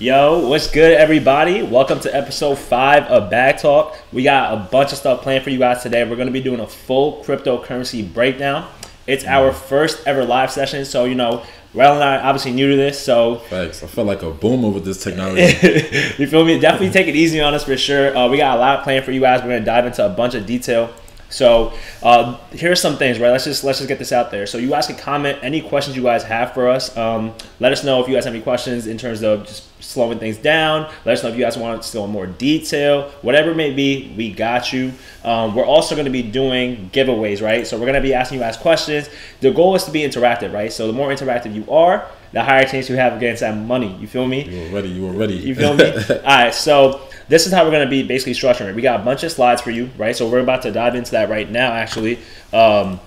Yo, 0.00 0.48
what's 0.48 0.70
good, 0.70 0.94
everybody? 0.94 1.60
Welcome 1.60 2.00
to 2.00 2.16
episode 2.16 2.54
five 2.54 3.02
of 3.08 3.28
Bag 3.28 3.58
Talk. 3.58 3.98
We 4.14 4.22
got 4.22 4.54
a 4.54 4.56
bunch 4.70 4.92
of 4.92 4.98
stuff 4.98 5.20
planned 5.20 5.44
for 5.44 5.50
you 5.50 5.58
guys 5.58 5.82
today. 5.82 6.02
We're 6.04 6.16
going 6.16 6.24
to 6.24 6.32
be 6.32 6.40
doing 6.40 6.60
a 6.60 6.66
full 6.66 7.22
cryptocurrency 7.22 8.10
breakdown. 8.10 8.66
It's 9.06 9.26
our 9.26 9.52
first 9.52 10.06
ever 10.06 10.24
live 10.24 10.50
session, 10.50 10.86
so 10.86 11.04
you 11.04 11.14
know, 11.14 11.44
Rel 11.74 11.96
and 11.96 12.02
I 12.02 12.16
are 12.16 12.24
obviously 12.24 12.52
new 12.52 12.70
to 12.70 12.76
this, 12.76 12.98
so 12.98 13.40
Facts. 13.50 13.82
I 13.82 13.88
feel 13.88 14.04
like 14.04 14.22
a 14.22 14.30
boomer 14.30 14.70
with 14.70 14.86
this 14.86 15.04
technology. 15.04 15.42
you 16.18 16.26
feel 16.26 16.46
me? 16.46 16.58
Definitely 16.58 16.92
take 16.92 17.06
it 17.06 17.14
easy 17.14 17.38
on 17.42 17.52
us 17.52 17.64
for 17.64 17.76
sure. 17.76 18.16
Uh, 18.16 18.26
we 18.26 18.38
got 18.38 18.56
a 18.56 18.58
lot 18.58 18.84
planned 18.84 19.04
for 19.04 19.12
you 19.12 19.20
guys. 19.20 19.42
We're 19.42 19.48
gonna 19.50 19.66
dive 19.66 19.84
into 19.84 20.06
a 20.06 20.08
bunch 20.08 20.32
of 20.34 20.46
detail. 20.46 20.94
So 21.30 21.72
uh, 22.02 22.38
here's 22.50 22.80
some 22.80 22.96
things, 22.96 23.18
right? 23.18 23.30
Let's 23.30 23.44
just 23.44 23.64
let's 23.64 23.78
just 23.78 23.88
get 23.88 23.98
this 23.98 24.12
out 24.12 24.30
there. 24.30 24.46
So 24.46 24.58
you 24.58 24.68
guys 24.68 24.86
can 24.86 24.96
comment 24.96 25.38
any 25.42 25.60
questions 25.62 25.96
you 25.96 26.02
guys 26.02 26.22
have 26.24 26.52
for 26.52 26.68
us. 26.68 26.96
Um, 26.96 27.32
let 27.60 27.72
us 27.72 27.84
know 27.84 28.02
if 28.02 28.08
you 28.08 28.14
guys 28.14 28.24
have 28.24 28.34
any 28.34 28.42
questions 28.42 28.86
in 28.86 28.98
terms 28.98 29.22
of 29.22 29.46
just 29.46 29.70
slowing 29.82 30.18
things 30.18 30.36
down. 30.36 30.92
Let 31.04 31.14
us 31.14 31.22
know 31.22 31.30
if 31.30 31.36
you 31.36 31.44
guys 31.44 31.56
want 31.56 31.82
to 31.82 31.92
go 31.92 32.04
in 32.04 32.10
more 32.10 32.26
detail. 32.26 33.10
Whatever 33.22 33.50
it 33.50 33.56
may 33.56 33.72
be, 33.72 34.12
we 34.16 34.32
got 34.32 34.72
you. 34.72 34.92
Um, 35.24 35.54
we're 35.54 35.64
also 35.64 35.94
going 35.94 36.04
to 36.06 36.10
be 36.10 36.22
doing 36.22 36.90
giveaways, 36.92 37.42
right? 37.42 37.66
So 37.66 37.76
we're 37.76 37.86
going 37.86 37.94
to 37.94 38.00
be 38.00 38.14
asking 38.14 38.38
you 38.38 38.44
guys 38.44 38.56
questions. 38.56 39.08
The 39.40 39.50
goal 39.50 39.74
is 39.74 39.84
to 39.84 39.90
be 39.90 40.00
interactive, 40.00 40.52
right? 40.52 40.72
So 40.72 40.86
the 40.86 40.92
more 40.92 41.08
interactive 41.10 41.54
you 41.54 41.70
are, 41.70 42.06
the 42.32 42.42
higher 42.44 42.64
chance 42.64 42.88
you 42.88 42.96
have 42.96 43.14
against 43.14 43.40
that 43.40 43.56
money. 43.56 43.96
You 43.96 44.06
feel 44.06 44.26
me? 44.26 44.44
You 44.44 44.70
were 44.70 44.76
ready. 44.76 44.88
You 44.88 45.06
were 45.06 45.12
ready. 45.12 45.34
You 45.34 45.54
feel 45.54 45.74
me? 45.74 45.84
All 46.10 46.22
right, 46.24 46.54
so 46.54 47.00
this 47.30 47.46
is 47.46 47.52
how 47.52 47.64
we're 47.64 47.70
going 47.70 47.86
to 47.86 47.90
be 47.90 48.02
basically 48.02 48.32
structuring 48.32 48.68
it. 48.70 48.74
We 48.74 48.82
got 48.82 49.00
a 49.00 49.04
bunch 49.04 49.22
of 49.22 49.30
slides 49.30 49.62
for 49.62 49.70
you, 49.70 49.88
right? 49.96 50.16
So 50.16 50.28
we're 50.28 50.40
about 50.40 50.62
to 50.62 50.72
dive 50.72 50.96
into 50.96 51.12
that 51.12 51.30
right 51.30 51.48
now, 51.48 51.72
actually. 51.72 52.18
Um, 52.52 52.98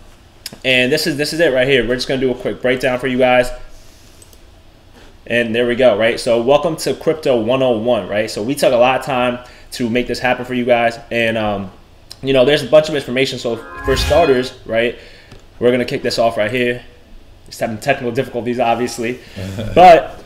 and 0.64 0.90
this 0.90 1.08
is 1.08 1.18
this 1.18 1.34
is 1.34 1.42
it 1.42 1.54
right 1.54 1.68
here. 1.68 1.86
We're 1.86 1.96
just 1.96 2.08
going 2.08 2.22
to 2.22 2.26
do 2.26 2.32
a 2.32 2.36
quick 2.36 2.62
breakdown 2.62 3.00
for 3.00 3.08
you 3.08 3.18
guys. 3.18 3.52
And 5.28 5.54
there 5.54 5.68
we 5.68 5.76
go, 5.76 5.98
right? 5.98 6.18
So 6.18 6.42
welcome 6.42 6.78
to 6.78 6.94
Crypto 6.94 7.36
101, 7.36 8.08
right? 8.08 8.32
So 8.32 8.42
we 8.42 8.56
took 8.56 8.72
a 8.72 8.78
lot 8.78 8.98
of 9.02 9.06
time 9.06 9.40
to 9.72 9.90
make 9.90 10.08
this 10.08 10.20
happen 10.20 10.46
for 10.46 10.54
you 10.54 10.64
guys. 10.64 11.00
And, 11.12 11.38
um, 11.38 11.72
you 12.22 12.32
know, 12.32 12.46
there's 12.46 12.64
a 12.64 12.68
bunch 12.68 12.88
of 12.88 12.96
information. 12.96 13.40
So 13.40 13.58
for 13.84 13.98
starters, 13.98 14.54
right, 14.66 14.98
we're 15.60 15.70
going 15.70 15.80
to 15.80 15.86
kick 15.86 16.02
this 16.02 16.18
off 16.18 16.38
right 16.38 16.52
here. 16.52 16.84
Just 17.48 17.60
having 17.60 17.78
technical 17.78 18.14
difficulties, 18.14 18.60
obviously. 18.60 19.20
but 19.76 20.23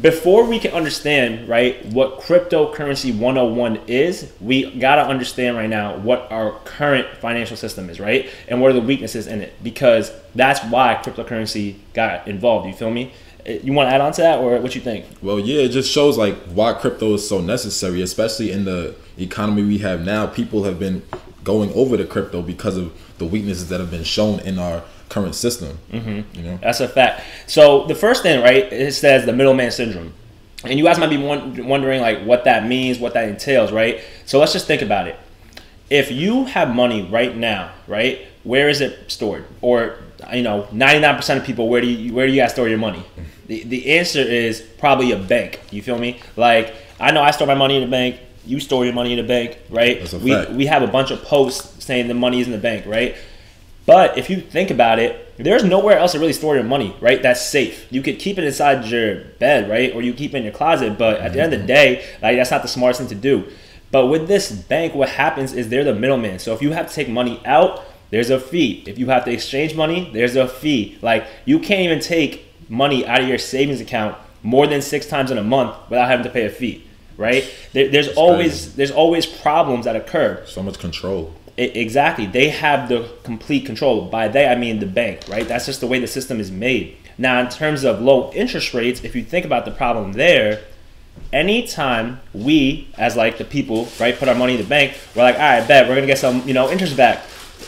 before 0.00 0.44
we 0.44 0.58
can 0.58 0.72
understand, 0.72 1.48
right, 1.48 1.84
what 1.86 2.20
cryptocurrency 2.20 3.16
101 3.16 3.80
is, 3.86 4.32
we 4.40 4.70
got 4.78 4.96
to 4.96 5.02
understand 5.02 5.56
right 5.56 5.68
now 5.68 5.96
what 5.98 6.30
our 6.30 6.52
current 6.64 7.06
financial 7.18 7.56
system 7.56 7.90
is, 7.90 8.00
right? 8.00 8.28
And 8.48 8.60
what 8.60 8.70
are 8.70 8.74
the 8.74 8.80
weaknesses 8.80 9.26
in 9.26 9.40
it? 9.40 9.52
Because 9.62 10.12
that's 10.34 10.60
why 10.64 11.00
cryptocurrency 11.02 11.76
got 11.92 12.26
involved. 12.28 12.66
You 12.66 12.74
feel 12.74 12.90
me? 12.90 13.12
Eh, 13.44 13.60
you 13.62 13.72
want 13.72 13.88
to 13.88 13.94
add 13.94 14.00
on 14.00 14.12
to 14.12 14.22
that, 14.22 14.38
or 14.38 14.58
what 14.60 14.74
you 14.74 14.80
think? 14.80 15.04
Well, 15.22 15.38
yeah, 15.38 15.62
it 15.62 15.70
just 15.70 15.90
shows 15.90 16.16
like 16.16 16.36
why 16.46 16.72
crypto 16.72 17.14
is 17.14 17.28
so 17.28 17.40
necessary, 17.40 18.00
especially 18.02 18.50
in 18.50 18.64
the 18.64 18.94
economy 19.18 19.62
we 19.62 19.78
have 19.78 20.04
now. 20.04 20.26
People 20.26 20.64
have 20.64 20.78
been 20.78 21.02
going 21.44 21.72
over 21.72 21.96
to 21.96 22.04
crypto 22.04 22.42
because 22.42 22.76
of 22.76 22.92
the 23.18 23.24
weaknesses 23.26 23.68
that 23.68 23.80
have 23.80 23.90
been 23.90 24.04
shown 24.04 24.40
in 24.40 24.58
our 24.58 24.82
current 25.08 25.34
system. 25.34 25.78
Mm-hmm. 25.90 26.38
You 26.38 26.42
know, 26.42 26.58
That's 26.62 26.80
a 26.80 26.88
fact. 26.88 27.22
So 27.46 27.86
the 27.86 27.94
first 27.94 28.22
thing, 28.22 28.42
right, 28.42 28.72
it 28.72 28.92
says 28.94 29.26
the 29.26 29.32
middleman 29.32 29.70
syndrome. 29.70 30.12
And 30.64 30.78
you 30.78 30.84
guys 30.84 30.98
might 30.98 31.10
be 31.10 31.18
wondering 31.18 32.00
like 32.00 32.24
what 32.24 32.44
that 32.44 32.66
means, 32.66 32.98
what 32.98 33.14
that 33.14 33.28
entails, 33.28 33.70
right? 33.70 34.00
So 34.26 34.38
let's 34.38 34.52
just 34.52 34.66
think 34.66 34.82
about 34.82 35.06
it. 35.06 35.18
If 35.88 36.10
you 36.10 36.44
have 36.44 36.74
money 36.74 37.02
right 37.02 37.34
now, 37.34 37.72
right, 37.86 38.26
where 38.42 38.68
is 38.68 38.80
it 38.80 39.10
stored? 39.10 39.44
Or 39.60 39.98
you 40.32 40.42
know, 40.42 40.66
99% 40.72 41.36
of 41.36 41.44
people, 41.44 41.68
where 41.68 41.80
do 41.80 41.86
you 41.86 42.12
where 42.12 42.26
do 42.26 42.32
you 42.32 42.40
guys 42.40 42.52
store 42.52 42.68
your 42.68 42.78
money? 42.78 43.04
The 43.46 43.62
the 43.64 43.98
answer 43.98 44.20
is 44.20 44.60
probably 44.78 45.12
a 45.12 45.18
bank. 45.18 45.60
You 45.70 45.80
feel 45.80 45.98
me? 45.98 46.20
Like 46.36 46.74
I 46.98 47.12
know 47.12 47.22
I 47.22 47.30
store 47.30 47.46
my 47.46 47.54
money 47.54 47.76
in 47.76 47.82
the 47.82 47.90
bank. 47.90 48.20
You 48.44 48.60
store 48.60 48.84
your 48.84 48.94
money 48.94 49.12
in 49.12 49.18
the 49.18 49.28
bank, 49.28 49.58
right? 49.70 50.00
We 50.12 50.32
fact. 50.32 50.50
we 50.50 50.66
have 50.66 50.82
a 50.82 50.86
bunch 50.86 51.10
of 51.10 51.22
posts 51.22 51.84
saying 51.84 52.08
the 52.08 52.14
money 52.14 52.40
is 52.40 52.46
in 52.46 52.52
the 52.52 52.58
bank, 52.58 52.86
right? 52.86 53.16
But 53.88 54.18
if 54.18 54.28
you 54.28 54.42
think 54.42 54.70
about 54.70 54.98
it, 54.98 55.34
there's 55.38 55.64
nowhere 55.64 55.98
else 55.98 56.12
to 56.12 56.18
really 56.18 56.34
store 56.34 56.54
your 56.54 56.62
money, 56.62 56.94
right? 57.00 57.22
That's 57.22 57.40
safe. 57.40 57.90
You 57.90 58.02
could 58.02 58.18
keep 58.18 58.36
it 58.36 58.44
inside 58.44 58.84
your 58.84 59.24
bed, 59.38 59.70
right? 59.70 59.94
Or 59.94 60.02
you 60.02 60.12
keep 60.12 60.34
it 60.34 60.36
in 60.36 60.42
your 60.42 60.52
closet, 60.52 60.98
but 60.98 61.20
at 61.20 61.32
the 61.32 61.40
end 61.40 61.54
of 61.54 61.62
the 61.62 61.66
day, 61.66 62.04
like 62.20 62.36
that's 62.36 62.50
not 62.50 62.60
the 62.60 62.68
smartest 62.68 63.00
thing 63.00 63.08
to 63.08 63.14
do. 63.14 63.50
But 63.90 64.08
with 64.08 64.28
this 64.28 64.52
bank, 64.52 64.94
what 64.94 65.08
happens 65.08 65.54
is 65.54 65.70
they're 65.70 65.84
the 65.84 65.94
middleman. 65.94 66.38
So 66.38 66.52
if 66.52 66.60
you 66.60 66.72
have 66.72 66.86
to 66.86 66.94
take 66.94 67.08
money 67.08 67.40
out, 67.46 67.82
there's 68.10 68.28
a 68.28 68.38
fee. 68.38 68.84
If 68.86 68.98
you 68.98 69.06
have 69.06 69.24
to 69.24 69.32
exchange 69.32 69.74
money, 69.74 70.10
there's 70.12 70.36
a 70.36 70.46
fee. 70.46 70.98
Like 71.00 71.26
you 71.46 71.58
can't 71.58 71.80
even 71.80 72.00
take 72.00 72.44
money 72.68 73.06
out 73.06 73.22
of 73.22 73.28
your 73.28 73.38
savings 73.38 73.80
account 73.80 74.18
more 74.42 74.66
than 74.66 74.82
six 74.82 75.06
times 75.06 75.30
in 75.30 75.38
a 75.38 75.42
month 75.42 75.74
without 75.88 76.08
having 76.08 76.24
to 76.24 76.30
pay 76.30 76.44
a 76.44 76.50
fee, 76.50 76.84
right? 77.16 77.50
There, 77.72 77.88
there's 77.88 78.08
always 78.08 78.50
crazy. 78.50 78.76
there's 78.76 78.90
always 78.90 79.24
problems 79.24 79.86
that 79.86 79.96
occur. 79.96 80.44
so 80.44 80.62
much 80.62 80.78
control. 80.78 81.32
Exactly. 81.58 82.26
They 82.26 82.50
have 82.50 82.88
the 82.88 83.08
complete 83.24 83.66
control. 83.66 84.06
By 84.06 84.28
they, 84.28 84.46
I 84.46 84.54
mean 84.54 84.78
the 84.78 84.86
bank, 84.86 85.22
right? 85.28 85.46
That's 85.46 85.66
just 85.66 85.80
the 85.80 85.88
way 85.88 85.98
the 85.98 86.06
system 86.06 86.38
is 86.38 86.52
made. 86.52 86.96
Now, 87.18 87.40
in 87.40 87.48
terms 87.48 87.82
of 87.82 88.00
low 88.00 88.32
interest 88.32 88.72
rates, 88.74 89.02
if 89.02 89.16
you 89.16 89.24
think 89.24 89.44
about 89.44 89.64
the 89.64 89.72
problem 89.72 90.12
there, 90.12 90.62
anytime 91.32 92.20
we, 92.32 92.88
as 92.96 93.16
like 93.16 93.38
the 93.38 93.44
people, 93.44 93.88
right, 93.98 94.16
put 94.16 94.28
our 94.28 94.36
money 94.36 94.54
in 94.54 94.60
the 94.60 94.68
bank, 94.68 94.96
we're 95.16 95.22
like, 95.24 95.34
all 95.34 95.40
right, 95.40 95.66
bet 95.66 95.88
we're 95.88 95.96
gonna 95.96 96.06
get 96.06 96.18
some, 96.18 96.46
you 96.46 96.54
know, 96.54 96.70
interest 96.70 96.96
back. 96.96 97.24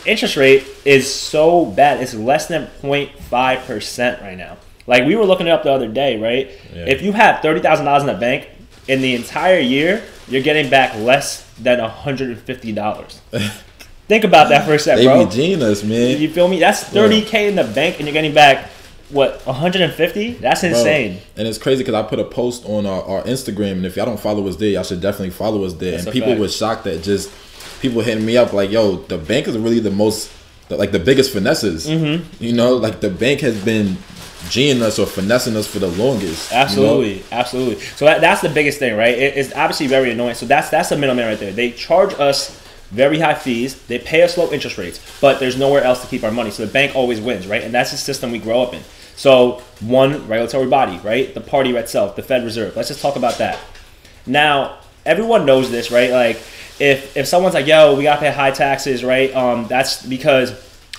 Interest 0.06 0.36
rate 0.36 0.64
is 0.84 1.12
so 1.12 1.66
bad; 1.66 2.00
it's 2.00 2.14
less 2.14 2.46
than 2.46 2.68
0.5 2.82 3.66
percent 3.66 4.22
right 4.22 4.38
now. 4.38 4.56
Like 4.86 5.04
we 5.04 5.16
were 5.16 5.24
looking 5.24 5.48
it 5.48 5.50
up 5.50 5.64
the 5.64 5.72
other 5.72 5.88
day, 5.88 6.16
right? 6.16 6.48
Yeah. 6.72 6.84
If 6.86 7.02
you 7.02 7.12
have 7.12 7.42
thirty 7.42 7.60
thousand 7.60 7.86
dollars 7.86 8.04
in 8.04 8.06
the 8.06 8.14
bank 8.14 8.48
in 8.86 9.02
the 9.02 9.16
entire 9.16 9.58
year, 9.58 10.04
you're 10.28 10.42
getting 10.42 10.70
back 10.70 10.94
less 10.96 11.42
than 11.58 11.80
hundred 11.80 12.30
and 12.30 12.38
fifty 12.40 12.70
dollars. 12.70 13.20
Think 14.10 14.25
about 14.25 14.48
that 14.48 14.66
for 14.66 14.75
a 14.75 14.78
sec, 14.81 14.97
They 14.97 15.04
bro. 15.04 15.25
be 15.25 15.31
genius, 15.31 15.84
man. 15.84 16.21
You 16.21 16.28
feel 16.28 16.48
me? 16.48 16.59
That's 16.59 16.82
30k 16.82 17.48
in 17.48 17.54
the 17.54 17.62
bank, 17.62 17.98
and 17.98 18.09
you're 18.09 18.12
getting 18.12 18.34
back 18.34 18.69
what 19.10 19.47
150? 19.47 20.32
That's 20.32 20.62
Bro, 20.62 20.71
insane. 20.71 21.21
And 21.37 21.47
it's 21.47 21.59
crazy 21.59 21.84
because 21.84 21.94
I 21.94 22.03
put 22.03 22.19
a 22.19 22.25
post 22.25 22.65
on 22.66 22.87
our, 22.87 23.04
our 23.04 23.22
Instagram, 23.22 23.72
and 23.75 23.87
if 23.87 23.94
y'all 23.94 24.06
don't 24.06 24.19
follow 24.19 24.49
us 24.49 24.56
there, 24.56 24.70
y'all 24.70 24.82
should 24.82 25.00
definitely 25.00 25.31
follow 25.31 25.62
us 25.62 25.75
there. 25.75 25.93
That's 25.93 26.06
and 26.06 26.12
people 26.12 26.31
fact. 26.31 26.41
were 26.41 26.49
shocked 26.49 26.84
that 26.84 27.04
just 27.04 27.31
people 27.81 28.00
hitting 28.03 28.26
me 28.26 28.37
up 28.37 28.53
like, 28.53 28.72
"Yo, 28.72 28.97
the 28.97 29.16
bank 29.16 29.47
is 29.47 29.56
really 29.56 29.78
the 29.78 29.93
most, 29.93 30.32
the, 30.69 30.76
like 30.76 30.91
the 30.91 30.99
biggest 30.99 31.32
finesses." 31.32 31.87
Mm-hmm. 31.87 32.43
You 32.43 32.53
know, 32.53 32.75
like 32.75 33.00
the 33.00 33.10
bank 33.10 33.43
has 33.43 33.65
been 33.65 33.97
G'ing 34.47 34.81
us 34.81 34.99
or 34.99 35.06
finessing 35.06 35.54
us 35.54 35.66
for 35.66 35.78
the 35.78 35.87
longest. 35.87 36.50
you 36.50 36.56
know? 36.56 36.62
Absolutely, 36.62 37.22
absolutely. 37.31 37.78
So 37.81 38.06
that, 38.06 38.22
that's 38.22 38.41
the 38.41 38.49
biggest 38.49 38.78
thing, 38.78 38.97
right? 38.97 39.16
It- 39.16 39.37
it's 39.37 39.53
obviously 39.54 39.87
very 39.87 40.10
annoying. 40.12 40.34
So 40.34 40.47
that's 40.47 40.69
that's 40.70 40.88
the 40.88 40.97
middleman 40.97 41.26
right 41.28 41.38
there. 41.38 41.53
They 41.53 41.70
charge 41.72 42.15
us 42.15 42.59
very 42.90 43.20
high 43.20 43.34
fees. 43.34 43.80
They 43.86 43.98
pay 43.98 44.22
us 44.22 44.36
low 44.36 44.50
interest 44.52 44.78
rates, 44.78 45.00
but 45.20 45.38
there's 45.40 45.56
nowhere 45.56 45.82
else 45.82 46.02
to 46.02 46.08
keep 46.08 46.24
our 46.24 46.30
money. 46.30 46.50
So 46.50 46.66
the 46.66 46.72
bank 46.72 46.94
always 46.96 47.20
wins, 47.20 47.46
right? 47.46 47.62
And 47.62 47.72
that's 47.72 47.92
the 47.92 47.96
system 47.96 48.32
we 48.32 48.38
grow 48.38 48.62
up 48.62 48.74
in. 48.74 48.82
So 49.16 49.62
one 49.80 50.26
regulatory 50.26 50.66
body, 50.66 50.98
right? 50.98 51.32
The 51.34 51.40
party 51.40 51.76
itself, 51.76 52.16
the 52.16 52.22
Fed 52.22 52.44
Reserve. 52.44 52.74
Let's 52.74 52.88
just 52.88 53.02
talk 53.02 53.16
about 53.16 53.38
that. 53.38 53.58
Now, 54.26 54.78
everyone 55.04 55.46
knows 55.46 55.70
this, 55.70 55.90
right? 55.90 56.10
Like, 56.10 56.36
if 56.78 57.16
if 57.16 57.26
someone's 57.26 57.54
like, 57.54 57.66
"Yo, 57.66 57.94
we 57.94 58.04
gotta 58.04 58.20
pay 58.20 58.30
high 58.30 58.50
taxes," 58.50 59.04
right? 59.04 59.34
Um, 59.34 59.66
that's 59.68 60.04
because 60.04 60.52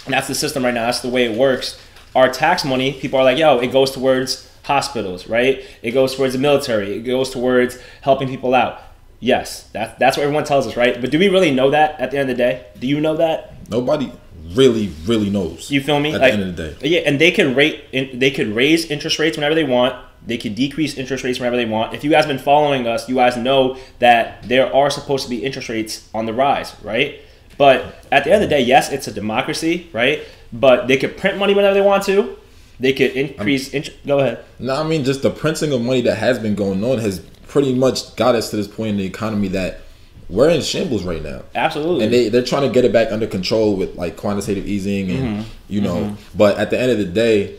that's 0.07 0.27
the 0.27 0.35
system 0.35 0.63
right 0.63 0.73
now. 0.73 0.85
That's 0.85 0.99
the 0.99 1.09
way 1.09 1.25
it 1.25 1.37
works. 1.37 1.79
Our 2.15 2.29
tax 2.29 2.63
money, 2.63 2.93
people 2.93 3.19
are 3.19 3.23
like, 3.23 3.37
"Yo, 3.37 3.59
it 3.59 3.71
goes 3.71 3.91
towards 3.91 4.47
hospitals, 4.63 5.27
right? 5.27 5.65
It 5.81 5.91
goes 5.91 6.15
towards 6.15 6.33
the 6.33 6.39
military. 6.39 6.97
It 6.97 7.01
goes 7.01 7.31
towards 7.31 7.79
helping 8.01 8.27
people 8.27 8.53
out." 8.53 8.81
Yes, 9.21 9.69
that's 9.71 9.97
that's 9.99 10.17
what 10.17 10.23
everyone 10.23 10.43
tells 10.43 10.65
us, 10.67 10.75
right? 10.75 10.99
But 10.99 11.11
do 11.11 11.17
we 11.19 11.29
really 11.29 11.51
know 11.51 11.69
that 11.71 11.97
at 11.99 12.11
the 12.11 12.17
end 12.17 12.29
of 12.29 12.35
the 12.37 12.43
day? 12.43 12.65
Do 12.79 12.87
you 12.87 12.99
know 12.99 13.15
that? 13.17 13.53
Nobody 13.69 14.11
really, 14.53 14.91
really 15.05 15.29
knows. 15.29 15.69
You 15.71 15.79
feel 15.79 15.99
me? 15.99 16.13
At 16.13 16.19
Like- 16.19 16.33
the 16.33 16.39
end 16.41 16.49
of 16.49 16.55
the 16.57 16.69
day. 16.71 16.89
Yeah, 16.89 16.99
and 17.05 17.19
they 17.21 17.31
can 17.31 17.55
rate. 17.55 17.83
in- 17.93 18.19
They 18.19 18.31
could 18.31 18.47
raise 18.53 18.89
interest 18.91 19.19
rates 19.19 19.37
whenever 19.37 19.55
they 19.55 19.63
want. 19.63 19.95
They 20.25 20.37
could 20.37 20.55
decrease 20.55 20.97
interest 20.97 21.23
rates 21.23 21.39
whenever 21.39 21.55
they 21.55 21.65
want. 21.65 21.93
If 21.93 22.03
you 22.03 22.09
guys 22.11 22.25
have 22.25 22.35
been 22.35 22.43
following 22.43 22.85
us, 22.87 23.07
you 23.07 23.15
guys 23.15 23.37
know 23.37 23.77
that 23.99 24.43
there 24.43 24.73
are 24.75 24.89
supposed 24.89 25.23
to 25.23 25.29
be 25.29 25.37
interest 25.37 25.69
rates 25.69 26.09
on 26.13 26.25
the 26.25 26.33
rise, 26.33 26.73
right? 26.83 27.19
But 27.57 28.03
at 28.11 28.23
the 28.23 28.31
end 28.33 28.43
of 28.43 28.49
the 28.49 28.55
day, 28.55 28.61
yes, 28.61 28.91
it's 28.91 29.07
a 29.07 29.11
democracy, 29.11 29.87
right? 29.93 30.21
But 30.51 30.87
they 30.87 30.97
could 30.97 31.15
print 31.17 31.37
money 31.37 31.53
whenever 31.53 31.73
they 31.75 31.81
want 31.81 32.03
to. 32.05 32.37
They 32.79 32.93
could 32.93 33.11
increase. 33.11 33.69
Int- 33.69 33.91
go 34.05 34.19
ahead. 34.19 34.39
No, 34.59 34.75
I 34.75 34.83
mean 34.83 35.03
just 35.03 35.21
the 35.21 35.29
printing 35.29 35.71
of 35.71 35.81
money 35.81 36.01
that 36.01 36.15
has 36.17 36.39
been 36.39 36.55
going 36.55 36.83
on 36.83 36.97
has 36.97 37.21
pretty 37.51 37.75
much 37.75 38.15
got 38.15 38.33
us 38.33 38.49
to 38.49 38.55
this 38.55 38.67
point 38.67 38.91
in 38.91 38.97
the 38.97 39.05
economy 39.05 39.49
that 39.49 39.81
we're 40.29 40.49
in 40.49 40.61
shambles 40.61 41.03
right 41.03 41.21
now. 41.21 41.41
Absolutely. 41.53 42.05
And 42.05 42.13
they, 42.13 42.29
they're 42.29 42.41
trying 42.45 42.61
to 42.61 42.73
get 42.73 42.85
it 42.85 42.93
back 42.93 43.11
under 43.11 43.27
control 43.27 43.75
with 43.75 43.95
like 43.95 44.15
quantitative 44.15 44.65
easing 44.65 45.11
and 45.11 45.19
Mm-hmm. 45.21 45.73
you 45.73 45.81
know 45.81 46.15
but 46.33 46.57
at 46.57 46.69
the 46.69 46.79
end 46.79 46.91
of 46.91 46.97
the 46.97 47.05
day 47.05 47.57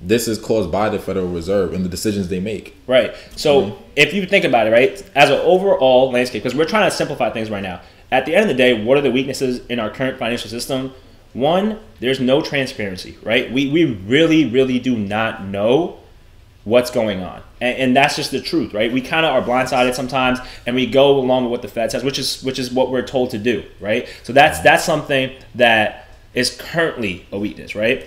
this 0.00 0.26
is 0.28 0.38
caused 0.38 0.72
by 0.72 0.88
the 0.88 0.98
federal 0.98 1.28
reserve 1.28 1.74
and 1.74 1.84
the 1.84 1.88
decisions 1.88 2.28
they 2.28 2.40
make 2.40 2.74
Right. 2.86 3.14
So 3.36 3.78
if 3.96 4.12
you 4.14 4.24
think 4.26 4.44
about 4.44 4.66
it, 4.66 4.70
right, 4.70 5.10
as 5.14 5.28
an 5.30 5.40
overall 5.40 6.10
landscape, 6.10 6.42
because 6.42 6.56
we're 6.56 6.66
trying 6.66 6.90
to 6.90 6.96
simplify 6.96 7.30
things 7.30 7.50
right 7.50 7.62
now. 7.62 7.80
At 8.10 8.26
the 8.26 8.34
end 8.34 8.42
of 8.42 8.48
the 8.48 8.62
day, 8.62 8.84
what 8.84 8.96
are 8.98 9.00
the 9.00 9.10
weaknesses 9.10 9.64
in 9.68 9.78
our 9.78 9.90
current 9.90 10.18
financial 10.18 10.48
system? 10.50 10.92
One, 11.32 11.80
there's 12.00 12.20
no 12.20 12.40
transparency, 12.42 13.16
right? 13.22 13.50
We 13.52 13.70
we 13.70 13.84
really, 13.84 14.44
really 14.44 14.78
do 14.78 14.96
not 14.96 15.44
know 15.44 15.98
what's 16.64 16.90
going 16.90 17.22
on. 17.22 17.42
And, 17.60 17.78
and 17.78 17.96
that's 17.96 18.16
just 18.16 18.30
the 18.30 18.40
truth, 18.40 18.74
right? 18.74 18.92
We 18.92 19.00
kind 19.00 19.24
of 19.24 19.32
are 19.32 19.42
blindsided 19.46 19.94
sometimes 19.94 20.38
and 20.66 20.74
we 20.74 20.86
go 20.86 21.18
along 21.18 21.44
with 21.44 21.50
what 21.50 21.62
the 21.62 21.68
Fed 21.68 21.90
says, 21.90 22.02
which 22.02 22.18
is 22.18 22.42
which 22.42 22.58
is 22.58 22.70
what 22.70 22.90
we're 22.90 23.06
told 23.06 23.30
to 23.30 23.38
do, 23.38 23.64
right? 23.80 24.08
So 24.22 24.32
that's 24.32 24.60
that's 24.60 24.84
something 24.84 25.32
that 25.54 26.08
is 26.34 26.56
currently 26.56 27.26
a 27.30 27.38
weakness, 27.38 27.74
right? 27.74 28.06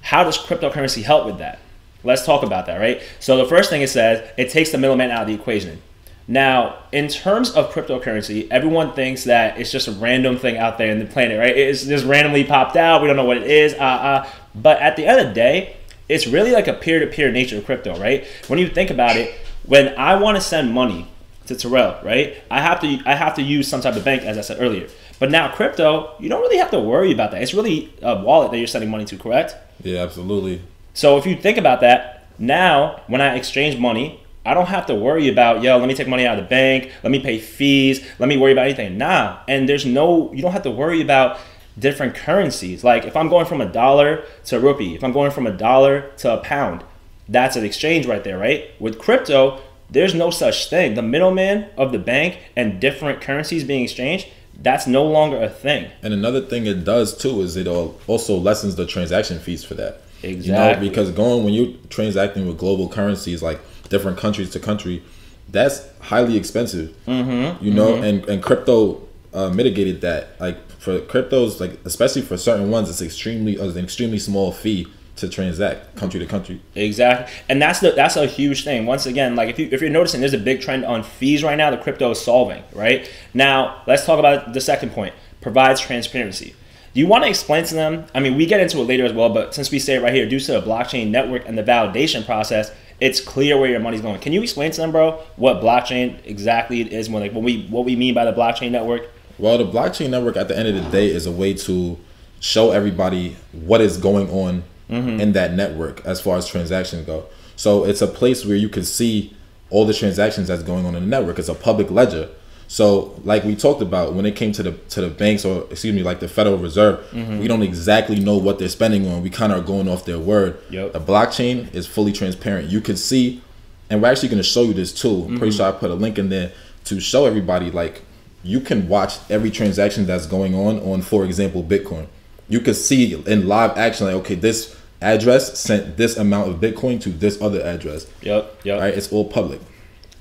How 0.00 0.24
does 0.24 0.36
cryptocurrency 0.38 1.02
help 1.02 1.26
with 1.26 1.38
that? 1.38 1.60
Let's 2.04 2.26
talk 2.26 2.42
about 2.42 2.66
that, 2.66 2.78
right? 2.78 3.00
So 3.20 3.36
the 3.36 3.44
first 3.44 3.70
thing 3.70 3.82
it 3.82 3.90
says, 3.90 4.28
it 4.36 4.50
takes 4.50 4.72
the 4.72 4.78
middleman 4.78 5.10
out 5.10 5.22
of 5.22 5.28
the 5.28 5.34
equation. 5.34 5.80
Now, 6.26 6.78
in 6.92 7.08
terms 7.08 7.50
of 7.50 7.72
cryptocurrency, 7.72 8.48
everyone 8.50 8.92
thinks 8.94 9.24
that 9.24 9.58
it's 9.58 9.70
just 9.70 9.88
a 9.88 9.92
random 9.92 10.38
thing 10.38 10.56
out 10.56 10.78
there 10.78 10.90
in 10.90 10.98
the 10.98 11.04
planet, 11.04 11.38
right? 11.38 11.56
It's 11.56 11.84
just 11.84 12.04
randomly 12.04 12.44
popped 12.44 12.76
out. 12.76 13.02
We 13.02 13.08
don't 13.08 13.16
know 13.16 13.24
what 13.24 13.36
it 13.36 13.50
is. 13.50 13.74
Uh, 13.74 13.78
uh. 13.78 14.28
But 14.54 14.80
at 14.80 14.96
the 14.96 15.06
end 15.06 15.20
of 15.20 15.28
the 15.28 15.34
day, 15.34 15.76
it's 16.08 16.26
really 16.26 16.52
like 16.52 16.68
a 16.68 16.74
peer-to-peer 16.74 17.32
nature 17.32 17.58
of 17.58 17.64
crypto, 17.64 17.98
right? 17.98 18.26
When 18.48 18.58
you 18.58 18.68
think 18.68 18.90
about 18.90 19.16
it, 19.16 19.34
when 19.64 19.96
I 19.96 20.16
want 20.16 20.36
to 20.36 20.40
send 20.40 20.72
money 20.72 21.08
to 21.46 21.56
Tyrell, 21.56 22.00
right? 22.04 22.36
I 22.50 22.60
have 22.60 22.80
to 22.80 23.00
I 23.06 23.14
have 23.14 23.34
to 23.36 23.42
use 23.42 23.68
some 23.68 23.80
type 23.80 23.96
of 23.96 24.04
bank, 24.04 24.22
as 24.22 24.38
I 24.38 24.42
said 24.42 24.58
earlier. 24.60 24.88
But 25.18 25.30
now 25.30 25.54
crypto, 25.54 26.14
you 26.18 26.28
don't 26.28 26.40
really 26.40 26.56
have 26.56 26.70
to 26.72 26.80
worry 26.80 27.12
about 27.12 27.30
that. 27.30 27.42
It's 27.42 27.54
really 27.54 27.92
a 28.02 28.20
wallet 28.20 28.50
that 28.50 28.58
you're 28.58 28.66
sending 28.66 28.90
money 28.90 29.04
to, 29.06 29.16
correct? 29.16 29.56
Yeah, 29.82 30.00
absolutely. 30.02 30.62
So 30.94 31.16
if 31.16 31.26
you 31.26 31.36
think 31.36 31.58
about 31.58 31.80
that, 31.80 32.26
now 32.38 33.02
when 33.06 33.20
I 33.20 33.36
exchange 33.36 33.78
money, 33.78 34.20
I 34.44 34.54
don't 34.54 34.66
have 34.66 34.86
to 34.86 34.94
worry 34.94 35.28
about, 35.28 35.62
yo, 35.62 35.78
let 35.78 35.86
me 35.86 35.94
take 35.94 36.08
money 36.08 36.26
out 36.26 36.38
of 36.38 36.44
the 36.44 36.48
bank, 36.48 36.90
let 37.04 37.10
me 37.10 37.20
pay 37.20 37.38
fees, 37.38 38.04
let 38.18 38.28
me 38.28 38.36
worry 38.36 38.52
about 38.52 38.64
anything. 38.64 38.98
Nah. 38.98 39.38
And 39.46 39.68
there's 39.68 39.86
no, 39.86 40.32
you 40.32 40.42
don't 40.42 40.52
have 40.52 40.64
to 40.64 40.70
worry 40.70 41.00
about 41.00 41.38
different 41.78 42.14
currencies. 42.14 42.84
Like 42.84 43.04
if 43.04 43.16
I'm 43.16 43.28
going 43.28 43.46
from 43.46 43.60
a 43.60 43.66
dollar 43.66 44.24
to 44.46 44.56
a 44.56 44.60
rupee, 44.60 44.94
if 44.94 45.04
I'm 45.04 45.12
going 45.12 45.30
from 45.30 45.46
a 45.46 45.52
dollar 45.52 46.10
to 46.18 46.34
a 46.34 46.38
pound, 46.38 46.84
that's 47.28 47.56
an 47.56 47.64
exchange 47.64 48.06
right 48.06 48.22
there, 48.24 48.38
right? 48.38 48.70
With 48.80 48.98
crypto, 48.98 49.60
there's 49.90 50.14
no 50.14 50.30
such 50.30 50.68
thing. 50.68 50.94
The 50.94 51.02
middleman 51.02 51.68
of 51.76 51.92
the 51.92 51.98
bank 51.98 52.38
and 52.56 52.80
different 52.80 53.20
currencies 53.20 53.64
being 53.64 53.84
exchanged, 53.84 54.28
that's 54.54 54.86
no 54.86 55.04
longer 55.04 55.42
a 55.42 55.48
thing. 55.48 55.90
And 56.02 56.14
another 56.14 56.40
thing 56.40 56.66
it 56.66 56.84
does 56.84 57.16
too 57.16 57.40
is 57.40 57.56
it 57.56 57.66
also 57.66 58.36
lessens 58.36 58.76
the 58.76 58.86
transaction 58.86 59.38
fees 59.38 59.64
for 59.64 59.74
that. 59.74 60.02
Exactly. 60.22 60.46
You 60.46 60.52
know, 60.52 60.80
because 60.80 61.10
going 61.10 61.44
when 61.44 61.52
you're 61.52 61.74
transacting 61.88 62.46
with 62.46 62.58
global 62.58 62.88
currencies 62.88 63.42
like 63.42 63.60
different 63.88 64.18
countries 64.18 64.50
to 64.50 64.60
country, 64.60 65.02
that's 65.48 65.86
highly 66.00 66.36
expensive. 66.36 66.94
Mm-hmm. 67.06 67.64
You 67.64 67.74
know, 67.74 67.94
mm-hmm. 67.94 68.04
and 68.04 68.28
and 68.28 68.42
crypto 68.42 69.02
uh, 69.34 69.50
mitigated 69.50 70.00
that. 70.02 70.40
Like 70.40 70.58
for 70.82 70.98
cryptos, 70.98 71.60
like 71.60 71.78
especially 71.84 72.22
for 72.22 72.36
certain 72.36 72.68
ones, 72.68 72.90
it's 72.90 73.00
extremely 73.00 73.56
uh, 73.56 73.68
an 73.68 73.84
extremely 73.84 74.18
small 74.18 74.50
fee 74.50 74.88
to 75.14 75.28
transact 75.28 75.94
country 75.94 76.18
to 76.18 76.26
country. 76.26 76.60
Exactly, 76.74 77.32
and 77.48 77.62
that's 77.62 77.78
the 77.78 77.92
that's 77.92 78.16
a 78.16 78.26
huge 78.26 78.64
thing. 78.64 78.84
Once 78.84 79.06
again, 79.06 79.36
like 79.36 79.48
if 79.48 79.60
you 79.60 79.68
if 79.70 79.80
you're 79.80 79.90
noticing, 79.90 80.20
there's 80.20 80.34
a 80.34 80.38
big 80.38 80.60
trend 80.60 80.84
on 80.84 81.04
fees 81.04 81.44
right 81.44 81.54
now. 81.54 81.70
The 81.70 81.78
crypto 81.78 82.10
is 82.10 82.20
solving 82.20 82.64
right 82.72 83.08
now. 83.32 83.82
Let's 83.86 84.04
talk 84.04 84.18
about 84.18 84.54
the 84.54 84.60
second 84.60 84.90
point: 84.90 85.14
provides 85.40 85.80
transparency. 85.80 86.56
Do 86.94 87.00
you 87.00 87.06
want 87.06 87.22
to 87.22 87.30
explain 87.30 87.64
to 87.64 87.74
them? 87.74 88.06
I 88.12 88.18
mean, 88.18 88.36
we 88.36 88.44
get 88.44 88.60
into 88.60 88.78
it 88.78 88.84
later 88.84 89.04
as 89.04 89.12
well, 89.12 89.28
but 89.28 89.54
since 89.54 89.70
we 89.70 89.78
say 89.78 89.94
it 89.94 90.02
right 90.02 90.12
here, 90.12 90.28
due 90.28 90.40
to 90.40 90.52
the 90.52 90.62
blockchain 90.62 91.10
network 91.10 91.48
and 91.48 91.56
the 91.56 91.62
validation 91.62 92.26
process, 92.26 92.72
it's 93.00 93.20
clear 93.20 93.56
where 93.56 93.70
your 93.70 93.80
money's 93.80 94.00
going. 94.00 94.20
Can 94.20 94.32
you 94.32 94.42
explain 94.42 94.72
to 94.72 94.80
them, 94.80 94.90
bro, 94.90 95.12
what 95.36 95.62
blockchain 95.62 96.18
exactly 96.24 96.82
is? 96.82 97.08
When 97.08 97.22
like 97.22 97.32
what 97.32 97.44
we 97.44 97.66
what 97.68 97.84
we 97.84 97.94
mean 97.94 98.14
by 98.14 98.24
the 98.24 98.32
blockchain 98.32 98.72
network? 98.72 99.08
Well, 99.38 99.58
the 99.58 99.66
blockchain 99.66 100.10
network 100.10 100.36
at 100.36 100.48
the 100.48 100.56
end 100.56 100.68
of 100.68 100.74
the 100.74 100.90
day 100.90 101.08
is 101.08 101.26
a 101.26 101.32
way 101.32 101.54
to 101.54 101.98
show 102.40 102.70
everybody 102.70 103.36
what 103.52 103.80
is 103.80 103.96
going 103.96 104.28
on 104.30 104.64
mm-hmm. 104.90 105.20
in 105.20 105.32
that 105.32 105.54
network 105.54 106.04
as 106.04 106.20
far 106.20 106.36
as 106.36 106.46
transactions 106.46 107.06
go. 107.06 107.26
So 107.56 107.84
it's 107.84 108.02
a 108.02 108.06
place 108.06 108.44
where 108.44 108.56
you 108.56 108.68
can 108.68 108.84
see 108.84 109.34
all 109.70 109.86
the 109.86 109.94
transactions 109.94 110.48
that's 110.48 110.62
going 110.62 110.84
on 110.84 110.94
in 110.94 111.04
the 111.04 111.08
network. 111.08 111.38
It's 111.38 111.48
a 111.48 111.54
public 111.54 111.90
ledger. 111.90 112.28
So, 112.68 113.20
like 113.24 113.44
we 113.44 113.54
talked 113.54 113.82
about, 113.82 114.14
when 114.14 114.24
it 114.24 114.34
came 114.34 114.52
to 114.52 114.62
the 114.62 114.72
to 114.72 115.02
the 115.02 115.10
banks 115.10 115.44
or 115.44 115.66
excuse 115.70 115.94
me, 115.94 116.02
like 116.02 116.20
the 116.20 116.28
Federal 116.28 116.56
Reserve, 116.56 117.00
mm-hmm. 117.10 117.38
we 117.38 117.46
don't 117.46 117.62
exactly 117.62 118.18
know 118.18 118.38
what 118.38 118.58
they're 118.58 118.68
spending 118.70 119.06
on. 119.08 119.22
We 119.22 119.28
kind 119.28 119.52
of 119.52 119.58
are 119.58 119.66
going 119.66 119.90
off 119.90 120.06
their 120.06 120.18
word. 120.18 120.58
Yep. 120.70 120.94
The 120.94 121.00
blockchain 121.00 121.74
is 121.74 121.86
fully 121.86 122.12
transparent. 122.12 122.70
You 122.70 122.80
can 122.80 122.96
see, 122.96 123.42
and 123.90 124.00
we're 124.00 124.10
actually 124.10 124.30
going 124.30 124.42
to 124.42 124.48
show 124.48 124.62
you 124.62 124.72
this 124.72 124.90
too. 124.90 125.08
I'm 125.08 125.22
mm-hmm. 125.22 125.36
pretty 125.36 125.54
sure 125.54 125.66
I 125.66 125.72
put 125.72 125.90
a 125.90 125.94
link 125.94 126.18
in 126.18 126.30
there 126.30 126.52
to 126.84 126.98
show 126.98 127.26
everybody 127.26 127.70
like 127.70 128.02
you 128.42 128.60
can 128.60 128.88
watch 128.88 129.18
every 129.30 129.50
transaction 129.50 130.06
that's 130.06 130.26
going 130.26 130.54
on 130.54 130.80
on, 130.80 131.02
for 131.02 131.24
example, 131.24 131.62
Bitcoin. 131.62 132.06
You 132.48 132.60
can 132.60 132.74
see 132.74 133.14
in 133.14 133.46
live 133.46 133.76
action, 133.76 134.06
like 134.06 134.16
okay, 134.16 134.34
this 134.34 134.76
address 135.00 135.58
sent 135.58 135.96
this 135.96 136.16
amount 136.16 136.50
of 136.50 136.56
Bitcoin 136.56 137.00
to 137.02 137.10
this 137.10 137.40
other 137.40 137.60
address. 137.62 138.06
Yep. 138.22 138.60
Yep. 138.64 138.80
Right. 138.80 138.94
It's 138.94 139.12
all 139.12 139.24
public. 139.24 139.60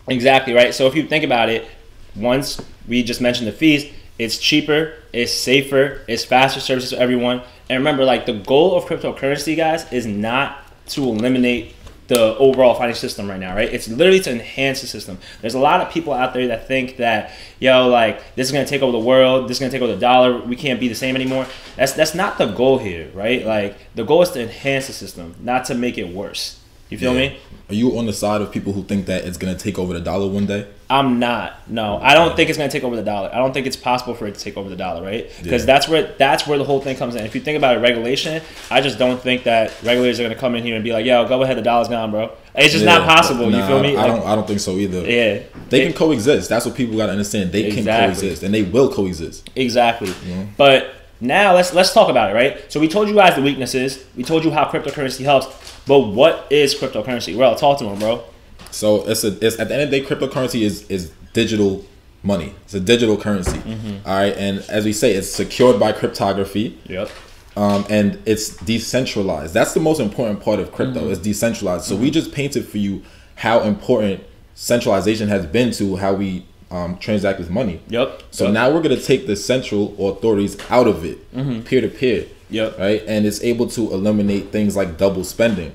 Exactly 0.07 0.53
right. 0.53 0.73
So 0.73 0.87
if 0.87 0.95
you 0.95 1.07
think 1.07 1.23
about 1.23 1.49
it, 1.49 1.67
once 2.15 2.61
we 2.87 3.03
just 3.03 3.21
mentioned 3.21 3.47
the 3.47 3.51
fees, 3.51 3.91
it's 4.17 4.37
cheaper, 4.37 4.93
it's 5.13 5.33
safer, 5.33 6.01
it's 6.07 6.25
faster 6.25 6.59
services 6.59 6.93
for 6.93 6.99
everyone. 6.99 7.41
And 7.69 7.79
remember, 7.79 8.03
like 8.03 8.25
the 8.25 8.33
goal 8.33 8.75
of 8.75 8.85
cryptocurrency, 8.85 9.55
guys, 9.55 9.91
is 9.91 10.05
not 10.05 10.65
to 10.89 11.03
eliminate 11.03 11.75
the 12.11 12.37
overall 12.39 12.73
financial 12.75 12.99
system 12.99 13.29
right 13.29 13.39
now, 13.39 13.55
right? 13.55 13.73
It's 13.73 13.87
literally 13.87 14.19
to 14.19 14.31
enhance 14.31 14.81
the 14.81 14.87
system. 14.87 15.17
There's 15.39 15.53
a 15.53 15.59
lot 15.59 15.79
of 15.79 15.93
people 15.93 16.11
out 16.11 16.33
there 16.33 16.47
that 16.47 16.67
think 16.67 16.97
that, 16.97 17.31
yo, 17.57 17.87
like 17.87 18.35
this 18.35 18.47
is 18.47 18.51
gonna 18.51 18.67
take 18.67 18.81
over 18.81 18.91
the 18.91 18.99
world, 18.99 19.47
this 19.47 19.55
is 19.55 19.59
gonna 19.61 19.71
take 19.71 19.81
over 19.81 19.93
the 19.93 19.99
dollar, 19.99 20.37
we 20.37 20.57
can't 20.57 20.77
be 20.77 20.89
the 20.89 20.95
same 20.95 21.15
anymore. 21.15 21.47
That's 21.77 21.93
that's 21.93 22.13
not 22.13 22.37
the 22.37 22.47
goal 22.47 22.79
here, 22.79 23.09
right? 23.13 23.45
Like 23.45 23.77
the 23.95 24.03
goal 24.03 24.21
is 24.23 24.31
to 24.31 24.41
enhance 24.41 24.87
the 24.87 24.93
system, 24.93 25.35
not 25.39 25.63
to 25.65 25.73
make 25.73 25.97
it 25.97 26.13
worse. 26.13 26.59
You 26.89 26.97
feel 26.97 27.13
yeah. 27.13 27.29
me? 27.29 27.39
Are 27.69 27.75
you 27.75 27.97
on 27.97 28.07
the 28.07 28.13
side 28.13 28.41
of 28.41 28.51
people 28.51 28.73
who 28.73 28.83
think 28.83 29.05
that 29.05 29.23
it's 29.23 29.37
gonna 29.37 29.55
take 29.55 29.79
over 29.79 29.93
the 29.93 30.01
dollar 30.01 30.27
one 30.27 30.47
day? 30.47 30.67
I'm 30.91 31.19
not. 31.19 31.69
No, 31.69 31.99
I 32.01 32.13
don't 32.13 32.35
think 32.35 32.49
it's 32.49 32.57
gonna 32.57 32.69
take 32.69 32.83
over 32.83 32.97
the 32.97 33.01
dollar. 33.01 33.29
I 33.33 33.37
don't 33.37 33.53
think 33.53 33.65
it's 33.65 33.77
possible 33.77 34.13
for 34.13 34.27
it 34.27 34.35
to 34.35 34.39
take 34.41 34.57
over 34.57 34.67
the 34.67 34.75
dollar, 34.75 35.01
right? 35.01 35.31
Because 35.41 35.61
yeah. 35.61 35.65
that's 35.67 35.87
where 35.87 36.13
that's 36.17 36.45
where 36.45 36.57
the 36.57 36.65
whole 36.65 36.81
thing 36.81 36.97
comes 36.97 37.15
in. 37.15 37.25
If 37.25 37.33
you 37.33 37.39
think 37.39 37.57
about 37.57 37.77
it, 37.77 37.79
regulation, 37.79 38.43
I 38.69 38.81
just 38.81 38.99
don't 38.99 39.21
think 39.21 39.45
that 39.45 39.71
regulators 39.83 40.19
are 40.19 40.23
gonna 40.23 40.35
come 40.35 40.53
in 40.53 40.65
here 40.65 40.75
and 40.75 40.83
be 40.83 40.91
like, 40.91 41.05
"Yo, 41.05 41.25
go 41.29 41.41
ahead, 41.43 41.57
the 41.57 41.61
dollar's 41.61 41.87
gone, 41.87 42.11
bro." 42.11 42.33
It's 42.55 42.73
just 42.73 42.83
yeah, 42.83 42.97
not 42.97 43.07
possible. 43.07 43.49
Nah, 43.49 43.59
you 43.59 43.67
feel 43.67 43.81
me? 43.81 43.95
I, 43.95 44.05
don't. 44.05 44.25
I 44.25 44.35
don't 44.35 44.45
think 44.45 44.59
so 44.59 44.73
either. 44.73 44.99
Yeah, 44.99 45.43
they 45.69 45.83
it, 45.83 45.85
can 45.85 45.93
coexist. 45.93 46.49
That's 46.49 46.65
what 46.65 46.75
people 46.75 46.97
gotta 46.97 47.13
understand. 47.13 47.53
They 47.53 47.63
exactly. 47.63 47.83
can 47.85 48.07
coexist, 48.07 48.43
and 48.43 48.53
they 48.53 48.63
will 48.63 48.91
coexist. 48.91 49.49
Exactly. 49.55 50.13
But 50.57 50.93
now 51.21 51.55
let's 51.55 51.73
let's 51.73 51.93
talk 51.93 52.09
about 52.09 52.31
it, 52.31 52.33
right? 52.33 52.69
So 52.69 52.81
we 52.81 52.89
told 52.89 53.07
you 53.07 53.15
guys 53.15 53.37
the 53.37 53.41
weaknesses. 53.41 54.03
We 54.17 54.23
told 54.23 54.43
you 54.43 54.51
how 54.51 54.65
cryptocurrency 54.65 55.23
helps. 55.23 55.47
But 55.87 55.99
what 55.99 56.47
is 56.49 56.75
cryptocurrency? 56.75 57.37
Well, 57.37 57.55
talk 57.55 57.77
to 57.79 57.85
them, 57.85 57.97
bro. 57.97 58.23
So 58.71 59.07
it's 59.07 59.23
a 59.23 59.45
it's 59.45 59.59
at 59.59 59.67
the 59.67 59.75
end 59.75 59.83
of 59.83 59.91
the 59.91 59.99
day, 59.99 60.05
cryptocurrency 60.05 60.61
is 60.61 60.89
is 60.89 61.11
digital 61.33 61.85
money. 62.23 62.53
It's 62.63 62.73
a 62.73 62.79
digital 62.79 63.17
currency. 63.17 63.57
Mm-hmm. 63.57 64.07
All 64.07 64.15
right, 64.15 64.35
and 64.37 64.59
as 64.69 64.85
we 64.85 64.93
say, 64.93 65.13
it's 65.13 65.29
secured 65.29 65.79
by 65.79 65.91
cryptography. 65.91 66.79
Yep. 66.85 67.09
Um, 67.57 67.85
and 67.89 68.21
it's 68.25 68.55
decentralized. 68.57 69.53
That's 69.53 69.73
the 69.73 69.81
most 69.81 69.99
important 69.99 70.41
part 70.41 70.59
of 70.59 70.71
crypto. 70.71 71.01
Mm-hmm. 71.01 71.11
It's 71.11 71.21
decentralized. 71.21 71.85
So 71.85 71.95
mm-hmm. 71.95 72.03
we 72.03 72.11
just 72.11 72.31
painted 72.31 72.65
for 72.65 72.77
you 72.77 73.03
how 73.35 73.61
important 73.61 74.23
centralization 74.53 75.27
has 75.27 75.45
been 75.45 75.71
to 75.71 75.97
how 75.97 76.13
we 76.13 76.45
um, 76.69 76.97
transact 76.97 77.39
with 77.39 77.49
money. 77.49 77.81
Yep. 77.89 78.23
So 78.31 78.45
yep. 78.45 78.53
now 78.53 78.71
we're 78.71 78.81
gonna 78.81 79.01
take 79.01 79.27
the 79.27 79.35
central 79.35 79.93
authorities 80.09 80.57
out 80.69 80.87
of 80.87 81.03
it, 81.03 81.65
peer 81.65 81.81
to 81.81 81.89
peer. 81.89 82.27
Yep. 82.49 82.79
Right, 82.79 83.03
and 83.07 83.25
it's 83.25 83.41
able 83.43 83.67
to 83.69 83.93
eliminate 83.93 84.51
things 84.51 84.75
like 84.75 84.97
double 84.97 85.23
spending 85.23 85.73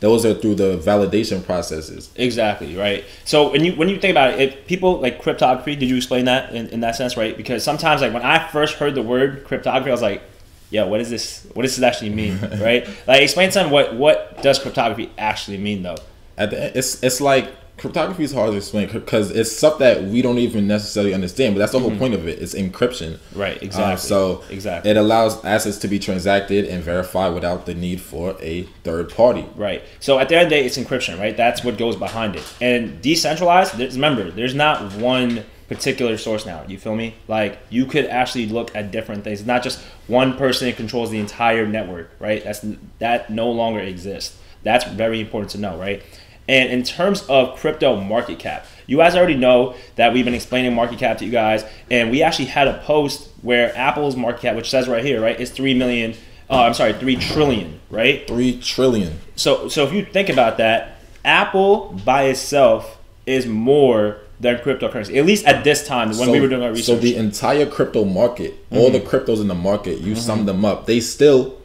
those 0.00 0.24
are 0.24 0.34
through 0.34 0.54
the 0.54 0.78
validation 0.78 1.44
processes. 1.44 2.10
Exactly 2.16 2.76
right. 2.76 3.04
So 3.24 3.50
when 3.50 3.64
you 3.64 3.72
when 3.72 3.88
you 3.88 3.98
think 3.98 4.12
about 4.12 4.34
it 4.34 4.40
if 4.40 4.66
people 4.66 5.00
like 5.00 5.20
cryptography 5.20 5.76
did 5.76 5.88
you 5.88 5.96
explain 5.96 6.26
that 6.26 6.54
in, 6.54 6.68
in 6.68 6.80
that 6.80 6.96
sense 6.96 7.16
right? 7.16 7.36
Because 7.36 7.64
sometimes 7.64 8.00
like 8.00 8.12
when 8.12 8.22
i 8.22 8.38
first 8.48 8.74
heard 8.74 8.94
the 8.94 9.02
word 9.02 9.44
cryptography 9.44 9.90
i 9.90 9.92
was 9.92 10.02
like 10.02 10.22
yeah 10.70 10.84
what 10.84 11.00
is 11.00 11.10
this 11.10 11.46
what 11.54 11.62
does 11.62 11.76
this 11.76 11.82
actually 11.82 12.10
mean? 12.10 12.38
Right? 12.58 12.88
Like 13.06 13.22
explain 13.22 13.50
to 13.50 13.58
them 13.60 13.70
what 13.70 13.94
what 13.94 14.42
does 14.42 14.58
cryptography 14.58 15.10
actually 15.18 15.58
mean 15.58 15.82
though? 15.82 15.96
At 16.36 16.50
the 16.50 16.76
it's 16.78 17.02
it's 17.02 17.20
like 17.20 17.50
cryptography 17.78 18.24
is 18.24 18.32
hard 18.32 18.50
to 18.50 18.56
explain 18.56 18.90
because 18.90 19.30
it's 19.30 19.50
stuff 19.50 19.78
that 19.78 20.02
we 20.04 20.20
don't 20.20 20.38
even 20.38 20.66
necessarily 20.66 21.14
understand 21.14 21.54
but 21.54 21.60
that's 21.60 21.72
the 21.72 21.78
whole 21.78 21.90
mm-hmm. 21.90 21.98
point 21.98 22.14
of 22.14 22.26
it 22.26 22.40
it's 22.40 22.54
encryption. 22.54 23.18
Right 23.34 23.62
exactly 23.62 23.94
uh, 23.94 23.96
so 23.96 24.44
exactly. 24.50 24.90
it 24.90 24.96
allows 24.96 25.42
assets 25.44 25.78
to 25.78 25.88
be 25.88 25.98
transacted 25.98 26.64
and 26.64 26.82
verified 26.82 27.34
without 27.34 27.66
the 27.66 27.74
need 27.74 28.00
for 28.00 28.36
a 28.40 28.62
third 28.84 29.14
party. 29.14 29.46
Right 29.56 29.82
so 30.00 30.18
at 30.18 30.28
the 30.28 30.36
end 30.36 30.44
of 30.44 30.50
the 30.50 30.56
day 30.56 30.66
it's 30.66 30.76
encryption 30.76 31.18
right? 31.18 31.36
That's 31.36 31.64
what 31.64 31.78
goes 31.78 31.96
behind 31.96 32.36
it. 32.36 32.54
And 32.60 33.00
decentralized 33.00 33.76
there's, 33.76 33.94
remember 33.94 34.30
there's 34.30 34.54
not 34.54 34.94
one 34.94 35.44
particular 35.68 36.16
source 36.16 36.46
now 36.46 36.64
you 36.66 36.78
feel 36.78 36.96
me? 36.96 37.14
Like 37.28 37.58
you 37.70 37.86
could 37.86 38.06
actually 38.06 38.46
look 38.46 38.74
at 38.74 38.90
different 38.90 39.24
things. 39.24 39.40
It's 39.40 39.46
not 39.46 39.62
just 39.62 39.80
one 40.06 40.36
person 40.36 40.72
controls 40.72 41.10
the 41.10 41.20
entire 41.20 41.66
network 41.66 42.10
right? 42.18 42.42
That's 42.42 42.64
that 42.98 43.30
no 43.30 43.50
longer 43.50 43.80
exists. 43.80 44.36
That's 44.64 44.84
very 44.84 45.20
important 45.20 45.52
to 45.52 45.58
know 45.58 45.78
right 45.78 46.02
and 46.48 46.70
in 46.70 46.82
terms 46.82 47.22
of 47.28 47.56
crypto 47.56 48.00
market 48.00 48.38
cap, 48.38 48.66
you 48.86 48.96
guys 48.96 49.14
already 49.14 49.36
know 49.36 49.74
that 49.96 50.12
we've 50.14 50.24
been 50.24 50.34
explaining 50.34 50.74
market 50.74 50.98
cap 50.98 51.18
to 51.18 51.24
you 51.24 51.30
guys, 51.30 51.64
and 51.90 52.10
we 52.10 52.22
actually 52.22 52.46
had 52.46 52.66
a 52.66 52.78
post 52.84 53.28
where 53.42 53.76
Apple's 53.76 54.16
market 54.16 54.40
cap, 54.40 54.56
which 54.56 54.70
says 54.70 54.88
right 54.88 55.04
here, 55.04 55.20
right, 55.20 55.38
is 55.38 55.50
three 55.50 55.74
million. 55.74 56.14
Uh, 56.50 56.62
I'm 56.62 56.74
sorry, 56.74 56.94
three 56.94 57.16
trillion, 57.16 57.78
right? 57.90 58.26
Three 58.26 58.58
trillion. 58.58 59.20
So, 59.36 59.68
so 59.68 59.84
if 59.84 59.92
you 59.92 60.02
think 60.04 60.30
about 60.30 60.56
that, 60.56 60.96
Apple 61.22 61.92
by 62.06 62.24
itself 62.24 62.98
is 63.26 63.46
more 63.46 64.22
than 64.40 64.56
cryptocurrency. 64.58 65.16
At 65.16 65.26
least 65.26 65.44
at 65.44 65.64
this 65.64 65.86
time 65.86 66.16
when 66.16 66.30
we 66.30 66.40
were 66.40 66.48
doing 66.48 66.62
our 66.62 66.70
research. 66.70 66.86
So 66.86 66.96
the 66.96 67.16
entire 67.16 67.66
crypto 67.66 68.04
market, 68.04 68.54
all 68.70 68.90
the 68.90 69.00
cryptos 69.00 69.42
in 69.42 69.48
the 69.48 69.54
market, 69.54 69.98
you 69.98 70.14
sum 70.16 70.46
them 70.46 70.64
up, 70.64 70.86
they 70.86 71.00
still 71.00 71.58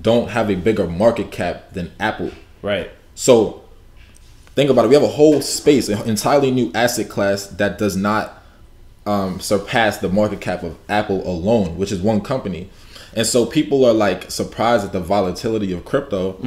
don't 0.00 0.28
have 0.30 0.48
a 0.50 0.54
bigger 0.54 0.86
market 0.86 1.32
cap 1.32 1.72
than 1.72 1.90
Apple. 1.98 2.30
right. 2.62 2.90
So 3.16 3.59
think 4.54 4.70
about 4.70 4.84
it. 4.84 4.88
We 4.88 4.94
have 4.94 5.04
a 5.04 5.08
whole 5.08 5.40
space, 5.42 5.88
an 5.88 6.08
entirely 6.08 6.50
new 6.50 6.70
asset 6.74 7.08
class 7.08 7.46
that 7.46 7.78
does 7.78 7.96
not 7.96 8.42
um, 9.06 9.40
surpass 9.40 9.98
the 9.98 10.08
market 10.08 10.40
cap 10.40 10.62
of 10.62 10.76
Apple 10.88 11.26
alone, 11.28 11.76
which 11.76 11.92
is 11.92 12.00
one 12.00 12.20
company. 12.20 12.70
And 13.14 13.26
so 13.26 13.44
people 13.46 13.84
are 13.84 13.92
like 13.92 14.30
surprised 14.30 14.84
at 14.84 14.92
the 14.92 15.00
volatility 15.00 15.72
of 15.72 15.84
crypto. 15.84 16.38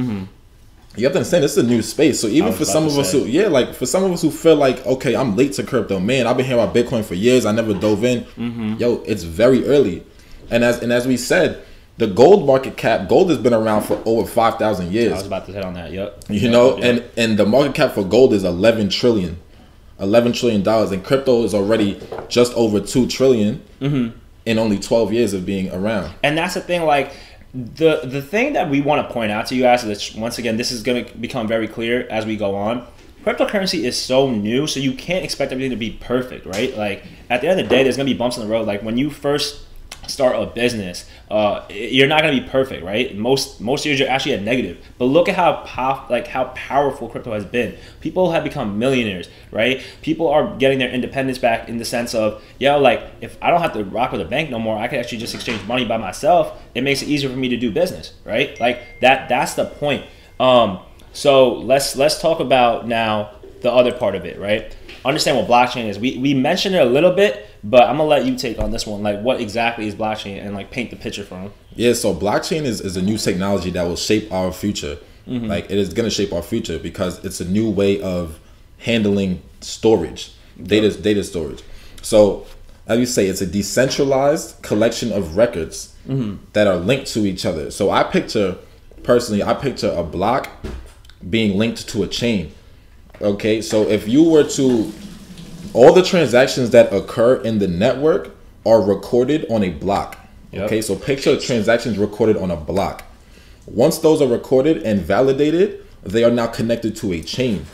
You 0.96 1.04
have 1.04 1.12
to 1.14 1.18
understand 1.18 1.42
this 1.42 1.56
is 1.56 1.64
a 1.64 1.66
new 1.66 1.82
space. 1.82 2.20
So 2.20 2.28
even 2.28 2.52
for 2.52 2.64
some 2.64 2.86
of 2.86 2.96
us 2.96 3.10
who, 3.10 3.24
yeah, 3.24 3.48
like 3.48 3.74
for 3.74 3.84
some 3.84 4.04
of 4.04 4.12
us 4.12 4.22
who 4.22 4.30
feel 4.30 4.54
like, 4.54 4.86
okay, 4.86 5.16
I'm 5.16 5.36
late 5.36 5.54
to 5.54 5.64
crypto. 5.64 5.98
Man, 5.98 6.28
I've 6.28 6.36
been 6.36 6.46
hearing 6.46 6.62
about 6.62 6.74
Bitcoin 6.74 7.04
for 7.04 7.14
years. 7.14 7.44
I 7.44 7.52
never 7.52 7.74
dove 7.74 8.04
in. 8.04 8.22
Mm-hmm. 8.22 8.74
Yo, 8.74 9.02
it's 9.04 9.24
very 9.24 9.66
early. 9.66 10.04
And 10.50 10.62
as 10.62 10.82
and 10.82 10.92
as 10.92 11.06
we 11.06 11.16
said, 11.16 11.64
the 11.96 12.06
gold 12.08 12.46
market 12.46 12.76
cap, 12.76 13.08
gold 13.08 13.30
has 13.30 13.38
been 13.38 13.54
around 13.54 13.82
for 13.82 14.02
over 14.04 14.28
five 14.28 14.56
thousand 14.56 14.92
years. 14.92 15.12
I 15.12 15.16
was 15.16 15.26
about 15.26 15.46
to 15.46 15.52
hit 15.52 15.64
on 15.64 15.74
that. 15.74 15.92
Yep. 15.92 16.24
You 16.28 16.40
Yep, 16.40 16.50
know, 16.52 16.76
yep. 16.78 16.84
and 16.84 17.04
and 17.30 17.38
the 17.38 17.46
market 17.46 17.74
cap 17.74 17.92
for 17.92 18.04
gold 18.04 18.32
is 18.32 18.44
11 18.44 18.88
trillion. 18.88 19.38
11 20.00 20.32
trillion 20.32 20.62
dollars 20.62 20.90
and 20.90 21.04
crypto 21.04 21.44
is 21.44 21.54
already 21.54 22.00
just 22.28 22.52
over 22.54 22.80
2 22.80 23.06
trillion 23.06 23.62
Mm-hmm. 23.80 24.18
in 24.44 24.58
only 24.58 24.78
12 24.78 25.12
years 25.12 25.32
of 25.34 25.46
being 25.46 25.70
around. 25.72 26.12
and 26.24 26.36
that's 26.36 26.54
the 26.54 26.60
thing 26.60 26.82
like 26.82 27.12
the 27.54 28.00
the 28.02 28.20
thing 28.20 28.54
that 28.54 28.68
we 28.68 28.80
want 28.80 29.06
to 29.06 29.14
point 29.14 29.30
out 29.30 29.46
to 29.46 29.54
you 29.54 29.62
guys 29.62 29.84
is 29.84 30.14
once 30.16 30.38
again 30.38 30.56
this 30.56 30.72
is 30.72 30.82
going 30.82 31.04
to 31.04 31.16
become 31.18 31.46
very 31.46 31.68
clear 31.68 32.08
as 32.10 32.26
we 32.26 32.36
go 32.36 32.56
on 32.56 32.84
cryptocurrency 33.24 33.84
is 33.84 33.96
so 33.96 34.28
new 34.28 34.66
so 34.66 34.80
you 34.80 34.92
can't 34.92 35.24
expect 35.24 35.52
everything 35.52 35.70
to 35.70 35.76
be 35.76 35.90
perfect 36.00 36.44
right 36.44 36.76
like 36.76 37.04
at 37.30 37.40
the 37.40 37.46
end 37.48 37.60
of 37.60 37.64
the 37.68 37.70
day 37.74 37.84
there's 37.84 37.96
going 37.96 38.06
to 38.06 38.12
be 38.12 38.18
bumps 38.18 38.36
in 38.36 38.42
the 38.42 38.48
road 38.52 38.66
like 38.66 38.82
when 38.82 38.98
you 38.98 39.08
first 39.08 39.63
start 40.08 40.36
a 40.36 40.46
business 40.46 41.08
uh, 41.30 41.64
you're 41.70 42.06
not 42.06 42.20
to 42.20 42.30
be 42.30 42.40
perfect 42.40 42.84
right? 42.84 43.16
Most 43.16 43.60
most 43.60 43.86
years 43.86 43.98
you're 43.98 44.08
actually 44.08 44.34
at 44.34 44.42
negative. 44.42 44.84
But 44.98 45.06
look 45.06 45.28
at 45.28 45.34
how 45.34 45.64
pow- 45.64 46.06
like 46.10 46.26
how 46.26 46.44
powerful 46.54 47.08
crypto 47.08 47.32
has 47.32 47.44
been. 47.44 47.76
People 48.00 48.30
have 48.32 48.44
become 48.44 48.78
millionaires 48.78 49.28
right? 49.50 49.82
People 50.02 50.28
are 50.28 50.56
getting 50.56 50.78
their 50.78 50.90
independence 50.90 51.38
back 51.38 51.68
in 51.68 51.78
the 51.78 51.84
sense 51.84 52.14
of 52.14 52.42
yo 52.58 52.78
like 52.78 53.02
if 53.20 53.36
i 53.42 53.50
don't 53.50 53.60
have 53.60 53.72
to 53.72 53.84
rock 53.84 54.12
with 54.12 54.20
a 54.20 54.24
bank 54.24 54.50
no 54.50 54.58
more 54.58 54.76
i 54.78 54.86
can 54.86 54.98
actually 54.98 55.18
just 55.18 55.34
exchange 55.34 55.64
money 55.66 55.84
by 55.84 55.96
myself. 55.96 56.60
It 56.74 56.82
makes 56.82 57.02
it 57.02 57.08
easier 57.08 57.30
for 57.30 57.36
me 57.36 57.48
to 57.48 57.56
do 57.56 57.70
business 57.70 58.12
right? 58.24 58.58
Like 58.60 58.80
that 59.00 59.28
that's 59.28 59.54
the 59.54 59.64
point. 59.64 60.04
Um 60.38 60.80
so 61.12 61.54
let's 61.54 61.96
let's 61.96 62.20
talk 62.20 62.40
about 62.40 62.86
now 62.86 63.30
the 63.64 63.72
other 63.72 63.92
part 63.92 64.14
of 64.14 64.24
it 64.24 64.38
right 64.38 64.76
understand 65.04 65.36
what 65.36 65.46
blockchain 65.48 65.88
is 65.88 65.98
we 65.98 66.16
we 66.18 66.32
mentioned 66.34 66.74
it 66.76 66.82
a 66.82 66.90
little 66.96 67.12
bit 67.22 67.32
but 67.64 67.82
i'm 67.88 67.96
gonna 67.96 68.04
let 68.16 68.24
you 68.24 68.36
take 68.36 68.58
on 68.58 68.70
this 68.70 68.86
one 68.86 69.02
like 69.02 69.18
what 69.20 69.40
exactly 69.40 69.86
is 69.88 69.94
blockchain 69.94 70.36
and 70.44 70.54
like 70.54 70.70
paint 70.70 70.90
the 70.90 70.96
picture 70.96 71.24
for 71.24 71.34
them 71.42 71.52
Yeah, 71.76 71.92
so 71.92 72.14
blockchain 72.14 72.62
is, 72.62 72.80
is 72.80 72.96
a 72.96 73.02
new 73.02 73.18
technology 73.18 73.70
that 73.70 73.82
will 73.82 73.96
shape 73.96 74.32
our 74.32 74.52
future. 74.52 74.96
Mm-hmm. 75.26 75.46
Like 75.46 75.64
it 75.64 75.78
is 75.78 75.92
to 75.92 76.10
shape 76.10 76.32
our 76.32 76.42
future 76.42 76.78
because 76.78 77.24
it's 77.24 77.40
a 77.40 77.44
new 77.44 77.70
way 77.70 78.00
of 78.00 78.38
handling 78.78 79.42
storage, 79.60 80.32
data 80.62 80.90
data 81.00 81.24
storage. 81.24 81.62
So, 82.02 82.46
as 82.86 82.98
you 82.98 83.06
say, 83.06 83.26
it's 83.26 83.40
a 83.40 83.46
decentralized 83.46 84.62
collection 84.62 85.12
of 85.12 85.36
records 85.36 85.90
Mm-hmm. 86.06 86.44
that 86.52 86.66
are 86.66 86.76
linked 86.76 87.06
to 87.14 87.20
each 87.20 87.46
other. 87.46 87.70
So 87.70 87.88
I 87.90 88.02
picture 88.02 88.58
personally, 89.04 89.42
I 89.42 89.54
picture 89.54 89.90
a 89.90 90.02
block 90.02 90.50
being 91.30 91.56
linked 91.56 91.88
to 91.88 92.02
a 92.02 92.06
chain. 92.06 92.52
Okay, 93.20 93.62
so 93.62 93.88
if 93.88 94.08
you 94.08 94.24
were 94.24 94.44
to 94.44 94.92
all 95.72 95.92
the 95.92 96.02
transactions 96.02 96.70
that 96.70 96.92
occur 96.92 97.36
in 97.36 97.58
the 97.58 97.68
network 97.68 98.34
are 98.66 98.80
recorded 98.80 99.46
on 99.50 99.62
a 99.62 99.70
block. 99.70 100.18
Yep. 100.52 100.66
Okay, 100.66 100.82
so 100.82 100.94
picture 100.94 101.38
transactions 101.38 101.98
recorded 101.98 102.36
on 102.36 102.50
a 102.50 102.56
block. 102.56 103.04
Once 103.66 103.98
those 103.98 104.22
are 104.22 104.28
recorded 104.28 104.82
and 104.82 105.00
validated, 105.00 105.84
they 106.02 106.22
are 106.22 106.30
now 106.30 106.46
connected 106.46 106.94
to 106.96 107.12
a 107.12 107.20
chain. 107.20 107.66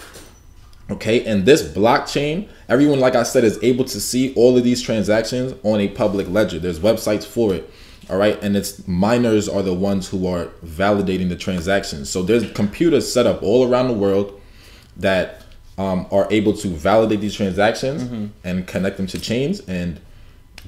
Okay, 0.90 1.24
and 1.24 1.46
this 1.46 1.62
blockchain, 1.62 2.48
everyone, 2.68 2.98
like 2.98 3.14
I 3.14 3.22
said, 3.22 3.44
is 3.44 3.58
able 3.62 3.84
to 3.84 4.00
see 4.00 4.34
all 4.34 4.56
of 4.56 4.64
these 4.64 4.82
transactions 4.82 5.54
on 5.62 5.78
a 5.80 5.88
public 5.88 6.28
ledger. 6.28 6.58
There's 6.58 6.80
websites 6.80 7.24
for 7.24 7.54
it. 7.54 7.70
All 8.08 8.16
right, 8.16 8.42
and 8.42 8.56
it's 8.56 8.86
miners 8.88 9.48
are 9.48 9.62
the 9.62 9.74
ones 9.74 10.08
who 10.08 10.26
are 10.26 10.46
validating 10.64 11.28
the 11.28 11.36
transactions. 11.36 12.10
So 12.10 12.22
there's 12.22 12.50
computers 12.52 13.12
set 13.12 13.26
up 13.26 13.42
all 13.42 13.70
around 13.70 13.88
the 13.88 13.94
world 13.94 14.39
that 15.00 15.42
um, 15.78 16.06
are 16.10 16.26
able 16.30 16.52
to 16.54 16.68
validate 16.68 17.20
these 17.20 17.34
transactions 17.34 18.30
and 18.44 18.66
connect 18.66 18.96
them 18.96 19.06
to 19.08 19.18
chains, 19.18 19.60
and 19.60 20.00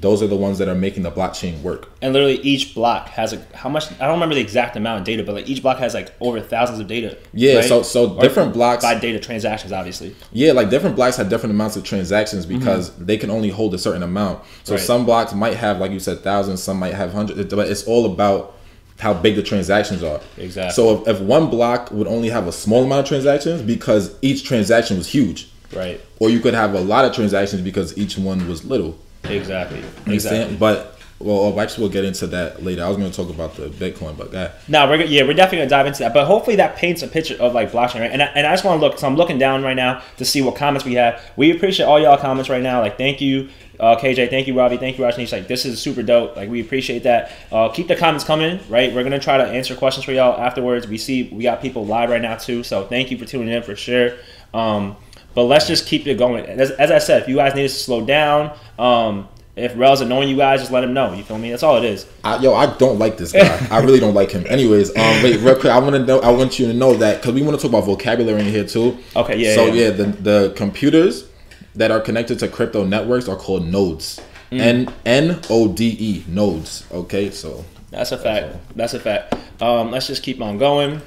those 0.00 0.22
are 0.22 0.26
the 0.26 0.36
ones 0.36 0.56
that 0.58 0.68
are 0.68 0.74
making 0.74 1.02
the 1.02 1.10
blockchain 1.10 1.60
work. 1.60 1.90
and 2.00 2.14
literally 2.14 2.36
each 2.40 2.74
block 2.74 3.08
has 3.08 3.34
a 3.34 3.44
how 3.54 3.68
much 3.68 3.92
i 4.00 4.06
don't 4.06 4.14
remember 4.14 4.34
the 4.34 4.40
exact 4.40 4.74
amount 4.74 4.98
of 4.98 5.04
data 5.04 5.22
but 5.22 5.34
like 5.34 5.46
each 5.46 5.60
block 5.60 5.76
has 5.78 5.92
like 5.92 6.12
over 6.18 6.40
thousands 6.40 6.80
of 6.80 6.86
data 6.86 7.16
Yeah, 7.34 7.56
right? 7.56 7.64
so 7.68 7.82
so 7.82 8.14
Or 8.14 8.20
different 8.22 8.54
blocks 8.54 8.82
by 8.82 8.98
data 8.98 9.20
transactions 9.20 9.70
obviously 9.70 10.16
Yeah, 10.32 10.52
like 10.52 10.70
different 10.70 10.96
blocks 10.96 11.16
have 11.18 11.28
different 11.28 11.54
amounts 11.54 11.76
of 11.76 11.84
transactions 11.84 12.46
because 12.46 12.96
they 12.96 13.18
can 13.18 13.28
only 13.30 13.50
hold 13.50 13.74
a 13.74 13.78
certain 13.78 14.02
amount. 14.02 14.38
So 14.64 14.72
Mm-hmm. 14.72 14.72
Right. 14.72 14.80
some 14.80 15.04
blocks 15.04 15.34
might 15.34 15.56
have, 15.58 15.78
like 15.78 15.92
you 15.92 16.00
said, 16.00 16.20
thousands. 16.20 16.62
Some 16.62 16.78
might 16.78 16.94
have 16.94 17.12
hundreds. 17.12 17.54
But 17.54 17.68
it's 17.68 17.84
all 17.84 18.06
about 18.06 18.56
how 18.98 19.14
big 19.14 19.36
the 19.36 19.42
transactions 19.42 20.02
are. 20.02 20.20
Exactly. 20.38 20.72
So 20.72 21.02
if, 21.02 21.08
if 21.08 21.20
one 21.20 21.50
block 21.50 21.90
would 21.90 22.06
only 22.06 22.28
have 22.30 22.46
a 22.46 22.52
small 22.52 22.84
amount 22.84 23.00
of 23.00 23.06
transactions 23.06 23.62
because 23.62 24.16
each 24.22 24.44
transaction 24.44 24.96
was 24.98 25.08
huge, 25.08 25.48
right 25.74 26.00
or 26.20 26.30
you 26.30 26.40
could 26.40 26.54
have 26.54 26.74
a 26.74 26.80
lot 26.80 27.04
of 27.04 27.14
transactions 27.14 27.62
because 27.62 27.96
each 27.98 28.16
one 28.16 28.48
was 28.48 28.64
little. 28.64 28.98
exactly 29.24 29.82
exactly 30.06 30.56
But 30.56 30.92
well, 31.22 31.58
actually, 31.60 31.84
we'll 31.84 31.92
get 31.92 32.04
into 32.04 32.26
that 32.28 32.62
later. 32.62 32.84
I 32.84 32.88
was 32.88 32.96
going 32.96 33.10
to 33.10 33.16
talk 33.16 33.30
about 33.30 33.54
the 33.54 33.68
Bitcoin, 33.68 34.16
but 34.16 34.34
uh, 34.34 34.50
No, 34.68 34.88
we're 34.88 35.02
yeah, 35.02 35.22
we're 35.22 35.34
definitely 35.34 35.58
gonna 35.58 35.70
dive 35.70 35.86
into 35.86 36.00
that. 36.00 36.12
But 36.12 36.26
hopefully 36.26 36.56
that 36.56 36.76
paints 36.76 37.02
a 37.02 37.08
picture 37.08 37.36
of 37.38 37.54
like 37.54 37.70
blockchain, 37.70 38.00
right? 38.00 38.10
And 38.10 38.22
I, 38.22 38.26
and 38.26 38.46
I 38.46 38.52
just 38.52 38.64
want 38.64 38.80
to 38.80 38.86
look. 38.86 38.98
So 38.98 39.06
I'm 39.06 39.16
looking 39.16 39.38
down 39.38 39.62
right 39.62 39.76
now 39.76 40.02
to 40.16 40.24
see 40.24 40.42
what 40.42 40.56
comments 40.56 40.84
we 40.84 40.94
have. 40.94 41.22
We 41.36 41.54
appreciate 41.54 41.86
all 41.86 42.00
y'all 42.00 42.18
comments 42.18 42.50
right 42.50 42.62
now. 42.62 42.80
Like 42.80 42.98
thank 42.98 43.20
you, 43.20 43.48
uh, 43.82 43.98
KJ. 43.98 44.30
Thank 44.30 44.46
you, 44.46 44.56
Robbie. 44.56 44.76
Thank 44.76 44.96
you, 44.96 45.04
Rajneesh. 45.04 45.32
Like 45.32 45.48
this 45.48 45.66
is 45.66 45.82
super 45.82 46.04
dope. 46.04 46.36
Like 46.36 46.48
we 46.48 46.60
appreciate 46.60 47.02
that. 47.02 47.32
Uh, 47.50 47.68
keep 47.68 47.88
the 47.88 47.96
comments 47.96 48.24
coming, 48.24 48.60
right? 48.68 48.94
We're 48.94 49.02
gonna 49.02 49.18
try 49.18 49.38
to 49.38 49.44
answer 49.44 49.74
questions 49.74 50.04
for 50.04 50.12
y'all 50.12 50.40
afterwards. 50.40 50.86
We 50.86 50.96
see 50.96 51.24
we 51.24 51.42
got 51.42 51.60
people 51.60 51.84
live 51.84 52.08
right 52.08 52.22
now 52.22 52.36
too. 52.36 52.62
So 52.62 52.86
thank 52.86 53.10
you 53.10 53.18
for 53.18 53.26
tuning 53.26 53.48
in 53.48 53.62
for 53.64 53.74
sure. 53.74 54.12
Um, 54.54 54.96
but 55.34 55.44
let's 55.44 55.66
just 55.66 55.86
keep 55.86 56.06
it 56.06 56.16
going. 56.16 56.46
As, 56.46 56.70
as 56.72 56.90
I 56.90 56.98
said, 56.98 57.22
if 57.22 57.28
you 57.28 57.36
guys 57.36 57.54
need 57.54 57.64
us 57.64 57.72
to 57.72 57.78
slow 57.80 58.04
down, 58.04 58.56
um, 58.78 59.28
if 59.56 59.76
Rel's 59.76 60.00
annoying 60.00 60.28
you 60.28 60.36
guys, 60.36 60.60
just 60.60 60.70
let 60.70 60.84
him 60.84 60.94
know. 60.94 61.12
You 61.12 61.24
feel 61.24 61.38
me? 61.38 61.50
That's 61.50 61.62
all 61.62 61.76
it 61.76 61.84
is. 61.84 62.06
I, 62.22 62.38
yo, 62.38 62.54
I 62.54 62.74
don't 62.76 62.98
like 62.98 63.16
this 63.16 63.32
guy. 63.32 63.66
I 63.70 63.80
really 63.80 63.98
don't 63.98 64.14
like 64.14 64.30
him. 64.30 64.46
Anyways, 64.48 64.90
um, 64.90 65.22
wait, 65.22 65.40
real 65.40 65.54
quick, 65.54 65.72
I 65.72 65.78
want 65.78 65.96
to 65.96 66.04
know. 66.04 66.20
I 66.20 66.30
want 66.30 66.58
you 66.60 66.66
to 66.68 66.72
know 66.72 66.94
that 66.94 67.20
because 67.20 67.34
we 67.34 67.42
want 67.42 67.58
to 67.58 67.62
talk 67.62 67.70
about 67.70 67.84
vocabulary 67.84 68.42
in 68.42 68.46
here 68.46 68.64
too. 68.64 68.98
Okay, 69.16 69.38
yeah, 69.38 69.54
So 69.56 69.66
yeah. 69.66 69.86
yeah, 69.86 69.90
the 69.90 70.04
the 70.04 70.54
computers 70.56 71.26
that 71.74 71.90
are 71.90 72.00
connected 72.00 72.38
to 72.40 72.48
crypto 72.48 72.84
networks 72.84 73.28
are 73.28 73.36
called 73.36 73.66
nodes. 73.66 74.20
Mm. 74.50 74.60
N 74.60 74.94
N 75.06 75.40
O 75.48 75.72
D 75.72 75.96
E 75.98 76.24
nodes. 76.28 76.86
Okay, 76.92 77.30
so 77.30 77.64
That's 77.90 78.12
a 78.12 78.18
fact. 78.18 78.56
That's 78.76 78.94
a 78.94 79.00
fact. 79.00 79.34
Um, 79.62 79.90
let's 79.90 80.06
just 80.06 80.22
keep 80.22 80.40
on 80.40 80.58
going. 80.58 81.00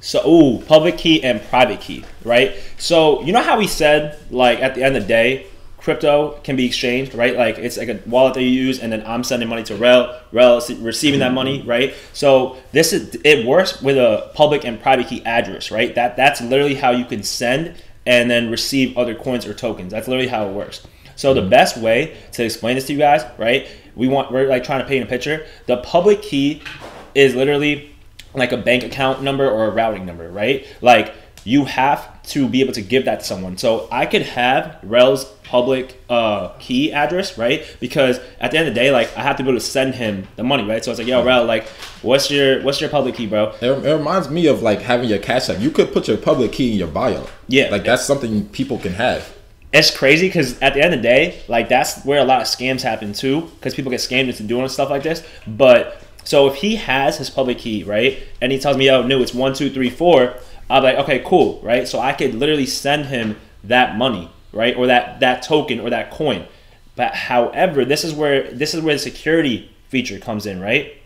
So, 0.00 0.26
ooh, 0.28 0.62
public 0.62 0.98
key 0.98 1.22
and 1.22 1.40
private 1.44 1.80
key, 1.80 2.04
right? 2.24 2.56
So, 2.76 3.22
you 3.22 3.32
know 3.32 3.42
how 3.42 3.58
we 3.58 3.68
said, 3.68 4.18
like, 4.30 4.60
at 4.60 4.74
the 4.74 4.82
end 4.82 4.96
of 4.96 5.02
the 5.02 5.08
day, 5.08 5.46
crypto 5.78 6.40
can 6.42 6.56
be 6.56 6.66
exchanged, 6.66 7.14
right? 7.14 7.36
Like, 7.36 7.58
it's 7.58 7.76
like 7.76 7.88
a 7.88 8.00
wallet 8.06 8.34
that 8.34 8.42
you 8.42 8.48
use, 8.48 8.80
and 8.80 8.92
then 8.92 9.04
I'm 9.06 9.22
sending 9.22 9.48
money 9.48 9.62
to 9.64 9.76
Rel, 9.76 10.20
Rel 10.32 10.58
is 10.58 10.72
receiving 10.74 11.20
that 11.20 11.32
money, 11.32 11.62
right? 11.62 11.94
So, 12.12 12.56
this 12.72 12.92
is 12.92 13.16
it 13.22 13.46
works 13.46 13.80
with 13.80 13.96
a 13.96 14.30
public 14.34 14.64
and 14.64 14.80
private 14.82 15.06
key 15.06 15.24
address, 15.24 15.70
right? 15.70 15.94
That 15.94 16.16
that's 16.16 16.40
literally 16.40 16.74
how 16.74 16.90
you 16.90 17.04
can 17.04 17.22
send 17.22 17.76
and 18.06 18.30
then 18.30 18.50
receive 18.50 18.96
other 18.96 19.14
coins 19.14 19.46
or 19.46 19.54
tokens. 19.54 19.92
That's 19.92 20.08
literally 20.08 20.28
how 20.28 20.48
it 20.48 20.52
works. 20.52 20.86
So 21.16 21.34
the 21.34 21.42
best 21.42 21.76
way 21.76 22.16
to 22.32 22.44
explain 22.44 22.74
this 22.74 22.86
to 22.86 22.92
you 22.92 22.98
guys, 22.98 23.22
right? 23.38 23.68
We 23.94 24.08
want 24.08 24.32
we're 24.32 24.48
like 24.48 24.64
trying 24.64 24.80
to 24.80 24.86
paint 24.86 25.04
a 25.04 25.06
picture. 25.06 25.46
The 25.66 25.78
public 25.78 26.22
key 26.22 26.62
is 27.14 27.34
literally 27.34 27.94
like 28.34 28.52
a 28.52 28.56
bank 28.56 28.82
account 28.82 29.22
number 29.22 29.48
or 29.48 29.66
a 29.66 29.70
routing 29.70 30.06
number, 30.06 30.30
right? 30.30 30.66
Like 30.80 31.14
you 31.44 31.64
have 31.66 32.11
to 32.24 32.48
be 32.48 32.60
able 32.60 32.72
to 32.72 32.82
give 32.82 33.04
that 33.06 33.20
to 33.20 33.26
someone. 33.26 33.58
So 33.58 33.88
I 33.90 34.06
could 34.06 34.22
have 34.22 34.78
Rel's 34.82 35.24
public 35.42 36.00
uh, 36.08 36.48
key 36.60 36.92
address, 36.92 37.36
right? 37.36 37.64
Because 37.80 38.20
at 38.40 38.52
the 38.52 38.58
end 38.58 38.68
of 38.68 38.74
the 38.74 38.80
day, 38.80 38.90
like 38.90 39.14
I 39.16 39.22
have 39.22 39.36
to 39.36 39.42
be 39.42 39.48
able 39.48 39.58
to 39.58 39.64
send 39.64 39.94
him 39.96 40.28
the 40.36 40.44
money, 40.44 40.64
right? 40.64 40.84
So 40.84 40.90
it's 40.92 40.98
like, 40.98 41.08
yo, 41.08 41.24
Rel, 41.24 41.44
like, 41.44 41.66
what's 42.02 42.30
your 42.30 42.62
what's 42.62 42.80
your 42.80 42.90
public 42.90 43.16
key, 43.16 43.26
bro? 43.26 43.54
it, 43.60 43.70
it 43.70 43.94
reminds 43.96 44.30
me 44.30 44.46
of 44.46 44.62
like 44.62 44.80
having 44.80 45.08
your 45.08 45.18
cash 45.18 45.48
app. 45.48 45.60
You 45.60 45.70
could 45.70 45.92
put 45.92 46.06
your 46.08 46.16
public 46.16 46.52
key 46.52 46.72
in 46.72 46.78
your 46.78 46.88
bio. 46.88 47.26
Yeah. 47.48 47.70
like 47.70 47.84
that's 47.84 48.04
something 48.04 48.48
people 48.48 48.78
can 48.78 48.92
have. 48.94 49.34
it's 49.72 49.94
crazy 49.94 50.28
because 50.28 50.60
at 50.62 50.74
the 50.74 50.82
end 50.82 50.94
of 50.94 51.02
the 51.02 51.08
day, 51.08 51.42
like 51.48 51.68
that's 51.68 52.04
where 52.04 52.20
a 52.20 52.24
lot 52.24 52.40
of 52.40 52.46
scams 52.46 52.82
happen 52.82 53.12
too, 53.12 53.42
because 53.56 53.74
people 53.74 53.90
get 53.90 54.00
scammed 54.00 54.28
into 54.28 54.44
doing 54.44 54.68
stuff 54.68 54.90
like 54.90 55.02
this. 55.02 55.26
But 55.46 56.00
so 56.24 56.46
if 56.46 56.54
he 56.54 56.76
has 56.76 57.18
his 57.18 57.30
public 57.30 57.58
key, 57.58 57.82
right, 57.82 58.22
and 58.40 58.52
he 58.52 58.58
tells 58.58 58.76
me, 58.76 58.88
"Oh, 58.90 59.02
no, 59.02 59.20
it's 59.20 59.34
one, 59.34 59.54
two, 59.54 59.70
three, 59.70 59.90
four, 59.90 60.34
Be 60.80 60.86
like, 60.86 60.98
okay, 60.98 61.22
cool, 61.24 61.60
right? 61.62 61.86
So 61.86 61.98
I 61.98 62.12
could 62.12 62.34
literally 62.34 62.66
send 62.66 63.06
him 63.06 63.36
that 63.64 63.96
money, 63.96 64.30
right, 64.52 64.76
or 64.76 64.86
that 64.86 65.20
that 65.20 65.42
token 65.42 65.80
or 65.80 65.90
that 65.90 66.10
coin. 66.10 66.46
But 66.96 67.14
however, 67.14 67.84
this 67.84 68.04
is 68.04 68.12
where 68.12 68.50
this 68.50 68.74
is 68.74 68.82
where 68.82 68.94
the 68.94 68.98
security 68.98 69.70
feature 69.88 70.18
comes 70.18 70.46
in, 70.46 70.60
right? 70.60 70.96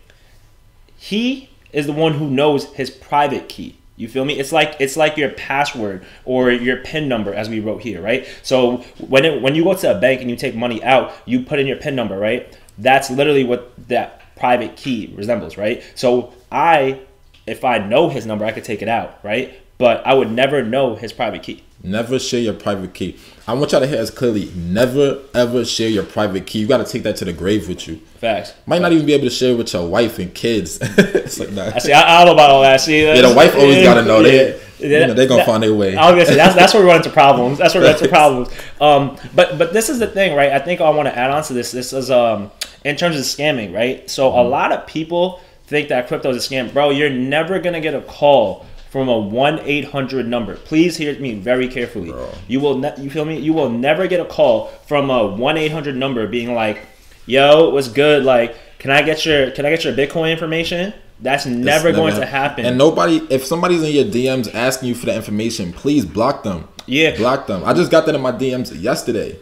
He 0.97 1.49
is 1.71 1.85
the 1.85 1.93
one 1.93 2.13
who 2.13 2.29
knows 2.29 2.65
his 2.73 2.89
private 2.89 3.49
key. 3.49 3.77
You 3.95 4.07
feel 4.07 4.25
me? 4.25 4.39
It's 4.39 4.51
like 4.51 4.75
it's 4.79 4.95
like 4.95 5.17
your 5.17 5.29
password 5.31 6.05
or 6.23 6.51
your 6.51 6.77
PIN 6.77 7.07
number, 7.07 7.33
as 7.33 7.49
we 7.49 7.59
wrote 7.59 7.81
here, 7.81 8.01
right? 8.01 8.27
So 8.43 8.77
when 8.99 9.25
it, 9.25 9.41
when 9.41 9.55
you 9.55 9.63
go 9.63 9.73
to 9.73 9.97
a 9.97 9.99
bank 9.99 10.21
and 10.21 10.29
you 10.29 10.35
take 10.35 10.55
money 10.55 10.83
out, 10.83 11.13
you 11.25 11.41
put 11.41 11.59
in 11.59 11.65
your 11.65 11.77
PIN 11.77 11.95
number, 11.95 12.17
right? 12.17 12.55
That's 12.77 13.09
literally 13.09 13.43
what 13.43 13.73
that 13.87 14.21
private 14.37 14.75
key 14.75 15.13
resembles, 15.15 15.57
right? 15.57 15.83
So 15.95 16.33
I, 16.51 16.99
if 17.47 17.63
I 17.63 17.79
know 17.79 18.09
his 18.09 18.25
number, 18.25 18.45
I 18.45 18.51
could 18.51 18.63
take 18.63 18.81
it 18.81 18.89
out, 18.89 19.19
right? 19.23 19.59
But 19.77 20.05
I 20.05 20.13
would 20.13 20.31
never 20.31 20.63
know 20.63 20.95
his 20.95 21.13
private 21.13 21.43
key. 21.43 21.63
Never 21.83 22.17
share 22.17 22.39
your 22.39 22.55
private 22.55 22.93
key. 22.95 23.17
I 23.47 23.53
want 23.53 23.71
y'all 23.71 23.81
to 23.81 23.87
hear 23.87 23.99
as 23.99 24.09
clearly. 24.09 24.51
Never 24.55 25.21
ever 25.35 25.63
share 25.63 25.89
your 25.89 26.03
private 26.03 26.47
key. 26.47 26.59
You 26.59 26.67
got 26.67 26.85
to 26.85 26.91
take 26.91 27.03
that 27.03 27.15
to 27.17 27.25
the 27.25 27.33
grave 27.33 27.69
with 27.69 27.87
you. 27.87 27.97
Facts. 28.17 28.53
Might 28.65 28.81
not 28.81 28.91
even 28.91 29.05
be 29.05 29.13
able 29.13 29.25
to 29.25 29.29
share 29.29 29.55
with 29.55 29.71
your 29.71 29.87
wife 29.87 30.17
and 30.17 30.33
kids. 30.33 30.79
it's 30.81 31.39
like 31.39 31.49
that. 31.49 31.75
I 31.75 31.79
see. 31.79 31.93
I, 31.93 32.01
I, 32.01 32.25
don't 32.25 32.27
know 32.27 32.33
about 32.33 32.49
all 32.49 32.63
that. 32.63 32.81
See, 32.81 33.03
yeah, 33.03 33.21
the 33.21 33.35
wife 33.35 33.55
always 33.55 33.83
got 33.83 33.93
to 33.93 34.03
know. 34.03 34.21
Yeah. 34.21 34.57
You 34.79 35.07
know, 35.07 35.13
they're 35.13 35.27
gonna 35.27 35.41
that, 35.41 35.47
find 35.47 35.63
their 35.63 35.73
way. 35.73 35.95
I 35.95 36.11
was 36.11 36.13
gonna 36.13 36.25
say 36.25 36.35
that's 36.35 36.55
that's 36.55 36.73
where 36.73 36.83
we 36.83 36.89
run 36.89 36.97
into 36.97 37.09
problems. 37.09 37.57
That's 37.57 37.73
where 37.73 37.81
we 37.81 37.89
run 37.89 37.97
into 37.97 38.09
problems. 38.09 38.49
Um, 38.79 39.17
but 39.33 39.57
but 39.57 39.73
this 39.73 39.89
is 39.89 39.97
the 39.97 40.05
thing, 40.05 40.35
right? 40.35 40.51
I 40.51 40.59
think 40.59 40.81
I 40.81 40.89
want 40.91 41.07
to 41.07 41.17
add 41.17 41.31
on 41.31 41.41
to 41.43 41.53
this. 41.53 41.71
This 41.71 41.93
is 41.93 42.11
um 42.11 42.51
in 42.83 42.95
terms 42.95 43.15
of 43.15 43.23
scamming, 43.23 43.73
right? 43.73 44.07
So 44.07 44.29
mm-hmm. 44.29 44.37
a 44.37 44.43
lot 44.43 44.71
of 44.71 44.85
people 44.85 45.41
think 45.67 45.89
that 45.89 46.07
crypto 46.07 46.29
is 46.31 46.45
a 46.45 46.49
scam, 46.49 46.73
bro. 46.73 46.89
You're 46.89 47.09
never 47.09 47.59
gonna 47.59 47.81
get 47.81 47.93
a 47.93 48.01
call 48.01 48.65
from 48.89 49.09
a 49.09 49.21
1-800 49.21 50.25
number. 50.25 50.55
Please 50.55 50.97
hear 50.97 51.17
me 51.19 51.35
very 51.35 51.67
carefully. 51.67 52.09
Bro. 52.11 52.29
You 52.47 52.59
will 52.59 52.77
ne- 52.77 52.93
you 52.97 53.09
feel 53.09 53.25
me? 53.25 53.37
You 53.37 53.53
will 53.53 53.69
never 53.69 54.07
get 54.07 54.19
a 54.19 54.25
call 54.25 54.67
from 54.87 55.09
a 55.09 55.19
1-800 55.19 55.95
number 55.95 56.25
being 56.27 56.55
like, 56.55 56.79
"Yo, 57.25 57.69
what's 57.69 57.89
good? 57.89 58.23
Like, 58.23 58.55
can 58.79 58.91
I 58.91 59.01
get 59.01 59.25
your 59.25 59.51
can 59.51 59.65
I 59.65 59.69
get 59.69 59.83
your 59.83 59.93
Bitcoin 59.93 60.31
information?" 60.31 60.93
That's 61.19 61.45
never 61.45 61.91
going 61.91 62.15
to 62.15 62.25
happen. 62.25 62.65
And 62.65 62.77
nobody, 62.77 63.21
if 63.31 63.43
somebody's 63.43 63.81
in 63.81 63.91
your 63.91 64.05
DMs 64.05 64.53
asking 64.53 64.89
you 64.89 64.95
for 64.95 65.07
the 65.07 65.15
information, 65.15 65.73
please 65.73 66.05
block 66.05 66.43
them. 66.43 66.67
Yeah, 66.85 67.17
block 67.17 67.47
them. 67.47 67.63
I 67.65 67.73
just 67.73 67.89
got 67.89 68.05
that 68.05 68.13
in 68.13 68.21
my 68.21 68.31
DMs 68.31 68.79
yesterday. 68.79 69.37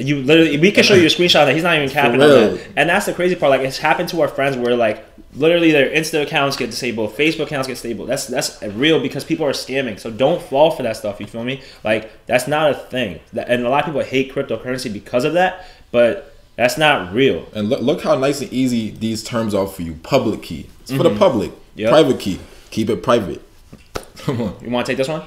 You 0.00 0.22
literally, 0.22 0.58
we 0.58 0.70
can 0.70 0.84
show 0.84 0.94
you 0.94 1.06
a 1.06 1.10
screenshot 1.10 1.46
that 1.46 1.54
he's 1.54 1.64
not 1.64 1.74
even 1.74 1.88
capping 1.88 2.22
on 2.22 2.28
that. 2.28 2.68
And 2.76 2.88
that's 2.88 3.06
the 3.06 3.12
crazy 3.12 3.34
part. 3.34 3.50
Like 3.50 3.62
it's 3.62 3.78
happened 3.78 4.08
to 4.10 4.20
our 4.20 4.28
friends 4.28 4.56
where 4.56 4.76
like 4.76 5.04
literally 5.34 5.72
their 5.72 5.90
Insta 5.90 6.22
accounts 6.22 6.56
get 6.56 6.70
disabled, 6.70 7.16
Facebook 7.16 7.46
accounts 7.46 7.66
get 7.66 7.74
disabled. 7.74 8.08
That's 8.08 8.26
that's 8.26 8.62
real 8.62 9.00
because 9.00 9.24
people 9.24 9.44
are 9.44 9.52
scamming. 9.52 9.98
So 9.98 10.10
don't 10.10 10.40
fall 10.40 10.70
for 10.70 10.84
that 10.84 10.96
stuff. 10.96 11.18
You 11.18 11.26
feel 11.26 11.42
me? 11.42 11.62
Like 11.82 12.26
that's 12.26 12.46
not 12.46 12.70
a 12.70 12.74
thing. 12.74 13.18
And 13.36 13.66
a 13.66 13.68
lot 13.68 13.80
of 13.80 13.86
people 13.86 14.02
hate 14.02 14.32
cryptocurrency 14.32 14.92
because 14.92 15.24
of 15.24 15.32
that. 15.32 15.66
But 15.90 16.32
that's 16.54 16.78
not 16.78 17.12
real. 17.12 17.48
And 17.54 17.68
look, 17.68 17.80
look 17.80 18.02
how 18.02 18.16
nice 18.16 18.40
and 18.40 18.52
easy 18.52 18.90
these 18.90 19.22
terms 19.24 19.54
are 19.54 19.66
for 19.66 19.82
you. 19.82 19.94
Public 19.94 20.42
key. 20.42 20.68
It's 20.80 20.90
for 20.90 20.98
mm-hmm. 20.98 21.14
the 21.14 21.18
public. 21.18 21.52
Yep. 21.76 21.90
Private 21.90 22.20
key. 22.20 22.40
Keep 22.70 22.90
it 22.90 23.02
private. 23.02 23.42
Come 24.18 24.42
on. 24.42 24.56
You 24.60 24.70
want 24.70 24.86
to 24.86 24.92
take 24.92 24.98
this 24.98 25.08
one? 25.08 25.22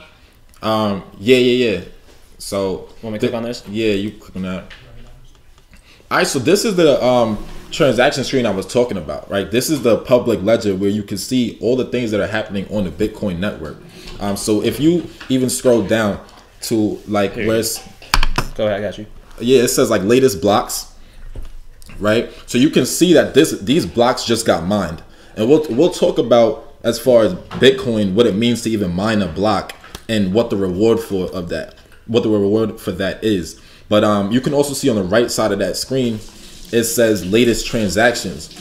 Um. 0.62 1.04
Yeah. 1.20 1.38
Yeah. 1.38 1.70
Yeah. 1.70 1.82
So. 2.42 2.90
Want 3.02 3.14
me 3.14 3.20
to 3.20 3.20
click 3.20 3.34
on 3.34 3.44
this? 3.44 3.64
Yeah. 3.68 3.94
You 3.94 4.12
click 4.12 4.36
on 4.36 4.42
that. 4.44 4.74
All 6.10 6.18
right. 6.18 6.28
So 6.28 6.40
this 6.40 6.66
is 6.66 6.76
the 6.76 7.04
um 7.04 7.44
transaction 7.72 8.24
screen 8.24 8.46
I 8.46 8.52
was 8.52 8.66
talking 8.66 8.98
about, 8.98 9.30
right? 9.30 9.50
This 9.50 9.70
is 9.70 9.82
the 9.82 9.98
public 10.00 10.42
ledger 10.42 10.76
where 10.76 10.90
you 10.90 11.04
can 11.04 11.18
see 11.18 11.58
all 11.62 11.76
the 11.76 11.86
things 11.86 12.12
that 12.12 12.20
are 12.20 12.28
happening 12.28 12.68
on 12.74 12.84
the 12.84 12.92
Bitcoin 12.92 13.40
network. 13.40 13.78
Um, 14.20 14.36
so 14.36 14.62
if 14.62 14.80
you 14.80 15.08
even 15.30 15.50
scroll 15.50 15.82
down 15.82 16.24
to 16.64 17.00
like 17.08 17.36
where 17.36 17.58
it's 17.58 17.80
go 18.56 18.68
ahead, 18.68 18.80
I 18.80 18.82
got 18.82 18.98
you. 18.98 19.06
Yeah, 19.40 19.64
it 19.64 19.70
says 19.70 19.90
like 19.90 20.04
latest 20.04 20.42
blocks, 20.42 20.94
right? 22.00 22.32
So 22.46 22.58
you 22.58 22.70
can 22.70 22.86
see 22.86 23.14
that 23.14 23.34
this 23.34 23.60
these 23.62 23.86
blocks 23.86 24.26
just 24.26 24.46
got 24.46 24.66
mined, 24.66 25.02
and 25.36 25.50
we'll 25.50 25.66
we'll 25.70 25.92
talk 25.92 26.18
about 26.18 26.76
as 26.84 27.00
far 27.00 27.24
as 27.24 27.34
Bitcoin 27.34 28.14
what 28.14 28.28
it 28.28 28.36
means 28.36 28.62
to 28.64 28.70
even 28.70 28.94
mine 28.94 29.22
a 29.22 29.28
block 29.28 29.76
and 30.10 30.34
what 30.34 30.50
the 30.50 30.58
reward 30.58 31.00
for 31.00 31.32
of 31.32 31.50
that, 31.50 31.76
what 32.12 32.24
the 32.24 32.30
reward 32.30 32.80
for 32.80 32.92
that 32.92 33.24
is. 33.24 33.60
But 33.90 34.04
um, 34.04 34.32
you 34.32 34.42
can 34.42 34.54
also 34.54 34.74
see 34.74 34.90
on 34.90 34.96
the 34.96 35.04
right 35.04 35.32
side 35.32 35.52
of 35.52 35.60
that 35.60 35.78
screen 35.78 36.20
it 36.72 36.86
says 36.86 37.26
latest 37.26 37.68
transactions. 37.68 38.58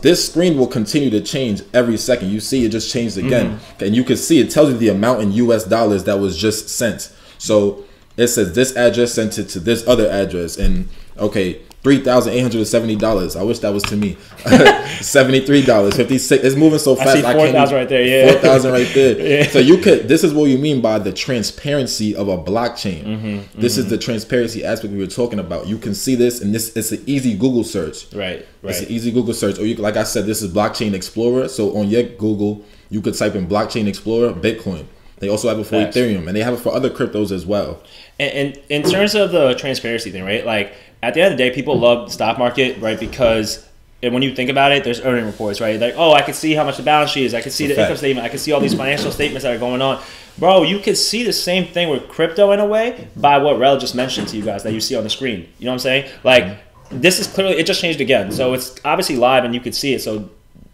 This 0.00 0.26
screen 0.28 0.58
will 0.58 0.66
continue 0.66 1.10
to 1.10 1.20
change 1.20 1.62
every 1.72 1.96
second. 1.96 2.30
You 2.30 2.40
see, 2.40 2.64
it 2.64 2.70
just 2.70 2.90
changed 2.90 3.18
again, 3.18 3.58
mm-hmm. 3.58 3.84
and 3.84 3.94
you 3.94 4.04
can 4.04 4.16
see 4.16 4.40
it 4.40 4.50
tells 4.50 4.70
you 4.70 4.78
the 4.78 4.88
amount 4.88 5.22
in 5.22 5.32
U.S. 5.32 5.64
dollars 5.64 6.04
that 6.04 6.18
was 6.18 6.36
just 6.36 6.68
sent. 6.68 7.12
So 7.38 7.84
it 8.16 8.28
says 8.28 8.54
this 8.54 8.74
address 8.76 9.12
sent 9.12 9.38
it 9.38 9.48
to 9.50 9.60
this 9.60 9.86
other 9.86 10.08
address, 10.08 10.56
and 10.56 10.88
okay, 11.18 11.60
three 11.86 12.00
thousand 12.00 12.32
eight 12.32 12.40
hundred 12.40 12.58
and 12.58 12.66
seventy 12.66 12.96
dollars. 12.96 13.36
I 13.36 13.44
wish 13.44 13.60
that 13.60 13.72
was 13.72 13.84
to 13.84 13.96
me. 13.96 14.16
Seventy 15.00 15.46
three 15.46 15.62
dollars, 15.62 15.94
fifty 15.94 16.18
six. 16.18 16.42
It's 16.42 16.56
moving 16.56 16.80
so 16.80 16.96
fast. 16.96 17.10
I 17.10 17.14
see 17.14 17.22
four 17.22 17.46
thousand 17.52 17.76
right 17.76 17.88
there. 17.88 18.02
Yeah, 18.02 18.32
four 18.32 18.40
thousand 18.40 18.72
right 18.72 18.90
there. 18.92 19.20
yeah. 19.44 19.48
So 19.48 19.60
you 19.60 19.78
could. 19.78 20.08
This 20.08 20.24
is 20.24 20.34
what 20.34 20.46
you 20.46 20.58
mean 20.58 20.80
by 20.80 20.98
the 20.98 21.12
transparency 21.12 22.16
of 22.16 22.26
a 22.26 22.36
blockchain. 22.36 23.04
Mm-hmm, 23.04 23.60
this 23.60 23.74
mm-hmm. 23.74 23.82
is 23.82 23.88
the 23.88 23.98
transparency 23.98 24.64
aspect 24.64 24.92
we 24.92 24.98
were 24.98 25.06
talking 25.06 25.38
about. 25.38 25.68
You 25.68 25.78
can 25.78 25.94
see 25.94 26.16
this, 26.16 26.42
and 26.42 26.52
this 26.52 26.76
it's 26.76 26.90
an 26.90 27.04
easy 27.06 27.38
Google 27.38 27.62
search. 27.62 28.12
Right. 28.12 28.44
Right. 28.62 28.70
It's 28.70 28.80
an 28.80 28.88
easy 28.88 29.12
Google 29.12 29.34
search, 29.34 29.60
or 29.60 29.64
you 29.64 29.76
like 29.76 29.96
I 29.96 30.02
said, 30.02 30.26
this 30.26 30.42
is 30.42 30.52
Blockchain 30.52 30.92
Explorer. 30.92 31.46
So 31.46 31.76
on 31.76 31.88
your 31.88 32.02
Google, 32.02 32.64
you 32.90 33.00
could 33.00 33.14
type 33.14 33.36
in 33.36 33.46
Blockchain 33.46 33.86
Explorer 33.86 34.32
Bitcoin. 34.32 34.86
They 35.18 35.28
also 35.28 35.48
have 35.48 35.58
it 35.58 35.64
for. 35.64 35.76
Ethereum, 35.76 36.26
and 36.26 36.36
they 36.36 36.42
have 36.42 36.54
it 36.54 36.60
for 36.60 36.74
other 36.74 36.90
cryptos 36.90 37.30
as 37.30 37.46
well. 37.46 37.80
And, 38.18 38.32
and 38.32 38.60
in 38.68 38.82
terms 38.82 39.14
of 39.14 39.30
the 39.30 39.54
transparency 39.54 40.10
thing, 40.10 40.24
right? 40.24 40.44
Like 40.44 40.74
at 41.02 41.14
the 41.14 41.20
end 41.20 41.32
of 41.32 41.38
the 41.38 41.44
day, 41.48 41.54
people 41.54 41.78
love 41.78 42.06
the 42.06 42.12
stock 42.12 42.38
market, 42.38 42.80
right? 42.80 42.98
Because 42.98 43.66
and 44.02 44.12
when 44.12 44.22
you 44.22 44.34
think 44.34 44.50
about 44.50 44.72
it, 44.72 44.84
there's 44.84 45.00
earning 45.00 45.24
reports, 45.24 45.60
right? 45.60 45.80
Like, 45.80 45.94
oh, 45.96 46.12
I 46.12 46.20
can 46.20 46.34
see 46.34 46.52
how 46.52 46.64
much 46.64 46.76
the 46.76 46.82
balance 46.82 47.10
sheet 47.10 47.24
is. 47.24 47.34
I 47.34 47.40
can 47.40 47.50
see 47.50 47.66
the 47.66 47.74
fact. 47.74 47.84
income 47.84 47.96
statement. 47.96 48.26
I 48.26 48.28
can 48.28 48.38
see 48.38 48.52
all 48.52 48.60
these 48.60 48.74
financial 48.74 49.10
statements 49.10 49.44
that 49.44 49.54
are 49.54 49.58
going 49.58 49.80
on. 49.80 50.02
Bro, 50.38 50.64
you 50.64 50.80
can 50.80 50.94
see 50.94 51.22
the 51.22 51.32
same 51.32 51.66
thing 51.66 51.88
with 51.88 52.06
crypto 52.08 52.52
in 52.52 52.60
a 52.60 52.66
way 52.66 53.08
by 53.16 53.38
what 53.38 53.58
Rel 53.58 53.78
just 53.78 53.94
mentioned 53.94 54.28
to 54.28 54.36
you 54.36 54.44
guys 54.44 54.62
that 54.64 54.74
you 54.74 54.82
see 54.82 54.94
on 54.96 55.02
the 55.02 55.10
screen. 55.10 55.48
You 55.58 55.64
know 55.64 55.70
what 55.70 55.76
I'm 55.76 55.78
saying? 55.80 56.10
Like, 56.24 56.44
mm-hmm. 56.44 57.00
this 57.00 57.18
is 57.18 57.26
clearly, 57.26 57.56
it 57.56 57.66
just 57.66 57.80
changed 57.80 58.02
again. 58.02 58.30
So 58.32 58.52
it's 58.52 58.78
obviously 58.84 59.16
live 59.16 59.44
and 59.44 59.54
you 59.54 59.60
can 59.60 59.72
see 59.72 59.94
it. 59.94 60.02
So 60.02 60.28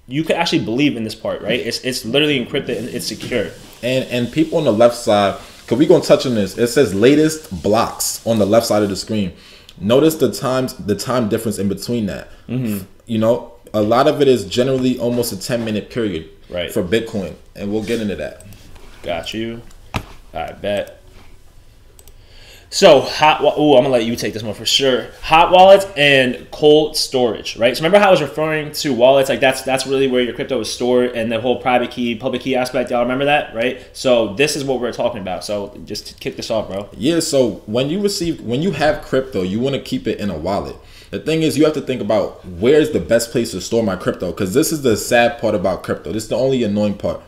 you 0.08 0.24
could 0.24 0.34
actually 0.34 0.64
believe 0.64 0.96
in 0.96 1.04
this 1.04 1.14
part, 1.14 1.42
right? 1.42 1.60
It's, 1.60 1.78
it's 1.84 2.04
literally 2.04 2.44
encrypted 2.44 2.76
and 2.76 2.88
it's 2.88 3.06
secure. 3.06 3.50
And, 3.84 4.04
and 4.10 4.32
people 4.32 4.58
on 4.58 4.64
the 4.64 4.72
left 4.72 4.96
side, 4.96 5.40
because 5.60 5.78
we're 5.78 5.88
going 5.88 6.02
to 6.02 6.08
touch 6.08 6.26
on 6.26 6.34
this, 6.34 6.58
it 6.58 6.66
says 6.66 6.92
latest 6.92 7.62
blocks 7.62 8.26
on 8.26 8.40
the 8.40 8.46
left 8.46 8.66
side 8.66 8.82
of 8.82 8.88
the 8.88 8.96
screen. 8.96 9.32
Notice 9.78 10.16
the 10.16 10.32
times 10.32 10.74
the 10.74 10.94
time 10.94 11.28
difference 11.28 11.58
in 11.58 11.68
between 11.68 12.06
that. 12.06 12.28
Mm-hmm. 12.48 12.84
You 13.06 13.18
know, 13.18 13.52
a 13.74 13.82
lot 13.82 14.06
of 14.06 14.20
it 14.20 14.28
is 14.28 14.44
generally 14.46 14.98
almost 14.98 15.32
a 15.32 15.40
ten 15.40 15.64
minute 15.64 15.90
period 15.90 16.28
right. 16.48 16.70
for 16.70 16.82
Bitcoin, 16.82 17.34
and 17.56 17.72
we'll 17.72 17.84
get 17.84 18.00
into 18.00 18.16
that. 18.16 18.46
Got 19.02 19.34
you. 19.34 19.62
I 20.34 20.52
bet. 20.52 21.01
So 22.72 23.02
hot. 23.02 23.42
Oh, 23.42 23.76
I'm 23.76 23.84
gonna 23.84 23.92
let 23.92 24.06
you 24.06 24.16
take 24.16 24.32
this 24.32 24.42
one 24.42 24.54
for 24.54 24.64
sure. 24.64 25.08
Hot 25.20 25.52
wallets 25.52 25.84
and 25.94 26.50
cold 26.50 26.96
storage, 26.96 27.58
right? 27.58 27.76
So 27.76 27.82
remember 27.82 27.98
how 27.98 28.08
I 28.08 28.10
was 28.10 28.22
referring 28.22 28.72
to 28.72 28.94
wallets? 28.94 29.28
Like 29.28 29.40
that's 29.40 29.60
that's 29.60 29.86
really 29.86 30.08
where 30.08 30.22
your 30.22 30.32
crypto 30.32 30.58
is 30.58 30.72
stored, 30.72 31.10
and 31.10 31.30
the 31.30 31.38
whole 31.38 31.60
private 31.60 31.90
key, 31.90 32.14
public 32.14 32.40
key 32.40 32.56
aspect. 32.56 32.90
Y'all 32.90 33.02
remember 33.02 33.26
that, 33.26 33.54
right? 33.54 33.86
So 33.92 34.32
this 34.34 34.56
is 34.56 34.64
what 34.64 34.80
we're 34.80 34.90
talking 34.90 35.20
about. 35.20 35.44
So 35.44 35.78
just 35.84 36.18
kick 36.18 36.36
this 36.36 36.50
off, 36.50 36.68
bro. 36.68 36.88
Yeah. 36.96 37.20
So 37.20 37.62
when 37.66 37.90
you 37.90 38.00
receive, 38.00 38.40
when 38.40 38.62
you 38.62 38.70
have 38.70 39.02
crypto, 39.02 39.42
you 39.42 39.60
want 39.60 39.76
to 39.76 39.82
keep 39.82 40.06
it 40.06 40.18
in 40.18 40.30
a 40.30 40.38
wallet. 40.38 40.76
The 41.10 41.18
thing 41.18 41.42
is, 41.42 41.58
you 41.58 41.66
have 41.66 41.74
to 41.74 41.82
think 41.82 42.00
about 42.00 42.42
where's 42.46 42.92
the 42.92 43.00
best 43.00 43.32
place 43.32 43.50
to 43.50 43.60
store 43.60 43.82
my 43.82 43.96
crypto, 43.96 44.30
because 44.30 44.54
this 44.54 44.72
is 44.72 44.80
the 44.80 44.96
sad 44.96 45.38
part 45.38 45.54
about 45.54 45.82
crypto. 45.82 46.10
This 46.10 46.22
is 46.22 46.30
the 46.30 46.36
only 46.36 46.64
annoying 46.64 46.94
part. 46.94 47.20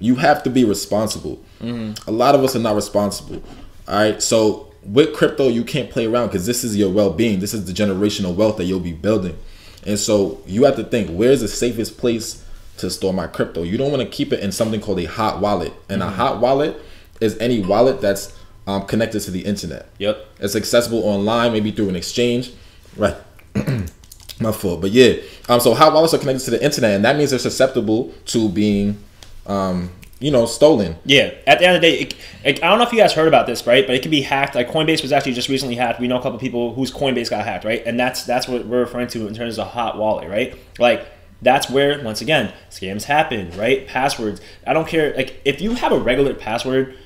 You 0.00 0.16
have 0.16 0.42
to 0.42 0.50
be 0.50 0.64
responsible. 0.64 1.40
Mm-hmm. 1.60 2.10
A 2.10 2.12
lot 2.12 2.34
of 2.34 2.42
us 2.42 2.56
are 2.56 2.58
not 2.58 2.74
responsible. 2.74 3.40
All 3.86 3.94
right, 3.94 4.20
so 4.20 4.67
with 4.92 5.14
crypto, 5.14 5.48
you 5.48 5.64
can't 5.64 5.90
play 5.90 6.06
around 6.06 6.28
because 6.28 6.46
this 6.46 6.64
is 6.64 6.76
your 6.76 6.90
well 6.90 7.12
being. 7.12 7.40
This 7.40 7.54
is 7.54 7.66
the 7.66 7.72
generational 7.72 8.34
wealth 8.34 8.56
that 8.56 8.64
you'll 8.64 8.80
be 8.80 8.92
building. 8.92 9.38
And 9.86 9.98
so 9.98 10.42
you 10.46 10.64
have 10.64 10.76
to 10.76 10.84
think 10.84 11.10
where's 11.10 11.40
the 11.40 11.48
safest 11.48 11.98
place 11.98 12.44
to 12.78 12.90
store 12.90 13.12
my 13.12 13.26
crypto? 13.26 13.62
You 13.62 13.76
don't 13.76 13.90
want 13.90 14.02
to 14.02 14.08
keep 14.08 14.32
it 14.32 14.40
in 14.40 14.52
something 14.52 14.80
called 14.80 15.00
a 15.00 15.04
hot 15.04 15.40
wallet. 15.40 15.72
And 15.88 16.00
mm-hmm. 16.00 16.12
a 16.12 16.14
hot 16.14 16.40
wallet 16.40 16.80
is 17.20 17.36
any 17.38 17.60
wallet 17.60 18.00
that's 18.00 18.36
um, 18.66 18.86
connected 18.86 19.20
to 19.20 19.30
the 19.30 19.44
internet. 19.44 19.88
Yep. 19.98 20.26
It's 20.40 20.56
accessible 20.56 21.02
online, 21.04 21.52
maybe 21.52 21.70
through 21.70 21.88
an 21.88 21.96
exchange. 21.96 22.52
Right. 22.96 23.16
My 24.40 24.52
fault. 24.52 24.80
But 24.80 24.92
yeah. 24.92 25.14
Um, 25.48 25.60
so 25.60 25.74
hot 25.74 25.92
wallets 25.92 26.14
are 26.14 26.18
connected 26.18 26.44
to 26.46 26.50
the 26.52 26.64
internet, 26.64 26.94
and 26.94 27.04
that 27.04 27.16
means 27.16 27.30
they're 27.30 27.38
susceptible 27.38 28.12
to 28.26 28.48
being 28.48 29.02
um, 29.46 29.90
you 30.20 30.30
know, 30.30 30.46
stolen. 30.46 30.96
Yeah. 31.04 31.32
At 31.46 31.60
the 31.60 31.66
end 31.66 31.76
of 31.76 31.82
the 31.82 31.88
day, 31.88 31.98
it, 32.00 32.14
it, 32.44 32.64
I 32.64 32.68
don't 32.68 32.78
know 32.78 32.84
if 32.84 32.92
you 32.92 32.98
guys 32.98 33.12
heard 33.12 33.28
about 33.28 33.46
this, 33.46 33.66
right? 33.66 33.86
But 33.86 33.94
it 33.94 34.02
can 34.02 34.10
be 34.10 34.22
hacked. 34.22 34.54
Like 34.54 34.68
Coinbase 34.68 35.02
was 35.02 35.12
actually 35.12 35.34
just 35.34 35.48
recently 35.48 35.76
hacked. 35.76 36.00
We 36.00 36.08
know 36.08 36.18
a 36.18 36.22
couple 36.22 36.38
people 36.38 36.74
whose 36.74 36.90
Coinbase 36.90 37.30
got 37.30 37.44
hacked, 37.44 37.64
right? 37.64 37.82
And 37.86 37.98
that's 38.00 38.24
that's 38.24 38.48
what 38.48 38.66
we're 38.66 38.80
referring 38.80 39.08
to 39.08 39.28
in 39.28 39.34
terms 39.34 39.58
of 39.58 39.68
hot 39.68 39.96
wallet, 39.96 40.28
right? 40.28 40.56
Like 40.78 41.06
That's 41.40 41.70
where 41.70 42.02
once 42.02 42.20
again 42.20 42.52
scams 42.70 43.04
happen, 43.04 43.56
right? 43.56 43.86
Passwords. 43.86 44.40
I 44.66 44.72
don't 44.72 44.88
care. 44.88 45.14
Like 45.14 45.40
if 45.44 45.60
you 45.60 45.74
have 45.74 45.92
a 45.92 45.98
regular 45.98 46.34
password, 46.34 46.96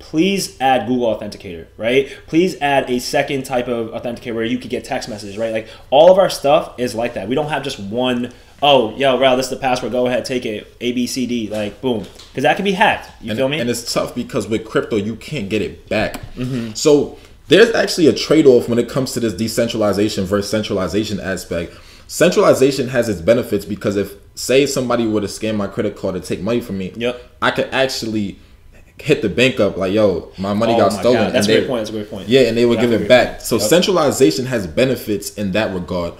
please 0.00 0.60
add 0.60 0.88
Google 0.88 1.14
Authenticator, 1.16 1.66
right? 1.76 2.08
Please 2.26 2.56
add 2.60 2.90
a 2.90 2.98
second 2.98 3.44
type 3.44 3.68
of 3.68 3.90
authenticator 3.90 4.34
where 4.34 4.44
you 4.44 4.58
could 4.58 4.70
get 4.70 4.84
text 4.84 5.08
messages, 5.08 5.38
right? 5.38 5.52
Like 5.52 5.68
all 5.90 6.10
of 6.10 6.18
our 6.18 6.30
stuff 6.30 6.78
is 6.78 6.94
like 6.94 7.14
that. 7.14 7.28
We 7.28 7.34
don't 7.34 7.48
have 7.48 7.62
just 7.62 7.78
one. 7.78 8.32
Oh, 8.60 8.96
yo, 8.96 9.18
Ralph, 9.18 9.36
this 9.36 9.46
is 9.46 9.50
the 9.50 9.56
password. 9.56 9.92
Go 9.92 10.06
ahead, 10.06 10.24
take 10.24 10.44
it. 10.44 10.66
A 10.80 10.92
B 10.92 11.06
C 11.06 11.26
D, 11.26 11.48
like 11.48 11.80
boom, 11.80 12.00
because 12.30 12.42
that 12.42 12.56
can 12.56 12.64
be 12.64 12.72
hacked. 12.72 13.10
You 13.22 13.30
and, 13.30 13.38
feel 13.38 13.48
me? 13.48 13.60
And 13.60 13.70
it's 13.70 13.92
tough 13.92 14.14
because 14.14 14.48
with 14.48 14.64
crypto, 14.64 14.96
you 14.96 15.14
can't 15.16 15.48
get 15.48 15.62
it 15.62 15.88
back. 15.88 16.14
Mm-hmm. 16.34 16.72
So 16.74 17.18
there's 17.46 17.72
actually 17.74 18.08
a 18.08 18.12
trade-off 18.12 18.68
when 18.68 18.78
it 18.78 18.88
comes 18.88 19.12
to 19.12 19.20
this 19.20 19.32
decentralization 19.32 20.24
versus 20.24 20.50
centralization 20.50 21.20
aspect. 21.20 21.74
Centralization 22.08 22.88
has 22.88 23.08
its 23.08 23.20
benefits 23.20 23.64
because 23.64 23.96
if 23.96 24.14
say 24.34 24.66
somebody 24.66 25.06
were 25.06 25.20
to 25.20 25.28
scan 25.28 25.56
my 25.56 25.66
credit 25.66 25.96
card 25.96 26.14
to 26.14 26.20
take 26.20 26.40
money 26.40 26.60
from 26.60 26.78
me, 26.78 26.92
Yep. 26.96 27.22
I 27.40 27.50
could 27.52 27.66
actually 27.72 28.38
hit 29.00 29.22
the 29.22 29.28
bank 29.28 29.60
up 29.60 29.76
like, 29.76 29.92
yo, 29.92 30.32
my 30.38 30.52
money 30.52 30.74
Oh 30.74 30.78
got 30.78 30.92
my 30.94 31.00
stolen. 31.00 31.18
God, 31.26 31.32
That's 31.34 31.46
a 31.46 31.52
and 31.52 31.60
great 31.60 31.68
point. 31.68 31.80
That's 31.80 31.90
a 31.90 31.92
great 31.92 32.10
point. 32.10 32.28
Yeah, 32.28 32.40
and 32.42 32.56
they 32.56 32.64
would 32.66 32.78
Yeah, 32.80 32.86
give 32.86 33.02
it 33.02 33.08
back. 33.08 33.28
point. 33.28 33.42
So 33.42 33.56
Yep. 33.58 33.68
centralization 33.68 34.46
has 34.46 34.66
benefits 34.66 35.34
in 35.34 35.52
that 35.52 35.72
regard. 35.72 36.14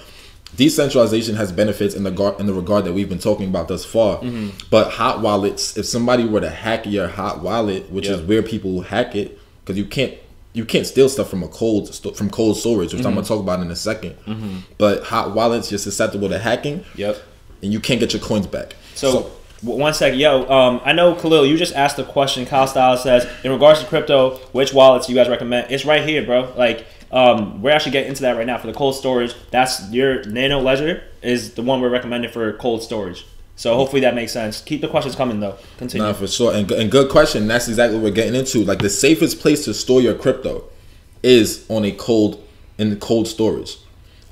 Decentralization 0.57 1.37
has 1.37 1.53
benefits 1.53 1.95
in 1.95 2.03
the 2.05 2.11
guard 2.11 2.41
in 2.41 2.47
the 2.47 2.53
regard 2.55 2.85
that 2.85 2.93
we've 2.93 3.09
been 3.09 3.19
talking 3.19 3.49
about 3.49 3.69
thus 3.69 3.85
far. 3.85 4.19
Mm-hmm. 4.19 4.49
But 4.71 4.93
hot 4.93 5.21
wallets, 5.21 5.77
if 5.77 5.87
somebody 5.87 6.25
were 6.25 6.41
to 6.41 6.51
hack 6.51 6.87
your 6.87 7.09
hot 7.09 7.43
wallet, 7.43 7.91
which 7.91 8.07
is 8.09 8.21
where 8.23 8.43
people 8.43 8.81
hack 8.83 9.15
it, 9.15 9.39
because 9.65 9.77
you 9.77 9.85
can't 9.85 10.15
you 10.55 10.65
can't 10.65 10.87
steal 10.87 11.09
stuff 11.09 11.29
from 11.29 11.43
a 11.43 11.49
cold 11.49 11.95
from 12.17 12.31
cold 12.31 12.57
storage, 12.57 12.93
which 12.95 13.05
I'm 13.05 13.09
Mm-hmm. 13.13 13.15
gonna 13.17 13.27
talk 13.27 13.41
about 13.41 13.61
in 13.61 13.71
a 13.71 13.75
2nd 13.75 14.63
But 14.79 15.05
hot 15.05 15.35
wallets, 15.35 15.71
you're 15.71 15.79
susceptible 15.79 16.29
to 16.31 16.39
hacking, 16.39 16.85
Yep. 16.97 17.17
and 17.63 17.73
you 17.73 17.79
can't 17.81 18.01
get 18.01 18.13
your 18.15 18.23
coins 18.23 18.47
back. 18.47 18.75
So, 18.95 19.31
w 19.63 19.79
one 19.81 19.93
second, 19.95 20.19
yo. 20.19 20.49
Um, 20.51 20.81
I 20.85 20.93
know 20.93 21.15
Khalil. 21.15 21.45
You 21.47 21.57
just 21.57 21.75
asked 21.75 21.97
the 21.97 22.05
question. 22.05 22.47
Kyle 22.47 22.67
Styles 22.67 23.03
says, 23.03 23.27
in 23.45 23.53
regards 23.53 23.81
to 23.81 23.87
crypto, 23.87 24.37
which 24.53 24.73
wallets 24.73 25.07
do 25.07 25.13
you 25.13 25.19
guys 25.19 25.29
recommend? 25.29 25.71
It's 25.71 25.85
right 25.85 26.05
here, 26.09 26.25
bro. 26.25 26.53
Like, 26.57 26.87
um, 27.11 27.63
we're 27.63 27.71
actually 27.71 27.93
getting 27.93 28.11
into 28.11 28.23
that 28.23 28.37
right 28.37 28.47
now 28.47 28.59
for 28.59 28.67
the 28.67 28.73
cold 28.73 28.95
storage. 28.95 29.35
That's 29.51 29.91
your 29.91 30.25
Nano 30.25 30.61
Ledger 30.61 31.03
is 31.23 31.55
the 31.55 31.63
one 31.63 31.81
we're 31.81 31.91
recommending 31.91 32.31
for 32.31 32.53
cold 32.55 32.83
storage. 32.83 33.27
So 33.57 33.75
hopefully 33.75 34.01
that 34.03 34.15
makes 34.15 34.33
sense. 34.33 34.61
Keep 34.61 34.83
the 34.83 34.89
questions 34.89 35.17
coming 35.17 35.41
though. 35.41 35.57
Continue. 35.79 36.07
Nah, 36.07 36.13
for 36.13 36.29
sure. 36.29 36.55
And, 36.55 36.71
and 36.71 36.91
good 36.91 37.11
question. 37.11 37.49
That's 37.49 37.67
exactly 37.67 37.97
what 37.97 38.05
we're 38.05 38.11
getting 38.13 38.35
into. 38.35 38.65
Like 38.65 38.79
the 38.81 38.91
safest 38.91 39.41
place 39.41 39.65
to 39.65 39.75
store 39.75 40.01
your 40.01 40.15
crypto 40.15 40.65
is 41.23 41.67
on 41.69 41.85
a 41.85 41.93
cold 41.93 42.45
in 42.79 43.01
cold 43.01 43.27
storage. 43.27 43.79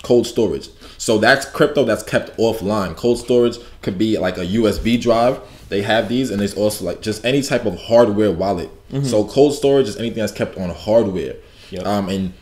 Cold 0.04 0.26
storage. 0.26 0.68
So 0.98 1.18
that's 1.18 1.44
crypto 1.44 1.84
that's 1.84 2.04
kept 2.04 2.36
offline. 2.38 2.96
Cold 2.96 3.18
storage 3.18 3.56
could 3.82 3.98
be 3.98 4.16
like 4.18 4.36
a 4.38 4.46
USB 4.46 5.00
drive. 5.00 5.40
They 5.68 5.82
have 5.82 6.08
these, 6.08 6.30
and 6.30 6.40
there's 6.40 6.54
also 6.54 6.84
like 6.84 7.02
just 7.02 7.24
any 7.24 7.42
type 7.42 7.64
of 7.64 7.76
hardware 7.76 8.30
wallet. 8.30 8.70
So 9.02 9.24
cold 9.24 9.52
storage 9.54 9.88
is 9.88 9.96
anything 9.96 10.18
that's 10.18 10.32
kept 10.32 10.56
on 10.56 10.70
hardware. 10.70 11.34
Yep. 11.70 11.84
Um, 11.84 12.08
and 12.08 12.32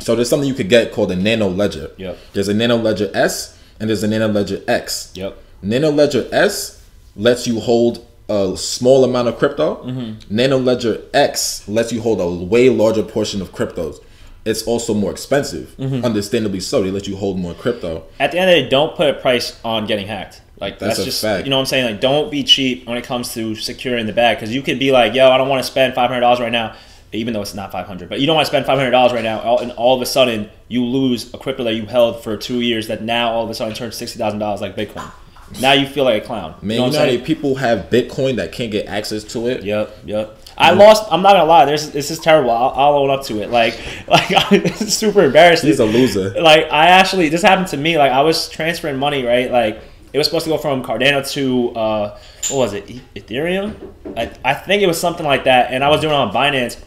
so 0.00 0.14
there's 0.16 0.28
something 0.28 0.48
you 0.48 0.54
could 0.54 0.68
get 0.68 0.92
called 0.92 1.10
a 1.12 1.16
Nano 1.16 1.48
Ledger. 1.48 1.90
Yep. 1.96 2.18
There's 2.32 2.48
a 2.48 2.54
Nano 2.54 2.76
Ledger 2.76 3.10
S 3.14 3.58
and 3.78 3.88
there's 3.88 4.02
a 4.02 4.08
Nano 4.08 4.28
Ledger 4.28 4.62
X. 4.68 5.12
Yep. 5.14 5.36
Nano 5.62 5.90
Ledger 5.90 6.28
S 6.32 6.84
lets 7.16 7.46
you 7.46 7.60
hold 7.60 8.06
a 8.28 8.56
small 8.56 9.04
amount 9.04 9.28
of 9.28 9.38
crypto. 9.38 9.84
Mm-hmm. 9.84 10.34
Nano 10.34 10.56
Ledger 10.58 11.02
X 11.12 11.68
lets 11.68 11.92
you 11.92 12.00
hold 12.00 12.20
a 12.20 12.28
way 12.44 12.68
larger 12.70 13.02
portion 13.02 13.42
of 13.42 13.52
cryptos. 13.52 13.96
It's 14.44 14.62
also 14.62 14.94
more 14.94 15.10
expensive, 15.10 15.74
Mm-hmm. 15.76 16.04
understandably 16.04 16.60
so. 16.60 16.82
They 16.82 16.90
let 16.90 17.06
you 17.06 17.16
hold 17.16 17.38
more 17.38 17.52
crypto. 17.54 18.04
At 18.18 18.32
the 18.32 18.38
end 18.38 18.50
of 18.50 18.56
the 18.56 18.62
day, 18.62 18.68
don't 18.70 18.96
put 18.96 19.08
a 19.10 19.14
price 19.14 19.60
on 19.64 19.86
getting 19.86 20.06
hacked. 20.06 20.40
Like 20.58 20.78
That's 20.78 20.96
that's, 20.96 21.00
a 21.00 21.04
just 21.06 21.22
fact. 21.22 21.44
you 21.44 21.50
know 21.50 21.56
what 21.56 21.60
I'm 21.62 21.66
saying. 21.66 21.84
Like 21.86 22.00
don't 22.00 22.30
be 22.30 22.42
cheap 22.44 22.86
when 22.86 22.96
it 22.98 23.04
comes 23.04 23.32
to 23.34 23.54
securing 23.54 24.06
the 24.06 24.12
bag 24.12 24.36
because 24.38 24.54
you 24.54 24.60
could 24.62 24.78
be 24.78 24.92
like, 24.92 25.14
yo, 25.14 25.30
I 25.30 25.36
don't 25.38 25.48
want 25.48 25.62
to 25.64 25.70
spend 25.70 25.94
five 25.94 26.08
hundred 26.08 26.20
dollars 26.20 26.38
right 26.40 26.52
now, 26.52 26.74
even 27.12 27.34
though 27.34 27.42
it's 27.42 27.54
not 27.54 27.72
five 27.72 27.86
hundred. 27.86 28.08
But 28.08 28.20
you 28.20 28.26
don't 28.26 28.36
want 28.36 28.46
to 28.46 28.50
spend 28.50 28.66
five 28.66 28.78
hundred 28.78 28.92
dollars 28.92 29.12
right 29.12 29.24
now, 29.24 29.40
all- 29.40 29.58
and 29.60 29.72
all 29.72 29.94
of 29.96 30.02
a 30.02 30.06
sudden 30.06 30.50
you 30.68 30.84
lose 30.84 31.32
a 31.34 31.38
crypto 31.38 31.64
that 31.64 31.74
you 31.74 31.86
held 31.86 32.22
for 32.22 32.36
two 32.36 32.60
years 32.60 32.86
that 32.88 33.02
now 33.02 33.32
all 33.32 33.44
of 33.44 33.50
a 33.50 33.54
sudden 33.54 33.74
turns 33.74 33.96
sixty 33.96 34.18
thousand 34.18 34.38
dollars 34.38 34.60
like 34.60 34.76
Bitcoin. 34.76 35.10
Now 35.60 35.72
you 35.72 35.84
feel 35.88 36.04
like 36.04 36.22
a 36.22 36.24
clown. 36.24 36.54
Man, 36.62 36.62
you 36.62 36.68
know 36.68 36.76
you 36.76 36.82
what 36.82 36.92
know 36.92 36.98
how 37.00 37.04
many 37.06 37.18
people 37.22 37.56
have 37.56 37.90
Bitcoin 37.90 38.36
that 38.36 38.52
can't 38.52 38.70
get 38.70 38.86
access 38.86 39.24
to 39.32 39.48
it? 39.48 39.64
Yep, 39.64 39.96
yep. 40.04 40.38
I 40.56 40.70
lost. 40.70 41.10
I'm 41.10 41.22
not 41.22 41.32
gonna 41.32 41.44
lie. 41.46 41.64
There's 41.64 41.90
this 41.90 42.12
is 42.12 42.20
terrible. 42.20 42.52
I'll, 42.52 42.68
I'll 42.68 42.94
own 42.94 43.10
up 43.10 43.24
to 43.24 43.42
it. 43.42 43.50
Like, 43.50 43.74
like 44.06 44.26
it's 44.52 44.94
super 44.94 45.24
embarrassing. 45.24 45.68
He's 45.68 45.80
a 45.80 45.84
loser. 45.84 46.40
Like 46.40 46.70
I 46.70 46.86
actually, 46.86 47.30
this 47.30 47.42
happened 47.42 47.66
to 47.68 47.76
me. 47.76 47.98
Like 47.98 48.12
I 48.12 48.20
was 48.22 48.48
transferring 48.48 48.96
money, 48.98 49.24
right? 49.24 49.50
Like 49.50 49.82
it 50.12 50.18
was 50.18 50.28
supposed 50.28 50.44
to 50.44 50.50
go 50.50 50.56
from 50.58 50.84
Cardano 50.84 51.28
to 51.32 51.70
uh, 51.70 52.18
what 52.50 52.56
was 52.56 52.72
it? 52.74 52.86
Ethereum? 53.16 53.74
I, 54.16 54.30
I 54.44 54.54
think 54.54 54.82
it 54.82 54.86
was 54.86 55.00
something 55.00 55.26
like 55.26 55.44
that. 55.44 55.72
And 55.72 55.82
I 55.82 55.88
was 55.88 56.00
doing 56.00 56.12
it 56.12 56.16
on 56.16 56.32
Binance. 56.32 56.80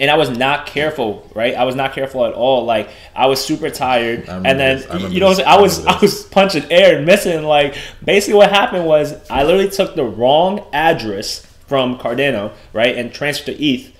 And 0.00 0.10
I 0.10 0.16
was 0.16 0.30
not 0.30 0.66
careful, 0.66 1.28
right? 1.34 1.54
I 1.54 1.64
was 1.64 1.74
not 1.74 1.92
careful 1.92 2.24
at 2.26 2.32
all. 2.32 2.64
Like 2.64 2.90
I 3.14 3.26
was 3.26 3.44
super 3.44 3.70
tired, 3.70 4.28
and 4.28 4.44
then 4.44 4.78
this. 4.78 4.90
I 4.90 4.94
remember 4.94 5.14
you 5.14 5.20
know, 5.20 5.32
I 5.46 5.60
was 5.60 5.84
I 5.86 5.98
was 6.00 6.24
punching 6.24 6.70
air 6.70 6.96
and 6.96 7.06
missing. 7.06 7.42
Like 7.44 7.76
basically, 8.04 8.34
what 8.34 8.50
happened 8.50 8.86
was 8.86 9.14
I 9.30 9.44
literally 9.44 9.70
took 9.70 9.94
the 9.94 10.04
wrong 10.04 10.64
address 10.72 11.46
from 11.66 11.98
Cardano, 11.98 12.52
right, 12.72 12.96
and 12.96 13.12
transferred 13.12 13.56
to 13.56 13.64
ETH. 13.64 13.96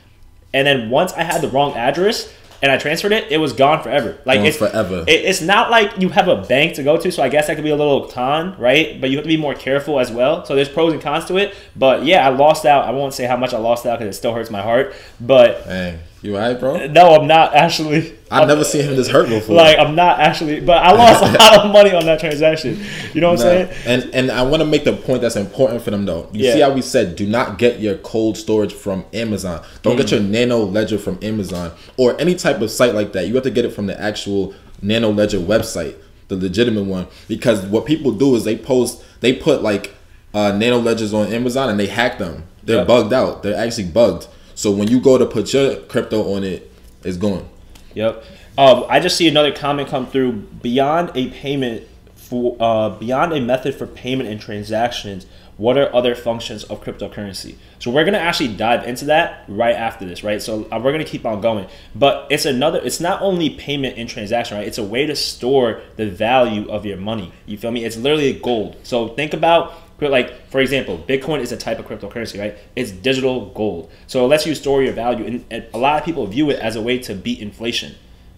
And 0.55 0.67
then 0.67 0.91
once 0.91 1.13
I 1.15 1.23
had 1.23 1.41
the 1.41 1.49
wrong 1.49 1.75
address 1.75 2.33
and 2.63 2.71
I 2.71 2.79
transferred 2.79 3.13
it, 3.13 3.31
it 3.31 3.39
was 3.39 3.53
gone 3.53 3.83
forever. 3.83 4.17
Like 4.25 4.39
Gone 4.39 4.47
it's 4.47 4.57
forever. 4.57 5.05
It, 5.07 5.25
it's 5.25 5.41
not 5.41 5.71
like 5.71 5.99
you 5.99 6.09
have 6.11 6.29
a 6.29 6.37
bank 6.37 6.77
to 6.77 6.83
go 6.85 6.97
to, 6.97 7.11
so 7.11 7.23
I 7.23 7.29
guess 7.29 7.49
that 7.49 7.57
could 7.57 7.65
be 7.65 7.71
a 7.71 7.77
little 7.77 8.07
con, 8.07 8.57
right? 8.59 9.01
But 9.01 9.11
you 9.11 9.17
have 9.17 9.25
to 9.25 9.29
be 9.29 9.37
more 9.37 9.55
careful 9.55 9.99
as 9.99 10.13
well. 10.13 10.45
So 10.45 10.55
there's 10.55 10.69
pros 10.69 10.93
and 10.93 11.03
cons 11.03 11.25
to 11.27 11.37
it. 11.37 11.55
But 11.75 12.05
yeah, 12.05 12.25
I 12.27 12.31
lost 12.31 12.65
out. 12.65 12.85
I 12.87 12.93
won't 12.93 13.15
say 13.15 13.27
how 13.27 13.37
much 13.37 13.53
I 13.53 13.59
lost 13.59 13.85
out 13.85 13.99
because 13.99 14.15
it 14.15 14.17
still 14.17 14.33
hurts 14.33 14.49
my 14.49 14.63
heart. 14.63 14.95
But 15.21 15.63
Hey, 15.65 15.99
you 16.23 16.37
alright, 16.37 16.59
bro? 16.59 16.87
no, 16.87 17.15
I'm 17.21 17.27
not 17.27 17.55
actually. 17.55 18.17
I've 18.31 18.49
never 18.49 18.65
seen 18.65 18.85
him 18.85 18.97
this 18.97 19.09
hurt 19.09 19.29
before. 19.29 19.57
Like 19.57 19.79
I'm 19.79 19.95
not 19.95 20.21
actually, 20.21 20.61
but 20.61 20.79
I 20.79 20.93
lost 20.93 21.23
a 21.23 21.33
lot 21.39 21.65
of 21.67 21.71
money 21.73 21.93
on 21.93 22.07
that 22.07 22.21
transaction. 22.21 22.83
You 23.13 23.21
know 23.21 23.31
what 23.33 23.41
I'm 23.41 23.69
saying? 23.69 23.71
And 23.87 24.15
and 24.15 24.31
I 24.31 24.43
want 24.43 24.63
to 24.63 24.67
make 24.67 24.85
the 24.85 24.93
point 24.95 25.21
that's 25.23 25.37
important 25.37 25.83
for 25.83 25.91
them 25.91 26.07
though. 26.07 26.29
You 26.33 26.47
Yeah. 26.47 26.53
see 26.55 26.61
how 26.61 26.73
we 26.73 26.81
said 26.83 27.17
do 27.17 27.27
not 27.27 27.59
get 27.59 27.81
your 27.81 27.97
cold 27.97 28.39
storage 28.39 28.73
from 28.73 29.05
Amazon. 29.13 29.63
Don't 29.83 29.97
get 29.97 30.11
your 30.11 30.21
Mm. 30.21 30.31
Nano 30.31 30.59
Ledger 30.61 30.97
from 30.99 31.19
Amazon 31.23 31.73
or 31.97 32.19
any 32.21 32.35
type 32.35 32.61
of 32.63 32.71
site 32.71 32.95
like 32.95 33.13
that. 33.13 33.27
You 33.29 33.35
have 33.35 33.43
to 33.45 33.51
get 33.51 33.65
it 33.65 33.73
from 33.75 33.87
the 33.87 34.01
actual 34.01 34.55
Nano 34.81 35.11
Ledger 35.11 35.39
website, 35.39 35.95
the 36.29 36.37
legitimate 36.37 36.85
one. 36.85 37.07
Because 37.29 37.61
what 37.67 37.85
people 37.85 38.13
do 38.13 38.35
is 38.37 38.45
they 38.45 38.57
post, 38.57 39.03
they 39.21 39.33
put 39.35 39.63
like 39.63 39.95
uh, 40.35 40.53
Nano 40.53 40.79
Ledgers 40.79 41.13
on 41.13 41.27
Amazon 41.33 41.69
and 41.69 41.79
they 41.79 41.89
hack 41.89 42.19
them. 42.19 42.45
They're 42.65 42.79
Yep. 42.79 42.87
bugged 42.87 43.13
out. 43.13 43.43
They're 43.43 43.57
actually 43.57 43.85
bugged. 43.85 44.29
So 44.63 44.71
when 44.71 44.87
you 44.87 45.01
go 45.01 45.19
to 45.19 45.27
put 45.27 45.53
your 45.53 45.75
crypto 45.75 46.37
on 46.37 46.45
it, 46.45 46.71
it's 47.03 47.17
gone. 47.17 47.49
Yep. 47.95 48.25
Um, 48.57 48.85
I 48.89 49.01
just 49.01 49.17
see 49.17 49.27
another 49.27 49.51
comment 49.51 49.89
come 49.89 50.07
through. 50.07 50.35
Beyond 50.35 51.11
a 51.17 51.31
payment 51.31 51.89
for 52.15 52.57
uh, 52.61 52.91
beyond 52.91 53.33
a 53.33 53.41
method 53.41 53.75
for 53.75 53.89
payment 53.89 54.29
and 54.29 54.41
transactions, 54.41 55.27
what 55.57 55.77
are 55.77 55.93
other 55.93 56.15
functions 56.15 56.63
of 56.63 56.81
cryptocurrency? 56.81 57.57
So 57.81 57.91
we're 57.91 58.05
gonna 58.05 58.19
actually 58.19 58.55
dive 58.55 58.85
into 58.87 59.07
that 59.07 59.45
right 59.49 59.75
after 59.75 60.07
this, 60.07 60.23
right? 60.23 60.41
So 60.41 60.69
uh, 60.71 60.79
we're 60.81 60.93
gonna 60.93 61.05
keep 61.05 61.27
on 61.27 61.41
going, 61.41 61.67
but 61.97 62.29
it's 62.31 62.45
another. 62.45 62.81
It's 62.85 63.01
not 63.01 63.21
only 63.21 63.51
payment 63.51 63.99
and 63.99 64.09
transaction, 64.09 64.59
right? 64.59 64.67
It's 64.69 64.79
a 64.79 64.85
way 64.85 65.07
to 65.07 65.17
store 65.17 65.83
the 65.97 66.09
value 66.09 66.71
of 66.71 66.87
your 66.87 66.99
money. 66.99 67.33
You 67.47 67.59
feel 67.59 67.73
me? 67.73 67.85
It's 67.85 67.97
literally 67.97 68.35
gold. 68.35 68.77
So 68.85 69.09
think 69.09 69.35
about 69.35 69.82
like 70.01 70.49
for 70.51 70.61
example 70.61 70.99
bitcoin 71.09 71.41
is 71.41 71.53
a 71.53 71.57
type 71.57 71.79
of 71.79 71.87
cryptocurrency 71.87 72.39
right? 72.41 72.57
It's 72.75 72.91
digital 72.91 73.47
gold. 73.51 73.91
So 74.07 74.25
it 74.25 74.29
lets 74.29 74.47
you 74.47 74.55
store 74.55 74.83
your 74.83 74.93
value 74.93 75.25
and, 75.27 75.45
and 75.51 75.65
a 75.73 75.79
lot 75.79 75.99
of 76.01 76.05
people 76.05 76.27
view 76.27 76.51
it 76.51 76.59
as 76.59 76.77
a 76.77 76.83
way 76.83 76.99
to 76.99 77.15
beat 77.15 77.39
inflation. 77.41 77.95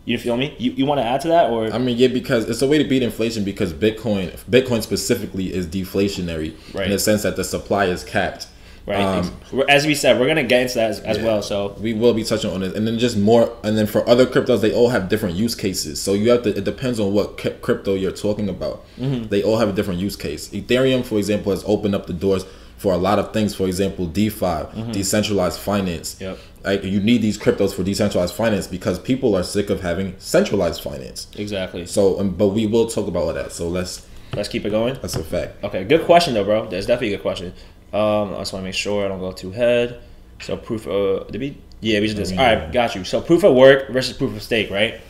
You 0.07 0.19
feel 0.19 0.37
me? 0.37 0.55
You, 0.59 0.73
you 0.73 0.85
want 0.85 1.01
to 1.01 1.05
add 1.05 1.23
to 1.23 1.29
that 1.29 1.49
or? 1.51 1.73
I 1.73 1.79
mean, 1.79 1.97
yeah, 1.97 2.09
because 2.09 2.47
it's 2.51 2.61
a 2.61 2.67
way 2.69 2.77
to 2.77 2.85
beat 2.85 3.03
inflation 3.03 3.43
because 3.43 3.73
Bitcoin, 3.73 4.31
Bitcoin 4.51 4.83
specifically, 4.83 5.51
is 5.51 5.67
deflationary 5.67 6.55
Right. 6.75 6.85
in 6.87 6.91
the 6.93 6.99
sense 6.99 7.23
that 7.23 7.37
the 7.37 7.45
supply 7.45 7.87
is 7.87 8.05
capped. 8.05 8.47
Right 8.87 8.99
Um, 9.01 9.63
as 9.69 9.87
we 9.87 9.95
said 9.95 10.19
we're 10.21 10.27
gonna 10.27 10.43
get 10.45 10.63
into 10.63 10.75
that 10.75 10.91
as, 10.91 11.01
as 11.01 11.17
Yeah. 11.19 11.25
well 11.25 11.43
so 11.43 11.75
we 11.81 11.93
will 11.95 12.13
be 12.15 12.25
touching 12.25 12.51
on 12.51 12.63
it, 12.63 12.75
and 12.77 12.87
then 12.87 12.99
just 12.99 13.17
more, 13.17 13.51
and 13.63 13.77
then 13.79 13.87
for 13.87 14.07
other 14.09 14.27
cryptos, 14.27 14.61
they 14.61 14.73
all 14.73 14.91
have 14.91 15.09
different 15.09 15.37
use 15.37 15.55
cases. 15.55 16.01
So 16.01 16.13
you 16.15 16.31
have 16.31 16.43
to. 16.43 16.51
It 16.57 16.65
depends 16.65 16.99
on 17.01 17.13
what 17.15 17.39
crypto 17.63 17.95
you're 17.95 18.13
talking 18.13 18.49
about. 18.49 18.85
Mm-hmm. 19.01 19.29
They 19.29 19.43
all 19.43 19.59
have 19.59 19.69
a 19.69 19.73
different 19.73 20.01
use 20.01 20.17
case. 20.17 20.49
Ethereum, 20.51 21.05
for 21.05 21.17
example, 21.19 21.51
has 21.53 21.63
opened 21.67 21.95
up 21.95 22.07
the 22.07 22.13
doors 22.13 22.45
for 22.77 22.93
a 22.93 22.97
lot 22.99 23.19
of 23.19 23.33
things. 23.33 23.55
For 23.55 23.67
example, 23.67 24.07
DeFi, 24.07 24.93
decentralized 24.93 25.59
finance. 25.61 26.15
Mm-hmm. 26.15 26.25
Yep. 26.25 26.39
Like 26.65 26.85
you 26.85 27.01
need 27.01 27.21
these 27.23 27.39
cryptos 27.39 27.75
for 27.75 27.83
decentralized 27.83 28.35
finance 28.35 28.67
because 28.67 28.99
people 28.99 29.37
are 29.37 29.43
sick 29.43 29.69
of 29.71 29.81
having 29.83 30.15
centralized 30.19 30.83
finance. 30.83 31.27
exactly 31.37 31.85
So, 31.87 32.19
um, 32.21 32.31
but 32.31 32.49
we 32.49 32.67
will 32.67 32.87
talk 32.89 33.07
about 33.09 33.23
all 33.25 33.35
that. 33.35 33.53
So 33.53 33.69
let's. 33.69 34.07
let's 34.35 34.49
keep 34.49 34.65
it 34.65 34.71
going 34.71 34.95
That's 35.03 35.15
a 35.15 35.23
fact. 35.23 35.63
okay 35.63 35.85
good 35.85 36.03
question 36.11 36.35
though 36.35 36.43
bro 36.43 36.67
that's 36.69 36.87
definitely 36.87 37.15
a 37.15 37.17
good 37.19 37.23
question 37.23 37.53
um 37.95 38.35
i 38.35 38.39
just 38.39 38.53
want 38.53 38.63
to 38.63 38.67
make 38.69 38.75
sure 38.75 39.05
i 39.05 39.09
don't 39.09 39.21
go 39.21 39.33
too 39.33 39.51
head 39.53 40.01
so 40.41 40.57
proof 40.57 40.87
of 40.87 41.31
did 41.31 41.41
we 41.41 41.57
yeah 41.81 42.01
we 42.01 42.07
just 42.07 42.17
did 42.17 42.27
this. 42.27 42.39
all 42.39 42.45
right 42.45 42.73
got 42.73 42.95
you 42.95 43.05
so 43.05 43.21
proof 43.21 43.45
of 43.45 43.55
work 43.55 43.89
versus 43.91 44.17
proof 44.17 44.35
of 44.37 44.43
stake 44.43 44.71
right 44.71 45.01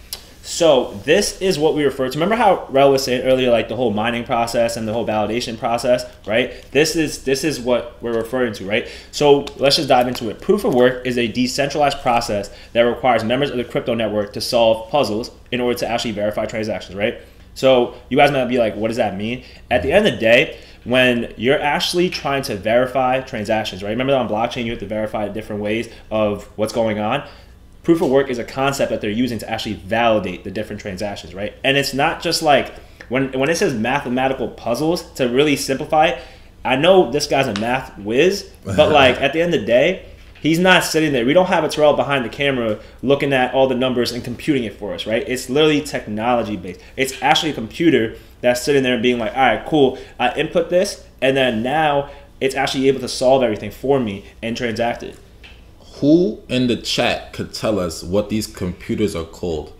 So 0.46 0.92
this 1.04 1.40
is 1.40 1.58
what 1.58 1.74
we 1.74 1.84
refer 1.84 2.06
to. 2.10 2.18
Remember 2.18 2.36
how 2.36 2.66
Rel 2.68 2.90
was 2.92 3.02
saying 3.02 3.22
earlier, 3.24 3.50
like 3.50 3.68
the 3.68 3.76
whole 3.76 3.90
mining 3.94 4.24
process 4.24 4.76
and 4.76 4.86
the 4.86 4.92
whole 4.92 5.06
validation 5.06 5.56
process, 5.58 6.04
right? 6.26 6.52
This 6.70 6.96
is 6.96 7.24
this 7.24 7.44
is 7.44 7.58
what 7.58 7.96
we're 8.02 8.12
referring 8.12 8.52
to, 8.54 8.66
right? 8.66 8.86
So 9.10 9.46
let's 9.56 9.76
just 9.76 9.88
dive 9.88 10.06
into 10.06 10.28
it. 10.28 10.42
Proof 10.42 10.64
of 10.64 10.74
work 10.74 11.06
is 11.06 11.16
a 11.16 11.28
decentralized 11.28 12.02
process 12.02 12.50
that 12.74 12.82
requires 12.82 13.24
members 13.24 13.48
of 13.52 13.56
the 13.56 13.64
crypto 13.64 13.94
network 13.94 14.34
to 14.34 14.40
solve 14.42 14.90
puzzles 14.90 15.30
in 15.50 15.62
order 15.62 15.78
to 15.78 15.88
actually 15.88 16.12
verify 16.12 16.44
transactions, 16.44 16.94
right? 16.94 17.22
So 17.54 17.94
you 18.10 18.18
guys 18.18 18.30
might 18.30 18.44
be 18.44 18.58
like, 18.58 18.76
what 18.76 18.88
does 18.88 18.98
that 18.98 19.16
mean? 19.16 19.44
At 19.70 19.82
the 19.82 19.92
end 19.92 20.06
of 20.06 20.12
the 20.12 20.20
day, 20.20 20.58
when 20.84 21.32
you're 21.36 21.60
actually 21.60 22.10
trying 22.10 22.42
to 22.42 22.56
verify 22.56 23.20
transactions, 23.20 23.82
right? 23.82 23.90
Remember 23.90 24.12
that 24.12 24.20
on 24.20 24.28
blockchain 24.28 24.64
you 24.64 24.70
have 24.70 24.80
to 24.80 24.86
verify 24.86 25.28
different 25.28 25.62
ways 25.62 25.88
of 26.10 26.44
what's 26.56 26.72
going 26.72 26.98
on 26.98 27.26
proof 27.84 28.00
of 28.00 28.10
work 28.10 28.30
is 28.30 28.38
a 28.38 28.44
concept 28.44 28.90
that 28.90 29.00
they're 29.00 29.10
using 29.10 29.38
to 29.38 29.48
actually 29.48 29.74
validate 29.74 30.42
the 30.42 30.50
different 30.50 30.80
transactions, 30.80 31.34
right? 31.34 31.54
And 31.62 31.76
it's 31.76 31.94
not 31.94 32.22
just 32.22 32.42
like 32.42 32.74
when 33.08 33.38
when 33.38 33.48
it 33.48 33.56
says 33.56 33.74
mathematical 33.74 34.48
puzzles 34.48 35.08
to 35.12 35.28
really 35.28 35.54
simplify 35.54 36.08
it. 36.08 36.22
I 36.64 36.76
know 36.76 37.10
this 37.10 37.26
guy's 37.26 37.46
a 37.46 37.60
math 37.60 37.96
whiz, 37.98 38.50
but 38.64 38.90
like 38.92 39.20
at 39.20 39.34
the 39.34 39.42
end 39.42 39.54
of 39.54 39.60
the 39.60 39.66
day, 39.66 40.08
he's 40.44 40.58
not 40.58 40.84
sitting 40.84 41.12
there. 41.12 41.24
We 41.24 41.32
don't 41.32 41.46
have 41.46 41.64
a 41.64 41.68
Tyrell 41.68 41.94
behind 41.94 42.24
the 42.24 42.28
camera 42.28 42.78
looking 43.02 43.32
at 43.32 43.52
all 43.54 43.66
the 43.66 43.74
numbers 43.74 44.12
and 44.12 44.22
computing 44.22 44.62
it 44.62 44.74
for 44.74 44.94
us, 44.94 45.06
right? 45.06 45.26
It's 45.26 45.48
literally 45.48 45.80
technology 45.80 46.56
based. 46.56 46.80
It's 46.96 47.20
actually 47.22 47.50
a 47.50 47.54
computer 47.54 48.16
that's 48.42 48.62
sitting 48.62 48.82
there 48.82 48.94
and 48.94 49.02
being 49.02 49.18
like, 49.18 49.34
all 49.34 49.42
right, 49.42 49.66
cool. 49.66 49.98
I 50.20 50.34
input 50.34 50.68
this, 50.68 51.04
and 51.20 51.36
then 51.36 51.62
now 51.62 52.10
it's 52.40 52.54
actually 52.54 52.88
able 52.88 53.00
to 53.00 53.08
solve 53.08 53.42
everything 53.42 53.70
for 53.70 53.98
me 53.98 54.26
and 54.42 54.56
transact 54.56 55.02
it. 55.02 55.18
Who 56.00 56.42
in 56.48 56.66
the 56.66 56.76
chat 56.76 57.32
could 57.32 57.54
tell 57.54 57.78
us 57.78 58.02
what 58.02 58.28
these 58.28 58.46
computers 58.46 59.16
are 59.16 59.24
called? 59.24 59.72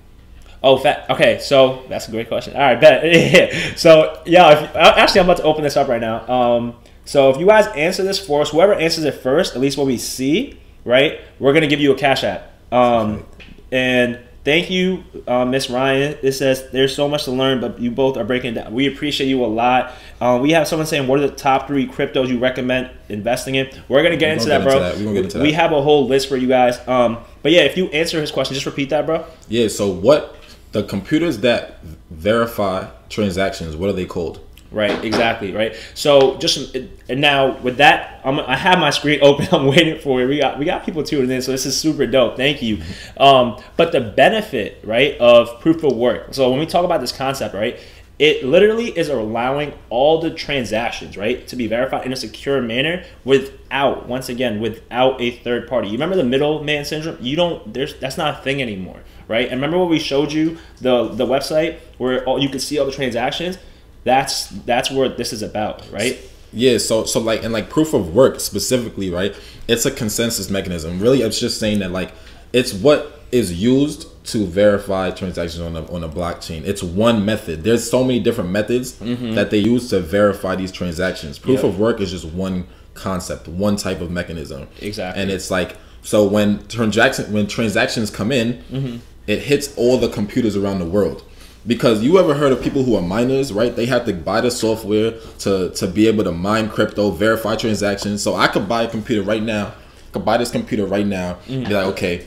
Oh, 0.62 0.78
fat. 0.78 1.04
Okay, 1.10 1.40
so 1.40 1.84
that's 1.90 2.08
a 2.08 2.10
great 2.10 2.28
question. 2.28 2.54
All 2.54 2.62
right, 2.62 2.80
bet. 2.80 3.78
so 3.78 4.22
yeah, 4.24 4.62
if, 4.62 4.74
actually, 4.74 5.20
I'm 5.20 5.26
about 5.26 5.36
to 5.36 5.42
open 5.42 5.62
this 5.62 5.76
up 5.76 5.88
right 5.88 6.00
now. 6.00 6.26
Um, 6.26 6.74
so 7.04 7.30
if 7.30 7.38
you 7.38 7.46
guys 7.46 7.66
answer 7.68 8.02
this 8.02 8.18
for 8.18 8.42
us, 8.42 8.50
whoever 8.50 8.74
answers 8.74 9.04
it 9.04 9.14
first, 9.14 9.54
at 9.54 9.60
least 9.60 9.76
what 9.76 9.86
we 9.86 9.98
see, 9.98 10.58
right, 10.84 11.20
we're 11.38 11.52
gonna 11.52 11.66
give 11.66 11.80
you 11.80 11.92
a 11.92 11.96
cash 11.96 12.24
app. 12.24 12.52
Um, 12.72 13.24
and 13.70 14.20
Thank 14.44 14.70
you, 14.70 15.04
uh, 15.26 15.46
Miss 15.46 15.70
Ryan. 15.70 16.18
It 16.20 16.32
says 16.32 16.70
there's 16.70 16.94
so 16.94 17.08
much 17.08 17.24
to 17.24 17.30
learn, 17.30 17.62
but 17.62 17.80
you 17.80 17.90
both 17.90 18.18
are 18.18 18.24
breaking 18.24 18.54
down. 18.54 18.74
We 18.74 18.86
appreciate 18.86 19.26
you 19.26 19.42
a 19.42 19.46
lot. 19.46 19.92
Um, 20.20 20.42
we 20.42 20.50
have 20.50 20.68
someone 20.68 20.86
saying, 20.86 21.08
"What 21.08 21.18
are 21.18 21.26
the 21.26 21.34
top 21.34 21.66
three 21.66 21.86
cryptos 21.86 22.28
you 22.28 22.38
recommend 22.38 22.90
investing 23.08 23.54
in?" 23.54 23.70
We're 23.88 24.02
gonna 24.02 24.18
get, 24.18 24.32
into, 24.32 24.50
that, 24.50 24.62
get 24.62 24.74
into 24.74 24.80
that, 24.80 25.14
bro. 25.14 25.28
That. 25.28 25.42
We 25.42 25.52
have 25.52 25.72
a 25.72 25.80
whole 25.80 26.06
list 26.06 26.28
for 26.28 26.36
you 26.36 26.46
guys. 26.46 26.78
Um, 26.86 27.18
but 27.42 27.52
yeah, 27.52 27.62
if 27.62 27.78
you 27.78 27.86
answer 27.86 28.20
his 28.20 28.30
question, 28.30 28.52
just 28.52 28.66
repeat 28.66 28.90
that, 28.90 29.06
bro. 29.06 29.24
Yeah. 29.48 29.68
So 29.68 29.88
what 29.88 30.36
the 30.72 30.82
computers 30.82 31.38
that 31.38 31.82
verify 32.10 32.88
transactions? 33.08 33.76
What 33.76 33.88
are 33.88 33.94
they 33.94 34.04
called? 34.04 34.40
Right, 34.74 35.04
exactly, 35.04 35.52
right. 35.52 35.76
So 35.94 36.36
just 36.38 36.74
and 36.74 37.20
now 37.20 37.56
with 37.58 37.76
that, 37.76 38.20
I'm, 38.24 38.40
i 38.40 38.56
have 38.56 38.80
my 38.80 38.90
screen 38.90 39.20
open. 39.22 39.46
I'm 39.52 39.66
waiting 39.66 40.00
for 40.00 40.20
it. 40.20 40.26
We 40.26 40.38
got 40.38 40.58
we 40.58 40.64
got 40.64 40.84
people 40.84 41.04
tuning 41.04 41.30
in, 41.30 41.42
so 41.42 41.52
this 41.52 41.64
is 41.64 41.78
super 41.78 42.06
dope. 42.06 42.36
Thank 42.36 42.60
you. 42.60 42.82
Um, 43.16 43.62
but 43.76 43.92
the 43.92 44.00
benefit, 44.00 44.80
right, 44.82 45.16
of 45.18 45.60
proof 45.60 45.84
of 45.84 45.96
work. 45.96 46.34
So 46.34 46.50
when 46.50 46.58
we 46.58 46.66
talk 46.66 46.84
about 46.84 47.00
this 47.00 47.12
concept, 47.12 47.54
right, 47.54 47.78
it 48.18 48.44
literally 48.44 48.86
is 48.86 49.08
allowing 49.08 49.74
all 49.90 50.20
the 50.20 50.32
transactions, 50.32 51.16
right, 51.16 51.46
to 51.46 51.54
be 51.54 51.68
verified 51.68 52.04
in 52.04 52.12
a 52.12 52.16
secure 52.16 52.60
manner 52.60 53.04
without, 53.24 54.08
once 54.08 54.28
again, 54.28 54.60
without 54.60 55.20
a 55.20 55.30
third 55.38 55.68
party. 55.68 55.86
You 55.86 55.94
remember 55.94 56.16
the 56.16 56.24
middleman 56.24 56.84
syndrome? 56.84 57.18
You 57.20 57.36
don't. 57.36 57.72
There's 57.72 57.94
that's 58.00 58.18
not 58.18 58.40
a 58.40 58.42
thing 58.42 58.60
anymore, 58.60 58.98
right? 59.28 59.44
And 59.44 59.52
remember 59.52 59.78
what 59.78 59.88
we 59.88 60.00
showed 60.00 60.32
you 60.32 60.58
the 60.80 61.06
the 61.06 61.26
website 61.26 61.78
where 61.98 62.24
all, 62.24 62.40
you 62.40 62.48
could 62.48 62.60
see 62.60 62.76
all 62.80 62.86
the 62.86 62.92
transactions 62.92 63.56
that's 64.04 64.48
that's 64.48 64.90
what 64.90 65.16
this 65.16 65.32
is 65.32 65.42
about, 65.42 65.90
right? 65.90 66.18
Yeah, 66.52 66.78
so 66.78 67.04
so 67.04 67.20
like 67.20 67.42
and 67.42 67.52
like 67.52 67.68
proof 67.68 67.94
of 67.94 68.14
work 68.14 68.38
specifically, 68.38 69.10
right? 69.10 69.34
It's 69.66 69.86
a 69.86 69.90
consensus 69.90 70.50
mechanism. 70.50 71.00
Really, 71.00 71.22
it's 71.22 71.40
just 71.40 71.58
saying 71.58 71.80
that 71.80 71.90
like 71.90 72.12
it's 72.52 72.72
what 72.72 73.20
is 73.32 73.60
used 73.60 74.06
to 74.26 74.46
verify 74.46 75.10
transactions 75.10 75.60
on 75.60 75.74
a 75.76 75.90
on 75.92 76.04
a 76.04 76.08
blockchain. 76.08 76.64
It's 76.64 76.82
one 76.82 77.24
method. 77.24 77.64
There's 77.64 77.90
so 77.90 78.04
many 78.04 78.20
different 78.20 78.50
methods 78.50 78.92
mm-hmm. 78.92 79.34
that 79.34 79.50
they 79.50 79.58
use 79.58 79.90
to 79.90 80.00
verify 80.00 80.54
these 80.54 80.70
transactions. 80.70 81.38
Proof 81.38 81.62
yep. 81.62 81.64
of 81.64 81.78
work 81.78 82.00
is 82.00 82.10
just 82.10 82.26
one 82.26 82.66
concept, 82.94 83.48
one 83.48 83.76
type 83.76 84.00
of 84.00 84.10
mechanism. 84.10 84.68
Exactly. 84.80 85.20
And 85.20 85.30
it's 85.30 85.50
like 85.50 85.76
so 86.02 86.26
when 86.26 86.66
transaction 86.68 87.32
when 87.32 87.46
transactions 87.46 88.10
come 88.10 88.30
in, 88.30 88.62
mm-hmm. 88.70 88.96
it 89.26 89.40
hits 89.40 89.74
all 89.76 89.98
the 89.98 90.08
computers 90.08 90.56
around 90.56 90.78
the 90.78 90.86
world 90.86 91.24
because 91.66 92.02
you 92.02 92.18
ever 92.18 92.34
heard 92.34 92.52
of 92.52 92.62
people 92.62 92.82
who 92.84 92.96
are 92.96 93.02
miners 93.02 93.52
right? 93.52 93.74
They 93.74 93.86
have 93.86 94.04
to 94.06 94.12
buy 94.12 94.40
the 94.40 94.50
software 94.50 95.12
to 95.40 95.70
to 95.70 95.86
be 95.86 96.06
able 96.06 96.24
to 96.24 96.32
mine 96.32 96.68
crypto 96.68 97.10
verify 97.10 97.56
transactions. 97.56 98.22
So 98.22 98.34
i 98.34 98.48
could 98.48 98.68
buy 98.68 98.82
a 98.82 98.90
computer 98.90 99.22
right 99.22 99.42
now. 99.42 99.68
I 99.68 100.10
could 100.12 100.24
buy 100.24 100.36
this 100.36 100.50
computer 100.50 100.86
right 100.86 101.06
now 101.06 101.38
mm. 101.46 101.66
be 101.66 101.74
like 101.74 101.86
okay 101.86 102.26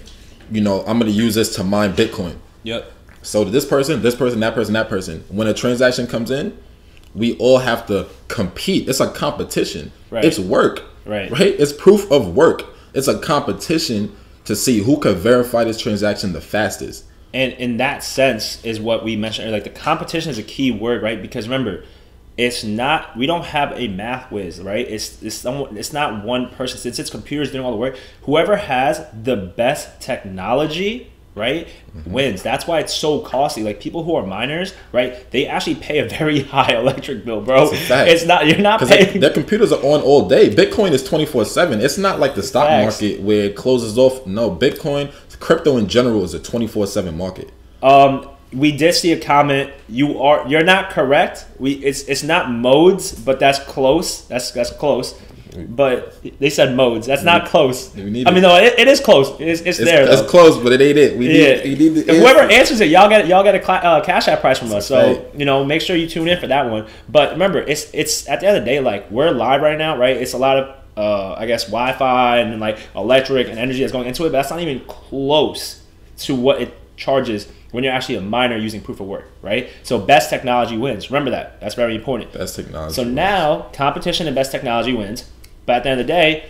you 0.51 0.61
know 0.61 0.81
i'm 0.85 0.99
gonna 0.99 1.11
use 1.11 1.35
this 1.35 1.55
to 1.55 1.63
mine 1.63 1.93
bitcoin. 1.93 2.37
Yep. 2.63 2.91
So 3.21 3.43
this 3.43 3.65
person 3.65 4.01
this 4.01 4.15
person 4.15 4.39
that 4.41 4.53
person 4.53 4.73
that 4.73 4.89
person 4.89 5.23
when 5.29 5.47
a 5.47 5.53
transaction 5.53 6.07
comes 6.07 6.31
in 6.31 6.57
we 7.15 7.35
all 7.37 7.57
have 7.57 7.87
to 7.87 8.07
compete. 8.27 8.87
It's 8.87 8.99
a 8.99 9.11
competition. 9.11 9.91
Right. 10.11 10.23
it's 10.23 10.37
work. 10.37 10.83
Right. 11.05 11.31
Right? 11.31 11.55
It's 11.59 11.73
proof 11.73 12.09
of 12.11 12.35
work. 12.35 12.63
It's 12.93 13.07
a 13.07 13.19
competition 13.19 14.15
to 14.45 14.55
see 14.55 14.79
who 14.79 14.99
can 14.99 15.15
verify 15.15 15.63
this 15.63 15.79
transaction 15.79 16.31
the 16.33 16.41
fastest 16.41 17.05
and 17.33 17.53
in 17.53 17.77
that 17.77 18.03
sense 18.03 18.63
is 18.63 18.79
what 18.79 19.03
we 19.03 19.15
mentioned 19.15 19.51
like 19.51 19.63
the 19.63 19.69
competition 19.69 20.31
is 20.31 20.37
a 20.37 20.43
key 20.43 20.71
word 20.71 21.01
right? 21.01 21.21
Because 21.21 21.47
remember 21.47 21.83
it's 22.37 22.63
not 22.63 23.17
we 23.17 23.25
don't 23.25 23.45
have 23.45 23.73
a 23.73 23.87
math 23.87 24.31
whiz 24.31 24.61
right? 24.61 24.87
It's 24.87 25.21
it's 25.21 25.35
someone 25.35 25.75
it's 25.77 25.91
not 25.91 26.23
one 26.23 26.49
person. 26.49 26.79
Since 26.79 26.99
it's 26.99 27.09
computers 27.09 27.51
doing 27.51 27.65
all 27.65 27.71
the 27.71 27.77
work 27.77 27.97
whoever 28.23 28.55
has 28.55 29.05
the 29.11 29.35
best 29.35 29.99
technology 30.01 31.11
right 31.37 31.67
mm-hmm. 31.95 32.11
wins. 32.11 32.43
That's 32.43 32.67
why 32.67 32.79
it's 32.79 32.93
so 32.93 33.19
costly. 33.19 33.63
Like 33.63 33.79
people 33.79 34.03
who 34.03 34.15
are 34.15 34.25
miners 34.25 34.73
right 34.91 35.29
they 35.31 35.47
actually 35.47 35.75
pay 35.75 35.99
a 35.99 36.07
very 36.07 36.41
high 36.55 36.73
electric 36.73 37.25
bill 37.25 37.41
bro. 37.41 37.69
It's 37.71 38.25
not 38.25 38.47
you're 38.47 38.57
not 38.57 38.81
paying 38.81 39.19
their 39.19 39.33
computers 39.33 39.71
are 39.71 39.81
on 39.83 40.01
all 40.01 40.27
day. 40.27 40.53
Bitcoin 40.53 40.91
is 40.91 41.03
24 41.03 41.45
7 41.45 41.81
it's 41.81 41.97
not 41.97 42.19
like 42.19 42.35
the 42.35 42.43
stock 42.43 42.67
Facts. 42.67 43.01
market 43.01 43.21
where 43.21 43.45
it 43.45 43.55
closes 43.55 43.97
off. 43.97 44.25
No 44.27 44.49
bitcoin 44.49 45.11
crypto 45.39 45.77
in 45.77 45.87
general 45.87 46.23
is 46.23 46.33
a 46.33 46.39
24/7 46.39 47.15
market. 47.15 47.51
Um 47.81 48.29
we 48.53 48.71
did 48.71 48.93
see 48.93 49.11
a 49.11 49.19
comment. 49.19 49.71
You 49.89 50.21
are 50.21 50.47
you're 50.47 50.63
not 50.63 50.89
correct. 50.89 51.45
We 51.59 51.73
it's 51.73 52.03
it's 52.03 52.23
not 52.23 52.49
modes, 52.49 53.11
but 53.11 53.39
that's 53.39 53.59
close. 53.59 54.21
That's 54.21 54.51
that's 54.51 54.71
close. 54.71 55.19
But 55.65 56.21
they 56.39 56.49
said 56.51 56.75
modes. 56.75 57.07
That's 57.07 57.23
not 57.23 57.47
close. 57.47 57.95
I 57.97 58.03
mean, 58.03 58.23
no, 58.23 58.57
it, 58.57 58.77
it 58.77 58.87
is 58.87 58.99
close. 58.99 59.29
It's, 59.39 59.61
it's, 59.61 59.79
it's 59.79 59.89
there. 59.89 60.03
It's 60.03 60.21
though. 60.21 60.27
close, 60.27 60.61
but 60.61 60.71
it 60.71 60.81
ain't 60.81 60.97
it. 60.99 61.17
We 61.17 61.27
yeah. 61.27 61.63
need, 61.63 61.79
we 61.79 61.89
need 61.89 62.05
whoever 62.07 62.41
answers 62.41 62.79
it, 62.79 62.89
y'all 62.89 63.09
get 63.09 63.27
y'all 63.27 63.43
get 63.43 63.55
a 63.55 63.63
cl- 63.63 63.83
uh, 63.83 64.03
cash 64.03 64.27
app 64.27 64.41
price 64.41 64.59
from 64.59 64.71
us. 64.71 64.87
So 64.87 64.99
right. 64.99 65.35
you 65.35 65.45
know, 65.45 65.65
make 65.65 65.81
sure 65.81 65.95
you 65.95 66.07
tune 66.07 66.27
in 66.27 66.39
for 66.39 66.47
that 66.47 66.69
one. 66.69 66.87
But 67.09 67.31
remember, 67.31 67.59
it's 67.59 67.89
it's 67.93 68.27
at 68.29 68.41
the 68.41 68.47
end 68.47 68.57
of 68.57 68.65
the 68.65 68.69
day, 68.69 68.79
like 68.79 69.09
we're 69.09 69.31
live 69.31 69.61
right 69.61 69.77
now, 69.77 69.97
right? 69.97 70.15
It's 70.15 70.33
a 70.33 70.37
lot 70.37 70.57
of 70.57 70.76
uh, 70.97 71.35
I 71.37 71.45
guess 71.45 71.65
Wi-Fi 71.65 72.39
and 72.39 72.59
like 72.59 72.79
electric 72.95 73.47
and 73.47 73.59
energy 73.59 73.81
that's 73.81 73.91
going 73.91 74.07
into 74.07 74.23
it, 74.23 74.29
but 74.29 74.31
that's 74.33 74.49
not 74.49 74.59
even 74.59 74.79
close 74.87 75.83
to 76.19 76.35
what 76.35 76.61
it 76.61 76.73
charges 76.97 77.47
when 77.71 77.83
you're 77.83 77.93
actually 77.93 78.15
a 78.15 78.21
miner 78.21 78.57
using 78.57 78.81
proof 78.81 78.99
of 78.99 79.05
work, 79.05 79.25
right? 79.41 79.69
So 79.83 79.99
best 79.99 80.29
technology 80.29 80.75
wins. 80.75 81.11
Remember 81.11 81.31
that. 81.31 81.61
That's 81.61 81.75
very 81.75 81.95
important. 81.95 82.33
Best 82.33 82.55
technology. 82.55 82.95
So 82.95 83.03
wins. 83.03 83.15
now 83.15 83.69
competition 83.73 84.25
and 84.25 84.35
best 84.35 84.51
technology 84.51 84.93
wins, 84.93 85.29
but 85.67 85.77
at 85.77 85.83
the 85.83 85.89
end 85.89 86.01
of 86.01 86.07
the 86.07 86.11
day, 86.11 86.49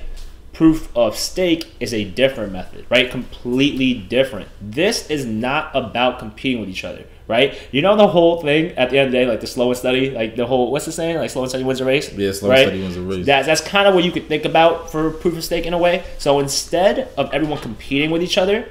proof 0.53 0.95
of 0.95 1.17
stake 1.17 1.73
is 1.81 1.93
a 1.93 2.05
different 2.05 2.53
method, 2.53 2.85
right? 2.89 3.11
Completely 3.11 3.93
different. 3.93 4.47
This 4.61 5.09
is 5.09 5.25
not 5.25 5.75
about 5.75 6.19
competing 6.19 6.61
with 6.61 6.69
each 6.69 6.85
other 6.85 7.03
right? 7.27 7.57
You 7.71 7.81
know 7.81 7.95
the 7.95 8.07
whole 8.07 8.41
thing 8.41 8.71
at 8.77 8.89
the 8.89 8.97
end 8.97 9.07
of 9.07 9.11
the 9.11 9.17
day, 9.19 9.25
like 9.25 9.41
the 9.41 9.47
slow 9.47 9.69
and 9.69 9.77
steady, 9.77 10.11
like 10.11 10.35
the 10.35 10.45
whole 10.45 10.71
what's 10.71 10.85
the 10.85 10.91
saying, 10.91 11.17
like 11.17 11.29
slow 11.29 11.43
and 11.43 11.49
steady 11.49 11.63
wins 11.63 11.81
a 11.81 11.85
race. 11.85 12.11
Yeah, 12.13 12.31
slow 12.31 12.49
right? 12.49 12.59
and 12.59 12.67
steady 12.67 12.81
wins 12.81 12.97
a 12.97 13.01
race. 13.01 13.25
That, 13.25 13.45
that's 13.45 13.61
kind 13.61 13.87
of 13.87 13.93
what 13.95 14.03
you 14.03 14.11
could 14.11 14.27
think 14.27 14.45
about 14.45 14.91
for 14.91 15.11
proof 15.11 15.37
of 15.37 15.43
stake 15.43 15.65
in 15.65 15.73
a 15.73 15.77
way. 15.77 16.03
So 16.17 16.39
instead 16.39 17.09
of 17.17 17.33
everyone 17.33 17.59
competing 17.59 18.11
with 18.11 18.23
each 18.23 18.37
other, 18.37 18.67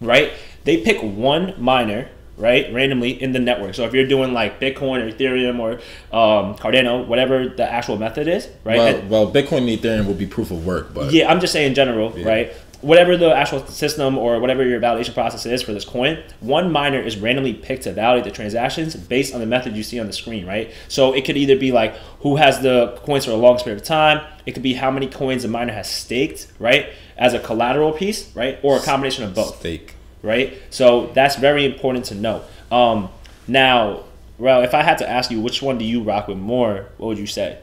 right? 0.00 0.32
They 0.64 0.78
pick 0.78 1.00
one 1.00 1.54
miner 1.58 2.08
right 2.38 2.72
randomly 2.72 3.10
in 3.22 3.32
the 3.32 3.38
network 3.38 3.74
so 3.74 3.84
if 3.84 3.94
you're 3.94 4.06
doing 4.06 4.32
like 4.32 4.60
bitcoin 4.60 5.00
or 5.00 5.10
ethereum 5.10 5.58
or 5.58 5.72
um, 6.16 6.54
cardano 6.56 7.06
whatever 7.06 7.48
the 7.48 7.64
actual 7.64 7.96
method 7.96 8.28
is 8.28 8.48
right 8.64 8.76
well, 8.76 9.02
well 9.08 9.32
bitcoin 9.32 9.58
and 9.58 9.68
ethereum 9.68 10.06
will 10.06 10.14
be 10.14 10.26
proof 10.26 10.50
of 10.50 10.66
work 10.66 10.92
but 10.92 11.12
yeah 11.12 11.30
i'm 11.30 11.40
just 11.40 11.52
saying 11.52 11.68
in 11.68 11.74
general 11.74 12.12
yeah. 12.16 12.28
right 12.28 12.52
whatever 12.86 13.16
the 13.16 13.34
actual 13.34 13.66
system 13.66 14.16
or 14.16 14.38
whatever 14.38 14.64
your 14.64 14.80
validation 14.80 15.12
process 15.12 15.44
is 15.44 15.60
for 15.60 15.72
this 15.72 15.84
coin, 15.84 16.22
one 16.38 16.70
miner 16.70 17.00
is 17.00 17.16
randomly 17.16 17.52
picked 17.52 17.82
to 17.82 17.92
validate 17.92 18.24
the 18.24 18.30
transactions 18.30 18.94
based 18.94 19.34
on 19.34 19.40
the 19.40 19.46
method 19.46 19.76
you 19.76 19.82
see 19.82 19.98
on 19.98 20.06
the 20.06 20.12
screen, 20.12 20.46
right? 20.46 20.72
So 20.86 21.12
it 21.12 21.24
could 21.24 21.36
either 21.36 21.56
be 21.56 21.72
like 21.72 21.96
who 22.20 22.36
has 22.36 22.60
the 22.60 22.96
coins 23.04 23.24
for 23.24 23.32
the 23.32 23.36
longest 23.36 23.64
period 23.64 23.82
of 23.82 23.86
time, 23.86 24.24
it 24.46 24.52
could 24.52 24.62
be 24.62 24.74
how 24.74 24.92
many 24.92 25.08
coins 25.08 25.42
the 25.42 25.48
miner 25.48 25.72
has 25.72 25.90
staked, 25.90 26.46
right, 26.60 26.90
as 27.16 27.34
a 27.34 27.40
collateral 27.40 27.92
piece, 27.92 28.34
right, 28.36 28.60
or 28.62 28.76
a 28.76 28.80
combination 28.80 29.24
of 29.24 29.34
both. 29.34 29.58
Stake. 29.58 29.94
right? 30.22 30.56
So 30.70 31.08
that's 31.08 31.34
very 31.34 31.64
important 31.64 32.04
to 32.06 32.14
know. 32.14 32.44
Um, 32.70 33.08
now, 33.48 34.04
well, 34.38 34.62
if 34.62 34.74
I 34.74 34.82
had 34.82 34.98
to 34.98 35.10
ask 35.10 35.32
you 35.32 35.40
which 35.40 35.60
one 35.60 35.76
do 35.76 35.84
you 35.84 36.04
rock 36.04 36.28
with 36.28 36.38
more, 36.38 36.86
what 36.98 37.08
would 37.08 37.18
you 37.18 37.26
say? 37.26 37.58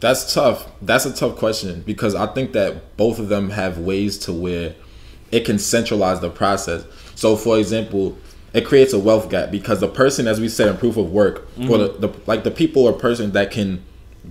That's 0.00 0.32
tough. 0.32 0.70
That's 0.80 1.06
a 1.06 1.12
tough 1.12 1.36
question 1.36 1.82
because 1.82 2.14
I 2.14 2.26
think 2.26 2.52
that 2.52 2.96
both 2.96 3.18
of 3.18 3.28
them 3.28 3.50
have 3.50 3.78
ways 3.78 4.18
to 4.18 4.32
where 4.32 4.74
it 5.30 5.44
can 5.44 5.58
centralize 5.58 6.20
the 6.20 6.30
process. 6.30 6.84
So, 7.14 7.36
for 7.36 7.58
example, 7.58 8.16
it 8.54 8.64
creates 8.64 8.92
a 8.92 8.98
wealth 8.98 9.28
gap 9.28 9.50
because 9.50 9.80
the 9.80 9.88
person, 9.88 10.26
as 10.26 10.40
we 10.40 10.48
said 10.48 10.68
in 10.68 10.76
proof 10.76 10.96
of 10.96 11.12
work, 11.12 11.48
mm-hmm. 11.54 11.70
or 11.70 11.78
the, 11.78 11.88
the 12.08 12.20
like 12.26 12.44
the 12.44 12.50
people 12.50 12.84
or 12.84 12.92
person 12.92 13.32
that 13.32 13.50
can 13.50 13.82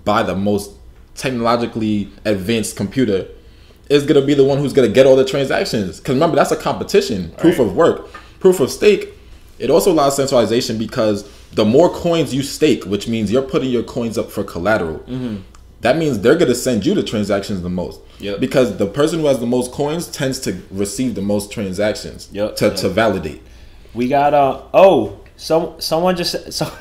buy 0.06 0.24
the 0.24 0.36
most 0.36 0.72
technologically 1.16 2.10
advanced 2.26 2.78
computer 2.78 3.28
is 3.90 4.06
gonna 4.06 4.26
be 4.26 4.34
the 4.34 4.44
one 4.44 4.58
who's 4.58 4.74
gonna 4.74 4.88
get 4.88 5.06
all 5.06 5.16
the 5.16 5.26
transactions. 5.26 6.00
Because 6.00 6.16
remember, 6.16 6.36
that's 6.36 6.52
a 6.52 6.58
competition. 6.58 7.32
Proof 7.32 7.60
right. 7.60 7.68
of 7.68 7.76
work, 7.76 8.12
proof 8.40 8.60
of 8.60 8.72
stake. 8.72 9.10
It 9.60 9.70
also 9.70 9.92
allows 9.92 10.16
centralization 10.16 10.78
because 10.78 11.28
the 11.54 11.66
more 11.66 11.90
coins 11.90 12.34
you 12.34 12.44
stake, 12.44 12.86
which 12.86 13.08
means 13.08 13.32
you're 13.32 13.42
putting 13.42 13.72
your 13.72 13.82
coins 13.82 14.18
up 14.18 14.32
for 14.32 14.44
collateral, 14.44 15.00
mm-hmm 15.00 15.38
that 15.82 15.98
means 15.98 16.20
they're 16.20 16.36
going 16.36 16.48
to 16.48 16.56
send 16.56 16.86
you 16.86 16.94
the 16.94 17.04
transactions 17.04 17.62
the 17.62 17.70
most. 17.70 18.02
Yep. 18.20 18.40
Because 18.40 18.78
the 18.78 18.88
person 18.88 19.20
who 19.20 19.28
has 19.28 19.40
the 19.40 19.46
most 19.46 19.72
coins 19.72 20.08
tends 20.08 20.40
to 20.42 20.62
receive 20.72 21.16
the 21.16 21.22
most 21.22 21.52
transactions 21.52 22.30
yep. 22.32 22.56
to, 22.58 22.68
yep. 22.68 22.76
to 22.78 22.90
validate. 22.90 23.44
We 23.94 24.08
got 24.08 24.34
uh 24.34 24.64
oh 24.74 25.20
some 25.38 25.80
someone 25.80 26.16
just 26.16 26.52
so, 26.52 26.72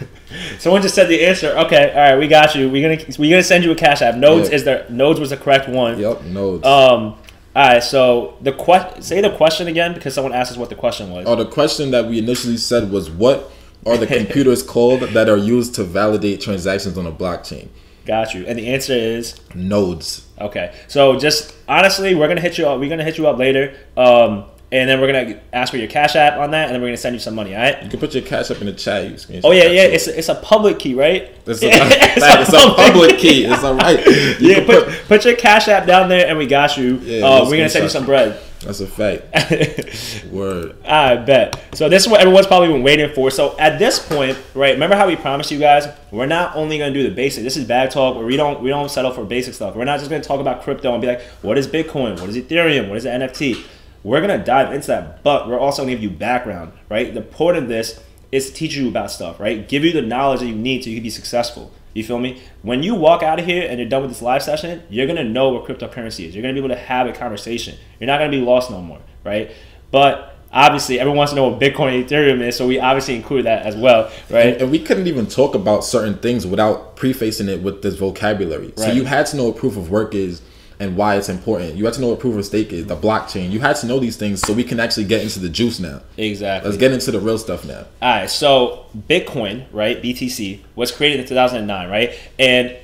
someone 0.58 0.82
just 0.82 0.94
said 0.94 1.08
the 1.08 1.24
answer. 1.24 1.50
Okay, 1.58 1.90
all 1.90 1.96
right, 1.96 2.18
we 2.18 2.26
got 2.26 2.54
you. 2.54 2.70
We're 2.70 2.96
gonna 2.96 3.04
we're 3.18 3.30
gonna 3.30 3.42
send 3.42 3.64
you 3.64 3.70
a 3.70 3.76
cash 3.76 4.02
app. 4.02 4.16
Nodes 4.16 4.48
is 4.48 4.64
there? 4.64 4.86
Nodes 4.88 5.20
was 5.20 5.30
the 5.30 5.36
correct 5.36 5.68
one. 5.68 5.98
Yep, 5.98 6.22
nodes. 6.24 6.64
Um, 6.64 7.02
all 7.02 7.18
right. 7.54 7.82
So 7.82 8.36
the 8.40 8.52
que- 8.52 9.02
say 9.02 9.20
the 9.20 9.34
question 9.36 9.68
again 9.68 9.94
because 9.94 10.14
someone 10.14 10.32
asked 10.32 10.52
us 10.52 10.58
what 10.58 10.70
the 10.70 10.74
question 10.74 11.10
was. 11.10 11.26
Oh, 11.26 11.36
the 11.36 11.46
question 11.46 11.90
that 11.92 12.06
we 12.06 12.18
initially 12.18 12.56
said 12.56 12.90
was 12.90 13.10
what 13.10 13.52
are 13.84 13.96
the 13.96 14.06
computers 14.18 14.62
called 14.62 15.00
that 15.00 15.28
are 15.28 15.36
used 15.36 15.74
to 15.76 15.84
validate 15.84 16.40
transactions 16.40 16.98
on 16.98 17.06
a 17.06 17.12
blockchain? 17.12 17.68
Got 18.06 18.34
you. 18.34 18.46
And 18.46 18.58
the 18.58 18.68
answer 18.68 18.94
is 18.94 19.34
nodes. 19.54 20.26
Okay. 20.40 20.72
So 20.86 21.18
just 21.18 21.52
honestly, 21.68 22.14
we're 22.14 22.28
gonna 22.28 22.40
hit 22.40 22.56
you 22.56 22.66
up. 22.68 22.78
We're 22.78 22.88
gonna 22.88 23.04
hit 23.04 23.18
you 23.18 23.26
up 23.26 23.36
later. 23.36 23.76
Um, 23.96 24.44
and 24.80 24.88
then 24.88 25.00
we're 25.00 25.12
gonna 25.12 25.40
ask 25.52 25.70
for 25.70 25.78
your 25.78 25.88
cash 25.88 26.16
app 26.16 26.38
on 26.38 26.50
that, 26.50 26.66
and 26.66 26.74
then 26.74 26.80
we're 26.80 26.88
gonna 26.88 26.96
send 26.96 27.14
you 27.14 27.20
some 27.20 27.34
money. 27.34 27.54
All 27.54 27.62
right? 27.62 27.82
You 27.82 27.90
can 27.90 28.00
put 28.00 28.14
your 28.14 28.22
cash 28.22 28.50
app 28.50 28.60
in 28.60 28.66
the 28.66 28.72
chat. 28.72 29.30
You 29.30 29.40
oh 29.44 29.52
yeah, 29.52 29.64
yeah. 29.64 29.82
It's 29.82 30.06
a, 30.06 30.18
it's 30.18 30.28
a 30.28 30.34
public 30.34 30.78
key, 30.78 30.94
right? 30.94 31.34
It's 31.46 31.62
a, 31.62 31.68
it's, 31.70 32.24
a, 32.24 32.40
it's 32.40 32.52
a, 32.52 32.74
public 32.74 33.18
key. 33.18 33.44
It's 33.44 33.62
all 33.62 33.74
right. 33.74 34.04
You 34.06 34.36
yeah, 34.40 34.66
put, 34.66 34.86
put, 34.86 35.08
put 35.08 35.24
your 35.24 35.36
cash 35.36 35.68
app 35.68 35.86
down 35.86 36.08
there, 36.08 36.26
and 36.26 36.38
we 36.38 36.46
got 36.46 36.76
you. 36.76 36.96
Yeah, 36.96 37.26
uh, 37.26 37.44
we're 37.44 37.56
gonna 37.56 37.68
send 37.68 37.84
you 37.84 37.88
some 37.88 38.04
bread. 38.06 38.40
That's 38.60 38.80
a 38.80 38.86
fact. 38.86 40.26
Word. 40.32 40.76
I 40.84 41.16
bet. 41.16 41.62
So 41.74 41.88
this 41.88 42.02
is 42.02 42.08
what 42.08 42.20
everyone's 42.20 42.46
probably 42.46 42.68
been 42.68 42.82
waiting 42.82 43.12
for. 43.14 43.30
So 43.30 43.56
at 43.58 43.78
this 43.78 43.98
point, 43.98 44.36
right? 44.54 44.72
Remember 44.72 44.96
how 44.96 45.06
we 45.06 45.14
promised 45.14 45.50
you 45.50 45.58
guys? 45.58 45.86
We're 46.10 46.26
not 46.26 46.56
only 46.56 46.78
gonna 46.78 46.92
do 46.92 47.02
the 47.02 47.14
basics. 47.14 47.44
This 47.44 47.56
is 47.56 47.64
bag 47.64 47.90
talk 47.90 48.16
where 48.16 48.24
we 48.24 48.36
don't 48.36 48.62
we 48.62 48.70
don't 48.70 48.90
settle 48.90 49.12
for 49.12 49.24
basic 49.24 49.54
stuff. 49.54 49.76
We're 49.76 49.84
not 49.84 49.98
just 49.98 50.10
gonna 50.10 50.22
talk 50.22 50.40
about 50.40 50.62
crypto 50.62 50.92
and 50.92 51.00
be 51.00 51.06
like, 51.06 51.22
what 51.42 51.58
is 51.58 51.68
Bitcoin? 51.68 52.18
What 52.20 52.28
is 52.28 52.36
Ethereum? 52.36 52.88
What 52.88 52.98
is 52.98 53.04
the 53.04 53.10
NFT? 53.10 53.64
We're 54.06 54.20
gonna 54.20 54.38
dive 54.38 54.72
into 54.72 54.86
that, 54.86 55.24
but 55.24 55.48
we're 55.48 55.58
also 55.58 55.82
gonna 55.82 55.90
give 55.90 56.02
you 56.02 56.10
background, 56.10 56.72
right? 56.88 57.12
The 57.12 57.22
point 57.22 57.56
of 57.56 57.66
this 57.66 58.00
is 58.30 58.46
to 58.46 58.54
teach 58.54 58.76
you 58.76 58.86
about 58.86 59.10
stuff, 59.10 59.40
right? 59.40 59.68
Give 59.68 59.84
you 59.84 59.90
the 59.90 60.00
knowledge 60.00 60.40
that 60.40 60.46
you 60.46 60.54
need 60.54 60.84
so 60.84 60.90
you 60.90 60.96
can 60.98 61.02
be 61.02 61.10
successful. 61.10 61.72
You 61.92 62.04
feel 62.04 62.20
me? 62.20 62.40
When 62.62 62.84
you 62.84 62.94
walk 62.94 63.24
out 63.24 63.40
of 63.40 63.46
here 63.46 63.66
and 63.68 63.80
you're 63.80 63.88
done 63.88 64.02
with 64.02 64.12
this 64.12 64.22
live 64.22 64.44
session, 64.44 64.84
you're 64.90 65.08
gonna 65.08 65.24
know 65.24 65.48
what 65.48 65.64
cryptocurrency 65.64 66.24
is. 66.24 66.36
You're 66.36 66.42
gonna 66.42 66.54
be 66.54 66.60
able 66.60 66.68
to 66.68 66.76
have 66.76 67.08
a 67.08 67.12
conversation. 67.12 67.78
You're 67.98 68.06
not 68.06 68.20
gonna 68.20 68.30
be 68.30 68.40
lost 68.40 68.70
no 68.70 68.80
more, 68.80 69.00
right? 69.24 69.50
But 69.90 70.36
obviously, 70.52 71.00
everyone 71.00 71.18
wants 71.18 71.32
to 71.32 71.36
know 71.36 71.48
what 71.48 71.60
Bitcoin 71.60 72.00
and 72.00 72.08
Ethereum 72.08 72.46
is, 72.46 72.54
so 72.54 72.64
we 72.64 72.78
obviously 72.78 73.16
include 73.16 73.46
that 73.46 73.66
as 73.66 73.74
well, 73.74 74.12
right? 74.30 74.46
And, 74.46 74.62
and 74.62 74.70
we 74.70 74.78
couldn't 74.78 75.08
even 75.08 75.26
talk 75.26 75.56
about 75.56 75.84
certain 75.84 76.18
things 76.18 76.46
without 76.46 76.94
prefacing 76.94 77.48
it 77.48 77.60
with 77.60 77.82
this 77.82 77.96
vocabulary. 77.96 78.68
Right. 78.68 78.78
So 78.78 78.92
you 78.92 79.04
had 79.04 79.26
to 79.26 79.36
know 79.36 79.46
what 79.46 79.56
proof 79.56 79.76
of 79.76 79.90
work 79.90 80.14
is 80.14 80.42
and 80.78 80.96
why 80.96 81.16
it's 81.16 81.28
important. 81.28 81.74
You 81.74 81.84
have 81.86 81.94
to 81.94 82.00
know 82.00 82.08
what 82.08 82.20
proof 82.20 82.36
of 82.36 82.44
stake 82.44 82.72
is, 82.72 82.86
the 82.86 82.96
blockchain. 82.96 83.50
You 83.50 83.60
had 83.60 83.76
to 83.76 83.86
know 83.86 83.98
these 83.98 84.16
things 84.16 84.40
so 84.40 84.52
we 84.52 84.64
can 84.64 84.78
actually 84.78 85.04
get 85.04 85.22
into 85.22 85.38
the 85.38 85.48
juice 85.48 85.80
now. 85.80 86.02
Exactly. 86.16 86.68
Let's 86.68 86.78
get 86.78 86.92
into 86.92 87.10
the 87.10 87.20
real 87.20 87.38
stuff 87.38 87.64
now. 87.64 87.86
All 88.02 88.20
right. 88.20 88.30
So 88.30 88.86
Bitcoin, 89.08 89.64
right, 89.72 90.02
BTC, 90.02 90.60
was 90.74 90.92
created 90.92 91.20
in 91.20 91.26
2009, 91.26 91.88
right? 91.88 92.14
And 92.38 92.76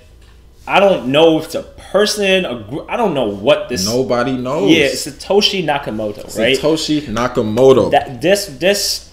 I 0.67 0.81
don't 0.81 1.09
know 1.09 1.39
if 1.39 1.47
it's 1.47 1.55
a 1.55 1.63
person, 1.63 2.45
a 2.45 2.63
group. 2.63 2.87
I 2.89 2.97
don't 2.97 3.15
know 3.15 3.27
what 3.27 3.69
this. 3.69 3.85
Nobody 3.85 4.37
knows. 4.37 4.71
Yeah, 4.71 4.87
Satoshi 4.87 5.65
Nakamoto, 5.65 6.39
right? 6.39 6.57
Satoshi 6.57 7.03
Nakamoto. 7.03 7.91
That 7.91 8.23
this 8.23 8.47
this 8.47 9.13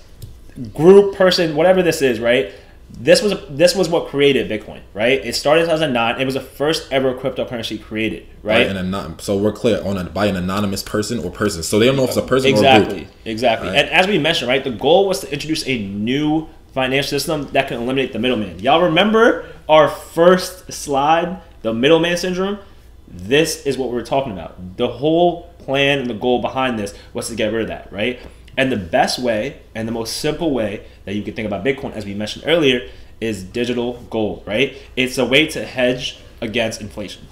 group 0.74 1.16
person, 1.16 1.56
whatever 1.56 1.82
this 1.82 2.02
is, 2.02 2.20
right? 2.20 2.54
This 2.92 3.22
was 3.22 3.36
this 3.50 3.76
was 3.76 3.88
what 3.88 4.08
created 4.08 4.50
Bitcoin, 4.50 4.82
right? 4.94 5.24
It 5.24 5.36
started 5.36 5.62
in 5.62 5.68
2009. 5.68 6.20
It 6.20 6.26
was 6.26 6.34
the 6.34 6.42
first 6.42 6.92
ever 6.92 7.14
cryptocurrency 7.14 7.82
created, 7.82 8.28
right? 8.44 8.68
By 8.68 8.80
an 8.80 9.20
so 9.20 9.38
we're 9.38 9.52
clear 9.52 9.82
on 9.84 9.98
a, 9.98 10.04
by 10.06 10.26
an 10.26 10.36
anonymous 10.36 10.84
person 10.84 11.20
or 11.20 11.32
person. 11.32 11.64
So 11.64 11.80
they 11.80 11.86
don't 11.86 11.96
know 11.96 12.04
if 12.04 12.10
it's 12.10 12.18
a 12.18 12.22
person 12.24 12.50
exactly, 12.50 13.06
or 13.06 13.08
Exactly. 13.26 13.70
Right. 13.70 13.78
And 13.78 13.90
as 13.90 14.08
we 14.08 14.18
mentioned, 14.18 14.50
right, 14.50 14.64
the 14.64 14.72
goal 14.72 15.08
was 15.08 15.22
to 15.22 15.32
introduce 15.32 15.68
a 15.68 15.78
new 15.78 16.50
financial 16.74 17.10
system 17.10 17.48
that 17.52 17.68
can 17.68 17.78
eliminate 17.78 18.14
the 18.14 18.20
middleman. 18.20 18.60
Y'all 18.60 18.82
remember 18.82 19.46
our 19.68 19.88
first 19.88 20.72
slide, 20.72 21.42
the 21.62 21.74
middleman 21.74 22.18
syndrome? 22.18 22.60
This 23.08 23.66
is 23.66 23.78
what 23.78 23.90
we 23.90 23.96
we're 23.96 24.04
talking 24.04 24.34
about. 24.34 24.78
The 24.78 24.88
whole 24.88 25.50
plan 25.60 26.00
and 26.00 26.10
the 26.10 26.14
goal 26.16 26.42
behind 26.42 26.78
this 26.78 26.94
was 27.14 27.30
to 27.30 27.36
get 27.36 27.52
rid 27.52 27.64
of 27.64 27.68
that, 27.70 27.92
right? 27.92 28.20
And 28.58 28.72
the 28.72 28.78
best 28.78 29.20
way 29.20 29.62
and 29.76 29.88
the 29.88 29.92
most 29.92 30.18
simple 30.18 30.52
way 30.52 30.86
that 31.06 31.14
you 31.16 31.24
can 31.24 31.34
think 31.34 31.48
about 31.48 31.64
Bitcoin, 31.64 31.94
as 31.94 32.06
we 32.06 32.14
mentioned 32.14 32.46
earlier, 32.48 32.90
is 33.22 33.44
digital 33.44 33.94
gold, 34.10 34.44
right? 34.46 34.78
It's 34.96 35.18
a 35.18 35.26
way 35.26 35.48
to 35.48 35.66
hedge 35.66 36.20
against 36.42 36.82
inflation. 36.82 37.28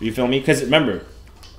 You 0.00 0.12
feel 0.12 0.26
me? 0.26 0.40
Because 0.40 0.62
remember, 0.62 1.04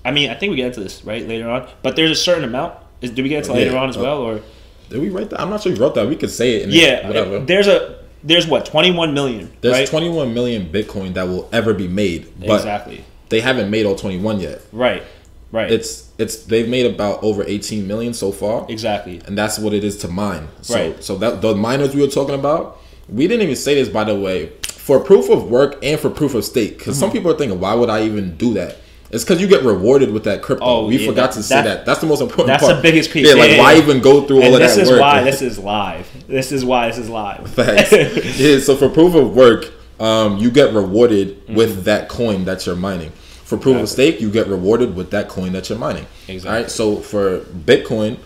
I 0.04 0.12
mean, 0.12 0.30
I 0.30 0.36
think 0.36 0.52
we 0.52 0.56
get 0.56 0.68
into 0.68 0.80
this 0.80 1.04
right 1.04 1.28
later 1.28 1.50
on, 1.50 1.70
but 1.84 1.96
there's 1.96 2.12
a 2.12 2.16
certain 2.16 2.44
amount. 2.44 2.78
Is, 3.02 3.12
do 3.12 3.24
we 3.24 3.30
get 3.30 3.40
into 3.40 3.52
yeah, 3.52 3.66
later 3.66 3.78
on 3.78 3.90
as 3.90 3.98
uh, 3.98 4.02
well, 4.02 4.18
or 4.20 4.42
did 4.90 5.00
we 5.02 5.10
write 5.10 5.30
that? 5.32 5.42
I'm 5.42 5.50
not 5.50 5.62
sure 5.62 5.72
you 5.72 5.80
wrote 5.80 5.96
that. 5.96 6.08
We 6.08 6.16
could 6.16 6.30
say 6.30 6.58
it. 6.58 6.70
yeah, 6.70 7.08
whatever. 7.08 7.40
There's 7.40 7.68
a 7.68 8.02
there's 8.24 8.48
what 8.48 8.66
21 8.66 9.14
million. 9.14 9.52
There's 9.62 9.78
right? 9.78 9.88
21 9.88 10.34
million 10.34 10.72
Bitcoin 10.72 11.14
that 11.16 11.28
will 11.28 11.50
ever 11.52 11.74
be 11.74 11.88
made. 11.88 12.32
But 12.40 12.58
exactly. 12.58 13.04
They 13.30 13.42
haven't 13.42 13.70
made 13.72 13.86
all 13.86 13.96
21 13.96 14.42
yet. 14.42 14.62
Right. 14.72 15.04
Right. 15.52 15.70
It's 15.72 16.10
it's 16.18 16.44
they've 16.44 16.68
made 16.68 16.86
about 16.86 17.24
over 17.24 17.44
18 17.46 17.88
million 17.88 18.14
so 18.14 18.32
far. 18.32 18.66
Exactly. 18.70 19.22
And 19.26 19.38
that's 19.38 19.60
what 19.60 19.74
it 19.74 19.84
is 19.84 19.98
to 19.98 20.08
mine. 20.08 20.48
So 20.62 20.76
right. 20.76 21.04
so 21.04 21.18
that 21.18 21.42
the 21.42 21.56
miners 21.56 21.94
we 21.94 22.02
were 22.02 22.08
talking 22.08 22.36
about, 22.36 22.78
we 23.10 23.28
didn't 23.28 23.44
even 23.44 23.56
say 23.56 23.76
this 23.76 23.90
by 23.90 24.06
the 24.06 24.18
way, 24.18 24.54
for 24.64 25.00
proof 25.00 25.30
of 25.30 25.50
work 25.50 25.78
and 25.84 26.00
for 26.00 26.10
proof 26.10 26.36
of 26.36 26.46
stake. 26.46 26.78
Because 26.78 26.96
mm-hmm. 26.96 27.02
some 27.02 27.12
people 27.12 27.32
are 27.32 27.38
thinking, 27.38 27.60
why 27.60 27.74
would 27.74 27.90
I 27.90 28.04
even 28.04 28.38
do 28.38 28.54
that? 28.54 28.78
It's 29.12 29.26
because 29.26 29.42
you 29.42 29.48
get 29.48 29.64
rewarded 29.64 30.14
with 30.14 30.24
that 30.24 30.42
crypto. 30.42 30.64
Oh, 30.64 30.88
we 30.88 30.98
yeah, 30.98 31.10
forgot 31.10 31.32
that, 31.32 31.38
to 31.38 31.44
say 31.44 31.56
that, 31.56 31.64
that, 31.64 31.86
That's 31.86 32.00
the 32.00 32.08
most 32.08 32.22
important 32.22 32.48
that's 32.48 32.64
part. 32.64 32.78
the 32.78 32.82
biggest 32.82 33.12
piece. 33.12 33.28
Yeah, 33.28 33.34
like 33.34 33.52
yeah, 33.52 33.60
why 33.60 33.74
yeah. 33.74 33.80
even 33.80 34.02
go 34.02 34.26
through 34.26 34.38
and 34.38 34.46
all 34.48 34.54
of 34.56 34.60
that 34.62 34.70
work? 34.70 34.78
This 34.78 34.90
is 34.90 35.00
why 35.00 35.24
this 35.24 35.42
is 35.42 35.60
live. 35.60 36.28
This 36.28 36.52
is 36.54 36.66
why 36.66 36.88
this 36.88 36.98
is 36.98 37.10
live. 37.10 37.50
Facts. 37.54 37.92
yeah, 38.40 38.60
so 38.60 38.78
for 38.78 38.88
proof 38.88 39.14
of 39.16 39.36
work, 39.36 39.70
um, 40.00 40.38
you 40.38 40.50
get 40.50 40.74
rewarded 40.74 41.42
mm-hmm. 41.42 41.56
with 41.56 41.84
that 41.84 42.08
coin 42.08 42.46
that 42.46 42.66
you're 42.66 42.78
mining. 42.78 43.12
For 43.52 43.58
proof 43.58 43.80
exactly. 43.80 44.08
of 44.08 44.14
stake, 44.14 44.22
you 44.22 44.32
get 44.32 44.48
rewarded 44.48 44.96
with 44.96 45.12
that 45.12 45.28
coin 45.28 45.52
that 45.52 45.68
you're 45.68 45.78
mining. 45.78 46.08
Exactly. 46.30 46.50
All 46.50 46.56
right. 46.56 46.72
So 46.72 46.96
for 47.02 47.42
Bitcoin, 47.42 48.18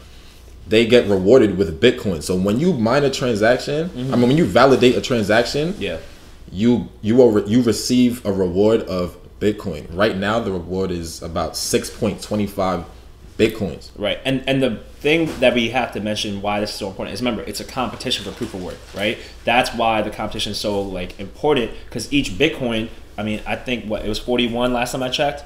they 0.68 0.86
get 0.86 1.10
rewarded 1.10 1.58
with 1.58 1.82
Bitcoin. 1.82 2.22
So 2.22 2.36
when 2.36 2.60
you 2.60 2.74
mine 2.74 3.04
a 3.04 3.10
transaction, 3.10 3.90
mm-hmm. 3.90 4.14
I 4.14 4.18
mean 4.18 4.28
when 4.28 4.38
you 4.38 4.46
validate 4.46 4.96
a 4.96 5.02
transaction, 5.02 5.74
yeah, 5.80 5.98
you 6.52 6.90
you 7.02 7.16
will 7.16 7.32
re- 7.32 7.44
you 7.48 7.64
receive 7.64 8.24
a 8.24 8.32
reward 8.32 8.82
of 8.82 9.18
Bitcoin. 9.40 9.88
Right 9.90 10.16
now, 10.16 10.40
the 10.40 10.52
reward 10.52 10.92
is 10.92 11.24
about 11.24 11.58
six 11.58 11.90
point 11.90 12.22
twenty 12.22 12.46
five 12.46 12.86
bitcoins. 13.36 13.90
Right, 13.98 14.20
and 14.26 14.44
and 14.46 14.62
the 14.62 14.76
thing 15.00 15.40
that 15.40 15.56
we 15.56 15.70
have 15.70 15.92
to 15.94 16.02
mention 16.02 16.44
why 16.44 16.60
this 16.60 16.70
is 16.70 16.76
so 16.76 16.88
important 16.88 17.16
is 17.16 17.22
remember 17.22 17.42
it's 17.42 17.60
a 17.60 17.66
competition 17.66 18.26
for 18.26 18.32
proof 18.32 18.54
of 18.54 18.64
work, 18.64 18.78
right? 18.94 19.18
That's 19.44 19.74
why 19.74 20.04
the 20.04 20.12
competition 20.12 20.52
is 20.52 20.60
so 20.60 20.80
like 20.84 21.20
important 21.20 21.72
because 21.86 22.14
each 22.14 22.38
Bitcoin 22.38 22.90
I 23.18 23.24
mean, 23.24 23.42
I 23.46 23.56
think 23.56 23.86
what 23.86 24.06
it 24.06 24.10
was 24.10 24.20
41 24.20 24.74
last 24.74 24.92
time 24.92 25.04
I 25.04 25.10
checked. 25.10 25.44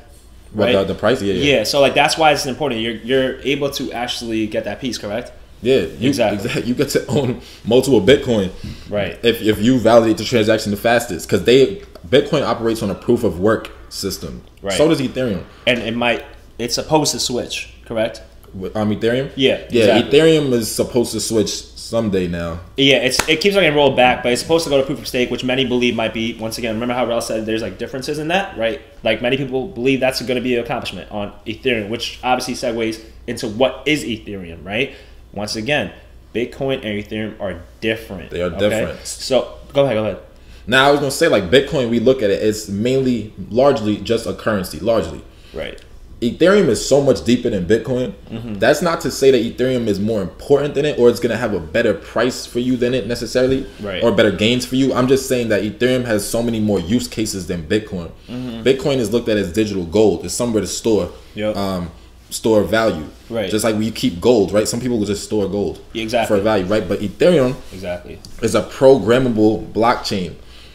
Right. 0.53 0.74
What 0.74 0.88
the, 0.88 0.93
the 0.93 0.99
price? 0.99 1.22
Yeah, 1.22 1.34
yeah, 1.34 1.57
yeah. 1.57 1.63
So 1.63 1.80
like 1.80 1.93
that's 1.93 2.17
why 2.17 2.32
it's 2.32 2.45
important. 2.45 2.82
You're 2.82 2.95
you're 2.95 3.39
able 3.41 3.70
to 3.72 3.91
actually 3.91 4.47
get 4.47 4.63
that 4.63 4.82
piece, 4.82 4.97
correct? 4.97 5.32
Yeah, 5.61 5.82
you, 5.82 6.09
exactly. 6.09 6.38
exactly. 6.38 6.63
You 6.63 6.74
get 6.74 6.89
to 6.89 7.05
own 7.07 7.41
multiple 7.65 8.01
Bitcoin, 8.01 8.51
right? 8.89 9.20
If, 9.24 9.41
if 9.41 9.59
you 9.59 9.78
validate 9.78 10.17
the 10.17 10.24
transaction 10.24 10.72
the 10.72 10.78
fastest, 10.78 11.28
because 11.28 11.43
they 11.43 11.78
Bitcoin 12.07 12.43
operates 12.43 12.82
on 12.82 12.89
a 12.89 12.95
proof 12.95 13.24
of 13.24 13.39
work 13.39 13.72
system. 13.89 14.43
Right. 14.61 14.74
So 14.74 14.88
does 14.88 15.01
Ethereum. 15.01 15.43
And 15.67 15.80
it 15.80 15.95
might 15.95 16.26
it's 16.57 16.76
supposed 16.76 17.11
to 17.13 17.20
switch, 17.20 17.74
correct? 17.86 18.22
With, 18.53 18.76
um, 18.76 18.89
Ethereum. 18.91 19.32
Yeah. 19.36 19.65
Yeah. 19.70 19.97
Exactly. 19.97 20.20
Ethereum 20.20 20.51
is 20.53 20.74
supposed 20.74 21.11
to 21.13 21.20
switch 21.20 21.68
someday 21.89 22.27
now. 22.27 22.59
Yeah, 22.77 22.97
it's 22.97 23.27
it 23.27 23.41
keeps 23.41 23.55
on 23.55 23.63
getting 23.63 23.75
rolled 23.75 23.95
back, 23.95 24.23
but 24.23 24.31
it's 24.31 24.41
supposed 24.41 24.63
to 24.65 24.69
go 24.69 24.79
to 24.79 24.85
proof 24.85 24.99
of 24.99 25.07
stake, 25.07 25.31
which 25.31 25.43
many 25.43 25.65
believe 25.65 25.95
might 25.95 26.13
be 26.13 26.37
once 26.37 26.57
again. 26.57 26.75
Remember 26.75 26.93
how 26.93 27.05
Rel 27.05 27.21
said 27.21 27.45
there's 27.45 27.61
like 27.61 27.77
differences 27.77 28.19
in 28.19 28.29
that, 28.29 28.57
right? 28.57 28.81
Like 29.03 29.21
many 29.21 29.37
people 29.37 29.67
believe 29.67 29.99
that's 29.99 30.21
going 30.21 30.35
to 30.35 30.41
be 30.41 30.55
an 30.55 30.63
accomplishment 30.63 31.11
on 31.11 31.33
Ethereum, 31.45 31.89
which 31.89 32.19
obviously 32.23 32.53
segues 32.53 33.03
into 33.27 33.47
what 33.47 33.83
is 33.85 34.03
Ethereum, 34.03 34.65
right? 34.65 34.95
once 35.31 35.55
again, 35.55 35.91
Bitcoin 36.33 36.75
and 36.75 37.03
Ethereum 37.03 37.39
are 37.39 37.61
different. 37.81 38.29
They 38.29 38.41
are 38.41 38.49
different. 38.49 39.05
So 39.05 39.57
go 39.73 39.85
ahead, 39.85 39.95
go 39.95 40.05
ahead. 40.05 40.19
Now 40.67 40.87
I 40.87 40.91
was 40.91 40.99
gonna 40.99 41.11
say 41.11 41.27
like 41.27 41.45
Bitcoin, 41.45 41.89
we 41.89 41.99
look 41.99 42.21
at 42.21 42.29
it, 42.29 42.43
it's 42.43 42.69
mainly 42.69 43.33
largely 43.49 43.97
just 43.97 44.27
a 44.27 44.33
currency, 44.33 44.79
largely. 44.79 45.21
Right. 45.53 45.83
Ethereum 46.22 46.67
is 46.67 46.86
so 46.86 47.01
much 47.01 47.24
deeper 47.24 47.49
than 47.49 47.65
Bitcoin. 47.65 48.11
Mm-hmm. 48.30 48.55
That's 48.55 48.82
not 48.82 48.99
to 49.01 49.11
say 49.11 49.32
that 49.32 49.38
Ethereum 49.57 49.88
is 49.88 50.01
more 50.01 50.22
important 50.22 50.74
than 50.76 50.84
it 50.84 50.99
or 50.99 51.09
it's 51.09 51.20
going 51.22 51.30
to 51.32 51.38
have 51.38 51.53
a 51.53 51.61
better 51.61 51.93
price 51.93 52.45
for 52.45 52.59
you 52.59 52.76
than 52.76 52.93
it 52.93 53.07
necessarily 53.07 53.65
Right. 53.82 54.03
or 54.03 54.11
better 54.11 54.32
gains 54.32 54.65
for 54.65 54.76
you. 54.76 54.93
I'm 54.93 55.07
just 55.07 55.30
saying 55.30 55.47
that 55.49 55.63
Ethereum 55.63 56.03
has 56.05 56.28
so 56.30 56.43
many 56.43 56.59
more 56.59 56.80
use 56.80 57.07
cases 57.07 57.47
than 57.47 57.63
Bitcoin. 57.65 58.11
Mm-hmm. 58.28 58.63
Bitcoin 58.63 58.97
is 58.97 59.11
looked 59.13 59.30
at 59.30 59.38
as 59.38 59.53
digital 59.53 59.86
gold. 59.86 60.26
It's 60.26 60.34
somewhere 60.34 60.59
to 60.61 60.67
store 60.67 61.09
Yep. 61.36 61.55
um, 61.55 61.91
store 62.32 62.63
value. 62.63 63.07
Right. 63.30 63.49
Just 63.49 63.63
like 63.63 63.78
we 63.78 63.89
keep 63.89 64.20
gold, 64.20 64.51
right? 64.51 64.67
Some 64.67 64.82
people 64.82 64.99
will 64.99 65.05
just 65.05 65.24
store 65.24 65.47
gold 65.47 65.80
Exactly. 65.93 66.38
for 66.38 66.43
value, 66.43 66.65
right? 66.65 66.86
But 66.86 66.99
Ethereum 66.99 67.55
Exactly. 67.72 68.20
is 68.41 68.55
a 68.55 68.63
programmable 68.63 69.72
blockchain. 69.72 70.34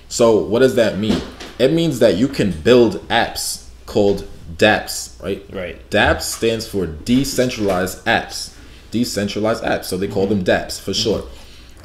So 0.08 0.38
what 0.38 0.60
does 0.60 0.74
that 0.76 0.98
mean? 0.98 1.20
It 1.58 1.72
means 1.72 1.98
that 1.98 2.16
you 2.16 2.28
can 2.28 2.50
build 2.50 3.06
apps 3.08 3.68
called 3.86 4.26
dApps, 4.56 5.22
right? 5.22 5.44
Right. 5.52 5.90
dApps 5.90 6.22
stands 6.22 6.66
for 6.66 6.86
decentralized 6.86 8.04
apps. 8.04 8.56
Decentralized 8.90 9.64
apps. 9.64 9.84
So 9.84 9.96
they 9.96 10.08
call 10.08 10.26
them 10.26 10.44
dApps 10.44 10.80
for 10.80 10.94
short. 10.94 11.24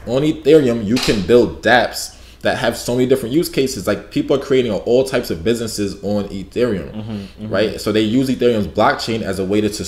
On 0.05 0.21
Ethereum, 0.21 0.85
you 0.85 0.95
can 0.95 1.25
build 1.25 1.61
dApps 1.61 2.15
that 2.41 2.57
have 2.57 2.77
so 2.77 2.95
many 2.95 3.07
different 3.07 3.35
use 3.35 3.49
cases. 3.49 3.85
Like 3.87 4.11
people 4.11 4.37
are 4.37 4.43
creating 4.43 4.71
all 4.71 5.03
types 5.03 5.29
of 5.29 5.43
businesses 5.43 6.01
on 6.03 6.25
Ethereum, 6.25 6.93
mm-hmm, 6.93 7.11
mm-hmm. 7.11 7.49
right? 7.49 7.81
So 7.81 7.91
they 7.91 8.01
use 8.01 8.29
Ethereum's 8.29 8.67
blockchain 8.67 9.21
as 9.21 9.39
a 9.39 9.45
way 9.45 9.61
to, 9.61 9.69
to 9.69 9.83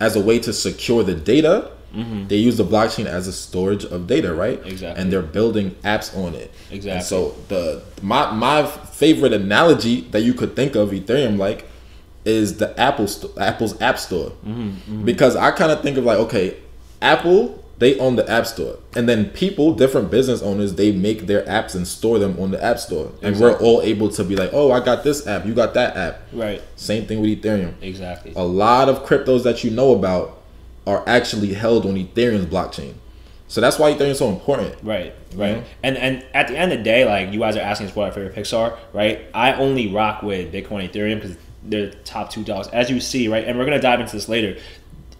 as 0.00 0.16
a 0.16 0.20
way 0.20 0.38
to 0.40 0.52
secure 0.52 1.02
the 1.02 1.14
data. 1.14 1.70
Mm-hmm. 1.94 2.26
They 2.26 2.36
use 2.36 2.58
the 2.58 2.64
blockchain 2.64 3.06
as 3.06 3.26
a 3.26 3.32
storage 3.32 3.84
of 3.84 4.06
data, 4.06 4.34
right? 4.34 4.60
Exactly. 4.66 5.00
And 5.00 5.10
they're 5.10 5.22
building 5.22 5.70
apps 5.82 6.14
on 6.14 6.34
it. 6.34 6.52
Exactly. 6.70 6.90
And 6.90 7.02
so 7.02 7.34
the 7.48 7.82
my 8.02 8.30
my 8.32 8.66
favorite 8.66 9.32
analogy 9.32 10.02
that 10.10 10.20
you 10.20 10.34
could 10.34 10.54
think 10.54 10.74
of 10.74 10.90
Ethereum 10.90 11.38
like 11.38 11.66
is 12.26 12.58
the 12.58 12.78
Apple 12.78 13.06
sto- 13.06 13.32
Apple's 13.38 13.80
App 13.80 13.98
Store, 13.98 14.32
because 15.04 15.36
I 15.36 15.52
kind 15.52 15.72
of 15.72 15.82
think 15.82 15.96
of 15.96 16.04
like 16.04 16.18
okay, 16.18 16.56
Apple 17.00 17.62
they 17.78 17.98
own 17.98 18.16
the 18.16 18.28
App 18.30 18.46
Store, 18.46 18.78
and 18.94 19.08
then 19.08 19.28
people, 19.30 19.74
different 19.74 20.10
business 20.10 20.40
owners, 20.40 20.76
they 20.76 20.92
make 20.92 21.26
their 21.26 21.42
apps 21.42 21.74
and 21.74 21.86
store 21.86 22.18
them 22.18 22.38
on 22.40 22.50
the 22.50 22.62
App 22.62 22.78
Store, 22.78 23.12
and 23.22 23.38
we're 23.38 23.56
all 23.58 23.82
able 23.82 24.08
to 24.10 24.24
be 24.24 24.34
like, 24.34 24.50
oh, 24.52 24.72
I 24.72 24.80
got 24.80 25.04
this 25.04 25.26
app, 25.26 25.44
you 25.44 25.52
got 25.54 25.74
that 25.74 25.94
app. 25.96 26.22
Right. 26.32 26.62
Same 26.76 27.06
thing 27.06 27.20
with 27.20 27.42
Ethereum. 27.42 27.74
Exactly. 27.82 28.32
A 28.34 28.44
lot 28.44 28.88
of 28.88 29.04
cryptos 29.04 29.42
that 29.44 29.62
you 29.62 29.70
know 29.70 29.94
about 29.94 30.40
are 30.86 31.06
actually 31.06 31.52
held 31.52 31.84
on 31.84 31.96
Ethereum's 31.96 32.46
blockchain, 32.46 32.94
so 33.48 33.60
that's 33.60 33.78
why 33.78 33.92
Ethereum 33.92 34.10
is 34.10 34.18
so 34.18 34.30
important. 34.30 34.74
Right, 34.82 35.14
right. 35.34 35.56
know? 35.56 35.64
And 35.82 35.98
and 35.98 36.24
at 36.32 36.48
the 36.48 36.56
end 36.56 36.72
of 36.72 36.78
the 36.78 36.84
day, 36.84 37.04
like 37.04 37.32
you 37.32 37.40
guys 37.40 37.56
are 37.56 37.60
asking 37.60 37.88
us 37.88 37.94
what 37.94 38.06
our 38.06 38.12
favorite 38.12 38.34
picks 38.34 38.54
are, 38.54 38.78
right? 38.94 39.26
I 39.34 39.52
only 39.52 39.92
rock 39.92 40.22
with 40.22 40.50
Bitcoin 40.52 40.90
Ethereum 40.90 41.20
because 41.20 41.36
the 41.68 41.94
top 42.04 42.30
two 42.30 42.44
dogs, 42.44 42.68
as 42.68 42.90
you 42.90 43.00
see, 43.00 43.28
right? 43.28 43.44
And 43.44 43.58
we're 43.58 43.64
gonna 43.64 43.80
dive 43.80 44.00
into 44.00 44.12
this 44.12 44.28
later. 44.28 44.58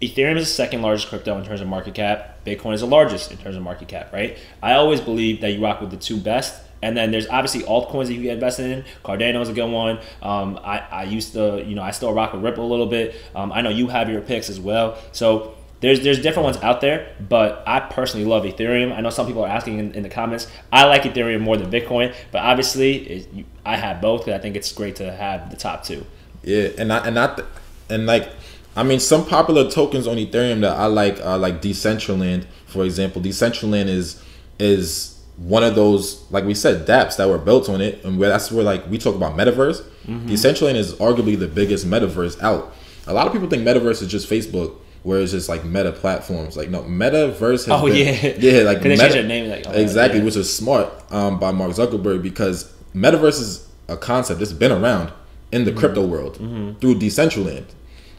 Ethereum 0.01 0.37
is 0.37 0.47
the 0.47 0.53
second 0.53 0.81
largest 0.83 1.09
crypto 1.09 1.37
in 1.37 1.45
terms 1.45 1.61
of 1.61 1.67
market 1.67 1.95
cap. 1.95 2.45
Bitcoin 2.45 2.73
is 2.73 2.81
the 2.81 2.87
largest 2.87 3.31
in 3.31 3.37
terms 3.37 3.55
of 3.55 3.63
market 3.63 3.87
cap, 3.87 4.13
right? 4.13 4.37
I 4.61 4.73
always 4.73 5.01
believe 5.01 5.41
that 5.41 5.51
you 5.51 5.61
rock 5.61 5.81
with 5.81 5.89
the 5.89 5.97
two 5.97 6.17
best. 6.17 6.63
And 6.81 6.95
then 6.95 7.09
there's 7.09 7.27
obviously 7.27 7.63
altcoins 7.63 8.05
that 8.05 8.13
you 8.13 8.21
get 8.21 8.35
invested 8.35 8.69
in. 8.69 8.85
Cardano 9.03 9.41
is 9.41 9.49
a 9.49 9.53
good 9.53 9.71
one. 9.71 9.99
Um, 10.21 10.59
I, 10.63 10.77
I 10.91 11.03
used 11.05 11.33
to, 11.33 11.63
you 11.65 11.73
know, 11.73 11.81
I 11.81 11.89
still 11.89 12.13
rock 12.13 12.33
with 12.33 12.43
Ripple 12.43 12.63
a 12.63 12.69
little 12.69 12.85
bit. 12.85 13.15
Um, 13.35 13.51
I 13.51 13.61
know 13.61 13.69
you 13.69 13.87
have 13.87 14.09
your 14.09 14.21
picks 14.21 14.47
as 14.49 14.59
well. 14.59 14.95
So 15.11 15.55
there's 15.79 16.01
there's 16.01 16.21
different 16.21 16.45
ones 16.45 16.57
out 16.57 16.81
there, 16.81 17.15
but 17.27 17.63
I 17.67 17.79
personally 17.79 18.25
love 18.25 18.43
Ethereum. 18.43 18.95
I 18.95 19.01
know 19.01 19.09
some 19.09 19.27
people 19.27 19.43
are 19.43 19.49
asking 19.49 19.79
in, 19.79 19.93
in 19.93 20.03
the 20.03 20.09
comments. 20.09 20.47
I 20.71 20.85
like 20.85 21.03
Ethereum 21.03 21.41
more 21.41 21.57
than 21.57 21.69
Bitcoin, 21.69 22.15
but 22.31 22.39
obviously 22.43 22.95
it, 22.95 23.45
I 23.65 23.77
have 23.77 24.01
both 24.01 24.21
because 24.25 24.39
I 24.39 24.41
think 24.41 24.55
it's 24.55 24.71
great 24.71 24.95
to 24.97 25.11
have 25.11 25.49
the 25.49 25.57
top 25.57 25.83
two. 25.83 26.05
Yeah, 26.47 26.69
and 26.77 26.93
I, 26.93 27.05
and 27.05 27.15
not 27.15 27.41
and 27.89 28.05
like 28.05 28.29
I 28.75 28.83
mean 28.83 28.99
some 28.99 29.25
popular 29.25 29.69
tokens 29.69 30.07
on 30.07 30.17
Ethereum 30.17 30.61
that 30.61 30.77
I 30.77 30.85
like 30.85 31.19
are 31.25 31.37
like 31.37 31.61
Decentraland, 31.61 32.45
for 32.67 32.85
example. 32.85 33.21
Decentraland 33.21 33.87
is 33.87 34.23
is 34.59 35.13
one 35.37 35.63
of 35.63 35.75
those 35.75 36.25
like 36.31 36.45
we 36.45 36.53
said 36.55 36.87
dApps 36.87 37.17
that 37.17 37.27
were 37.27 37.37
built 37.37 37.69
on 37.69 37.81
it, 37.81 38.03
and 38.05 38.17
where 38.17 38.29
that's 38.29 38.51
where 38.51 38.63
like 38.63 38.89
we 38.89 38.97
talk 38.97 39.15
about 39.15 39.35
metaverse. 39.35 39.83
Decentraland 40.07 40.75
is 40.75 40.93
arguably 40.95 41.37
the 41.37 41.47
biggest 41.49 41.85
metaverse 41.85 42.41
out. 42.41 42.73
A 43.07 43.13
lot 43.13 43.27
of 43.27 43.33
people 43.33 43.49
think 43.49 43.63
metaverse 43.63 44.01
is 44.01 44.07
just 44.07 44.29
Facebook, 44.29 44.75
where 45.03 45.19
it's 45.19 45.31
just 45.33 45.49
like 45.49 45.65
meta 45.65 45.91
platforms. 45.91 46.55
Like 46.55 46.69
no, 46.69 46.81
metaverse 46.83 47.65
has 47.65 47.69
Oh, 47.69 47.85
been, 47.87 47.97
yeah. 47.97 48.35
yeah, 48.39 48.63
like 48.63 48.81
they 48.83 48.95
meta- 48.95 49.23
name, 49.23 49.49
like, 49.49 49.65
oh, 49.67 49.71
exactly, 49.73 50.19
yeah. 50.19 50.25
which 50.25 50.37
is 50.37 50.53
smart 50.53 50.87
um, 51.11 51.39
by 51.39 51.51
Mark 51.51 51.71
Zuckerberg 51.71 52.21
because 52.23 52.71
metaverse 52.95 53.41
is 53.41 53.67
a 53.89 53.97
concept 53.97 54.39
that's 54.39 54.53
been 54.53 54.71
around 54.71 55.11
in 55.51 55.61
Mm-hmm. 55.63 55.65
the 55.75 55.79
crypto 55.79 56.05
world 56.05 56.35
through 56.81 56.95
Decentraland, 56.99 57.65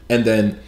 and 0.08 0.24
then 0.24 0.58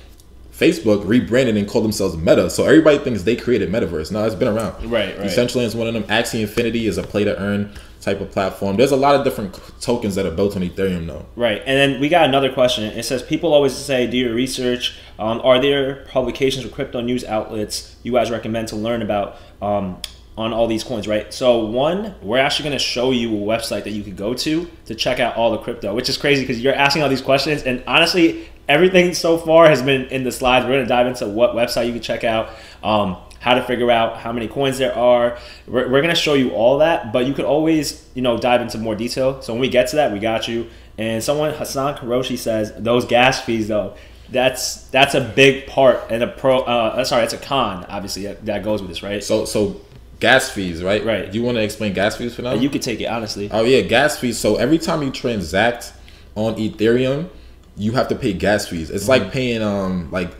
Facebook 0.52 1.06
rebranded 1.06 1.56
and 1.56 1.66
called 1.66 1.84
themselves 1.84 2.16
Meta. 2.16 2.50
So 2.50 2.64
everybody 2.64 2.98
thinks 2.98 3.22
they 3.22 3.34
created 3.36 3.70
metaverse. 3.70 4.12
Now 4.12 4.24
it's 4.24 4.34
been 4.34 4.48
around. 4.48 4.90
Right, 4.90 5.16
right. 5.18 5.26
Decentraland 5.26 5.64
is 5.64 5.74
one 5.74 5.86
of 5.86 5.94
them. 5.94 6.02
Axie 6.04 6.42
Infinity 6.42 6.86
is 6.86 6.98
a 6.98 7.02
play 7.02 7.24
to 7.24 7.38
earn 7.40 7.72
type 8.02 8.20
of 8.20 8.30
platform. 8.30 8.76
There's 8.76 8.92
a 8.92 8.96
lot 8.96 9.14
of 9.14 9.24
different 9.24 9.58
tokens 9.80 10.14
that 10.16 10.26
are 10.26 10.30
built 10.30 10.56
on 10.56 10.62
Ethereum 10.62 11.06
though. 11.06 11.24
Right, 11.36 11.62
and 11.64 11.76
then 11.92 12.00
we 12.00 12.08
got 12.10 12.28
another 12.28 12.52
question. 12.52 12.84
It 12.84 13.04
says 13.04 13.22
people 13.22 13.54
always 13.54 13.74
say, 13.74 14.06
"Do 14.06 14.16
your 14.18 14.34
research. 14.34 14.98
Um, 15.18 15.40
are 15.42 15.58
there 15.60 16.04
publications 16.08 16.64
or 16.66 16.68
crypto 16.68 17.00
news 17.00 17.24
outlets 17.24 17.96
you 18.02 18.12
guys 18.12 18.30
recommend 18.30 18.68
to 18.68 18.76
learn 18.76 19.00
about 19.02 19.36
um, 19.62 20.00
on 20.40 20.52
all 20.52 20.66
these 20.66 20.84
coins?" 20.84 21.06
Right. 21.06 21.32
So 21.32 21.64
one, 21.66 22.14
we're 22.22 22.38
actually 22.38 22.68
going 22.68 22.78
to 22.78 22.84
show 22.84 23.10
you 23.10 23.28
a 23.36 23.40
website 23.40 23.84
that 23.84 23.90
you 23.90 24.02
could 24.02 24.16
go 24.16 24.34
to 24.34 24.68
to 24.86 24.94
check 24.94 25.20
out 25.20 25.36
all 25.36 25.50
the 25.50 25.58
crypto, 25.58 25.94
which 25.94 26.08
is 26.08 26.16
crazy 26.16 26.42
because 26.42 26.60
you're 26.60 26.74
asking 26.74 27.02
all 27.02 27.08
these 27.08 27.22
questions, 27.22 27.62
and 27.62 27.82
honestly, 27.86 28.48
everything 28.68 29.14
so 29.14 29.38
far 29.38 29.68
has 29.68 29.82
been 29.82 30.06
in 30.06 30.24
the 30.24 30.32
slides. 30.32 30.64
We're 30.64 30.72
going 30.72 30.84
to 30.84 30.88
dive 30.88 31.06
into 31.06 31.26
what 31.26 31.54
website 31.54 31.86
you 31.86 31.92
can 31.92 32.02
check 32.02 32.24
out. 32.24 32.50
Um, 32.82 33.16
how 33.40 33.54
to 33.54 33.62
figure 33.62 33.90
out 33.90 34.18
how 34.18 34.32
many 34.32 34.46
coins 34.46 34.76
there 34.76 34.94
are. 34.94 35.38
We're, 35.66 35.88
we're 35.90 36.02
going 36.02 36.14
to 36.14 36.20
show 36.20 36.34
you 36.34 36.50
all 36.50 36.78
that, 36.78 37.10
but 37.10 37.24
you 37.26 37.32
could 37.32 37.46
always, 37.46 38.06
you 38.14 38.20
know, 38.20 38.36
dive 38.36 38.60
into 38.60 38.76
more 38.76 38.94
detail. 38.94 39.40
So 39.40 39.54
when 39.54 39.62
we 39.62 39.70
get 39.70 39.88
to 39.88 39.96
that, 39.96 40.12
we 40.12 40.18
got 40.18 40.46
you. 40.46 40.68
And 40.98 41.24
someone, 41.24 41.54
Hassan 41.54 41.96
Karoshi 41.96 42.36
says, 42.36 42.74
those 42.76 43.06
gas 43.06 43.40
fees, 43.40 43.66
though, 43.68 43.94
that's 44.28 44.82
that's 44.88 45.14
a 45.14 45.20
big 45.20 45.66
part 45.66 46.10
and 46.10 46.22
a 46.22 46.26
pro. 46.26 46.60
Uh, 46.60 47.04
sorry, 47.04 47.24
it's 47.24 47.32
a 47.32 47.38
con, 47.38 47.84
obviously 47.86 48.26
that 48.26 48.62
goes 48.62 48.80
with 48.80 48.88
this, 48.88 49.02
right? 49.02 49.24
So 49.24 49.44
so 49.44 49.80
gas 50.20 50.50
fees, 50.50 50.82
right? 50.84 51.04
Right. 51.04 51.30
Do 51.30 51.38
you 51.38 51.44
want 51.44 51.56
to 51.56 51.62
explain 51.62 51.92
gas 51.92 52.16
fees 52.16 52.34
for 52.34 52.42
now? 52.42 52.52
you 52.54 52.70
could 52.70 52.82
take 52.82 53.00
it 53.00 53.06
honestly. 53.06 53.48
Oh 53.50 53.64
yeah, 53.64 53.80
gas 53.80 54.18
fees. 54.18 54.38
So 54.38 54.56
every 54.56 54.78
time 54.78 55.02
you 55.02 55.10
transact 55.10 55.92
on 56.34 56.54
Ethereum, 56.56 57.28
you 57.76 57.92
have 57.92 58.08
to 58.08 58.14
pay 58.14 58.32
gas 58.32 58.68
fees. 58.68 58.90
It's 58.90 59.08
like 59.08 59.32
paying 59.32 59.62
um 59.62 60.10
like 60.10 60.30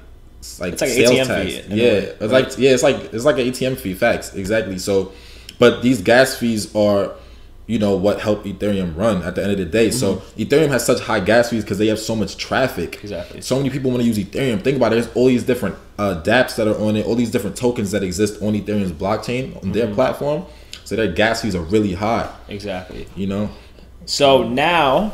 like, 0.58 0.72
It's 0.74 0.80
like 0.82 0.90
an 0.90 0.96
sales 0.96 1.10
ATM 1.12 1.26
tax. 1.26 1.50
fee 1.50 1.74
Yeah, 1.74 1.86
it's 1.92 2.20
right? 2.20 2.30
like 2.30 2.58
yeah, 2.58 2.70
it's 2.70 2.82
like 2.82 2.96
it's 3.12 3.24
like 3.24 3.38
an 3.38 3.46
ATM 3.46 3.76
fee. 3.78 3.94
Facts 3.94 4.34
exactly. 4.34 4.78
So, 4.78 5.12
but 5.58 5.82
these 5.82 6.00
gas 6.02 6.36
fees 6.36 6.74
are 6.74 7.12
you 7.70 7.78
know 7.78 7.94
what 7.96 8.20
help 8.20 8.44
Ethereum 8.44 8.96
run 8.96 9.22
at 9.22 9.34
the 9.36 9.42
end 9.42 9.52
of 9.52 9.58
the 9.58 9.64
day. 9.64 9.90
So 9.90 10.16
Ethereum 10.36 10.68
has 10.68 10.84
such 10.84 11.00
high 11.00 11.20
gas 11.20 11.50
fees 11.50 11.62
because 11.64 11.78
they 11.78 11.86
have 11.86 12.00
so 12.00 12.14
much 12.16 12.36
traffic. 12.36 12.90
Mm-hmm. 12.92 13.06
Exactly. 13.06 13.40
So 13.42 13.56
many 13.58 13.70
people 13.70 13.90
want 13.92 14.02
to 14.02 14.06
use 14.12 14.18
Ethereum. 14.18 14.60
Think 14.62 14.76
about 14.76 14.92
it. 14.92 14.96
There's 14.96 15.12
all 15.14 15.26
these 15.26 15.44
different 15.44 15.76
uh, 15.98 16.20
DApps 16.24 16.56
that 16.56 16.66
are 16.66 16.78
on 16.86 16.96
it, 16.96 17.06
all 17.06 17.14
these 17.14 17.30
different 17.30 17.56
tokens 17.56 17.90
that 17.92 18.02
exist 18.02 18.42
on 18.42 18.54
Ethereum's 18.54 18.92
blockchain 18.92 19.44
on 19.56 19.62
Mm-hmm. 19.62 19.72
their 19.72 19.94
platform. 19.94 20.44
So 20.84 20.96
their 20.96 21.12
gas 21.12 21.42
fees 21.42 21.54
are 21.54 21.62
really 21.62 21.94
high. 21.94 22.28
Exactly. 22.48 23.06
You 23.14 23.28
know. 23.28 23.50
So 24.06 24.42
now, 24.48 25.12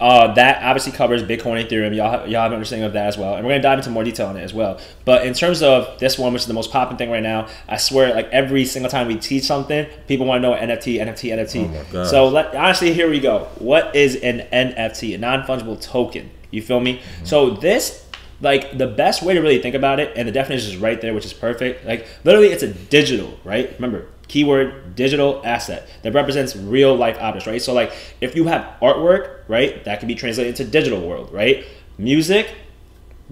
uh, 0.00 0.32
that 0.34 0.62
obviously 0.62 0.92
covers 0.92 1.22
Bitcoin, 1.22 1.66
Ethereum. 1.66 1.94
Y'all, 1.94 2.10
have, 2.10 2.28
y'all 2.28 2.42
have 2.42 2.52
an 2.52 2.56
understanding 2.56 2.86
of 2.86 2.92
that 2.92 3.06
as 3.06 3.18
well, 3.18 3.34
and 3.34 3.44
we're 3.44 3.52
gonna 3.52 3.62
dive 3.62 3.78
into 3.78 3.90
more 3.90 4.04
detail 4.04 4.26
on 4.28 4.36
it 4.36 4.42
as 4.42 4.54
well. 4.54 4.80
But 5.04 5.26
in 5.26 5.34
terms 5.34 5.62
of 5.62 5.98
this 5.98 6.18
one, 6.18 6.32
which 6.32 6.42
is 6.42 6.46
the 6.46 6.54
most 6.54 6.70
popping 6.70 6.96
thing 6.96 7.10
right 7.10 7.22
now, 7.22 7.48
I 7.68 7.78
swear, 7.78 8.14
like 8.14 8.28
every 8.30 8.64
single 8.64 8.90
time 8.90 9.08
we 9.08 9.16
teach 9.16 9.44
something, 9.44 9.86
people 10.06 10.26
want 10.26 10.42
to 10.42 10.48
know 10.48 10.54
NFT, 10.54 11.00
NFT, 11.00 11.32
NFT. 11.32 11.94
Oh. 11.94 12.04
So 12.04 12.28
let, 12.28 12.54
honestly, 12.54 12.94
here 12.94 13.10
we 13.10 13.18
go. 13.18 13.48
What 13.58 13.94
is 13.96 14.16
an 14.16 14.46
NFT? 14.52 15.14
A 15.16 15.18
non 15.18 15.42
fungible 15.42 15.80
token. 15.80 16.30
You 16.50 16.62
feel 16.62 16.80
me? 16.80 16.98
Mm-hmm. 16.98 17.24
So 17.24 17.50
this. 17.50 18.04
Like 18.40 18.78
the 18.78 18.86
best 18.86 19.20
way 19.20 19.34
to 19.34 19.40
really 19.40 19.60
think 19.60 19.74
about 19.74 19.98
it, 19.98 20.12
and 20.14 20.28
the 20.28 20.30
definition 20.30 20.70
is 20.70 20.76
right 20.76 21.00
there, 21.00 21.12
which 21.12 21.24
is 21.24 21.32
perfect. 21.32 21.84
Like 21.84 22.06
literally, 22.22 22.50
it's 22.50 22.62
a 22.62 22.72
digital, 22.72 23.36
right? 23.42 23.74
Remember, 23.80 24.06
keyword 24.28 24.94
digital 24.94 25.40
asset 25.44 25.88
that 26.02 26.12
represents 26.12 26.54
real 26.54 26.94
life 26.94 27.16
objects, 27.20 27.46
right? 27.46 27.60
So 27.60 27.72
like 27.72 27.92
if 28.20 28.36
you 28.36 28.44
have 28.44 28.76
artwork, 28.80 29.40
right, 29.48 29.82
that 29.84 29.98
can 29.98 30.08
be 30.08 30.14
translated 30.14 30.58
into 30.58 30.70
digital 30.70 31.00
world, 31.06 31.32
right? 31.32 31.64
Music, 31.96 32.54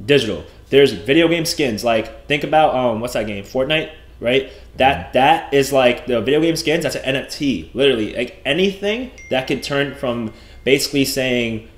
digital. 0.04 0.44
There's 0.70 0.92
video 0.92 1.28
game 1.28 1.44
skins. 1.44 1.84
Like 1.84 2.26
think 2.26 2.42
about 2.42 2.74
um 2.74 3.00
what's 3.00 3.12
that 3.12 3.26
game? 3.26 3.44
Fortnite, 3.44 3.92
right? 4.20 4.50
That 4.76 5.12
that 5.12 5.52
is 5.54 5.72
like 5.72 6.06
the 6.06 6.20
video 6.20 6.40
game 6.40 6.56
skins. 6.56 6.82
That's 6.82 6.96
an 6.96 7.14
NFT. 7.14 7.74
Literally, 7.74 8.14
like 8.16 8.40
anything 8.44 9.12
that 9.30 9.46
could 9.46 9.62
turn 9.62 9.94
from 9.94 10.32
basically 10.64 11.04
saying. 11.04 11.68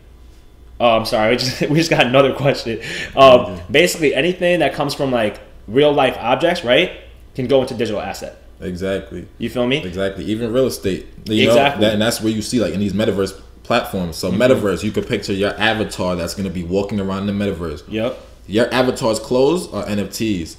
Oh, 0.80 0.96
I'm 0.96 1.06
sorry. 1.06 1.30
We 1.32 1.36
just, 1.36 1.60
we 1.70 1.76
just 1.78 1.90
got 1.90 2.06
another 2.06 2.32
question. 2.32 2.80
Um, 3.16 3.60
basically, 3.68 4.14
anything 4.14 4.60
that 4.60 4.74
comes 4.74 4.94
from 4.94 5.10
like 5.10 5.40
real 5.66 5.92
life 5.92 6.16
objects, 6.20 6.64
right, 6.64 7.00
can 7.34 7.48
go 7.48 7.62
into 7.62 7.74
digital 7.74 8.00
asset. 8.00 8.40
Exactly. 8.60 9.26
You 9.38 9.48
feel 9.50 9.66
me? 9.66 9.78
Exactly. 9.84 10.24
Even 10.24 10.52
real 10.52 10.66
estate. 10.66 11.06
You 11.26 11.44
know, 11.46 11.50
Exactly. 11.52 11.84
that, 11.84 11.92
and 11.92 12.02
that's 12.02 12.20
where 12.20 12.32
you 12.32 12.42
see 12.42 12.60
like 12.60 12.74
in 12.74 12.80
these 12.80 12.92
metaverse 12.92 13.40
platforms. 13.62 14.16
So 14.16 14.30
Mm-hmm. 14.30 14.42
metaverse, 14.42 14.82
you 14.82 14.90
could 14.90 15.06
picture 15.06 15.32
your 15.32 15.52
avatar 15.60 16.16
that's 16.16 16.34
gonna 16.34 16.50
be 16.50 16.64
walking 16.64 16.98
around 17.00 17.26
the 17.26 17.32
metaverse. 17.32 17.82
Yep. 17.88 18.18
Your 18.46 18.72
avatar's 18.74 19.18
clothes 19.20 19.72
are 19.72 19.84
NFTs. 19.84 20.56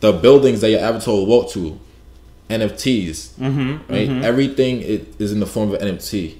The 0.00 0.12
buildings 0.12 0.60
that 0.60 0.70
your 0.70 0.80
avatar 0.80 1.14
will 1.14 1.26
walk 1.26 1.50
to, 1.52 1.78
NFTs. 2.48 3.30
Mm-hmm, 3.38 3.92
right. 3.92 4.24
Everything 4.24 4.78
i- 4.80 5.04
is 5.18 5.32
in 5.32 5.40
the 5.40 5.46
form 5.46 5.72
of 5.72 5.80
an 5.82 5.96
NFT. 5.96 6.36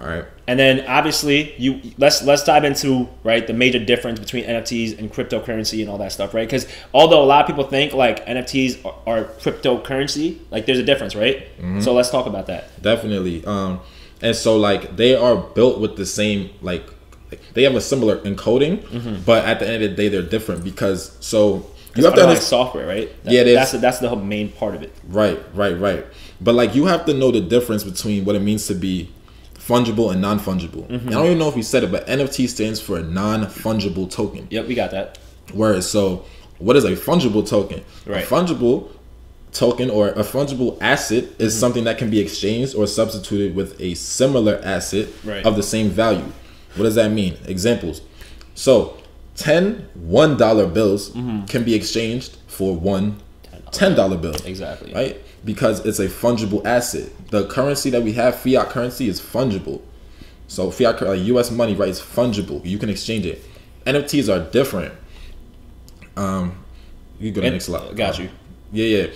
All 0.00 0.06
right. 0.06 0.24
And 0.46 0.58
then 0.58 0.86
obviously 0.88 1.54
you 1.58 1.80
let's 1.98 2.22
let's 2.22 2.42
dive 2.44 2.64
into 2.64 3.08
right 3.22 3.46
the 3.46 3.52
major 3.52 3.78
difference 3.78 4.18
between 4.18 4.44
NFTs 4.44 4.98
and 4.98 5.12
cryptocurrency 5.12 5.80
and 5.80 5.90
all 5.90 5.98
that 5.98 6.12
stuff, 6.12 6.32
right? 6.34 6.46
Because 6.48 6.66
although 6.94 7.22
a 7.22 7.26
lot 7.26 7.42
of 7.42 7.46
people 7.46 7.64
think 7.64 7.92
like 7.92 8.24
NFTs 8.26 8.84
are, 8.84 8.94
are 9.06 9.24
cryptocurrency, 9.24 10.38
like 10.50 10.66
there's 10.66 10.78
a 10.78 10.82
difference, 10.82 11.14
right? 11.14 11.46
So 11.82 11.92
let's 11.92 12.10
talk 12.10 12.26
about 12.26 12.46
that. 12.46 12.80
Definitely. 12.82 13.44
Um, 13.44 13.80
and 14.22 14.34
so 14.34 14.56
like 14.56 14.96
they 14.96 15.14
are 15.14 15.36
built 15.36 15.80
with 15.80 15.96
the 15.96 16.06
same 16.06 16.50
like 16.62 16.84
like, 17.30 17.40
they 17.54 17.62
have 17.62 17.76
a 17.76 17.80
similar 17.80 18.16
encoding, 18.20 19.24
but 19.24 19.44
at 19.44 19.60
the 19.60 19.68
end 19.68 19.82
of 19.84 19.90
the 19.90 19.96
day 19.96 20.08
they're 20.08 20.22
different 20.22 20.64
because 20.64 21.16
so 21.20 21.66
you 21.94 22.04
have 22.04 22.14
to 22.14 22.22
understand 22.22 22.38
software, 22.48 22.86
right? 22.86 23.24
That- 23.24 23.32
Yeah, 23.32 23.42
that's 23.44 23.72
that's 23.72 23.98
the 23.98 24.08
whole 24.08 24.18
main 24.18 24.50
part 24.50 24.74
of 24.74 24.82
it. 24.82 24.92
Right, 25.06 25.38
right, 25.54 25.78
right. 25.78 26.06
But 26.40 26.54
like 26.54 26.74
you 26.74 26.86
have 26.86 27.04
to 27.06 27.14
know 27.14 27.30
the 27.30 27.40
difference 27.40 27.84
between 27.84 28.24
what 28.24 28.34
it 28.34 28.40
means 28.40 28.66
to 28.68 28.74
be 28.74 29.10
fungible 29.70 30.10
and 30.12 30.20
non-fungible. 30.20 30.84
Mm-hmm. 30.88 31.08
I 31.08 31.12
don't 31.12 31.26
even 31.26 31.38
know 31.38 31.48
if 31.48 31.54
he 31.54 31.62
said 31.62 31.82
it, 31.84 31.90
but 31.92 32.06
NFT 32.06 32.48
stands 32.48 32.80
for 32.80 32.98
a 32.98 33.02
non-fungible 33.02 34.10
token. 34.10 34.46
Yep, 34.50 34.66
we 34.68 34.74
got 34.74 34.90
that. 34.90 35.18
Whereas, 35.52 35.88
so 35.90 36.24
what 36.58 36.76
is 36.76 36.84
a 36.84 36.92
fungible 37.08 37.44
token? 37.48 37.80
Right. 38.06 38.24
A 38.24 38.26
fungible 38.26 38.90
token 39.52 39.90
or 39.90 40.08
a 40.10 40.24
fungible 40.34 40.78
asset 40.80 41.24
is 41.24 41.52
Mm-hmm. 41.52 41.60
something 41.60 41.84
that 41.84 41.98
can 41.98 42.10
be 42.10 42.20
exchanged 42.20 42.74
or 42.74 42.86
substituted 42.86 43.54
with 43.54 43.80
a 43.80 43.94
similar 43.94 44.60
asset 44.64 45.08
Right. 45.24 45.44
of 45.44 45.56
the 45.56 45.62
same 45.62 45.88
value. 45.90 46.28
What 46.76 46.84
does 46.84 46.94
that 46.96 47.10
mean? 47.10 47.36
Examples. 47.46 48.00
So 48.54 48.96
10 49.36 49.88
$1 50.06 50.74
bills 50.74 51.10
Mm-hmm. 51.10 51.46
can 51.46 51.64
be 51.64 51.74
exchanged 51.74 52.36
for 52.46 52.74
one 52.76 53.16
$10 53.72 54.20
bill. 54.20 54.34
Exactly. 54.44 54.92
Right? 54.92 55.20
Because 55.44 55.84
it's 55.86 55.98
a 55.98 56.08
fungible 56.08 56.64
asset. 56.64 57.10
The 57.28 57.46
currency 57.46 57.90
that 57.90 58.02
we 58.02 58.12
have, 58.14 58.36
fiat 58.36 58.70
currency, 58.70 59.08
is 59.08 59.20
fungible. 59.20 59.82
So 60.48 60.70
fiat, 60.70 61.00
like 61.00 61.20
U.S. 61.20 61.50
money, 61.50 61.74
right, 61.74 61.88
is 61.88 62.00
fungible. 62.00 62.64
You 62.64 62.78
can 62.78 62.88
exchange 62.90 63.26
it. 63.26 63.42
NFTs 63.86 64.28
are 64.34 64.50
different. 64.50 64.94
Um, 66.16 66.64
you 67.18 67.30
go 67.30 67.40
to 67.40 67.46
the 67.46 67.52
next 67.52 67.66
slide. 67.66 67.96
got 67.96 68.18
you. 68.18 68.30
Yeah, 68.72 68.84
yeah. 68.84 69.06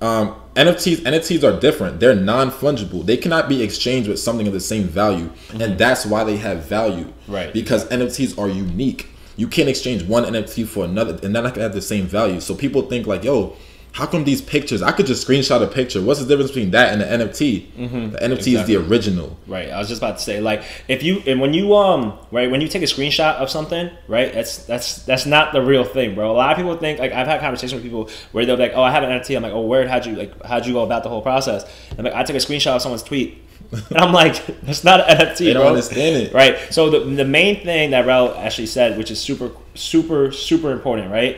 Um, 0.00 0.36
NFTs 0.54 0.98
NFTs 0.98 1.42
are 1.42 1.58
different. 1.58 1.98
They're 1.98 2.14
non 2.14 2.50
fungible. 2.50 3.04
They 3.04 3.16
cannot 3.16 3.48
be 3.48 3.62
exchanged 3.62 4.08
with 4.08 4.20
something 4.20 4.46
of 4.46 4.52
the 4.52 4.60
same 4.60 4.84
value, 4.84 5.30
and 5.52 5.76
that's 5.76 6.06
why 6.06 6.24
they 6.24 6.36
have 6.36 6.64
value. 6.64 7.06
Mm-hmm. 7.06 7.32
Right. 7.32 7.52
Because 7.52 7.84
NFTs 7.88 8.38
are 8.38 8.48
unique. 8.48 9.08
You 9.36 9.48
can't 9.48 9.68
exchange 9.68 10.04
one 10.04 10.24
NFT 10.24 10.66
for 10.66 10.84
another, 10.84 11.12
and 11.22 11.34
they're 11.34 11.42
not 11.42 11.54
gonna 11.54 11.62
have 11.62 11.74
the 11.74 11.82
same 11.82 12.06
value. 12.06 12.40
So 12.40 12.54
people 12.54 12.82
think 12.82 13.06
like, 13.06 13.24
"Yo, 13.24 13.56
how 13.98 14.06
come 14.06 14.22
these 14.22 14.40
pictures? 14.40 14.80
I 14.80 14.92
could 14.92 15.06
just 15.06 15.26
screenshot 15.26 15.60
a 15.60 15.66
picture. 15.66 16.00
What's 16.00 16.20
the 16.20 16.26
difference 16.26 16.52
between 16.52 16.70
that 16.70 16.92
and 16.92 17.00
the 17.00 17.06
NFT? 17.26 18.12
The 18.12 18.18
NFT 18.18 18.56
is 18.60 18.64
the 18.64 18.76
original. 18.76 19.36
Right. 19.48 19.70
I 19.70 19.78
was 19.78 19.88
just 19.88 20.00
about 20.00 20.18
to 20.18 20.22
say, 20.22 20.40
like, 20.40 20.62
if 20.86 21.02
you 21.02 21.20
and 21.26 21.40
when 21.40 21.52
you 21.52 21.74
um 21.74 22.16
right 22.30 22.48
when 22.48 22.60
you 22.60 22.68
take 22.68 22.82
a 22.82 22.86
screenshot 22.86 23.34
of 23.42 23.50
something, 23.50 23.90
right, 24.06 24.32
that's 24.32 24.64
that's 24.66 25.02
that's 25.04 25.26
not 25.26 25.52
the 25.52 25.60
real 25.60 25.82
thing, 25.82 26.14
bro. 26.14 26.30
A 26.30 26.32
lot 26.32 26.52
of 26.52 26.56
people 26.56 26.76
think 26.76 27.00
like 27.00 27.10
I've 27.10 27.26
had 27.26 27.40
conversations 27.40 27.74
with 27.74 27.82
people 27.82 28.08
where 28.30 28.46
they're 28.46 28.56
like, 28.56 28.72
oh, 28.76 28.82
I 28.82 28.92
have 28.92 29.02
an 29.02 29.10
NFT. 29.10 29.36
I'm 29.36 29.42
like, 29.42 29.52
oh, 29.52 29.62
where 29.62 29.88
how'd 29.88 30.06
you 30.06 30.14
like 30.14 30.44
how'd 30.44 30.64
you 30.64 30.74
go 30.74 30.84
about 30.84 31.02
the 31.02 31.08
whole 31.08 31.22
process? 31.22 31.64
I'm 31.98 32.04
like, 32.04 32.14
I 32.14 32.22
took 32.22 32.36
a 32.36 32.38
screenshot 32.38 32.76
of 32.76 32.82
someone's 32.82 33.02
tweet. 33.02 33.42
And 33.90 33.98
I'm 33.98 34.12
like, 34.14 34.46
that's 34.62 34.84
not 34.84 35.00
an 35.10 35.16
NFT, 35.16 35.38
They 35.38 35.52
don't 35.52 35.62
bro. 35.62 35.68
understand 35.70 36.16
it. 36.22 36.32
Right. 36.32 36.56
So 36.72 36.88
the, 36.88 37.00
the 37.00 37.24
main 37.24 37.64
thing 37.64 37.90
that 37.90 38.06
Rel 38.06 38.32
actually 38.34 38.66
said, 38.68 38.96
which 38.96 39.10
is 39.10 39.20
super, 39.20 39.50
super, 39.74 40.30
super 40.32 40.70
important, 40.72 41.10
right? 41.10 41.36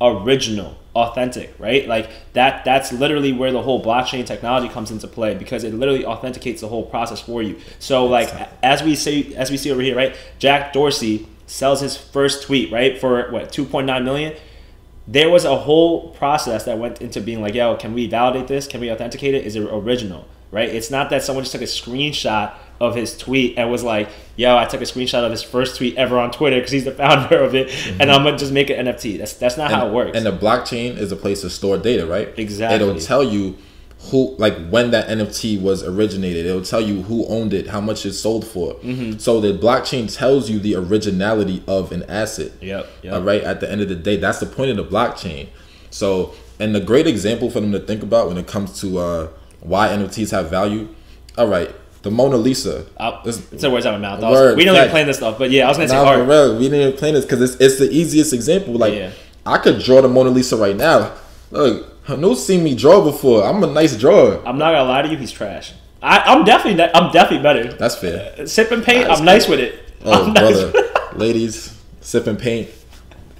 Original, 0.00 0.76
authentic, 0.94 1.54
right? 1.58 1.86
Like 1.86 2.10
that. 2.34 2.64
That's 2.64 2.92
literally 2.92 3.32
where 3.32 3.52
the 3.52 3.62
whole 3.62 3.82
blockchain 3.82 4.26
technology 4.26 4.68
comes 4.68 4.90
into 4.90 5.08
play 5.08 5.34
because 5.34 5.64
it 5.64 5.74
literally 5.74 6.04
authenticates 6.04 6.60
the 6.60 6.68
whole 6.68 6.84
process 6.84 7.20
for 7.20 7.42
you. 7.42 7.58
So 7.78 8.06
like 8.06 8.30
as 8.62 8.82
we 8.82 8.94
say, 8.94 9.34
as 9.34 9.50
we 9.50 9.56
see 9.56 9.70
over 9.70 9.82
here, 9.82 9.96
right? 9.96 10.16
Jack 10.38 10.72
Dorsey 10.72 11.26
sells 11.46 11.80
his 11.80 11.96
first 11.96 12.44
tweet, 12.44 12.72
right, 12.72 12.98
for 12.98 13.30
what 13.30 13.52
2.9 13.52 14.04
million 14.04 14.34
there 15.06 15.28
was 15.28 15.44
a 15.44 15.56
whole 15.56 16.10
process 16.10 16.64
that 16.64 16.78
went 16.78 17.02
into 17.02 17.20
being 17.20 17.40
like, 17.40 17.54
yo, 17.54 17.76
can 17.76 17.92
we 17.92 18.06
validate 18.06 18.46
this? 18.46 18.66
Can 18.66 18.80
we 18.80 18.90
authenticate 18.90 19.34
it? 19.34 19.44
Is 19.44 19.56
it 19.56 19.62
original? 19.62 20.26
Right? 20.52 20.68
It's 20.68 20.90
not 20.90 21.10
that 21.10 21.24
someone 21.24 21.42
just 21.42 21.52
took 21.52 21.62
a 21.62 21.64
screenshot 21.64 22.54
of 22.80 22.94
his 22.94 23.16
tweet 23.16 23.58
and 23.58 23.70
was 23.70 23.82
like, 23.82 24.08
yo, 24.36 24.56
I 24.56 24.66
took 24.66 24.80
a 24.80 24.84
screenshot 24.84 25.24
of 25.24 25.30
his 25.30 25.42
first 25.42 25.76
tweet 25.76 25.96
ever 25.96 26.18
on 26.18 26.30
Twitter 26.30 26.56
because 26.56 26.70
he's 26.70 26.84
the 26.84 26.92
founder 27.02 27.38
of 27.42 27.54
it, 27.54 27.70
and 28.00 28.10
I'm 28.10 28.22
gonna 28.22 28.38
just 28.38 28.52
make 28.52 28.70
an 28.70 28.86
NFT. 28.86 29.18
That's 29.18 29.34
that's 29.34 29.56
not 29.56 29.70
how 29.72 29.88
it 29.88 29.92
works. 29.92 30.16
And 30.16 30.24
the 30.24 30.32
blockchain 30.32 30.96
is 30.96 31.10
a 31.10 31.16
place 31.16 31.40
to 31.40 31.50
store 31.50 31.78
data, 31.78 32.06
right? 32.06 32.32
Exactly. 32.38 32.76
It'll 32.76 33.00
tell 33.00 33.24
you 33.24 33.56
who, 34.10 34.34
like, 34.36 34.68
when 34.68 34.90
that 34.90 35.08
NFT 35.08 35.60
was 35.60 35.84
originated. 35.84 36.44
It'll 36.46 36.62
tell 36.62 36.80
you 36.80 37.02
who 37.02 37.24
owned 37.26 37.54
it, 37.54 37.68
how 37.68 37.80
much 37.80 38.04
it 38.04 38.14
sold 38.14 38.44
for. 38.44 38.74
Mm-hmm. 38.74 39.18
So 39.18 39.40
the 39.40 39.56
blockchain 39.56 40.12
tells 40.12 40.50
you 40.50 40.58
the 40.58 40.74
originality 40.74 41.62
of 41.68 41.92
an 41.92 42.02
asset. 42.08 42.52
Yep, 42.60 42.88
yep. 43.02 43.14
All 43.14 43.22
right. 43.22 43.42
At 43.42 43.60
the 43.60 43.70
end 43.70 43.80
of 43.80 43.88
the 43.88 43.94
day, 43.94 44.16
that's 44.16 44.40
the 44.40 44.46
point 44.46 44.70
of 44.70 44.76
the 44.76 44.84
blockchain. 44.84 45.48
So, 45.90 46.34
and 46.58 46.74
the 46.74 46.80
great 46.80 47.06
example 47.06 47.48
for 47.48 47.60
them 47.60 47.70
to 47.72 47.78
think 47.78 48.02
about 48.02 48.26
when 48.26 48.38
it 48.38 48.48
comes 48.48 48.80
to 48.80 48.98
uh, 48.98 49.28
why 49.62 49.88
NFTs 49.88 50.30
have 50.32 50.50
value. 50.50 50.88
All 51.38 51.48
right. 51.48 51.70
The 52.02 52.10
Mona 52.10 52.36
Lisa. 52.36 52.86
I'll, 52.98 53.22
it's 53.24 53.62
a 53.62 53.70
words 53.70 53.86
out 53.86 53.94
of 53.94 54.00
my 54.00 54.08
mouth. 54.10 54.20
Was- 54.22 54.32
Word, 54.32 54.56
we 54.56 54.64
don't 54.64 54.76
even 54.76 54.90
plan 54.90 55.06
this 55.06 55.18
stuff, 55.18 55.38
but 55.38 55.50
yeah, 55.50 55.66
I 55.66 55.68
was 55.68 55.76
gonna 55.76 55.88
say 55.88 55.96
art. 55.96 56.28
real, 56.28 56.56
we 56.58 56.64
didn't 56.64 56.80
even 56.80 56.96
plan 56.98 57.14
this 57.14 57.24
because 57.24 57.40
it's, 57.40 57.60
it's 57.60 57.78
the 57.78 57.88
easiest 57.90 58.32
example. 58.32 58.74
Like, 58.74 58.94
Yeah. 58.94 59.12
I 59.46 59.58
could 59.58 59.80
draw 59.80 60.00
the 60.00 60.08
Mona 60.08 60.30
Lisa 60.30 60.56
right 60.56 60.76
now. 60.76 61.12
Look, 61.52 62.04
Hnu's 62.06 62.44
seen 62.44 62.64
me 62.64 62.74
draw 62.74 63.04
before. 63.04 63.44
I'm 63.44 63.62
a 63.62 63.68
nice 63.68 63.96
drawer. 63.96 64.42
I'm 64.44 64.58
not 64.58 64.72
gonna 64.72 64.84
lie 64.88 65.02
to 65.02 65.08
you, 65.08 65.16
he's 65.16 65.30
trash. 65.30 65.72
I, 66.02 66.18
I'm 66.18 66.44
definitely 66.44 66.82
I'm 66.94 67.12
definitely 67.12 67.44
better. 67.44 67.72
That's 67.74 67.94
fair. 67.94 68.34
Uh, 68.36 68.46
sip 68.46 68.72
and 68.72 68.82
paint, 68.82 69.06
That's 69.06 69.20
I'm 69.20 69.24
nice 69.24 69.46
with 69.46 69.60
it. 69.60 69.78
Oh, 70.04 70.24
I'm 70.26 70.32
nice 70.32 70.60
brother, 70.60 70.88
ladies, 71.14 71.78
sipping 72.00 72.36
paint. 72.36 72.68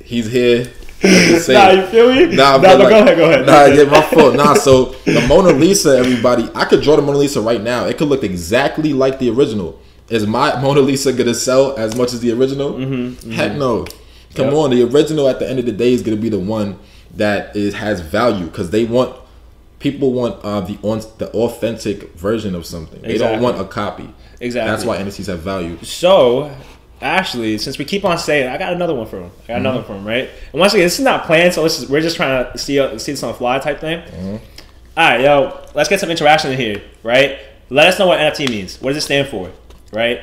He's 0.05 0.31
here. 0.31 0.71
Nah, 1.03 1.71
you 1.71 1.87
feel 1.87 2.13
me? 2.15 2.27
Nah, 2.37 2.57
Nah, 2.57 2.59
but 2.59 2.63
but 2.63 2.79
like- 2.79 2.91
go 2.91 2.99
ahead, 3.03 3.17
go 3.19 3.31
ahead. 3.31 3.47
Nah, 3.47 3.65
yeah, 3.67 3.85
my 3.91 4.03
fault. 4.03 4.35
Nah, 4.37 4.55
so 4.55 4.87
the 5.05 5.25
Mona 5.29 5.51
Lisa, 5.53 5.97
everybody, 5.99 6.49
I 6.55 6.65
could 6.65 6.83
draw 6.83 6.97
the 6.97 7.03
Mona 7.03 7.19
Lisa 7.19 7.41
right 7.41 7.61
now. 7.63 7.87
It 7.87 7.99
could 7.99 8.09
look 8.09 8.23
exactly 8.25 8.93
like 8.93 9.19
the 9.19 9.31
original. 9.31 9.81
Is 10.09 10.27
my 10.27 10.61
Mona 10.63 10.81
Lisa 10.81 11.13
gonna 11.13 11.35
sell 11.35 11.77
as 11.77 11.97
much 11.97 12.13
as 12.13 12.21
the 12.21 12.31
original? 12.33 12.77
Heck 13.33 13.57
no. 13.57 13.85
Come 14.35 14.47
Yep. 14.47 14.55
on, 14.55 14.71
the 14.71 14.83
original 14.85 15.29
at 15.29 15.39
the 15.41 15.49
end 15.49 15.59
of 15.59 15.67
the 15.67 15.73
day 15.73 15.93
is 15.93 16.03
gonna 16.03 16.17
be 16.17 16.29
the 16.31 16.39
one 16.39 16.79
that 17.17 17.55
is 17.57 17.75
has 17.75 18.01
value 18.01 18.47
because 18.47 18.71
they 18.71 18.85
want 18.85 19.15
people 19.79 20.13
want 20.13 20.37
uh, 20.45 20.61
the 20.61 20.79
on 20.83 21.03
the 21.19 21.29
authentic 21.33 22.15
version 22.15 22.55
of 22.55 22.65
something. 22.65 23.03
They 23.03 23.19
don't 23.19 23.43
want 23.43 23.61
a 23.61 23.65
copy. 23.65 24.09
Exactly. 24.41 24.71
That's 24.71 24.85
why 24.85 24.97
NFTs 24.99 25.27
have 25.27 25.41
value. 25.41 25.77
So, 25.83 26.51
actually, 27.03 27.59
since 27.59 27.79
we 27.79 27.85
keep 27.85 28.05
on 28.05 28.19
saying, 28.19 28.49
I 28.49 28.57
got 28.57 28.73
another 28.73 28.95
one 28.95 29.07
for 29.07 29.21
him. 29.21 29.31
I 29.45 29.47
got 29.49 29.57
another 29.59 29.81
mm-hmm. 29.81 29.93
one 29.93 30.03
for 30.03 30.03
him, 30.03 30.07
right? 30.07 30.31
And 30.53 30.61
once 30.61 30.73
again, 30.73 30.87
this 30.87 30.99
is 30.99 31.05
not 31.05 31.25
planned, 31.27 31.55
so 31.55 31.65
is, 31.65 31.89
we're 31.89 32.01
just 32.01 32.17
trying 32.17 32.51
to 32.51 32.59
see 32.59 32.77
see 32.99 33.13
this 33.13 33.23
on 33.23 33.33
the 33.33 33.39
fly 33.39 33.59
type 33.59 33.81
thing. 33.81 34.01
Mm-hmm. 34.01 34.37
All 34.97 35.09
right, 35.11 35.21
yo, 35.21 35.67
let's 35.75 35.89
get 35.89 36.01
some 36.01 36.11
interaction 36.11 36.53
in 36.53 36.59
here, 36.59 36.83
right? 37.03 37.39
Let 37.71 37.89
us 37.89 37.99
know 37.99 38.07
what 38.07 38.21
NFT 38.21 38.51
means. 38.51 38.81
What 38.81 38.91
does 38.91 38.99
it 38.99 39.07
stand 39.07 39.29
for, 39.29 39.51
right? 39.93 40.21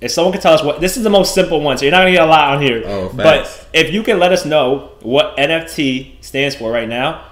If 0.00 0.10
someone 0.12 0.32
can 0.32 0.40
tell 0.40 0.54
us 0.54 0.62
what 0.62 0.80
this 0.80 0.96
is 0.96 1.02
the 1.02 1.10
most 1.10 1.34
simple 1.34 1.60
one, 1.60 1.78
so 1.78 1.84
you're 1.84 1.92
not 1.92 2.00
gonna 2.00 2.12
get 2.12 2.22
a 2.22 2.26
lot 2.26 2.54
on 2.54 2.62
here. 2.62 2.82
Oh, 2.84 3.12
but 3.14 3.68
if 3.72 3.92
you 3.92 4.02
can 4.02 4.18
let 4.18 4.32
us 4.32 4.44
know 4.44 4.92
what 5.00 5.36
NFT 5.36 6.22
stands 6.22 6.54
for 6.54 6.70
right 6.70 6.88
now, 6.88 7.24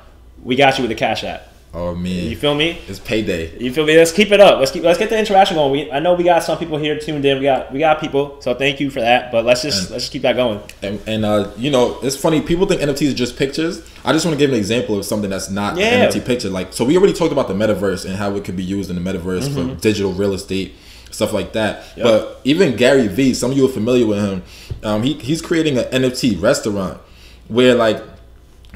we 0.43 0.57
got 0.57 0.79
you 0.79 0.83
with 0.83 0.91
the 0.91 0.97
Cash 0.97 1.25
App. 1.25 1.53
Oh 1.79 1.95
You 1.95 2.35
feel 2.37 2.55
me? 2.55 2.81
it's 2.89 2.99
payday. 2.99 3.55
You 3.59 3.71
feel 3.71 3.85
me? 3.85 3.99
Let's 3.99 4.11
keep 4.11 4.31
it 4.31 4.41
up. 4.41 4.59
Let's 4.59 4.71
keep 4.73 4.83
let's 4.83 4.99
get 4.99 5.11
the 5.11 5.19
interaction 5.19 5.57
going. 5.57 5.73
We 5.73 5.93
I 5.93 5.99
know 6.01 6.15
we 6.15 6.25
got 6.25 6.43
some 6.43 6.57
people 6.57 6.79
here 6.79 6.99
tuned 6.99 7.23
in. 7.27 7.37
We 7.37 7.45
got 7.45 7.71
we 7.71 7.79
got 7.81 8.01
people. 8.01 8.41
So 8.41 8.55
thank 8.55 8.81
you 8.81 8.89
for 8.89 9.01
that. 9.01 9.31
But 9.31 9.45
let's 9.45 9.61
just 9.61 9.83
And- 9.83 9.91
let's 9.91 10.05
just 10.05 10.13
keep 10.13 10.23
that 10.23 10.37
going. 10.37 10.61
And, 10.83 11.01
and 11.07 11.27
uh, 11.27 11.51
you 11.59 11.71
know, 11.71 11.99
it's 12.03 12.17
funny. 12.17 12.41
People 12.41 12.65
think 12.67 12.81
NFTs 12.81 13.11
are 13.13 13.15
just 13.15 13.37
pictures. 13.37 13.83
I 14.07 14.15
just 14.15 14.25
want 14.25 14.39
to 14.39 14.43
give 14.43 14.51
an 14.51 14.57
example 14.59 14.97
of 14.99 15.05
something 15.05 15.29
that's 15.29 15.51
not 15.51 15.77
Yeah. 15.77 15.87
an 16.05 16.09
NFT 16.11 16.25
picture. 16.25 16.49
Like, 16.49 16.73
so 16.73 16.83
we 16.83 16.97
already 16.97 17.13
talked 17.13 17.33
about 17.33 17.47
the 17.47 17.55
metaverse 17.55 18.07
and 18.07 18.17
how 18.17 18.35
it 18.37 18.45
could 18.45 18.57
be 18.57 18.65
used 18.65 18.89
in 18.89 18.97
the 19.03 19.13
metaverse 19.13 19.53
for 19.53 19.79
digital 19.79 20.13
real 20.15 20.33
estate, 20.33 20.75
stuff 21.11 21.35
like 21.35 21.53
that. 21.53 21.85
Yep. 21.97 22.05
But 22.05 22.41
even 22.45 22.77
Gary 22.77 23.07
Vee, 23.07 23.35
some 23.35 23.51
of 23.51 23.57
you 23.59 23.67
are 23.67 23.73
familiar 23.73 24.07
with 24.07 24.19
him. 24.25 24.43
Um, 24.83 25.03
he 25.03 25.13
he's 25.15 25.43
creating 25.43 25.77
an 25.77 25.85
NFT 25.93 26.41
restaurant 26.41 27.01
where 27.49 27.75
like 27.75 28.03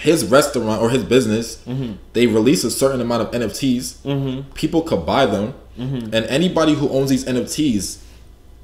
his 0.01 0.25
restaurant 0.25 0.81
or 0.83 0.91
his 0.91 1.05
business, 1.05 1.63
mm-hmm. 1.65 1.93
they 2.15 2.27
release 2.27 2.65
a 2.65 2.71
certain 2.71 3.01
amount 3.01 3.23
of 3.23 3.31
NFTs. 3.31 3.99
Mm-hmm. 4.03 4.53
People 4.53 4.83
could 4.83 5.05
buy 5.05 5.27
them, 5.27 5.55
mm-hmm. 5.79 6.15
and 6.15 6.25
anybody 6.27 6.75
who 6.75 6.89
owns 6.89 7.11
these 7.11 7.25
NFTs 7.25 8.03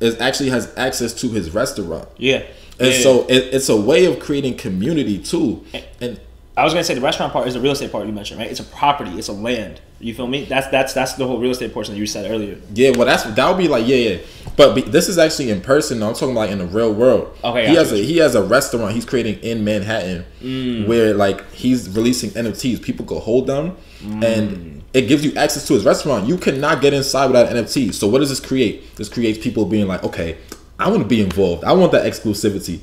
is 0.01 0.20
actually 0.20 0.51
has 0.51 0.72
access 0.76 1.12
to 1.14 1.28
his 1.28 1.53
restaurant. 1.55 2.09
Yeah. 2.16 2.43
And 2.78 2.89
Yeah. 2.89 3.01
so 3.01 3.26
it, 3.28 3.55
it's 3.55 3.68
a 3.68 3.76
way 3.76 4.05
of 4.05 4.18
creating 4.18 4.57
community 4.57 5.18
too. 5.18 5.64
And 6.01 6.20
I 6.57 6.64
was 6.64 6.72
gonna 6.72 6.84
say 6.84 6.94
the 6.94 7.02
restaurant 7.02 7.32
part 7.34 7.46
is 7.48 7.52
the 7.54 7.61
real 7.61 7.72
estate 7.72 7.92
part 7.92 8.07
you 8.07 8.12
mentioned, 8.12 8.40
right? 8.40 8.50
It's 8.50 8.61
a 8.61 8.64
property, 8.64 9.11
it's 9.18 9.28
a 9.28 9.32
land. 9.32 9.80
You 10.00 10.14
feel 10.14 10.26
me? 10.26 10.44
That's 10.46 10.66
that's 10.68 10.94
that's 10.94 11.12
the 11.14 11.26
whole 11.26 11.38
real 11.38 11.50
estate 11.50 11.74
portion 11.74 11.92
that 11.94 12.00
you 12.00 12.07
said 12.07 12.30
earlier. 12.30 12.59
Yeah, 12.74 12.90
well, 12.96 13.07
that's 13.07 13.24
that 13.24 13.48
would 13.48 13.59
be 13.59 13.68
like 13.68 13.86
yeah, 13.86 13.96
yeah. 13.96 14.18
But 14.57 14.74
be, 14.74 14.80
this 14.80 15.09
is 15.11 15.18
actually 15.18 15.50
in 15.50 15.61
person. 15.61 16.02
I'm 16.02 16.14
talking 16.14 16.30
about 16.30 16.40
like 16.42 16.50
in 16.52 16.59
the 16.59 16.66
real 16.66 16.94
world. 16.94 17.36
Okay, 17.44 17.68
he 17.68 17.74
has 17.74 17.92
a 17.92 17.96
he 17.98 18.16
has 18.18 18.34
a 18.34 18.42
restaurant 18.42 18.94
he's 18.94 19.04
creating 19.04 19.38
in 19.40 19.64
Manhattan 19.64 20.24
Mm. 20.42 20.86
where 20.86 21.12
like 21.14 21.50
he's 21.52 21.88
releasing 21.90 22.30
NFTs. 22.30 22.80
People 22.82 23.04
could 23.04 23.20
hold 23.20 23.46
them, 23.46 23.76
Mm. 24.02 24.24
and 24.24 24.82
it 24.94 25.02
gives 25.09 25.24
you 25.26 25.34
access 25.34 25.66
to 25.66 25.74
his 25.74 25.84
restaurant. 25.84 26.26
You 26.26 26.38
cannot 26.38 26.80
get 26.80 26.94
inside 26.94 27.26
without 27.26 27.48
NFT. 27.50 27.92
So 27.92 28.07
what 28.07 28.20
does 28.20 28.30
this 28.30 28.40
create? 28.40 28.96
This 28.96 29.11
creates 29.11 29.38
people 29.38 29.66
being 29.66 29.86
like, 29.88 30.04
okay, 30.04 30.38
I 30.78 30.88
want 30.88 31.02
to 31.02 31.09
be 31.09 31.20
involved. 31.20 31.64
I 31.64 31.72
want 31.72 31.92
that 31.92 32.11
exclusivity. 32.11 32.80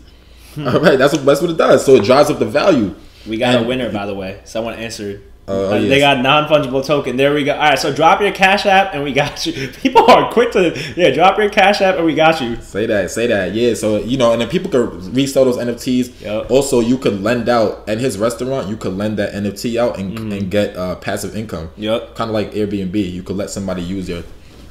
Hmm. 0.56 0.68
All 0.68 0.80
right, 0.80 0.98
that's 1.00 1.14
what 1.14 1.26
that's 1.26 1.42
what 1.42 1.50
it 1.50 1.58
does. 1.58 1.84
So 1.86 1.96
it 1.96 2.04
drives 2.04 2.30
up 2.30 2.38
the 2.38 2.46
value. 2.46 2.94
We 3.28 3.38
got 3.38 3.62
a 3.62 3.64
winner, 3.66 3.92
by 3.92 4.06
the 4.06 4.14
way. 4.16 4.42
Someone 4.46 4.74
answered. 4.76 5.22
Oh, 5.46 5.74
Uh, 5.74 5.76
yes. 5.76 5.90
They 5.90 6.00
got 6.00 6.22
non 6.22 6.48
fungible 6.48 6.86
token. 6.86 7.18
There 7.18 7.34
we 7.34 7.44
go. 7.44 7.52
All 7.54 7.60
right, 7.60 7.78
so 7.78 7.94
drop 7.94 8.22
your 8.22 8.32
cash 8.32 8.66
app 8.66 8.94
and 8.94 9.04
we 9.04 9.12
got 9.12 9.46
you. 9.46 9.68
People 9.82 10.10
are 10.10 10.32
quick 10.32 10.52
to 10.54 10.74
yeah. 10.96 11.10
Drop 11.12 11.38
your 11.38 11.50
cash 11.50 11.82
app 11.82 11.96
and 11.98 12.06
we 12.06 12.16
got 12.16 12.40
you. 12.42 12.56
Say 12.62 12.86
that, 12.86 13.12
say 13.12 13.28
that, 13.28 13.54
yeah. 13.54 13.74
So 13.74 13.98
you 14.00 14.16
know, 14.16 14.32
and 14.32 14.40
then 14.40 14.48
people 14.48 14.72
could 14.72 15.04
resell 15.14 15.44
those 15.44 15.58
NFTs. 15.58 16.22
Yep. 16.22 16.50
Also, 16.50 16.80
you 16.80 16.98
could 16.98 17.22
lend 17.22 17.50
out 17.50 17.88
at 17.90 17.98
his 18.00 18.18
restaurant. 18.18 18.70
You 18.70 18.78
could 18.78 18.94
lend 18.94 19.18
that 19.18 19.34
NFT 19.34 19.78
out 19.78 20.00
and, 20.00 20.18
Mm-hmm. 20.18 20.32
and 20.32 20.50
get 20.52 20.78
uh, 20.78 20.96
passive 20.96 21.36
income. 21.36 21.72
Yep. 21.76 22.16
Kind 22.16 22.30
of 22.30 22.34
like 22.34 22.54
Airbnb. 22.54 22.96
You 23.12 23.22
could 23.22 23.36
let 23.36 23.50
somebody 23.50 23.82
use 23.82 24.08
your 24.08 24.24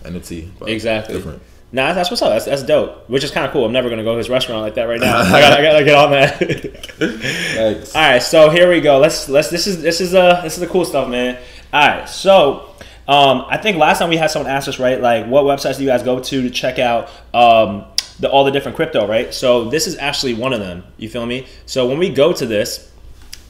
NFT. 0.04 0.66
Exactly. 0.66 1.16
Different. 1.16 1.42
Nah, 1.74 1.94
that's 1.94 2.10
what's 2.10 2.20
up. 2.20 2.30
That's, 2.30 2.44
that's 2.44 2.62
dope. 2.62 3.08
Which 3.08 3.24
is 3.24 3.30
kind 3.30 3.46
of 3.46 3.52
cool. 3.52 3.64
I'm 3.64 3.72
never 3.72 3.88
gonna 3.88 4.04
go 4.04 4.12
to 4.12 4.18
his 4.18 4.28
restaurant 4.28 4.60
like 4.60 4.74
that 4.74 4.84
right 4.84 5.00
now. 5.00 5.18
I 5.22 5.40
gotta, 5.40 5.58
I 5.58 5.62
gotta 5.62 5.84
get 5.84 5.94
on 5.94 6.10
that. 6.10 6.38
Thanks. 6.38 7.96
All 7.96 8.02
right, 8.02 8.22
so 8.22 8.50
here 8.50 8.70
we 8.70 8.82
go. 8.82 8.98
Let's 8.98 9.28
let's 9.28 9.48
this 9.48 9.66
is 9.66 9.80
this 9.80 10.00
is 10.00 10.14
uh 10.14 10.42
this 10.42 10.54
is 10.54 10.60
the 10.60 10.66
cool 10.66 10.84
stuff, 10.84 11.08
man. 11.08 11.40
All 11.72 11.88
right, 11.88 12.06
so 12.06 12.74
um 13.08 13.46
I 13.48 13.56
think 13.56 13.78
last 13.78 14.00
time 14.00 14.10
we 14.10 14.18
had 14.18 14.30
someone 14.30 14.50
ask 14.50 14.68
us 14.68 14.78
right, 14.78 15.00
like 15.00 15.26
what 15.26 15.44
websites 15.44 15.78
do 15.78 15.84
you 15.84 15.88
guys 15.88 16.02
go 16.02 16.20
to 16.20 16.42
to 16.42 16.50
check 16.50 16.78
out 16.78 17.08
um 17.32 17.86
the 18.20 18.30
all 18.30 18.44
the 18.44 18.50
different 18.50 18.76
crypto, 18.76 19.06
right? 19.06 19.32
So 19.32 19.70
this 19.70 19.86
is 19.86 19.96
actually 19.96 20.34
one 20.34 20.52
of 20.52 20.60
them. 20.60 20.84
You 20.98 21.08
feel 21.08 21.24
me? 21.24 21.46
So 21.64 21.88
when 21.88 21.98
we 21.98 22.10
go 22.10 22.34
to 22.34 22.44
this, 22.44 22.91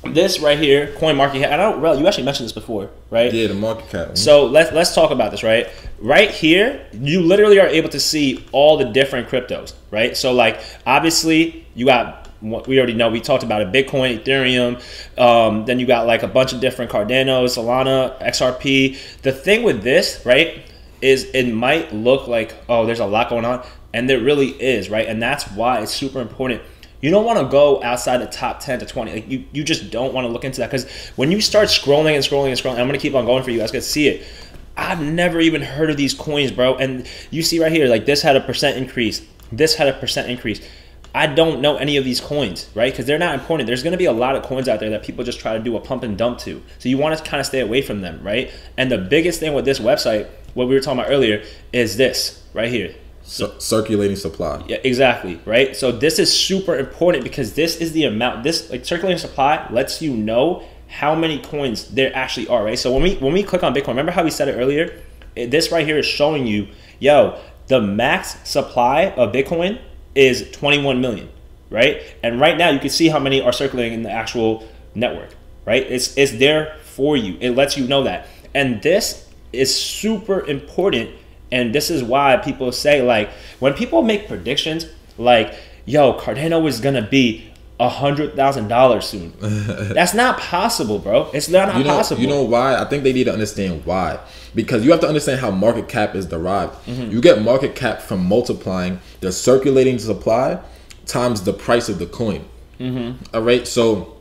this 0.05 0.40
right 0.40 0.59
here, 0.59 0.94
Coin 0.96 1.16
Market 1.16 1.40
Cap. 1.40 1.53
I 1.53 1.57
don't. 1.57 1.80
Rel, 1.80 1.98
you 1.98 2.07
actually 2.07 2.24
mentioned 2.24 2.46
this 2.46 2.53
before, 2.53 2.90
right? 3.11 3.32
Yeah, 3.32 3.46
the 3.46 3.55
market 3.55 3.88
cap. 3.88 4.18
So 4.18 4.46
let's 4.46 4.72
let's 4.72 4.94
talk 4.94 5.11
about 5.11 5.30
this, 5.30 5.42
right? 5.42 5.68
Right 5.98 6.30
here, 6.30 6.84
you 6.92 7.20
literally 7.20 7.61
are 7.61 7.68
able 7.68 7.88
to 7.90 8.00
see 8.00 8.44
all 8.53 8.76
the 8.76 8.84
different 8.84 9.28
cryptos, 9.28 9.74
right? 9.90 10.16
So 10.16 10.32
like 10.32 10.61
obviously 10.86 11.66
you 11.74 11.86
got 11.86 12.28
what 12.40 12.66
we 12.66 12.78
already 12.78 12.94
know. 12.94 13.11
We 13.11 13.20
talked 13.20 13.44
about 13.44 13.62
it: 13.62 13.72
Bitcoin, 13.72 14.22
Ethereum. 14.22 14.82
Um, 15.18 15.64
then 15.66 15.78
you 15.78 15.86
got 15.86 16.07
like 16.07 16.24
a 16.24 16.28
bunch 16.28 16.53
of 16.53 16.61
different 16.61 16.90
Cardano, 16.90 17.44
Solana, 17.44 18.20
XRP. 18.20 19.22
The 19.22 19.32
thing 19.32 19.62
with 19.62 19.82
this, 19.82 20.24
right, 20.26 20.62
is 21.00 21.24
it 21.32 21.53
might 21.53 21.94
look 21.94 22.26
like 22.26 22.55
oh, 22.68 22.86
there's 22.86 23.00
a 23.00 23.07
lot 23.07 23.30
going 23.30 23.44
on, 23.44 23.64
and 23.94 24.11
there 24.11 24.20
really 24.20 24.48
is, 24.48 24.90
right? 24.90 25.07
And 25.07 25.22
that's 25.22 25.44
why 25.53 25.80
it's 25.80 25.92
super 25.92 26.20
important 26.20 26.61
you 27.03 27.11
don't 27.11 27.24
want 27.24 27.38
to 27.38 27.44
go 27.44 27.82
outside 27.82 28.18
the 28.18 28.26
top 28.26 28.61
10 28.61 28.78
to 28.78 28.86
20 28.86 29.12
like 29.12 29.28
you, 29.28 29.44
you 29.53 29.62
just 29.62 29.90
don't 29.90 30.14
want 30.14 30.24
to 30.24 30.28
look 30.32 30.44
into 30.44 30.61
that 30.61 30.70
because 30.70 30.88
when 31.16 31.30
you 31.30 31.40
start 31.40 31.68
scrolling 31.68 32.14
and 32.14 32.24
scrolling 32.24 32.48
and 32.48 32.59
scrolling 32.59 32.78
i'm 32.78 32.86
going 32.86 32.92
to 32.92 32.98
keep 32.98 33.14
on 33.14 33.26
going 33.26 33.42
for 33.42 33.50
you 33.50 33.59
guys 33.59 33.70
can 33.70 33.82
see 33.82 34.09
it. 34.09 34.26
I've 34.74 35.03
never 35.03 35.38
even 35.38 35.61
heard 35.61 35.90
of 35.90 35.98
these 35.98 36.14
coins 36.14 36.50
bro 36.50 36.76
and 36.76 37.07
you 37.30 37.42
see 37.42 37.61
right 37.61 37.70
here 37.70 37.88
like 37.88 38.07
this 38.07 38.22
had 38.22 38.36
a 38.36 38.40
percent 38.40 38.78
increase 38.78 39.20
this 39.50 39.74
had 39.74 39.88
a 39.88 39.92
percent 39.92 40.30
increase. 40.30 40.66
I 41.14 41.26
don't 41.26 41.61
know 41.61 41.76
any 41.76 41.98
of 41.98 42.05
these 42.05 42.22
coins 42.22 42.70
right? 42.74 42.90
Because 42.90 43.05
they're 43.05 43.18
not 43.18 43.34
important. 43.34 43.66
There's 43.66 43.82
going 43.82 43.92
to 43.92 43.98
be 43.98 44.07
a 44.07 44.12
lot 44.12 44.34
of 44.34 44.42
coins 44.44 44.66
out 44.66 44.80
there 44.80 44.88
that 44.90 45.03
people 45.03 45.24
just 45.24 45.40
try 45.40 45.53
to 45.53 45.62
do 45.62 45.76
a 45.76 45.80
pump 45.80 46.05
and 46.05 46.16
dump 46.16 46.38
to. 46.40 46.62
So 46.78 46.88
you 46.88 46.96
want 46.96 47.18
to 47.18 47.22
kind 47.22 47.38
of 47.38 47.44
stay 47.44 47.61
away 47.61 47.82
from 47.82 48.00
them 48.00 48.22
right? 48.22 48.50
And 48.78 48.90
the 48.90 48.98
biggest 48.98 49.38
thing 49.38 49.53
with 49.53 49.66
this 49.66 49.78
website 49.78 50.28
what 50.55 50.68
we 50.68 50.74
were 50.74 50.80
talking 50.80 51.00
about 51.00 51.11
earlier 51.11 51.44
is 51.72 51.96
this 51.96 52.42
right 52.55 52.70
here 52.70 52.94
Cir- 53.25 53.55
circulating 53.59 54.16
supply. 54.16 54.62
yeah, 54.68 54.79
exactly. 54.83 55.41
Right. 55.45 55.77
So 55.77 55.93
this 55.93 56.18
is 56.18 56.33
super 56.33 56.77
important 56.77 57.23
because 57.25 57.55
this 57.55 57.77
is 57.77 57.93
the 57.93 58.05
amount. 58.05 58.43
This 58.43 58.70
like 58.70 58.85
circulating 58.85 59.18
supply 59.18 59.66
lets 59.70 60.03
you 60.03 60.12
know 60.12 60.64
how 60.89 61.14
many 61.14 61.39
coins 61.41 61.89
there 61.89 62.14
actually 62.14 62.49
are. 62.49 62.64
Right. 62.64 62.79
So 62.79 62.93
when 62.93 63.03
we 63.03 63.16
when 63.16 63.33
we 63.33 63.43
click 63.43 63.62
on 63.62 63.75
Bitcoin, 63.75 63.89
remember 63.89 64.12
how 64.12 64.25
we 64.25 64.31
said 64.31 64.49
it 64.49 64.55
earlier? 64.55 65.01
This 65.35 65.70
right 65.73 65.87
here 65.87 65.99
is 65.99 66.07
showing 66.07 66.47
you, 66.47 66.68
yo, 66.99 67.41
the 67.68 67.81
max 67.81 68.37
supply 68.49 69.07
of 69.16 69.33
Bitcoin 69.33 69.81
is 70.14 70.51
21 70.51 71.01
million. 71.01 71.31
Right. 71.70 72.03
And 72.23 72.39
right 72.39 72.59
now 72.59 72.68
you 72.70 72.79
can 72.79 72.91
see 72.91 73.09
how 73.09 73.18
many 73.18 73.41
are 73.41 73.53
circulating 73.53 73.95
in 73.95 74.03
the 74.03 74.11
actual 74.11 74.68
network. 74.95 75.31
Right. 75.64 75.85
It's 75.89 76.16
it's 76.18 76.33
there 76.33 76.77
for 76.83 77.16
you. 77.16 77.39
It 77.41 77.51
lets 77.53 77.79
you 77.79 77.87
know 77.87 78.03
that. 78.03 78.27
And 78.55 78.83
this 78.83 79.29
is 79.53 79.75
super 79.75 80.45
important 80.47 81.11
and 81.53 81.72
this 81.72 81.90
is 81.90 82.03
why 82.03 82.36
people 82.38 82.72
say 82.72 83.03
like 83.03 83.30
when 83.61 83.74
people 83.74 84.03
make 84.03 84.26
predictions 84.26 84.86
like, 85.18 85.55
yo, 85.84 86.14
Cardano 86.18 86.66
is 86.66 86.80
gonna 86.80 87.07
be 87.07 87.53
a 87.78 87.88
hundred 87.88 88.34
thousand 88.34 88.68
dollars 88.68 89.05
soon. 89.07 89.32
That's 89.40 90.14
not 90.14 90.38
possible, 90.38 90.98
bro. 90.98 91.30
It's 91.32 91.48
not, 91.48 91.76
You 91.76 91.84
know, 91.84 91.90
possible. 91.90 92.20
you 92.22 92.28
know 92.28 92.42
why? 92.42 92.76
I 92.76 92.84
think 92.84 93.03
they 93.05 93.12
need 93.12 93.24
to 93.24 93.32
understand 93.32 93.84
why. 93.84 94.18
Because 94.55 94.84
you 94.84 94.90
have 94.92 95.00
to 95.00 95.09
understand 95.09 95.40
how 95.40 95.50
market 95.50 95.88
cap 95.88 96.14
is 96.14 96.26
derived. 96.26 96.74
Mm-hmm. 96.86 97.11
You 97.11 97.20
get 97.20 97.42
market 97.42 97.74
cap 97.74 98.00
from 98.00 98.24
multiplying 98.24 99.00
the 99.20 99.32
circulating 99.32 99.98
supply 99.98 100.61
times 101.07 101.42
the 101.42 101.53
price 101.53 101.88
of 101.88 101.98
the 101.98 102.07
coin. 102.07 102.44
Mm-hmm. 102.78 103.34
All 103.34 103.42
right. 103.42 103.66
So 103.66 104.16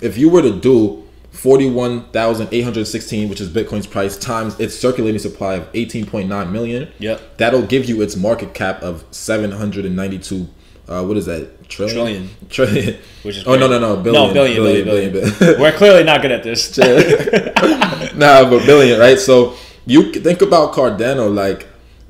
if 0.00 0.16
you 0.16 0.28
were 0.28 0.42
to 0.42 0.58
do 0.60 0.99
forty-one 1.30 2.04
thousand 2.10 2.48
eight 2.52 2.62
hundred 2.62 2.86
sixteen, 2.86 3.28
which 3.28 3.40
is 3.40 3.48
Bitcoin's 3.48 3.86
price, 3.86 4.16
times 4.16 4.58
its 4.60 4.74
circulating 4.78 5.18
supply 5.18 5.54
of 5.54 5.68
eighteen 5.74 6.06
point 6.06 6.28
nine 6.28 6.52
million, 6.52 6.88
Yep. 6.98 7.38
that'll 7.38 7.62
give 7.62 7.84
you 7.86 8.02
its 8.02 8.16
market 8.16 8.54
cap 8.54 8.82
of 8.82 9.04
seven 9.10 9.52
hundred 9.52 9.84
and 9.84 9.96
ninety-two. 9.96 10.48
Uh, 10.88 11.04
what 11.04 11.16
is 11.16 11.26
that? 11.26 11.68
Trillion. 11.68 12.28
Trillion. 12.48 12.74
Trillion. 12.74 12.98
Which 13.22 13.36
is 13.36 13.46
oh 13.46 13.56
no 13.56 13.68
no 13.68 13.78
no 13.78 13.96
billion 13.96 14.28
No, 14.28 14.34
billion, 14.34 14.56
billion, 14.84 14.84
billion. 15.12 15.12
billion. 15.38 15.60
We're 15.60 15.72
clearly 15.72 16.02
not 16.02 16.20
good 16.20 16.32
at 16.32 16.42
this. 16.42 16.76
nah, 18.16 18.48
but 18.50 18.66
billion, 18.66 18.98
right? 18.98 19.18
So 19.18 19.54
you 19.86 20.12
think 20.12 20.42
about 20.42 20.72
Cardano, 20.74 21.32
like 21.32 21.66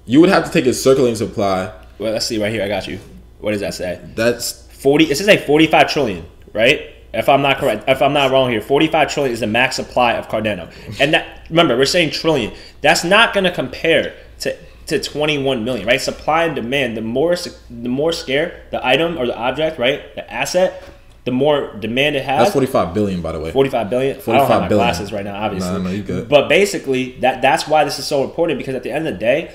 you 0.07 0.21
would 0.21 0.31
have 0.31 0.45
to 0.47 0.51
take 0.51 0.67
its 0.67 0.81
circulating 0.81 1.17
supply. 1.17 1.73
well, 1.99 2.13
let's 2.13 2.27
see 2.27 2.41
right 2.43 2.51
here. 2.53 2.63
I 2.65 2.69
got 2.69 2.87
you. 2.89 2.99
What 3.41 3.53
does 3.53 3.61
that 3.61 3.75
say? 3.75 4.01
That's 4.15 4.67
Forty. 4.79 5.11
It 5.11 5.17
says 5.17 5.27
like 5.27 5.45
forty-five 5.47 5.91
trillion, 5.93 6.25
right? 6.55 6.81
If 7.13 7.29
I'm 7.29 7.43
not 7.43 7.59
correct, 7.59 7.85
if 7.89 8.01
I'm 8.03 8.13
not 8.13 8.31
wrong 8.31 8.51
here, 8.51 8.61
forty-five 8.61 9.13
trillion 9.13 9.33
is 9.33 9.41
the 9.41 9.47
max 9.47 9.77
supply 9.77 10.13
of 10.13 10.29
Cardano, 10.29 10.73
and 11.01 11.13
that 11.15 11.47
remember 11.51 11.77
we're 11.77 11.85
saying 11.87 12.11
trillion. 12.11 12.53
That's 12.83 13.03
not 13.05 13.35
going 13.35 13.45
to 13.45 13.53
compare 13.53 14.15
to 14.41 14.57
to 14.87 15.01
21 15.01 15.65
million, 15.65 15.87
right? 15.87 16.01
Supply 16.01 16.45
and 16.45 16.55
demand. 16.55 16.97
The 16.97 17.01
more 17.03 17.35
the 17.37 17.89
more 17.89 18.13
scarce 18.13 18.53
the 18.71 18.85
item 18.87 19.19
or 19.19 19.27
the 19.27 19.37
object, 19.37 19.79
right, 19.79 20.15
the 20.15 20.33
asset, 20.33 20.83
the 21.25 21.31
more 21.31 21.73
demand 21.79 22.17
it 22.17 22.25
has. 22.25 22.45
that's 22.45 22.53
forty-five 22.53 22.95
billion, 22.95 23.21
by 23.23 23.33
the 23.33 23.41
way. 23.41 23.51
45 23.51 23.91
billion. 23.91 24.13
I 24.13 24.15
don't 24.15 24.25
45 24.25 24.49
have 24.49 24.61
my 24.63 24.69
billion. 24.69 24.87
glasses 24.87 25.13
right 25.13 25.25
now, 25.25 25.35
obviously. 25.45 25.71
Nah, 25.73 25.79
no, 25.79 25.91
you 25.91 26.03
good. 26.03 26.29
But 26.29 26.49
basically, 26.49 27.19
that 27.21 27.43
that's 27.43 27.67
why 27.69 27.85
this 27.85 27.99
is 27.99 28.07
so 28.07 28.25
important 28.25 28.59
because 28.59 28.75
at 28.75 28.83
the 28.83 28.91
end 28.93 29.07
of 29.07 29.15
the 29.15 29.19
day, 29.21 29.53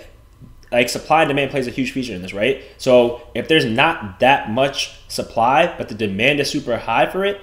like 0.76 0.90
supply 0.90 1.22
and 1.22 1.30
demand 1.30 1.52
plays 1.52 1.68
a 1.68 1.72
huge 1.72 1.94
feature 1.94 2.14
in 2.14 2.22
this, 2.22 2.34
right? 2.34 2.62
So 2.78 3.22
if 3.34 3.48
there's 3.48 3.64
not 3.64 4.20
that 4.20 4.52
much 4.52 5.00
supply, 5.08 5.74
but 5.78 5.88
the 5.88 5.96
demand 5.96 6.42
is 6.42 6.50
super 6.50 6.76
high 6.76 7.06
for 7.06 7.24
it, 7.24 7.40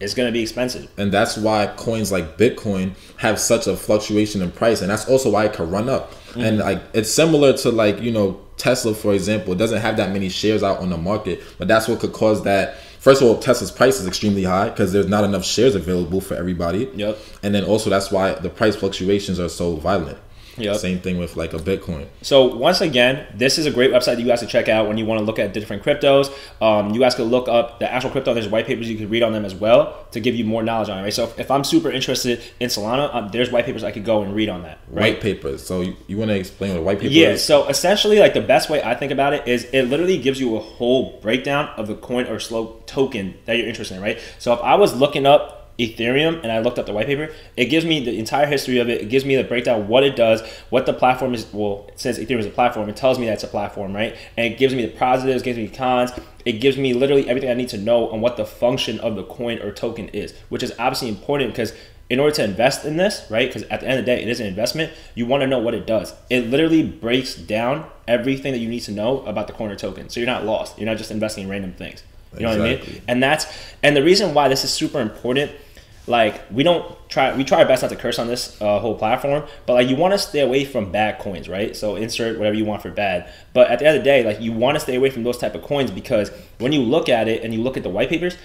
it's 0.00 0.14
gonna 0.14 0.32
be 0.32 0.40
expensive. 0.40 0.88
and 0.96 1.12
that's 1.12 1.36
why 1.36 1.66
coins 1.76 2.10
like 2.10 2.38
Bitcoin 2.38 2.94
have 3.18 3.38
such 3.38 3.66
a 3.66 3.76
fluctuation 3.76 4.40
in 4.40 4.50
price, 4.50 4.80
and 4.80 4.90
that's 4.90 5.06
also 5.06 5.28
why 5.30 5.44
it 5.44 5.52
could 5.52 5.70
run 5.70 5.90
up. 5.90 6.14
Mm. 6.32 6.44
And 6.44 6.58
like 6.60 6.82
it's 6.94 7.10
similar 7.10 7.52
to 7.58 7.70
like 7.70 8.00
you 8.00 8.10
know 8.10 8.40
Tesla, 8.56 8.94
for 8.94 9.12
example, 9.12 9.54
doesn't 9.54 9.82
have 9.82 9.98
that 9.98 10.10
many 10.10 10.30
shares 10.30 10.62
out 10.62 10.78
on 10.78 10.88
the 10.88 10.96
market, 10.96 11.42
but 11.58 11.68
that's 11.68 11.88
what 11.88 12.00
could 12.00 12.14
cause 12.14 12.42
that. 12.44 12.78
First 13.00 13.20
of 13.20 13.28
all, 13.28 13.38
Tesla's 13.38 13.70
price 13.70 14.00
is 14.00 14.06
extremely 14.06 14.44
high 14.44 14.70
because 14.70 14.92
there's 14.92 15.08
not 15.08 15.24
enough 15.24 15.44
shares 15.44 15.74
available 15.74 16.22
for 16.22 16.36
everybody. 16.36 16.90
Yep. 16.94 17.18
And 17.42 17.54
then 17.54 17.64
also 17.64 17.90
that's 17.90 18.10
why 18.10 18.32
the 18.32 18.48
price 18.48 18.76
fluctuations 18.76 19.38
are 19.38 19.50
so 19.50 19.76
violent. 19.76 20.18
Yep. 20.56 20.76
Same 20.76 21.00
thing 21.00 21.18
with 21.18 21.36
like 21.36 21.54
a 21.54 21.58
Bitcoin. 21.58 22.06
So 22.20 22.54
once 22.54 22.80
again, 22.80 23.26
this 23.34 23.58
is 23.58 23.66
a 23.66 23.70
great 23.70 23.90
website 23.90 24.16
that 24.16 24.20
you 24.20 24.26
guys 24.26 24.40
can 24.40 24.48
check 24.48 24.68
out 24.68 24.86
when 24.86 24.98
you 24.98 25.06
want 25.06 25.18
to 25.20 25.24
look 25.24 25.38
at 25.38 25.52
different 25.52 25.82
cryptos. 25.82 26.30
Um, 26.60 26.92
you 26.92 27.00
guys 27.00 27.14
can 27.14 27.26
look 27.26 27.48
up 27.48 27.78
the 27.78 27.90
actual 27.90 28.10
crypto. 28.10 28.34
There's 28.34 28.48
white 28.48 28.66
papers 28.66 28.88
you 28.88 28.96
can 28.96 29.08
read 29.08 29.22
on 29.22 29.32
them 29.32 29.44
as 29.44 29.54
well 29.54 30.06
to 30.12 30.20
give 30.20 30.34
you 30.34 30.44
more 30.44 30.62
knowledge 30.62 30.88
on 30.88 30.98
it. 30.98 31.02
Right. 31.02 31.12
So 31.14 31.24
if, 31.24 31.38
if 31.40 31.50
I'm 31.50 31.64
super 31.64 31.90
interested 31.90 32.42
in 32.60 32.68
Solana, 32.68 33.14
um, 33.14 33.28
there's 33.32 33.50
white 33.50 33.64
papers 33.64 33.82
I 33.82 33.92
could 33.92 34.04
go 34.04 34.22
and 34.22 34.34
read 34.34 34.48
on 34.48 34.62
that. 34.64 34.78
Right. 34.88 35.14
White 35.14 35.22
papers. 35.22 35.62
So 35.64 35.80
you, 35.80 35.96
you 36.06 36.18
want 36.18 36.30
to 36.30 36.36
explain 36.36 36.74
what 36.74 36.82
white 36.84 37.00
paper 37.00 37.12
Yeah, 37.12 37.30
is? 37.30 37.44
so 37.44 37.68
essentially, 37.68 38.18
like 38.18 38.34
the 38.34 38.40
best 38.40 38.68
way 38.68 38.82
I 38.82 38.94
think 38.94 39.10
about 39.12 39.32
it 39.32 39.48
is 39.48 39.64
it 39.72 39.82
literally 39.84 40.18
gives 40.18 40.38
you 40.40 40.56
a 40.56 40.60
whole 40.60 41.18
breakdown 41.20 41.70
of 41.76 41.86
the 41.86 41.94
coin 41.94 42.26
or 42.26 42.38
slow 42.38 42.82
token 42.86 43.34
that 43.46 43.56
you're 43.56 43.68
interested 43.68 43.96
in, 43.96 44.02
right? 44.02 44.20
So 44.38 44.52
if 44.52 44.60
I 44.60 44.74
was 44.74 44.94
looking 44.94 45.26
up 45.26 45.61
Ethereum 45.78 46.42
and 46.42 46.52
I 46.52 46.58
looked 46.60 46.78
up 46.78 46.86
the 46.86 46.92
white 46.92 47.06
paper, 47.06 47.32
it 47.56 47.66
gives 47.66 47.84
me 47.84 48.04
the 48.04 48.18
entire 48.18 48.46
history 48.46 48.78
of 48.78 48.88
it. 48.88 49.02
It 49.02 49.08
gives 49.08 49.24
me 49.24 49.36
the 49.36 49.44
breakdown, 49.44 49.88
what 49.88 50.04
it 50.04 50.16
does, 50.16 50.42
what 50.70 50.86
the 50.86 50.92
platform 50.92 51.34
is. 51.34 51.46
Well, 51.52 51.90
says 51.96 52.18
Ethereum 52.18 52.40
is 52.40 52.46
a 52.46 52.50
platform. 52.50 52.88
It 52.88 52.96
tells 52.96 53.18
me 53.18 53.26
that 53.26 53.34
it's 53.34 53.44
a 53.44 53.48
platform, 53.48 53.94
right? 53.94 54.16
And 54.36 54.52
it 54.52 54.58
gives 54.58 54.74
me 54.74 54.84
the 54.84 54.92
positives, 54.92 55.42
gives 55.42 55.58
me 55.58 55.68
cons. 55.68 56.12
It 56.44 56.60
gives 56.60 56.76
me 56.76 56.92
literally 56.92 57.28
everything 57.28 57.50
I 57.50 57.54
need 57.54 57.68
to 57.70 57.78
know 57.78 58.10
on 58.10 58.20
what 58.20 58.36
the 58.36 58.44
function 58.44 58.98
of 59.00 59.16
the 59.16 59.24
coin 59.24 59.60
or 59.60 59.72
token 59.72 60.08
is, 60.08 60.34
which 60.48 60.62
is 60.62 60.72
obviously 60.78 61.08
important 61.08 61.52
because 61.52 61.72
in 62.12 62.20
order 62.20 62.34
to 62.34 62.44
invest 62.44 62.84
in 62.84 62.98
this, 62.98 63.24
right? 63.30 63.48
Because 63.48 63.62
at 63.70 63.80
the 63.80 63.88
end 63.88 63.98
of 63.98 64.04
the 64.04 64.12
day, 64.14 64.20
it 64.20 64.28
is 64.28 64.38
an 64.38 64.46
investment. 64.46 64.92
You 65.14 65.24
want 65.24 65.40
to 65.40 65.46
know 65.46 65.58
what 65.58 65.72
it 65.72 65.86
does. 65.86 66.14
It 66.28 66.48
literally 66.48 66.82
breaks 66.82 67.34
down 67.34 67.86
everything 68.06 68.52
that 68.52 68.58
you 68.58 68.68
need 68.68 68.80
to 68.80 68.92
know 68.92 69.22
about 69.22 69.46
the 69.46 69.54
coin 69.54 69.70
or 69.70 69.76
token, 69.76 70.10
so 70.10 70.20
you're 70.20 70.26
not 70.26 70.44
lost. 70.44 70.78
You're 70.78 70.90
not 70.90 70.98
just 70.98 71.10
investing 71.10 71.44
in 71.44 71.50
random 71.50 71.72
things. 71.72 72.02
You 72.34 72.40
know 72.40 72.52
exactly. 72.52 72.76
what 72.76 72.88
I 72.88 72.92
mean? 72.92 73.02
And 73.08 73.22
that's 73.22 73.46
and 73.82 73.96
the 73.96 74.02
reason 74.02 74.34
why 74.34 74.48
this 74.48 74.64
is 74.64 74.72
super 74.72 75.00
important. 75.00 75.52
Like 76.06 76.42
we 76.50 76.64
don't 76.64 76.96
try, 77.08 77.36
we 77.36 77.44
try 77.44 77.60
our 77.60 77.68
best 77.68 77.82
not 77.82 77.88
to 77.90 77.96
curse 77.96 78.18
on 78.18 78.26
this 78.26 78.60
uh, 78.60 78.80
whole 78.80 78.96
platform, 78.96 79.44
but 79.66 79.74
like 79.74 79.88
you 79.88 79.94
want 79.94 80.14
to 80.14 80.18
stay 80.18 80.40
away 80.40 80.64
from 80.64 80.90
bad 80.90 81.20
coins, 81.20 81.48
right? 81.48 81.76
So 81.76 81.94
insert 81.94 82.38
whatever 82.38 82.56
you 82.56 82.64
want 82.64 82.82
for 82.82 82.90
bad. 82.90 83.32
But 83.52 83.70
at 83.70 83.78
the 83.78 83.86
end 83.86 83.98
of 83.98 84.02
the 84.02 84.04
day, 84.04 84.24
like 84.24 84.40
you 84.40 84.52
want 84.52 84.74
to 84.74 84.80
stay 84.80 84.96
away 84.96 85.10
from 85.10 85.22
those 85.22 85.38
type 85.38 85.54
of 85.54 85.62
coins 85.62 85.92
because 85.92 86.30
when 86.58 86.72
you 86.72 86.80
look 86.80 87.08
at 87.08 87.28
it 87.28 87.44
and 87.44 87.54
you 87.54 87.62
look 87.62 87.76
at 87.76 87.84
the 87.84 87.88
white 87.88 88.08
papers, 88.08 88.36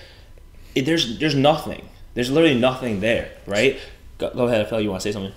it, 0.75 0.85
there's 0.85 1.17
there's 1.17 1.35
nothing. 1.35 1.89
There's 2.13 2.29
literally 2.29 2.59
nothing 2.59 2.99
there, 2.99 3.31
right? 3.47 3.79
Go, 4.19 4.31
go 4.33 4.47
ahead, 4.47 4.61
I 4.61 4.69
feel 4.69 4.79
like 4.79 4.83
you 4.83 4.91
want 4.91 5.01
to 5.01 5.07
say 5.07 5.13
something. 5.13 5.33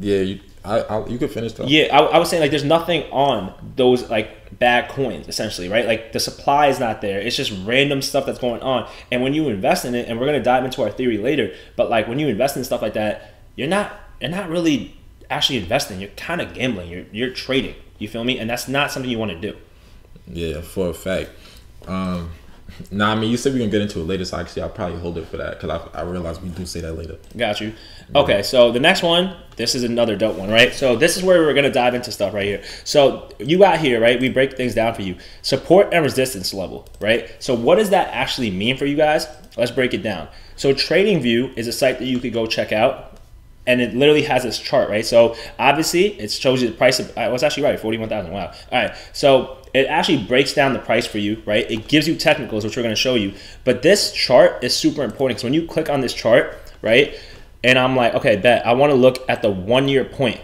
Yeah, 0.00 0.20
you, 0.20 0.40
I, 0.64 0.80
I, 0.80 1.06
you 1.08 1.18
could 1.18 1.30
finish 1.30 1.52
though. 1.54 1.66
Yeah, 1.66 1.96
I, 1.96 2.02
I 2.02 2.18
was 2.18 2.28
saying 2.28 2.40
like 2.40 2.50
there's 2.50 2.64
nothing 2.64 3.02
on 3.10 3.52
those 3.76 4.08
like 4.08 4.58
bad 4.58 4.88
coins 4.88 5.28
essentially, 5.28 5.68
right? 5.68 5.86
Like 5.86 6.12
the 6.12 6.20
supply 6.20 6.68
is 6.68 6.78
not 6.78 7.00
there. 7.00 7.20
It's 7.20 7.36
just 7.36 7.52
random 7.64 8.00
stuff 8.00 8.26
that's 8.26 8.38
going 8.38 8.62
on. 8.62 8.88
And 9.10 9.22
when 9.22 9.34
you 9.34 9.48
invest 9.48 9.84
in 9.84 9.94
it, 9.94 10.08
and 10.08 10.20
we're 10.20 10.26
gonna 10.26 10.42
dive 10.42 10.64
into 10.64 10.82
our 10.82 10.90
theory 10.90 11.18
later, 11.18 11.54
but 11.76 11.90
like 11.90 12.06
when 12.06 12.18
you 12.18 12.28
invest 12.28 12.56
in 12.56 12.64
stuff 12.64 12.82
like 12.82 12.94
that, 12.94 13.34
you're 13.56 13.68
not 13.68 13.92
you're 14.20 14.30
not 14.30 14.48
really 14.48 14.96
actually 15.30 15.58
investing. 15.58 16.00
You're 16.00 16.10
kind 16.10 16.40
of 16.40 16.54
gambling. 16.54 16.90
You're 16.90 17.06
you're 17.10 17.30
trading. 17.30 17.74
You 17.98 18.08
feel 18.08 18.24
me? 18.24 18.38
And 18.38 18.48
that's 18.48 18.68
not 18.68 18.92
something 18.92 19.10
you 19.10 19.18
want 19.18 19.32
to 19.32 19.40
do. 19.40 19.56
Yeah, 20.28 20.60
for 20.60 20.90
a 20.90 20.94
fact. 20.94 21.30
Um, 21.86 22.30
Nah, 22.90 23.12
I 23.12 23.14
mean, 23.14 23.30
you 23.30 23.36
said 23.36 23.52
we 23.52 23.58
gonna 23.58 23.70
get 23.70 23.80
into 23.80 24.00
it 24.00 24.04
later, 24.04 24.24
so 24.24 24.38
actually, 24.38 24.62
I'll 24.62 24.70
probably 24.70 24.98
hold 24.98 25.18
it 25.18 25.26
for 25.26 25.36
that 25.36 25.60
because 25.60 25.70
I, 25.94 26.00
I 26.00 26.02
realize 26.02 26.40
we 26.40 26.48
do 26.50 26.66
say 26.66 26.80
that 26.80 26.94
later. 26.94 27.18
Got 27.36 27.60
you. 27.60 27.72
Okay, 28.14 28.42
so 28.42 28.72
the 28.72 28.80
next 28.80 29.02
one, 29.02 29.36
this 29.56 29.74
is 29.74 29.84
another 29.84 30.16
dope 30.16 30.36
one, 30.36 30.50
right? 30.50 30.72
So 30.72 30.96
this 30.96 31.16
is 31.16 31.22
where 31.22 31.42
we're 31.42 31.54
gonna 31.54 31.72
dive 31.72 31.94
into 31.94 32.12
stuff 32.12 32.34
right 32.34 32.44
here. 32.44 32.62
So 32.84 33.30
you 33.38 33.58
got 33.58 33.80
here, 33.80 34.00
right? 34.00 34.20
We 34.20 34.28
break 34.28 34.56
things 34.56 34.74
down 34.74 34.94
for 34.94 35.02
you. 35.02 35.16
Support 35.42 35.88
and 35.92 36.04
resistance 36.04 36.52
level, 36.52 36.88
right? 37.00 37.30
So 37.38 37.54
what 37.54 37.76
does 37.76 37.90
that 37.90 38.08
actually 38.08 38.50
mean 38.50 38.76
for 38.76 38.86
you 38.86 38.96
guys? 38.96 39.26
Let's 39.56 39.70
break 39.70 39.94
it 39.94 40.02
down. 40.02 40.28
So 40.56 40.72
TradingView 40.72 41.56
is 41.56 41.66
a 41.66 41.72
site 41.72 41.98
that 41.98 42.06
you 42.06 42.18
could 42.18 42.32
go 42.32 42.46
check 42.46 42.72
out 42.72 43.12
and 43.66 43.80
it 43.80 43.94
literally 43.94 44.22
has 44.22 44.42
this 44.42 44.58
chart, 44.58 44.88
right? 44.88 45.06
So 45.06 45.36
obviously 45.58 46.20
it 46.20 46.30
shows 46.30 46.62
you 46.62 46.68
the 46.68 46.74
price 46.74 46.98
of, 46.98 47.16
uh, 47.16 47.20
I 47.20 47.28
was 47.28 47.42
actually 47.42 47.64
right, 47.64 47.78
41,000, 47.78 48.32
wow. 48.32 48.52
All 48.70 48.82
right, 48.82 48.94
so 49.12 49.61
it 49.74 49.86
actually 49.86 50.24
breaks 50.24 50.52
down 50.52 50.72
the 50.72 50.78
price 50.78 51.06
for 51.06 51.18
you, 51.18 51.42
right? 51.46 51.70
It 51.70 51.88
gives 51.88 52.06
you 52.06 52.16
technicals, 52.16 52.64
which 52.64 52.76
we're 52.76 52.82
gonna 52.82 52.96
show 52.96 53.14
you. 53.14 53.34
But 53.64 53.82
this 53.82 54.12
chart 54.12 54.62
is 54.62 54.76
super 54.76 55.02
important 55.02 55.36
because 55.36 55.44
when 55.44 55.54
you 55.54 55.66
click 55.66 55.88
on 55.88 56.00
this 56.00 56.12
chart, 56.12 56.58
right? 56.82 57.18
And 57.64 57.78
I'm 57.78 57.96
like, 57.96 58.14
okay, 58.14 58.36
bet, 58.36 58.66
I 58.66 58.74
wanna 58.74 58.94
look 58.94 59.24
at 59.28 59.40
the 59.42 59.50
one 59.50 59.88
year 59.88 60.04
point 60.04 60.40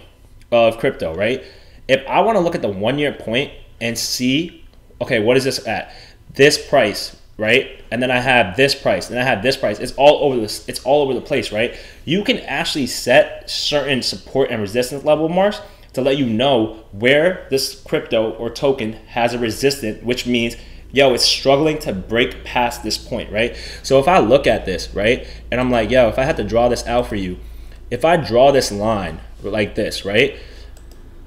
of 0.51 0.79
crypto, 0.79 1.14
right? 1.14 1.45
If 1.89 2.07
I 2.07 2.20
wanna 2.20 2.41
look 2.41 2.55
at 2.55 2.62
the 2.62 2.68
one 2.68 2.99
year 2.99 3.12
point 3.12 3.53
and 3.81 3.99
see, 3.99 4.64
okay, 5.01 5.20
what 5.20 5.37
is 5.37 5.45
this 5.45 5.66
at? 5.66 5.93
This 6.35 6.59
price, 6.68 7.16
right? 7.37 7.83
And 7.91 8.03
then 8.03 8.11
I 8.11 8.20
have 8.20 8.57
this 8.57 8.74
price, 8.74 9.11
and 9.11 9.18
I 9.18 9.22
have 9.22 9.43
this 9.43 9.57
price. 9.57 9.79
It's 9.79 9.93
all 9.93 10.24
over 10.24 10.41
this. 10.41 10.68
It's 10.68 10.81
all 10.85 11.03
over 11.03 11.14
the 11.14 11.20
place, 11.20 11.53
right? 11.53 11.74
You 12.05 12.22
can 12.24 12.39
actually 12.41 12.87
set 12.87 13.49
certain 13.49 14.03
support 14.03 14.51
and 14.51 14.61
resistance 14.61 15.05
level 15.05 15.29
marks 15.29 15.61
to 15.99 16.03
let 16.03 16.16
you 16.16 16.26
know 16.26 16.84
where 16.92 17.46
this 17.51 17.80
crypto 17.82 18.30
or 18.32 18.51
token 18.51 18.92
has 19.09 19.34
a 19.34 19.38
resistance, 19.38 20.03
which 20.03 20.26
means 20.26 20.57
yo, 20.90 21.12
it's 21.12 21.24
struggling 21.24 21.78
to 21.78 21.92
break 21.92 22.44
past 22.44 22.82
this 22.82 22.96
point, 22.96 23.30
right? 23.30 23.57
So 23.82 23.99
if 23.99 24.09
I 24.09 24.18
look 24.18 24.46
at 24.46 24.64
this, 24.64 24.94
right, 24.94 25.26
and 25.51 25.61
I'm 25.61 25.70
like, 25.70 25.90
yo, 25.90 26.09
if 26.09 26.18
I 26.18 26.24
had 26.24 26.36
to 26.38 26.44
draw 26.44 26.68
this 26.68 26.86
out 26.86 27.07
for 27.07 27.16
you, 27.16 27.38
if 27.90 28.05
I 28.05 28.16
draw 28.16 28.53
this 28.53 28.72
line 28.72 29.20
like 29.42 29.74
this, 29.74 30.05
right, 30.05 30.36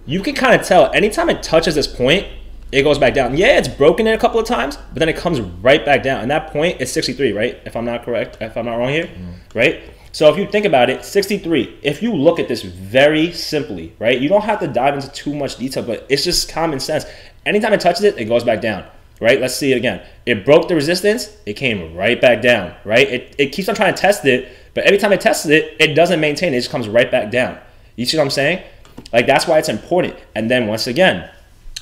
you 0.05 0.21
can 0.21 0.35
kind 0.35 0.59
of 0.59 0.65
tell 0.65 0.91
anytime 0.93 1.29
it 1.29 1.43
touches 1.43 1.75
this 1.75 1.87
point, 1.87 2.25
it 2.71 2.83
goes 2.83 2.97
back 2.97 3.13
down. 3.13 3.35
Yeah, 3.35 3.57
it's 3.57 3.67
broken 3.67 4.07
in 4.07 4.13
a 4.13 4.17
couple 4.17 4.39
of 4.39 4.47
times, 4.47 4.77
but 4.77 4.99
then 4.99 5.09
it 5.09 5.17
comes 5.17 5.41
right 5.41 5.83
back 5.83 6.03
down. 6.03 6.21
And 6.21 6.31
that 6.31 6.51
point 6.51 6.79
is 6.79 6.91
63, 6.91 7.33
right? 7.33 7.59
If 7.65 7.75
I'm 7.75 7.85
not 7.85 8.03
correct, 8.03 8.37
if 8.39 8.55
I'm 8.55 8.65
not 8.65 8.77
wrong 8.77 8.89
here, 8.89 9.07
mm. 9.07 9.35
right? 9.53 9.83
So 10.11 10.29
if 10.31 10.37
you 10.37 10.45
think 10.45 10.65
about 10.65 10.89
it, 10.89 11.05
63, 11.05 11.79
if 11.83 12.03
you 12.03 12.13
look 12.13 12.39
at 12.39 12.47
this 12.47 12.63
very 12.63 13.31
simply, 13.31 13.93
right? 13.97 14.19
You 14.19 14.27
don't 14.27 14.43
have 14.43 14.59
to 14.59 14.67
dive 14.67 14.95
into 14.95 15.09
too 15.11 15.33
much 15.33 15.55
detail, 15.55 15.83
but 15.83 16.05
it's 16.09 16.23
just 16.23 16.49
common 16.49 16.79
sense. 16.79 17.05
Anytime 17.45 17.73
it 17.73 17.79
touches 17.79 18.03
it, 18.03 18.17
it 18.17 18.25
goes 18.25 18.43
back 18.43 18.61
down, 18.61 18.85
right? 19.21 19.39
Let's 19.39 19.55
see 19.55 19.71
it 19.71 19.77
again. 19.77 20.05
It 20.25 20.43
broke 20.45 20.67
the 20.67 20.75
resistance, 20.75 21.35
it 21.45 21.53
came 21.53 21.95
right 21.95 22.19
back 22.19 22.41
down, 22.41 22.75
right? 22.83 23.07
It, 23.07 23.35
it 23.37 23.47
keeps 23.47 23.69
on 23.69 23.75
trying 23.75 23.93
to 23.93 24.01
test 24.01 24.25
it, 24.25 24.51
but 24.73 24.83
every 24.83 24.97
time 24.97 25.13
it 25.13 25.21
tests 25.21 25.45
it, 25.45 25.75
it 25.79 25.93
doesn't 25.95 26.19
maintain 26.19 26.53
it, 26.53 26.57
just 26.57 26.71
comes 26.71 26.89
right 26.89 27.09
back 27.09 27.31
down. 27.31 27.57
You 27.95 28.05
see 28.05 28.17
what 28.17 28.23
I'm 28.23 28.29
saying? 28.31 28.63
Like 29.13 29.27
that's 29.27 29.47
why 29.47 29.59
it's 29.59 29.69
important. 29.69 30.15
And 30.35 30.51
then 30.51 30.67
once 30.67 30.87
again, 30.87 31.29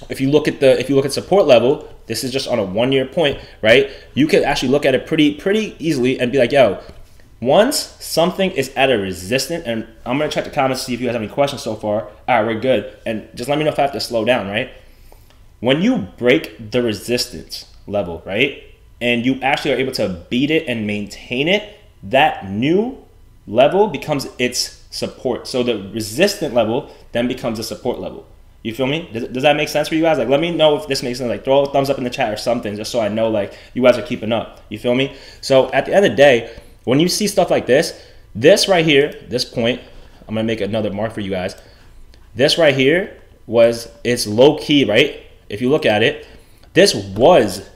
if 0.10 0.22
you 0.22 0.30
look 0.30 0.48
at 0.48 0.60
the 0.60 0.80
if 0.80 0.90
you 0.90 0.96
look 0.96 1.06
at 1.06 1.12
support 1.12 1.46
level, 1.46 1.94
this 2.06 2.24
is 2.24 2.32
just 2.32 2.48
on 2.48 2.58
a 2.58 2.64
one 2.64 2.92
year 2.92 3.06
point, 3.06 3.40
right? 3.62 3.92
You 4.14 4.28
can 4.28 4.44
actually 4.44 4.70
look 4.70 4.86
at 4.86 4.96
it 4.96 5.06
pretty 5.06 5.36
pretty 5.36 5.76
easily 5.80 6.20
and 6.20 6.32
be 6.32 6.38
like, 6.38 6.52
yo, 6.52 6.82
once 7.42 7.78
something 8.00 8.52
is 8.52 8.70
at 8.76 8.92
a 8.92 8.98
resistance, 8.98 9.64
and 9.66 9.88
I'm 10.06 10.18
gonna 10.18 10.30
check 10.30 10.44
the 10.44 10.50
comments 10.50 10.82
to 10.82 10.86
see 10.88 10.94
if 10.94 11.02
you 11.02 11.08
guys 11.08 11.14
have 11.14 11.22
any 11.22 11.32
questions 11.32 11.62
so 11.62 11.76
far. 11.76 12.04
All 12.04 12.12
right, 12.28 12.46
we're 12.46 12.60
good. 12.60 12.98
And 13.06 13.30
just 13.36 13.50
let 13.50 13.58
me 13.58 13.64
know 13.64 13.72
if 13.72 13.80
I 13.80 13.84
have 13.84 13.94
to 13.94 14.00
slow 14.00 14.26
down, 14.26 14.48
right? 14.48 14.72
When 15.62 15.82
you 15.82 16.08
break 16.18 16.72
the 16.72 16.82
resistance 16.82 17.66
level, 17.88 18.22
right, 18.26 18.64
and 19.02 19.26
you 19.26 19.40
actually 19.42 19.74
are 19.74 19.78
able 19.78 19.94
to 19.94 20.26
beat 20.30 20.52
it 20.52 20.68
and 20.68 20.86
maintain 20.86 21.48
it, 21.48 21.78
that 22.04 22.50
new 22.50 22.98
level 23.48 23.88
becomes 23.88 24.28
its 24.38 24.86
support. 24.90 25.48
So 25.48 25.64
the 25.64 25.90
resistant 25.94 26.54
level 26.54 26.94
then 27.12 27.28
becomes 27.28 27.60
a 27.60 27.64
support 27.64 28.00
level. 28.00 28.26
You 28.64 28.74
feel 28.74 28.88
me? 28.88 29.10
Does, 29.14 29.28
does 29.30 29.44
that 29.44 29.56
make 29.56 29.70
sense 29.70 29.88
for 29.88 29.96
you 29.96 30.02
guys? 30.02 30.18
Like, 30.18 30.28
let 30.28 30.42
me 30.42 30.52
know 30.52 30.76
if 30.76 30.88
this 30.88 31.02
makes 31.02 31.20
sense. 31.20 31.30
Like, 31.30 31.46
throw 31.46 31.64
a 31.64 31.72
thumbs 31.72 31.90
up 31.90 31.98
in 31.98 32.04
the 32.04 32.10
chat 32.10 32.34
or 32.34 32.38
something, 32.38 32.76
just 32.76 32.92
so 32.92 33.00
I 33.00 33.08
know 33.08 33.30
like 33.30 33.58
you 33.74 33.82
guys 33.82 33.98
are 33.98 34.02
keeping 34.02 34.34
up. 34.34 34.60
You 34.68 34.78
feel 34.78 34.96
me? 34.96 35.16
So 35.40 35.72
at 35.72 35.86
the 35.86 35.94
end 35.94 36.06
of 36.06 36.12
the 36.12 36.18
day, 36.18 36.60
when 36.90 37.00
you 37.00 37.08
see 37.08 37.28
stuff 37.28 37.52
like 37.52 37.68
this, 37.68 38.02
this 38.34 38.68
right 38.68 38.84
here, 38.84 39.14
this 39.28 39.46
point, 39.46 39.80
I'm 40.28 40.36
gonna 40.36 40.44
make 40.44 40.62
another 40.62 40.92
mark 40.92 41.14
for 41.14 41.22
you 41.22 41.30
guys. 41.30 41.56
This 42.36 42.58
right 42.58 42.76
here 42.76 43.16
was 43.46 43.88
it's 44.04 44.26
low 44.26 44.58
key, 44.58 44.86
right? 44.86 45.24
If 45.50 45.62
you 45.62 45.70
look 45.70 45.86
at 45.86 46.04
it, 46.04 46.28
this 46.74 46.96
was 46.96 47.70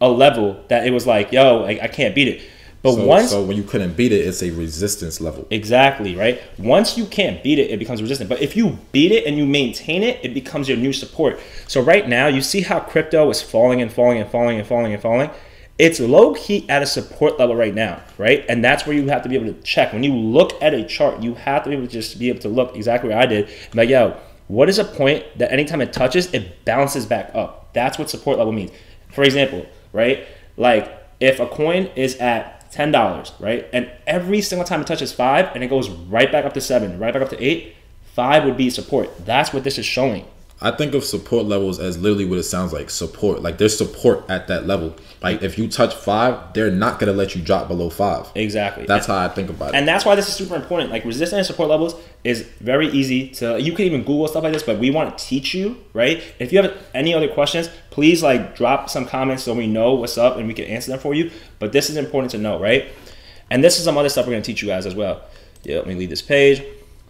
a 0.00 0.08
level 0.08 0.64
that 0.68 0.86
it 0.86 0.92
was 0.92 1.06
like, 1.06 1.32
yo, 1.32 1.58
like, 1.58 1.80
I 1.80 1.88
can't 1.88 2.14
beat 2.14 2.28
it. 2.28 2.42
But 2.82 2.94
so, 2.94 3.04
once 3.04 3.30
so 3.30 3.44
when 3.44 3.56
you 3.56 3.62
couldn't 3.62 3.96
beat 3.96 4.12
it, 4.12 4.26
it's 4.26 4.42
a 4.42 4.50
resistance 4.50 5.20
level. 5.20 5.46
Exactly, 5.50 6.16
right? 6.16 6.40
Once 6.58 6.98
you 6.98 7.06
can't 7.06 7.42
beat 7.42 7.58
it, 7.60 7.70
it 7.70 7.78
becomes 7.78 8.02
resistant. 8.02 8.28
But 8.28 8.42
if 8.42 8.56
you 8.56 8.78
beat 8.90 9.12
it 9.12 9.24
and 9.24 9.36
you 9.36 9.46
maintain 9.46 10.02
it, 10.02 10.18
it 10.24 10.34
becomes 10.34 10.68
your 10.68 10.78
new 10.78 10.92
support. 10.92 11.38
So 11.68 11.80
right 11.80 12.08
now, 12.08 12.26
you 12.26 12.42
see 12.42 12.60
how 12.60 12.80
crypto 12.80 13.30
is 13.30 13.40
falling 13.40 13.80
and 13.80 13.92
falling 13.92 14.20
and 14.20 14.28
falling 14.28 14.58
and 14.58 14.66
falling 14.66 14.92
and 14.92 15.02
falling. 15.02 15.30
It's 15.78 15.98
low 15.98 16.34
key 16.34 16.68
at 16.68 16.82
a 16.82 16.86
support 16.86 17.38
level 17.38 17.56
right 17.56 17.74
now, 17.74 18.02
right? 18.18 18.44
And 18.48 18.64
that's 18.64 18.86
where 18.86 18.94
you 18.94 19.08
have 19.08 19.22
to 19.22 19.28
be 19.28 19.34
able 19.34 19.52
to 19.52 19.60
check. 19.62 19.92
When 19.92 20.04
you 20.04 20.14
look 20.14 20.60
at 20.62 20.74
a 20.74 20.84
chart, 20.84 21.22
you 21.22 21.34
have 21.34 21.64
to 21.64 21.70
be 21.70 21.76
able 21.76 21.86
to 21.86 21.92
just 21.92 22.18
be 22.18 22.28
able 22.28 22.40
to 22.40 22.48
look 22.48 22.76
exactly 22.76 23.08
where 23.08 23.18
I 23.18 23.26
did. 23.26 23.48
Like, 23.74 23.88
yo, 23.88 24.16
what 24.48 24.68
is 24.68 24.78
a 24.78 24.84
point 24.84 25.24
that 25.38 25.50
anytime 25.50 25.80
it 25.80 25.92
touches, 25.92 26.32
it 26.34 26.64
bounces 26.64 27.06
back 27.06 27.34
up? 27.34 27.72
That's 27.72 27.98
what 27.98 28.10
support 28.10 28.38
level 28.38 28.52
means. 28.52 28.70
For 29.12 29.24
example, 29.24 29.66
right? 29.92 30.26
Like 30.56 30.92
if 31.20 31.40
a 31.40 31.46
coin 31.46 31.90
is 31.96 32.16
at 32.16 32.70
$10, 32.72 33.40
right? 33.40 33.66
And 33.72 33.90
every 34.06 34.40
single 34.40 34.66
time 34.66 34.80
it 34.80 34.86
touches 34.86 35.12
five 35.12 35.54
and 35.54 35.62
it 35.62 35.68
goes 35.68 35.88
right 35.88 36.30
back 36.30 36.44
up 36.44 36.54
to 36.54 36.60
seven, 36.60 36.98
right 36.98 37.12
back 37.12 37.22
up 37.22 37.30
to 37.30 37.42
eight, 37.42 37.76
five 38.14 38.44
would 38.44 38.56
be 38.56 38.70
support. 38.70 39.24
That's 39.24 39.52
what 39.52 39.64
this 39.64 39.78
is 39.78 39.86
showing. 39.86 40.26
I 40.62 40.70
think 40.70 40.94
of 40.94 41.02
support 41.02 41.46
levels 41.46 41.80
as 41.80 41.98
literally 41.98 42.24
what 42.24 42.38
it 42.38 42.44
sounds 42.44 42.72
like 42.72 42.88
support. 42.88 43.42
Like 43.42 43.58
there's 43.58 43.76
support 43.76 44.24
at 44.30 44.46
that 44.48 44.66
level. 44.66 44.94
Like 45.20 45.42
if 45.42 45.58
you 45.58 45.68
touch 45.68 45.94
five, 45.94 46.54
they're 46.54 46.70
not 46.70 47.00
gonna 47.00 47.12
let 47.12 47.34
you 47.34 47.42
drop 47.42 47.66
below 47.68 47.90
five. 47.90 48.30
Exactly. 48.36 48.86
That's 48.86 49.08
and, 49.08 49.16
how 49.16 49.24
I 49.24 49.28
think 49.28 49.50
about 49.50 49.70
it. 49.70 49.74
And 49.74 49.88
that's 49.88 50.04
why 50.04 50.14
this 50.14 50.28
is 50.28 50.34
super 50.34 50.54
important. 50.54 50.90
Like 50.90 51.04
resistance 51.04 51.38
and 51.38 51.46
support 51.46 51.68
levels 51.68 51.96
is 52.22 52.42
very 52.60 52.88
easy 52.88 53.28
to. 53.30 53.60
You 53.60 53.72
can 53.72 53.86
even 53.86 54.02
Google 54.02 54.28
stuff 54.28 54.44
like 54.44 54.52
this, 54.52 54.62
but 54.62 54.78
we 54.78 54.90
want 54.90 55.18
to 55.18 55.24
teach 55.24 55.52
you, 55.52 55.76
right? 55.92 56.22
If 56.38 56.52
you 56.52 56.62
have 56.62 56.76
any 56.94 57.12
other 57.12 57.28
questions, 57.28 57.68
please 57.90 58.22
like 58.22 58.54
drop 58.54 58.88
some 58.88 59.04
comments 59.04 59.42
so 59.42 59.54
we 59.54 59.66
know 59.66 59.94
what's 59.94 60.16
up 60.16 60.36
and 60.36 60.46
we 60.46 60.54
can 60.54 60.66
answer 60.66 60.92
them 60.92 61.00
for 61.00 61.12
you. 61.12 61.30
But 61.58 61.72
this 61.72 61.90
is 61.90 61.96
important 61.96 62.30
to 62.32 62.38
know, 62.38 62.60
right? 62.60 62.92
And 63.50 63.62
this 63.62 63.78
is 63.78 63.84
some 63.84 63.98
other 63.98 64.08
stuff 64.08 64.26
we're 64.26 64.32
gonna 64.32 64.44
teach 64.44 64.62
you 64.62 64.68
guys 64.68 64.86
as 64.86 64.94
well. 64.94 65.22
Yeah, 65.64 65.76
let 65.78 65.88
me 65.88 65.94
leave 65.94 66.10
this 66.10 66.22
page. 66.22 66.62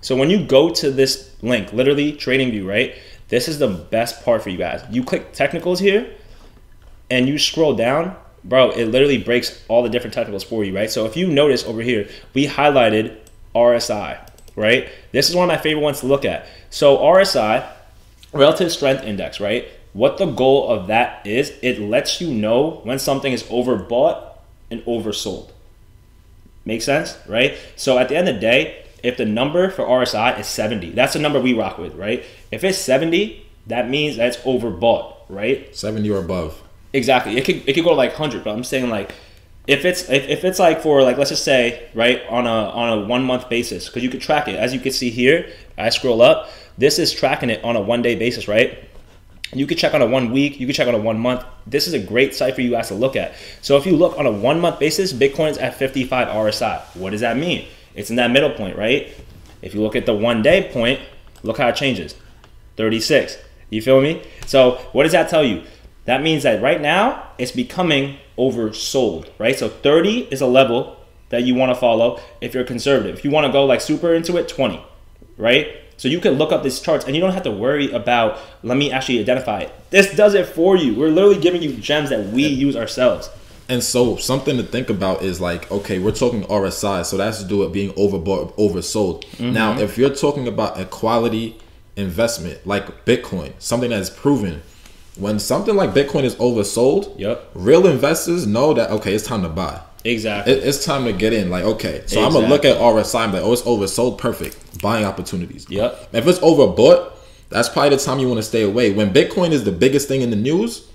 So 0.02 0.16
when 0.16 0.30
you 0.30 0.44
go 0.44 0.68
to 0.70 0.90
this 0.90 1.30
link, 1.42 1.72
literally 1.72 2.12
TradingView, 2.12 2.66
right? 2.66 2.96
This 3.32 3.48
is 3.48 3.58
the 3.58 3.68
best 3.68 4.24
part 4.24 4.42
for 4.42 4.50
you 4.50 4.58
guys. 4.58 4.84
You 4.90 5.02
click 5.02 5.32
technicals 5.32 5.80
here 5.80 6.14
and 7.10 7.26
you 7.26 7.36
scroll 7.36 7.74
down 7.74 8.14
bro, 8.44 8.70
it 8.70 8.86
literally 8.86 9.18
breaks 9.18 9.62
all 9.68 9.82
the 9.82 9.88
different 9.88 10.14
technicals 10.14 10.44
for 10.44 10.64
you, 10.64 10.74
right? 10.74 10.90
So 10.90 11.06
if 11.06 11.16
you 11.16 11.28
notice 11.28 11.64
over 11.64 11.82
here, 11.82 12.08
we 12.34 12.46
highlighted 12.46 13.16
RSI, 13.54 14.18
right? 14.56 14.88
This 15.12 15.28
is 15.28 15.36
one 15.36 15.48
of 15.48 15.54
my 15.54 15.62
favorite 15.62 15.82
ones 15.82 16.00
to 16.00 16.06
look 16.06 16.24
at. 16.24 16.46
So 16.70 16.98
RSI, 16.98 17.68
relative 18.32 18.72
strength 18.72 19.04
index, 19.04 19.40
right? 19.40 19.68
What 19.92 20.18
the 20.18 20.26
goal 20.26 20.68
of 20.68 20.86
that 20.86 21.26
is, 21.26 21.52
it 21.62 21.78
lets 21.78 22.20
you 22.20 22.32
know 22.32 22.80
when 22.84 22.98
something 22.98 23.32
is 23.32 23.42
overbought 23.44 24.36
and 24.70 24.80
oversold. 24.82 25.50
Make 26.64 26.82
sense, 26.82 27.18
right? 27.28 27.58
So 27.76 27.98
at 27.98 28.08
the 28.08 28.16
end 28.16 28.28
of 28.28 28.36
the 28.36 28.40
day, 28.40 28.86
if 29.02 29.16
the 29.16 29.24
number 29.24 29.70
for 29.70 29.84
RSI 29.84 30.38
is 30.38 30.46
70, 30.46 30.90
that's 30.90 31.14
the 31.14 31.18
number 31.18 31.40
we 31.40 31.54
rock 31.54 31.78
with, 31.78 31.94
right? 31.94 32.24
If 32.50 32.64
it's 32.64 32.78
70, 32.78 33.44
that 33.66 33.88
means 33.88 34.16
that's 34.16 34.36
overbought, 34.38 35.16
right? 35.28 35.74
70 35.74 36.08
or 36.10 36.18
above. 36.18 36.62
Exactly. 36.92 37.36
It 37.36 37.44
could 37.44 37.66
it 37.68 37.72
could 37.72 37.84
go 37.84 37.90
to 37.90 37.96
like 37.96 38.10
100, 38.10 38.44
but 38.44 38.50
I'm 38.50 38.64
saying 38.64 38.90
like 38.90 39.14
if 39.66 39.84
it's 39.84 40.08
if, 40.10 40.28
if 40.28 40.44
it's 40.44 40.58
like 40.58 40.80
for 40.80 41.02
like 41.02 41.16
let's 41.16 41.30
just 41.30 41.44
say 41.44 41.88
right 41.94 42.22
on 42.28 42.46
a 42.46 42.50
on 42.50 42.98
a 42.98 43.06
one 43.06 43.24
month 43.24 43.48
basis 43.48 43.88
because 43.88 44.02
you 44.02 44.10
could 44.10 44.20
track 44.20 44.48
it 44.48 44.56
as 44.56 44.74
you 44.74 44.80
can 44.80 44.92
see 44.92 45.10
here 45.10 45.48
i 45.78 45.88
scroll 45.88 46.20
up 46.20 46.50
this 46.78 46.98
is 46.98 47.12
tracking 47.12 47.50
it 47.50 47.62
on 47.62 47.76
a 47.76 47.80
one 47.80 48.02
day 48.02 48.16
basis 48.16 48.48
right 48.48 48.78
you 49.54 49.66
could 49.66 49.78
check 49.78 49.94
on 49.94 50.02
a 50.02 50.06
one 50.06 50.32
week 50.32 50.58
you 50.58 50.66
could 50.66 50.74
check 50.74 50.88
on 50.88 50.94
a 50.94 50.98
one 50.98 51.18
month 51.18 51.44
this 51.66 51.86
is 51.86 51.94
a 51.94 51.98
great 51.98 52.34
site 52.34 52.54
for 52.54 52.60
you 52.60 52.70
guys 52.72 52.88
to 52.88 52.94
look 52.94 53.14
at 53.14 53.34
so 53.60 53.76
if 53.76 53.86
you 53.86 53.96
look 53.96 54.18
on 54.18 54.26
a 54.26 54.32
one 54.32 54.60
month 54.60 54.80
basis 54.80 55.12
bitcoin's 55.12 55.58
at 55.58 55.74
55 55.76 56.26
rsi 56.28 56.96
what 56.96 57.10
does 57.10 57.20
that 57.20 57.36
mean 57.36 57.66
it's 57.94 58.10
in 58.10 58.16
that 58.16 58.30
middle 58.30 58.50
point 58.50 58.76
right 58.76 59.14
if 59.60 59.74
you 59.74 59.80
look 59.80 59.96
at 59.96 60.06
the 60.06 60.14
one 60.14 60.42
day 60.42 60.70
point 60.72 61.00
look 61.42 61.58
how 61.58 61.68
it 61.68 61.76
changes 61.76 62.14
36 62.76 63.38
you 63.70 63.80
feel 63.82 64.00
me 64.00 64.22
so 64.46 64.72
what 64.92 65.04
does 65.04 65.12
that 65.12 65.28
tell 65.28 65.44
you 65.44 65.62
that 66.04 66.22
means 66.22 66.42
that 66.42 66.60
right 66.60 66.80
now 66.80 67.28
it's 67.38 67.52
becoming 67.52 68.18
oversold, 68.36 69.28
right? 69.38 69.58
So 69.58 69.68
30 69.68 70.28
is 70.32 70.40
a 70.40 70.46
level 70.46 70.96
that 71.28 71.44
you 71.44 71.54
want 71.54 71.70
to 71.70 71.74
follow 71.74 72.20
if 72.40 72.54
you're 72.54 72.64
conservative. 72.64 73.16
If 73.16 73.24
you 73.24 73.30
want 73.30 73.46
to 73.46 73.52
go 73.52 73.64
like 73.64 73.80
super 73.80 74.12
into 74.14 74.36
it, 74.36 74.48
20, 74.48 74.84
right? 75.36 75.76
So 75.96 76.08
you 76.08 76.20
can 76.20 76.34
look 76.34 76.50
up 76.50 76.62
these 76.62 76.80
charts 76.80 77.04
and 77.04 77.14
you 77.14 77.20
don't 77.20 77.32
have 77.32 77.44
to 77.44 77.50
worry 77.50 77.90
about, 77.92 78.38
let 78.62 78.76
me 78.76 78.90
actually 78.90 79.20
identify 79.20 79.60
it. 79.60 79.72
This 79.90 80.14
does 80.14 80.34
it 80.34 80.46
for 80.46 80.76
you. 80.76 80.94
We're 80.94 81.10
literally 81.10 81.38
giving 81.38 81.62
you 81.62 81.74
gems 81.74 82.10
that 82.10 82.26
we 82.28 82.46
use 82.46 82.74
ourselves. 82.74 83.30
And 83.68 83.82
so 83.82 84.16
something 84.16 84.56
to 84.56 84.62
think 84.62 84.90
about 84.90 85.22
is 85.22 85.40
like, 85.40 85.70
okay, 85.70 85.98
we're 85.98 86.12
talking 86.12 86.42
RSI, 86.44 87.04
so 87.04 87.16
that's 87.16 87.42
to 87.42 87.48
do 87.48 87.58
with 87.58 87.72
being 87.72 87.92
overbought, 87.92 88.54
oversold. 88.56 89.24
Mm-hmm. 89.24 89.52
Now, 89.52 89.78
if 89.78 89.96
you're 89.96 90.14
talking 90.14 90.48
about 90.48 90.78
a 90.78 90.84
quality 90.84 91.58
investment 91.96 92.66
like 92.66 93.04
Bitcoin, 93.04 93.52
something 93.58 93.90
that 93.90 94.00
is 94.00 94.10
proven, 94.10 94.62
when 95.16 95.38
something 95.38 95.76
like 95.76 95.90
Bitcoin 95.90 96.24
is 96.24 96.34
oversold, 96.36 97.18
yep. 97.18 97.50
real 97.54 97.86
investors 97.86 98.46
know 98.46 98.72
that 98.74 98.90
okay, 98.90 99.14
it's 99.14 99.26
time 99.26 99.42
to 99.42 99.48
buy. 99.48 99.80
Exactly. 100.04 100.52
It, 100.52 100.64
it's 100.64 100.84
time 100.84 101.04
to 101.04 101.12
get 101.12 101.32
in. 101.32 101.50
Like, 101.50 101.64
okay, 101.64 101.98
so 102.06 102.18
exactly. 102.18 102.24
I'm 102.24 102.32
gonna 102.32 102.48
look 102.48 102.64
at 102.64 102.78
RSI 102.78 103.24
and 103.24 103.32
like, 103.32 103.42
oh, 103.42 103.52
it's 103.52 103.62
oversold. 103.62 104.18
Perfect. 104.18 104.80
Buying 104.80 105.04
opportunities. 105.04 105.66
Yep. 105.68 106.08
If 106.12 106.26
it's 106.26 106.38
overbought, 106.40 107.12
that's 107.50 107.68
probably 107.68 107.90
the 107.90 108.02
time 108.02 108.18
you 108.18 108.28
want 108.28 108.38
to 108.38 108.42
stay 108.42 108.62
away. 108.62 108.92
When 108.92 109.12
Bitcoin 109.12 109.50
is 109.50 109.64
the 109.64 109.72
biggest 109.72 110.08
thing 110.08 110.22
in 110.22 110.30
the 110.30 110.36
news, 110.36 110.88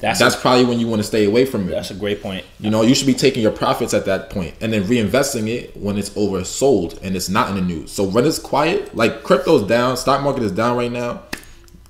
that's, 0.00 0.18
that's 0.18 0.34
a, 0.34 0.38
probably 0.38 0.64
when 0.64 0.80
you 0.80 0.86
want 0.88 1.00
to 1.00 1.06
stay 1.06 1.24
away 1.24 1.44
from 1.44 1.68
it. 1.68 1.72
That's 1.72 1.90
a 1.90 1.94
great 1.94 2.22
point. 2.22 2.44
You 2.58 2.70
know, 2.70 2.82
you 2.82 2.94
should 2.94 3.06
be 3.06 3.14
taking 3.14 3.42
your 3.42 3.52
profits 3.52 3.94
at 3.94 4.06
that 4.06 4.30
point 4.30 4.54
and 4.60 4.72
then 4.72 4.84
reinvesting 4.84 5.48
it 5.48 5.76
when 5.76 5.98
it's 5.98 6.10
oversold 6.10 7.00
and 7.02 7.16
it's 7.16 7.28
not 7.28 7.50
in 7.50 7.56
the 7.56 7.62
news. 7.62 7.92
So 7.92 8.04
when 8.04 8.26
it's 8.26 8.38
quiet, 8.38 8.94
like 8.94 9.22
crypto's 9.22 9.66
down, 9.66 9.96
stock 9.96 10.22
market 10.22 10.42
is 10.42 10.52
down 10.52 10.76
right 10.76 10.92
now 10.92 11.22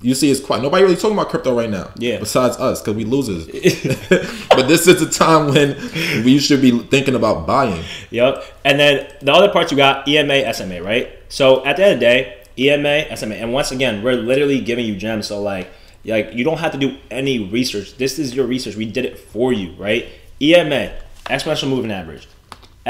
you 0.01 0.15
see 0.15 0.31
it's 0.31 0.39
quiet. 0.39 0.63
nobody 0.63 0.83
really 0.83 0.95
talking 0.95 1.15
about 1.15 1.29
crypto 1.29 1.55
right 1.55 1.69
now. 1.69 1.91
Yeah. 1.97 2.17
Besides 2.19 2.57
us, 2.57 2.81
because 2.81 2.95
we 2.95 3.05
losers. 3.05 3.45
but 4.49 4.67
this 4.67 4.87
is 4.87 5.01
a 5.01 5.09
time 5.09 5.53
when 5.53 5.75
we 6.25 6.39
should 6.39 6.61
be 6.61 6.79
thinking 6.79 7.15
about 7.15 7.45
buying. 7.45 7.83
Yep. 8.09 8.43
And 8.65 8.79
then 8.79 9.11
the 9.21 9.31
other 9.31 9.49
parts 9.49 9.71
you 9.71 9.77
got 9.77 10.07
EMA, 10.07 10.51
SMA, 10.53 10.81
right? 10.81 11.09
So 11.29 11.63
at 11.65 11.77
the 11.77 11.83
end 11.83 11.93
of 11.93 11.99
the 11.99 12.05
day, 12.05 12.43
EMA, 12.57 13.15
SMA, 13.15 13.35
and 13.35 13.53
once 13.53 13.71
again, 13.71 14.03
we're 14.03 14.15
literally 14.15 14.59
giving 14.59 14.85
you 14.85 14.95
gems. 14.95 15.27
So 15.27 15.41
like, 15.41 15.69
like 16.05 16.33
you 16.33 16.43
don't 16.43 16.59
have 16.59 16.71
to 16.71 16.77
do 16.77 16.97
any 17.09 17.39
research. 17.39 17.97
This 17.97 18.19
is 18.19 18.35
your 18.35 18.45
research. 18.45 18.75
We 18.75 18.85
did 18.85 19.05
it 19.05 19.19
for 19.19 19.53
you, 19.53 19.73
right? 19.73 20.07
EMA, 20.41 20.93
exponential 21.25 21.69
moving 21.69 21.91
average. 21.91 22.27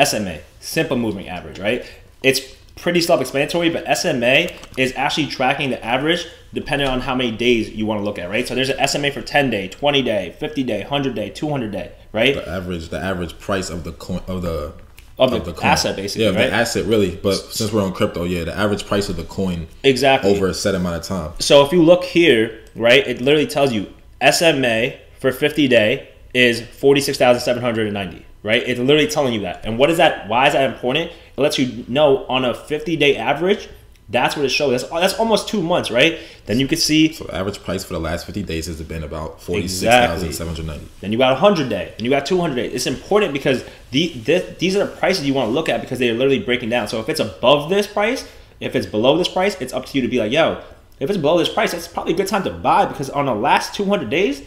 SMA, 0.06 0.40
simple 0.60 0.98
moving 0.98 1.28
average, 1.28 1.60
right? 1.60 1.86
It's 2.24 2.40
pretty 2.76 3.02
self-explanatory, 3.02 3.70
but 3.70 3.86
SMA 3.98 4.48
is 4.78 4.94
actually 4.96 5.28
tracking 5.28 5.70
the 5.70 5.86
average 5.86 6.26
depending 6.54 6.88
on 6.88 7.02
how 7.02 7.16
many 7.16 7.32
days 7.32 7.70
you 7.70 7.86
want 7.86 8.00
to 8.00 8.04
look 8.04 8.18
at, 8.18 8.30
right? 8.30 8.48
So 8.48 8.56
there's 8.56 8.70
an 8.70 8.88
SMA 8.88 9.12
for 9.12 9.22
10 9.22 9.50
day, 9.50 9.68
20 9.68 10.02
day, 10.02 10.36
50 10.40 10.64
day, 10.64 10.82
100 10.82 11.16
day, 11.16 11.30
200 11.30 11.72
day, 11.72 11.92
right? 12.12 12.36
The 12.36 12.48
average, 12.48 12.90
the 12.90 13.00
average 13.00 13.38
price 13.40 13.70
of 13.70 13.84
the 13.84 13.92
coin 13.94 14.22
of 14.28 14.42
the 14.42 14.74
of, 15.22 15.34
of 15.34 15.46
the, 15.46 15.54
the 15.54 15.66
asset 15.66 15.96
basically, 15.96 16.26
yeah, 16.26 16.32
right? 16.32 16.50
the 16.50 16.52
asset 16.52 16.86
really. 16.86 17.16
But 17.16 17.36
since 17.36 17.72
we're 17.72 17.84
on 17.84 17.94
crypto, 17.94 18.24
yeah, 18.24 18.44
the 18.44 18.58
average 18.58 18.86
price 18.86 19.10
of 19.10 19.16
the 19.16 19.24
coin 19.24 19.68
exactly 19.84 20.36
over 20.36 20.48
a 20.48 20.54
set 20.54 20.76
amount 20.76 20.96
of 20.96 21.04
time. 21.04 21.34
So 21.40 21.66
if 21.66 21.72
you 21.72 21.84
look 21.84 22.04
here, 22.04 22.60
right, 22.76 23.06
it 23.08 23.22
literally 23.22 23.48
tells 23.48 23.72
you 23.72 23.88
SMA 24.32 24.94
for 25.20 25.32
50 25.32 25.68
day 25.68 26.10
is 26.34 26.62
46,790 26.62 28.26
right? 28.44 28.64
It's 28.66 28.80
literally 28.80 29.08
telling 29.08 29.34
you 29.34 29.42
that. 29.42 29.64
And 29.66 29.78
what 29.78 29.90
is 29.90 29.98
that? 29.98 30.28
Why 30.28 30.48
is 30.48 30.54
that 30.54 30.74
important? 30.74 31.12
It 31.12 31.42
lets 31.42 31.60
you 31.60 31.86
know 31.88 32.26
on 32.26 32.46
a 32.46 32.54
50 32.54 32.96
day 32.98 33.16
average, 33.16 33.70
that's 34.12 34.36
what 34.36 34.46
it 34.46 34.50
shows. 34.50 34.82
That's, 34.82 34.92
that's 34.92 35.20
almost 35.20 35.48
two 35.48 35.62
months, 35.62 35.90
right? 35.90 36.20
Then 36.46 36.60
you 36.60 36.68
can 36.68 36.78
see. 36.78 37.14
So 37.14 37.30
average 37.32 37.64
price 37.64 37.84
for 37.84 37.94
the 37.94 38.00
last 38.00 38.26
50 38.26 38.44
days 38.44 38.68
has 38.68 38.82
been 38.82 39.04
about 39.04 39.42
46,790. 39.42 40.72
Exactly. 40.72 40.90
Then 41.00 41.12
you 41.12 41.18
got 41.18 41.42
100 41.42 41.70
day, 41.70 41.94
and 41.96 42.02
you 42.02 42.10
got 42.10 42.26
200 42.26 42.56
days. 42.56 42.74
It's 42.74 42.88
important 42.88 43.34
because 43.34 43.64
the, 43.92 44.10
the, 44.10 44.56
these 44.60 44.76
are 44.76 44.86
the 44.86 44.96
prices 44.96 45.26
you 45.26 45.34
want 45.34 45.48
to 45.48 45.52
look 45.52 45.70
at 45.70 45.82
because 45.82 46.00
they're 46.00 46.14
literally 46.14 46.40
breaking 46.40 46.70
down. 46.70 46.88
So 46.88 47.00
if 47.00 47.10
it's 47.10 47.20
above 47.20 47.70
this 47.70 47.88
price, 47.88 48.28
if 48.60 48.76
it's 48.76 48.86
below 48.86 49.18
this 49.18 49.28
price, 49.28 49.60
it's 49.62 49.74
up 49.74 49.86
to 49.88 49.98
you 49.98 50.02
to 50.02 50.08
be 50.08 50.20
like, 50.20 50.32
yo, 50.32 50.62
if 51.00 51.10
it's 51.10 51.18
below 51.18 51.38
this 51.38 51.50
price, 51.50 51.74
it's 51.74 51.88
probably 51.88 52.14
a 52.14 52.18
good 52.18 52.28
time 52.28 52.44
to 52.44 52.52
buy 52.52 52.86
because 52.86 53.10
on 53.10 53.26
the 53.26 53.34
last 53.34 53.74
200 53.76 54.10
days, 54.10 54.44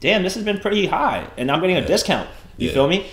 damn, 0.00 0.22
this 0.22 0.34
has 0.34 0.44
been 0.44 0.58
pretty 0.58 0.86
high, 0.86 1.28
and 1.36 1.50
I'm 1.50 1.60
getting 1.60 1.76
a 1.76 1.80
yeah. 1.80 1.86
discount. 1.86 2.28
You 2.56 2.68
yeah. 2.68 2.74
feel 2.74 2.88
me? 2.88 3.06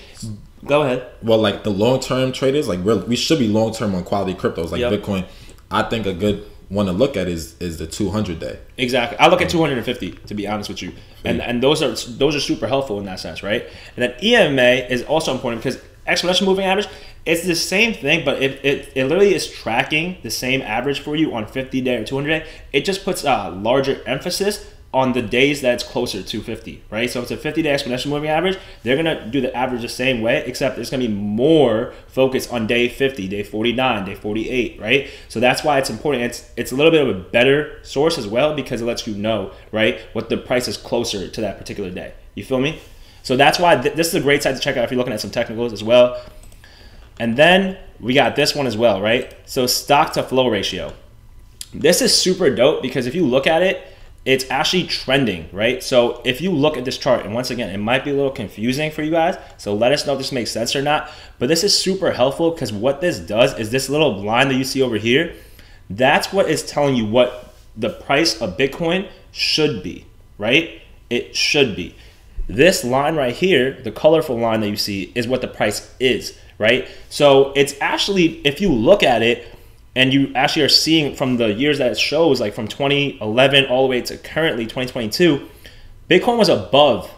Go 0.66 0.82
ahead. 0.82 1.08
Well, 1.22 1.38
like 1.38 1.64
the 1.64 1.70
long 1.70 2.00
term 2.00 2.32
traders, 2.32 2.68
like 2.68 2.84
we 2.84 3.16
should 3.16 3.40
be 3.40 3.48
long 3.48 3.74
term 3.74 3.94
on 3.96 4.04
quality 4.04 4.34
cryptos 4.34 4.72
like 4.72 4.82
yep. 4.82 4.94
Bitcoin. 4.94 5.28
I 5.72 5.84
think 5.84 6.06
a 6.06 6.14
good 6.14 6.46
one 6.70 6.88
to 6.88 6.92
look 6.92 7.16
at 7.16 7.28
is 7.28 7.56
is 7.60 7.78
the 7.78 7.88
200 7.88 8.40
day. 8.40 8.60
Exactly. 8.78 9.18
I 9.20 9.28
look 9.28 9.42
at 9.42 9.46
um, 9.46 9.52
250 9.52 10.12
to 10.12 10.34
be 10.34 10.48
honest 10.48 10.70
with 10.70 10.82
you, 10.82 10.94
and 11.24 11.42
and 11.42 11.62
those 11.62 11.82
are 11.82 11.94
those 12.14 12.36
are 12.36 12.40
super 12.40 12.68
helpful 12.68 13.00
in 13.00 13.06
that 13.06 13.20
sense, 13.20 13.44
right? 13.44 13.68
And 13.96 14.04
then 14.04 14.16
EMA 14.24 14.88
is 14.90 15.04
also 15.04 15.34
important 15.34 15.64
because 15.64 15.82
exponential 16.08 16.46
moving 16.46 16.66
average 16.66 16.88
it's 17.26 17.46
the 17.46 17.56
same 17.56 17.94
thing, 17.94 18.24
but 18.24 18.42
it, 18.42 18.64
it, 18.64 18.92
it 18.94 19.06
literally 19.06 19.34
is 19.34 19.50
tracking 19.50 20.18
the 20.22 20.30
same 20.30 20.62
average 20.62 21.00
for 21.00 21.16
you 21.16 21.34
on 21.34 21.48
50 21.48 21.82
day 21.82 21.96
or 21.96 22.06
200 22.06 22.30
day. 22.30 22.48
It 22.72 22.86
just 22.86 23.04
puts 23.04 23.24
a 23.24 23.50
larger 23.50 24.02
emphasis 24.06 24.70
on 24.96 25.12
the 25.12 25.22
days 25.22 25.60
that's 25.60 25.84
closer 25.84 26.24
to 26.24 26.42
50, 26.42 26.82
right? 26.90 27.10
So 27.10 27.22
it's 27.22 27.30
a 27.30 27.36
50 27.36 27.62
day 27.62 27.76
exponential 27.76 28.08
moving 28.08 28.30
average. 28.30 28.58
They're 28.82 28.96
gonna 28.96 29.30
do 29.30 29.42
the 29.42 29.54
average 29.54 29.82
the 29.82 29.90
same 29.90 30.22
way, 30.22 30.42
except 30.48 30.78
there's 30.78 30.90
gonna 30.90 31.06
be 31.06 31.14
more 31.14 31.94
focus 32.08 32.50
on 32.50 32.66
day 32.66 32.88
50, 32.88 33.28
day 33.28 33.44
49, 33.44 34.06
day 34.06 34.16
48, 34.16 34.80
right? 34.80 35.10
So 35.28 35.42
that's 35.42 35.66
why 35.66 35.80
it's 35.80 35.90
important. 35.90 36.24
It's 36.24 36.50
it's 36.56 36.72
a 36.72 36.76
little 36.78 36.92
bit 36.92 37.06
of 37.06 37.10
a 37.10 37.20
better 37.20 37.78
source 37.84 38.18
as 38.18 38.26
well 38.26 38.56
because 38.56 38.82
it 38.82 38.86
lets 38.86 39.06
you 39.06 39.14
know, 39.16 39.52
right, 39.74 40.00
what 40.14 40.30
the 40.30 40.38
price 40.38 40.70
is 40.70 40.78
closer 40.78 41.28
to 41.28 41.42
that 41.42 41.58
particular 41.58 41.92
day. 41.92 42.14
You 42.34 42.46
feel 42.46 42.62
me? 42.62 42.80
So 43.22 43.36
that's 43.36 43.60
why 43.60 43.76
th- 43.76 43.96
this 43.96 44.08
is 44.08 44.16
a 44.16 44.22
great 44.22 44.44
site 44.44 44.56
to 44.56 44.62
check 44.62 44.78
out 44.78 44.86
if 44.86 44.92
you're 44.92 44.98
looking 44.98 45.12
at 45.12 45.20
some 45.20 45.32
technicals 45.32 45.74
as 45.74 45.84
well. 45.84 46.24
And 47.20 47.36
then 47.36 47.78
we 48.00 48.14
got 48.14 48.38
this 48.38 48.56
one 48.56 48.66
as 48.66 48.78
well, 48.78 49.02
right? 49.02 49.36
So 49.46 49.68
stock 49.68 50.14
to 50.14 50.24
flow 50.24 50.48
ratio. 50.48 50.94
This 51.74 52.02
is 52.02 52.18
super 52.18 52.50
dope 52.50 52.82
because 52.82 53.08
if 53.08 53.14
you 53.16 53.26
look 53.26 53.46
at 53.46 53.62
it, 53.62 53.92
it's 54.26 54.50
actually 54.50 54.84
trending, 54.86 55.48
right? 55.52 55.84
So 55.84 56.22
if 56.26 56.42
you 56.42 56.52
look 56.52 56.78
at 56.78 56.86
this 56.86 56.98
chart, 56.98 57.24
and 57.26 57.34
once 57.34 57.52
again, 57.52 57.70
it 57.70 57.78
might 57.78 58.04
be 58.04 58.10
a 58.10 58.14
little 58.16 58.32
confusing 58.32 58.90
for 58.90 59.04
you 59.04 59.12
guys, 59.12 59.38
so 59.58 59.74
let 59.76 59.92
us 59.92 60.08
know 60.08 60.14
if 60.14 60.18
this 60.18 60.32
makes 60.32 60.52
sense 60.52 60.76
or 60.76 60.82
not. 60.82 61.12
But 61.38 61.48
this 61.48 61.64
is 61.64 61.78
super 61.78 62.12
helpful 62.12 62.52
because 62.52 62.74
what 62.74 63.02
this 63.02 63.20
does 63.20 63.58
is 63.60 63.70
this 63.70 63.88
little 63.88 64.20
line 64.22 64.48
that 64.48 64.56
you 64.56 64.64
see 64.64 64.82
over 64.82 64.98
here, 64.98 65.36
that's 65.90 66.34
what 66.34 66.50
is 66.50 66.66
telling 66.66 66.96
you 66.96 67.06
what 67.06 67.54
the 67.78 67.90
price 67.90 68.42
of 68.42 68.58
Bitcoin 68.58 69.08
should 69.32 69.84
be, 69.84 70.08
right? 70.40 70.82
It 71.12 71.36
should 71.36 71.76
be. 71.76 71.96
This 72.48 72.84
line 72.84 73.16
right 73.16 73.36
here, 73.36 73.80
the 73.84 73.92
colorful 73.92 74.38
line 74.38 74.62
that 74.62 74.70
you 74.70 74.76
see, 74.76 75.12
is 75.14 75.28
what 75.28 75.42
the 75.42 75.48
price 75.48 75.94
is, 76.00 76.38
right? 76.58 76.88
So 77.10 77.52
it's 77.56 77.76
actually, 77.80 78.42
if 78.46 78.60
you 78.60 78.72
look 78.72 79.04
at 79.04 79.22
it, 79.22 79.55
and 79.96 80.14
you 80.14 80.32
actually 80.36 80.64
are 80.64 80.70
seeing 80.70 81.16
from 81.16 81.38
the 81.38 81.54
years 81.54 81.78
that 81.78 81.92
it 81.92 81.98
shows, 81.98 82.42
like 82.42 82.54
from 82.54 82.68
2011 82.68 83.66
all 83.66 83.84
the 83.84 83.90
way 83.90 84.02
to 84.02 84.18
currently 84.18 84.66
2022, 84.66 85.48
Bitcoin 86.10 86.38
was 86.38 86.50
above 86.50 87.10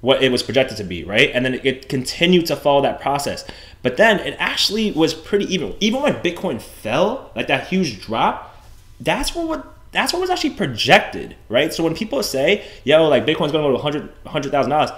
what 0.00 0.22
it 0.22 0.30
was 0.30 0.42
projected 0.42 0.76
to 0.76 0.84
be, 0.84 1.04
right? 1.04 1.30
And 1.32 1.44
then 1.44 1.60
it 1.64 1.88
continued 1.88 2.46
to 2.46 2.56
follow 2.56 2.82
that 2.82 3.00
process. 3.00 3.44
But 3.82 3.96
then 3.96 4.20
it 4.20 4.36
actually 4.38 4.92
was 4.92 5.14
pretty 5.14 5.46
even. 5.52 5.74
Even 5.80 6.02
when 6.02 6.14
Bitcoin 6.16 6.60
fell, 6.60 7.30
like 7.34 7.46
that 7.46 7.68
huge 7.68 8.00
drop, 8.02 8.64
that's 9.00 9.34
what 9.34 9.66
that's 9.92 10.12
what 10.12 10.20
was 10.20 10.30
actually 10.30 10.50
projected, 10.50 11.36
right? 11.48 11.72
So 11.72 11.84
when 11.84 11.94
people 11.94 12.22
say, 12.22 12.64
"Yo, 12.82 13.08
like 13.08 13.24
Bitcoin's 13.24 13.52
going 13.52 13.64
to 13.64 13.70
go 13.70 13.76
to 13.76 13.82
100 13.82 14.24
$100,000," 14.24 14.94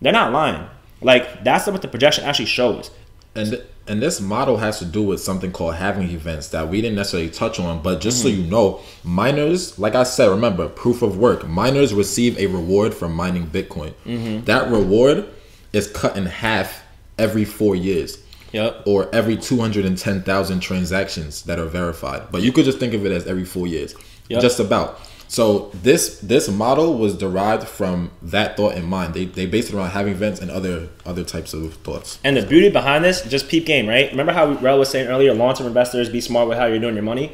They're 0.00 0.12
not 0.12 0.32
lying. 0.32 0.66
Like 1.02 1.44
that's 1.44 1.66
what 1.66 1.82
the 1.82 1.88
projection 1.88 2.24
actually 2.24 2.46
shows. 2.46 2.90
And 3.34 3.62
and 3.86 4.00
this 4.00 4.20
model 4.20 4.58
has 4.58 4.78
to 4.78 4.84
do 4.84 5.02
with 5.02 5.20
something 5.20 5.50
called 5.50 5.74
halving 5.74 6.10
events 6.10 6.48
that 6.48 6.68
we 6.68 6.80
didn't 6.80 6.96
necessarily 6.96 7.28
touch 7.28 7.58
on. 7.58 7.82
But 7.82 8.00
just 8.00 8.22
so 8.22 8.30
hmm. 8.30 8.36
you 8.36 8.46
know, 8.46 8.80
miners, 9.02 9.78
like 9.78 9.94
I 9.94 10.04
said, 10.04 10.28
remember 10.28 10.68
proof 10.68 11.02
of 11.02 11.18
work. 11.18 11.48
Miners 11.48 11.92
receive 11.92 12.38
a 12.38 12.46
reward 12.46 12.94
for 12.94 13.08
mining 13.08 13.48
Bitcoin. 13.48 13.92
Mm-hmm. 14.06 14.44
That 14.44 14.70
reward 14.70 15.28
is 15.72 15.90
cut 15.90 16.16
in 16.16 16.26
half 16.26 16.84
every 17.18 17.44
four 17.44 17.74
years. 17.74 18.18
Yep. 18.52 18.82
Or 18.86 19.12
every 19.14 19.36
210,000 19.36 20.60
transactions 20.60 21.42
that 21.42 21.58
are 21.58 21.66
verified. 21.66 22.32
But 22.32 22.42
you 22.42 22.52
could 22.52 22.64
just 22.64 22.78
think 22.78 22.94
of 22.94 23.06
it 23.06 23.12
as 23.12 23.26
every 23.26 23.44
four 23.44 23.66
years. 23.66 23.94
Yep. 24.28 24.40
Just 24.40 24.60
about. 24.60 25.00
So 25.30 25.70
this 25.72 26.18
this 26.18 26.48
model 26.48 26.98
was 26.98 27.16
derived 27.16 27.68
from 27.68 28.10
that 28.20 28.56
thought 28.56 28.74
in 28.74 28.84
mind. 28.84 29.14
They, 29.14 29.26
they 29.26 29.46
based 29.46 29.72
it 29.72 29.76
around 29.76 29.90
halving 29.90 30.12
events 30.12 30.40
and 30.40 30.50
other 30.50 30.88
other 31.06 31.22
types 31.22 31.54
of 31.54 31.74
thoughts. 31.74 32.18
And 32.24 32.36
the 32.36 32.42
beauty 32.44 32.68
behind 32.68 33.04
this, 33.04 33.22
just 33.22 33.48
peep 33.48 33.64
game, 33.64 33.88
right? 33.88 34.10
Remember 34.10 34.32
how 34.32 34.50
Rel 34.54 34.80
was 34.80 34.90
saying 34.90 35.06
earlier, 35.06 35.32
long-term 35.32 35.68
investors, 35.68 36.08
be 36.08 36.20
smart 36.20 36.48
with 36.48 36.58
how 36.58 36.66
you're 36.66 36.80
doing 36.80 36.94
your 36.96 37.04
money. 37.04 37.32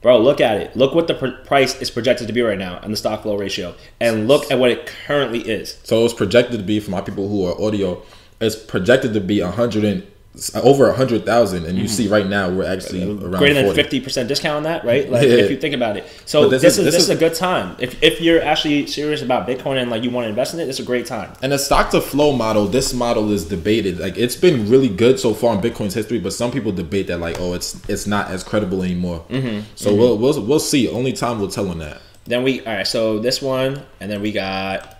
Bro, 0.00 0.20
look 0.20 0.40
at 0.40 0.58
it. 0.58 0.76
Look 0.76 0.94
what 0.94 1.08
the 1.08 1.14
pr- 1.14 1.44
price 1.44 1.80
is 1.80 1.90
projected 1.90 2.28
to 2.28 2.32
be 2.32 2.40
right 2.40 2.58
now 2.58 2.78
and 2.80 2.92
the 2.92 2.96
stock 2.96 3.22
flow 3.22 3.36
ratio, 3.36 3.74
and 3.98 4.28
look 4.28 4.48
at 4.52 4.60
what 4.60 4.70
it 4.70 4.86
currently 4.86 5.40
is. 5.40 5.80
So 5.82 6.04
it's 6.04 6.14
projected 6.14 6.60
to 6.60 6.64
be 6.64 6.78
for 6.78 6.92
my 6.92 7.00
people 7.00 7.28
who 7.28 7.46
are 7.46 7.60
audio. 7.60 8.00
It's 8.40 8.54
projected 8.54 9.12
to 9.14 9.20
be 9.20 9.40
a 9.40 9.50
hundred 9.50 9.82
and 9.82 10.06
over 10.54 10.88
a 10.88 10.92
hundred 10.96 11.24
thousand, 11.24 11.64
and 11.64 11.78
you 11.78 11.86
see 11.86 12.08
right 12.08 12.26
now 12.26 12.50
we're 12.50 12.64
actually 12.66 13.02
around 13.04 13.18
Mm-hmm. 13.20 13.36
Greater 13.36 13.54
than 13.54 13.64
40. 13.66 13.82
fifty 13.82 14.00
percent 14.00 14.28
discount 14.28 14.56
on 14.56 14.62
that, 14.64 14.84
right? 14.84 15.08
Like 15.08 15.22
Yeah. 15.28 15.34
if 15.36 15.50
you 15.50 15.56
think 15.56 15.74
about 15.74 15.96
it. 15.96 16.04
So 16.26 16.48
this, 16.48 16.62
this 16.62 16.72
is, 16.72 16.78
is- 16.80 16.84
this, 16.86 16.94
is, 16.94 17.02
is- 17.10 17.16
a 17.16 17.16
good 17.16 17.34
time. 17.34 17.76
If 17.78 18.02
if 18.02 18.20
you're 18.20 18.42
actually 18.42 18.86
serious 18.86 19.22
about 19.22 19.46
Bitcoin 19.46 19.80
and 19.80 19.90
like 19.90 20.02
you 20.02 20.10
want 20.10 20.24
to 20.24 20.28
invest 20.28 20.52
in 20.54 20.60
it, 20.60 20.68
it's 20.68 20.80
a 20.80 20.84
great 20.84 21.06
time. 21.06 21.32
And 21.42 21.52
the 21.52 21.58
stock 21.58 21.90
to 21.90 22.00
flow 22.00 22.32
model, 22.36 22.66
this 22.66 22.92
model 22.92 23.30
is 23.30 23.44
debated. 23.44 24.00
Like 24.00 24.18
it's 24.18 24.34
been 24.36 24.68
really 24.68 24.88
good 24.88 25.20
so 25.20 25.34
far 25.34 25.54
in 25.54 25.60
Bitcoin's 25.60 25.94
history, 25.94 26.18
but 26.18 26.32
some 26.32 26.50
people 26.50 26.72
debate 26.72 27.06
that 27.06 27.20
like, 27.20 27.36
oh, 27.40 27.54
it's 27.54 27.80
it's 27.88 28.06
not 28.06 28.28
as 28.30 28.42
credible 28.42 28.82
anymore. 28.82 29.24
Mm-hmm. 29.30 29.60
So 29.76 29.94
we'll 29.94 30.18
we'll 30.18 30.40
we'll 30.44 30.58
see. 30.58 30.88
Only 30.88 31.12
time 31.12 31.38
will 31.40 31.48
tell 31.48 31.68
on 31.70 31.78
that. 31.78 32.00
Then 32.26 32.42
we 32.42 32.60
all 32.66 32.74
right. 32.74 32.86
So 32.86 33.18
this 33.20 33.40
one, 33.40 33.82
and 34.00 34.10
then 34.10 34.20
we 34.20 34.32
got. 34.32 34.93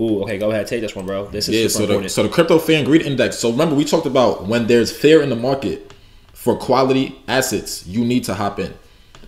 Ooh, 0.00 0.22
okay. 0.22 0.38
Go 0.38 0.50
ahead, 0.50 0.66
take 0.66 0.80
this 0.80 0.94
one, 0.96 1.04
bro. 1.06 1.26
This 1.26 1.48
is 1.48 1.54
Yeah. 1.54 1.68
So 1.68 1.78
the 1.80 1.84
important. 1.92 2.12
so 2.12 2.22
the 2.22 2.28
crypto 2.28 2.58
fear 2.58 2.78
and 2.78 2.86
greed 2.86 3.02
index. 3.02 3.38
So 3.38 3.50
remember 3.50 3.74
we 3.74 3.84
talked 3.84 4.06
about 4.06 4.46
when 4.46 4.66
there's 4.66 4.90
fear 4.96 5.20
in 5.22 5.28
the 5.28 5.36
market 5.36 5.92
for 6.32 6.56
quality 6.56 7.16
assets, 7.28 7.86
you 7.86 8.04
need 8.04 8.24
to 8.24 8.34
hop 8.34 8.58
in. 8.58 8.72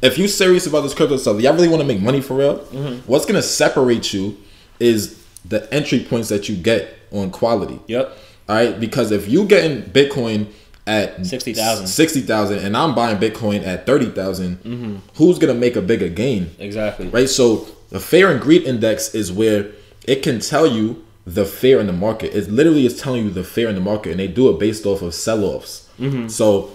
If 0.01 0.19
you're 0.19 0.29
serious 0.29 0.67
about 0.67 0.81
this 0.81 0.95
crypto 0.95 1.17
stuff, 1.19 1.41
y'all 1.41 1.53
really 1.55 1.69
want 1.69 1.81
to 1.83 1.87
make 1.87 2.01
money 2.01 2.21
for 2.21 2.35
real. 2.35 2.59
Mm-hmm. 2.59 3.01
What's 3.11 3.27
gonna 3.27 3.43
separate 3.43 4.13
you 4.15 4.37
is 4.81 5.23
the 5.45 5.73
entry 5.73 6.01
points 6.01 6.29
that 6.31 6.49
you 6.49 6.57
get 6.57 6.95
on 7.13 7.31
quality. 7.31 7.79
yep. 7.87 8.17
All 8.49 8.57
right, 8.57 8.79
because 8.81 9.13
if 9.13 9.29
you 9.29 9.45
getting 9.45 9.83
Bitcoin 9.83 10.47
at 10.87 11.25
60,000. 11.25 11.87
sixty 11.87 12.21
thousand, 12.23 12.59
and 12.59 12.77
I'm 12.77 12.95
buying 12.95 13.19
Bitcoin 13.19 13.65
at 13.65 13.87
thirty 13.87 14.07
Mm-hmm. 14.07 14.97
who's 15.15 15.39
gonna 15.39 15.55
make 15.55 15.77
a 15.77 15.81
bigger 15.83 16.09
gain, 16.09 16.51
Exactly. 16.59 17.07
right? 17.09 17.29
So 17.29 17.69
the 17.91 18.01
fear 18.01 18.31
and 18.33 18.41
greed 18.41 18.63
index 18.65 19.15
is 19.15 19.31
where 19.31 19.71
it 20.07 20.23
can 20.23 20.41
tell 20.41 20.67
you 20.67 21.05
the 21.27 21.45
fear 21.45 21.81
in 21.81 21.87
the 21.87 21.93
market. 21.93 22.35
It 22.35 22.51
literally 22.51 22.87
is 22.87 23.01
telling 23.01 23.25
you 23.25 23.31
the 23.31 23.45
fear 23.45 23.69
in 23.69 23.75
the 23.75 23.81
market, 23.81 24.11
and 24.11 24.21
they 24.21 24.29
do 24.29 24.51
it 24.51 24.59
based 24.59 24.87
off 24.87 25.03
of 25.03 25.15
sell-offs. 25.15 25.89
Mm-hmm. 25.99 26.29
So 26.29 26.71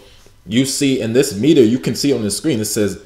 you 0.45 0.65
see 0.65 1.01
in 1.01 1.13
this 1.13 1.37
meter, 1.37 1.61
you 1.61 1.79
can 1.79 1.95
see 1.95 2.13
on 2.13 2.23
the 2.23 2.31
screen 2.31 2.59
it 2.59 2.65
says. 2.65 3.01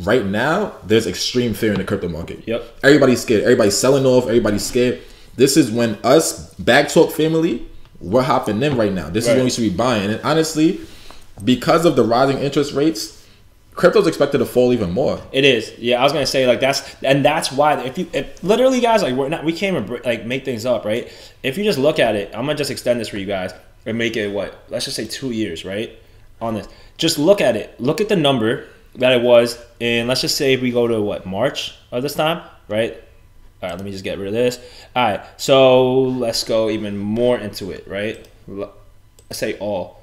Right 0.00 0.26
now, 0.26 0.74
there's 0.82 1.06
extreme 1.06 1.54
fear 1.54 1.70
in 1.70 1.78
the 1.78 1.84
crypto 1.84 2.08
market. 2.08 2.42
Yep. 2.48 2.80
Everybody's 2.82 3.22
scared. 3.22 3.44
Everybody's 3.44 3.76
selling 3.76 4.04
off. 4.04 4.24
Everybody's 4.24 4.66
scared. 4.66 5.00
This 5.36 5.56
is 5.56 5.70
when 5.70 5.96
us 6.02 6.52
Bag 6.54 6.88
Talk 6.88 7.12
family, 7.12 7.64
we're 8.00 8.22
hopping 8.22 8.60
in 8.60 8.76
right 8.76 8.92
now. 8.92 9.08
This 9.08 9.28
is 9.28 9.36
when 9.36 9.44
we 9.44 9.50
should 9.50 9.60
be 9.60 9.70
buying. 9.70 10.10
And 10.10 10.20
honestly, 10.24 10.80
because 11.44 11.84
of 11.84 11.94
the 11.94 12.02
rising 12.02 12.38
interest 12.38 12.72
rates, 12.74 13.17
crypto's 13.78 14.08
expected 14.08 14.38
to 14.38 14.44
fall 14.44 14.72
even 14.72 14.90
more. 14.90 15.20
It 15.30 15.44
is. 15.44 15.72
Yeah, 15.78 16.00
I 16.00 16.02
was 16.02 16.12
gonna 16.12 16.26
say 16.26 16.46
like 16.48 16.58
that's 16.58 17.00
and 17.02 17.24
that's 17.24 17.52
why 17.52 17.80
if 17.84 17.96
you 17.96 18.10
if 18.12 18.42
literally 18.42 18.80
guys 18.80 19.02
like 19.02 19.14
we're 19.14 19.28
not 19.28 19.44
we 19.44 19.52
can't 19.52 19.76
even 19.76 20.02
like 20.04 20.26
make 20.26 20.44
things 20.44 20.66
up 20.66 20.84
right. 20.84 21.10
If 21.44 21.56
you 21.56 21.62
just 21.62 21.78
look 21.78 22.00
at 22.00 22.16
it, 22.16 22.28
I'm 22.34 22.44
gonna 22.44 22.56
just 22.56 22.72
extend 22.72 23.00
this 23.00 23.08
for 23.08 23.18
you 23.18 23.26
guys 23.26 23.52
and 23.86 23.96
make 23.96 24.16
it 24.16 24.32
what 24.32 24.64
let's 24.68 24.84
just 24.84 24.96
say 24.96 25.06
two 25.06 25.30
years 25.30 25.64
right 25.64 25.96
on 26.40 26.54
this. 26.54 26.68
Just 26.96 27.18
look 27.18 27.40
at 27.40 27.54
it. 27.54 27.80
Look 27.80 28.00
at 28.00 28.08
the 28.08 28.16
number 28.16 28.66
that 28.96 29.12
it 29.12 29.22
was, 29.22 29.56
and 29.80 30.08
let's 30.08 30.22
just 30.22 30.36
say 30.36 30.56
we 30.56 30.72
go 30.72 30.88
to 30.88 31.00
what 31.00 31.24
March 31.24 31.72
of 31.92 32.02
this 32.02 32.14
time, 32.14 32.42
right? 32.66 32.94
All 33.62 33.68
right, 33.68 33.76
let 33.76 33.84
me 33.84 33.92
just 33.92 34.02
get 34.02 34.18
rid 34.18 34.26
of 34.26 34.34
this. 34.34 34.58
All 34.96 35.04
right, 35.04 35.20
so 35.36 36.02
let's 36.02 36.42
go 36.42 36.68
even 36.68 36.98
more 36.98 37.38
into 37.38 37.70
it, 37.70 37.86
right? 37.86 38.26
Let's 38.48 38.72
say 39.30 39.56
all. 39.58 40.02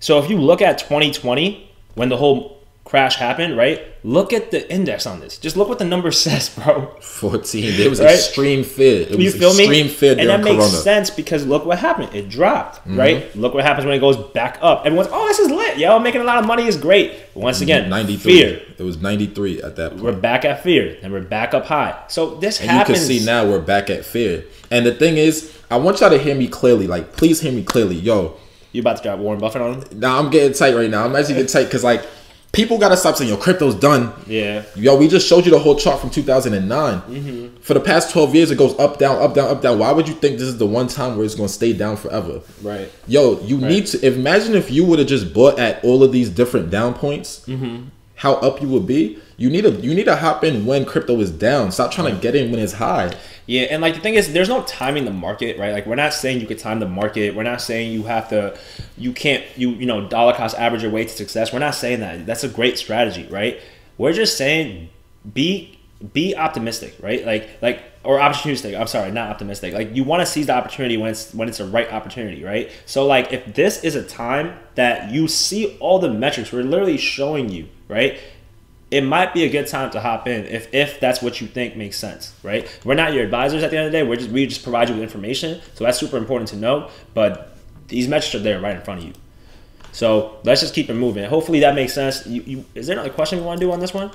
So 0.00 0.18
if 0.18 0.28
you 0.28 0.38
look 0.38 0.62
at 0.62 0.78
2020 0.78 1.69
when 1.94 2.08
the 2.08 2.16
whole 2.16 2.58
crash 2.84 3.16
happened, 3.16 3.56
right? 3.56 3.82
Look 4.02 4.32
at 4.32 4.50
the 4.50 4.68
index 4.72 5.06
on 5.06 5.20
this. 5.20 5.38
Just 5.38 5.56
look 5.56 5.68
what 5.68 5.78
the 5.78 5.84
number 5.84 6.10
says, 6.26 6.48
bro. 6.48 6.92
14. 7.00 7.76
There 7.76 7.88
was 7.88 8.00
Right? 8.00 8.14
extreme 8.14 8.64
fear. 8.64 9.02
It 9.02 9.10
You 9.10 9.26
was 9.26 9.36
feel 9.36 9.54
me? 9.54 9.64
extreme 9.64 9.88
fear 9.88 10.16
and 10.18 10.28
that 10.28 10.40
makes 10.42 10.56
Corona. 10.56 10.62
Mm-hmm. 10.72 10.82
sense 10.82 11.10
because 11.10 11.46
look 11.46 11.64
what 11.66 11.78
happened. 11.78 12.12
It 12.14 12.28
dropped, 12.28 12.80
right? 12.86 13.34
Look 13.36 13.54
what 13.54 13.62
happens 13.64 13.86
when 13.86 13.94
it 13.94 14.00
goes 14.00 14.16
back 14.32 14.58
up. 14.60 14.86
Everyone's, 14.86 15.08
oh, 15.12 15.24
this 15.28 15.38
is 15.38 15.50
lit. 15.50 15.78
Yo, 15.78 16.00
making 16.00 16.20
a 16.20 16.24
lot 16.24 16.38
of 16.38 16.46
money 16.46 16.66
is 16.66 16.76
great. 16.76 17.12
Once 17.34 17.60
again, 17.60 17.88
93. 17.88 18.18
fear. 18.42 18.62
It 18.76 18.82
was 18.82 18.96
93 19.00 19.62
at 19.62 19.76
that 19.76 19.90
point. 19.92 20.02
We're 20.02 20.12
back 20.12 20.44
at 20.44 20.62
fear, 20.64 20.96
and 21.02 21.12
we're 21.12 21.20
back 21.20 21.54
up 21.54 21.66
high. 21.66 21.96
So 22.08 22.34
this 22.36 22.60
And 22.60 22.70
happens. 22.70 23.08
you 23.08 23.14
can 23.14 23.20
see 23.20 23.24
now 23.26 23.46
we're 23.46 23.60
back 23.60 23.88
at 23.90 24.04
fear. 24.04 24.44
And 24.70 24.84
the 24.84 24.94
thing 24.94 25.16
is, 25.16 25.56
I 25.70 25.76
want 25.76 26.00
y'all 26.00 26.10
to 26.10 26.18
hear 26.18 26.34
me 26.34 26.48
clearly. 26.48 26.88
Like, 26.88 27.12
please 27.12 27.40
hear 27.40 27.52
me 27.52 27.62
clearly. 27.62 27.96
Yo, 27.96 28.36
You 28.72 28.80
about 28.80 28.98
to 28.98 29.02
drop 29.02 29.18
Warren 29.18 29.40
Buffett 29.40 29.62
on 29.62 29.80
them? 29.80 30.00
now 30.00 30.18
I'm 30.18 30.30
getting 30.30 30.52
tight 30.52 30.74
right 30.74 30.90
now. 30.90 31.04
I'm 31.04 31.14
actually 31.16 31.34
getting 31.34 31.48
tight 31.48 31.64
because, 31.64 31.82
like, 31.84 32.04
people 32.52 32.78
got 32.78 32.90
to 32.90 32.96
stop 32.96 33.16
saying, 33.16 33.30
yo, 33.30 33.36
crypto's 33.36 33.74
done. 33.74 34.12
Yeah. 34.26 34.64
Yo, 34.74 34.96
we 34.96 35.08
just 35.08 35.26
showed 35.26 35.44
you 35.44 35.50
the 35.50 35.58
whole 35.58 35.76
chart 35.76 36.00
from 36.00 36.10
2009. 36.10 37.00
Mm-hmm. 37.00 37.56
For 37.62 37.74
the 37.74 37.80
past 37.80 38.10
12 38.12 38.34
years, 38.34 38.50
it 38.50 38.58
goes 38.58 38.78
up, 38.78 38.98
down, 38.98 39.20
up, 39.22 39.34
down, 39.34 39.48
up, 39.50 39.62
down. 39.62 39.78
Why 39.78 39.92
would 39.92 40.08
you 40.08 40.14
think 40.14 40.38
this 40.38 40.48
is 40.48 40.58
the 40.58 40.66
one 40.66 40.88
time 40.88 41.16
where 41.16 41.24
it's 41.24 41.34
going 41.34 41.48
to 41.48 41.52
stay 41.52 41.72
down 41.72 41.96
forever? 41.96 42.40
Right. 42.62 42.90
Yo, 43.06 43.40
you 43.40 43.58
need 43.58 43.86
to 43.86 44.06
imagine 44.06 44.54
if 44.54 44.70
you 44.70 44.84
would 44.84 44.98
have 44.98 45.08
just 45.08 45.32
bought 45.34 45.58
at 45.58 45.84
all 45.84 46.02
of 46.02 46.12
these 46.12 46.30
different 46.30 46.70
down 46.70 46.94
points, 46.94 47.40
Mm-hmm. 47.46 47.88
How 48.20 48.34
up 48.34 48.60
you 48.60 48.68
will 48.68 48.80
be. 48.80 49.18
You 49.38 49.48
need 49.48 49.62
to 49.62 49.70
you 49.70 49.94
need 49.94 50.04
to 50.04 50.14
hop 50.14 50.44
in 50.44 50.66
when 50.66 50.84
crypto 50.84 51.18
is 51.20 51.30
down. 51.30 51.72
Stop 51.72 51.90
trying 51.90 52.14
to 52.14 52.20
get 52.20 52.34
in 52.34 52.50
when 52.50 52.60
it's 52.60 52.74
high. 52.74 53.16
Yeah, 53.46 53.62
and 53.62 53.80
like 53.80 53.94
the 53.94 54.00
thing 54.00 54.12
is, 54.12 54.34
there's 54.34 54.50
no 54.50 54.62
timing 54.64 55.06
the 55.06 55.10
market, 55.10 55.58
right? 55.58 55.72
Like 55.72 55.86
we're 55.86 55.94
not 55.94 56.12
saying 56.12 56.38
you 56.38 56.46
could 56.46 56.58
time 56.58 56.80
the 56.80 56.88
market. 56.88 57.34
We're 57.34 57.44
not 57.44 57.62
saying 57.62 57.92
you 57.92 58.02
have 58.02 58.28
to, 58.28 58.58
you 58.98 59.14
can't, 59.14 59.42
you 59.56 59.70
you 59.70 59.86
know, 59.86 60.06
dollar 60.06 60.34
cost 60.34 60.54
average 60.58 60.82
your 60.82 60.90
way 60.90 61.04
to 61.04 61.08
success. 61.08 61.50
We're 61.50 61.60
not 61.60 61.74
saying 61.74 62.00
that. 62.00 62.26
That's 62.26 62.44
a 62.44 62.48
great 62.48 62.76
strategy, 62.76 63.26
right? 63.30 63.58
We're 63.96 64.12
just 64.12 64.36
saying 64.36 64.90
be 65.32 65.78
be 66.12 66.36
optimistic, 66.36 66.96
right? 67.00 67.24
Like 67.24 67.48
like 67.62 67.82
or 68.04 68.18
opportunistic. 68.18 68.78
I'm 68.78 68.86
sorry, 68.86 69.10
not 69.12 69.30
optimistic. 69.30 69.72
Like 69.72 69.96
you 69.96 70.04
want 70.04 70.20
to 70.20 70.26
seize 70.26 70.44
the 70.44 70.54
opportunity 70.54 70.98
when 70.98 71.12
it's 71.12 71.32
when 71.32 71.48
it's 71.48 71.60
a 71.60 71.66
right 71.66 71.90
opportunity, 71.90 72.44
right? 72.44 72.70
So 72.84 73.06
like 73.06 73.32
if 73.32 73.54
this 73.54 73.82
is 73.82 73.94
a 73.94 74.02
time 74.02 74.58
that 74.74 75.10
you 75.10 75.26
see 75.26 75.78
all 75.80 75.98
the 75.98 76.12
metrics, 76.12 76.52
we're 76.52 76.64
literally 76.64 76.98
showing 76.98 77.48
you, 77.48 77.66
right? 77.90 78.18
it 78.90 79.02
might 79.02 79.32
be 79.32 79.44
a 79.44 79.48
good 79.48 79.68
time 79.68 79.90
to 79.90 80.00
hop 80.00 80.26
in 80.26 80.44
if, 80.46 80.72
if 80.74 80.98
that's 80.98 81.22
what 81.22 81.40
you 81.40 81.46
think 81.46 81.76
makes 81.76 81.96
sense, 81.96 82.34
right? 82.42 82.66
We're 82.84 82.94
not 82.94 83.12
your 83.12 83.22
advisors 83.22 83.62
at 83.62 83.70
the 83.70 83.76
end 83.78 83.86
of 83.86 83.92
the 83.92 83.98
day. 83.98 84.02
We're 84.02 84.16
just 84.16 84.30
we 84.30 84.46
just 84.46 84.62
provide 84.62 84.88
you 84.88 84.94
with 84.96 85.04
information, 85.04 85.60
so 85.74 85.84
that's 85.84 85.98
super 85.98 86.16
important 86.16 86.48
to 86.50 86.56
know. 86.56 86.90
But 87.14 87.56
these 87.88 88.08
metrics 88.08 88.34
are 88.34 88.40
there 88.40 88.60
right 88.60 88.74
in 88.74 88.82
front 88.82 89.00
of 89.00 89.06
you. 89.06 89.12
So 89.92 90.38
let's 90.44 90.60
just 90.60 90.74
keep 90.74 90.90
it 90.90 90.94
moving. 90.94 91.24
Hopefully 91.24 91.60
that 91.60 91.74
makes 91.74 91.94
sense. 91.94 92.26
You, 92.26 92.42
you 92.42 92.64
is 92.74 92.86
there 92.86 92.94
another 92.94 93.10
question 93.10 93.38
you 93.38 93.44
want 93.44 93.60
to 93.60 93.66
do 93.66 93.72
on 93.72 93.80
this 93.80 93.94
one? 93.94 94.10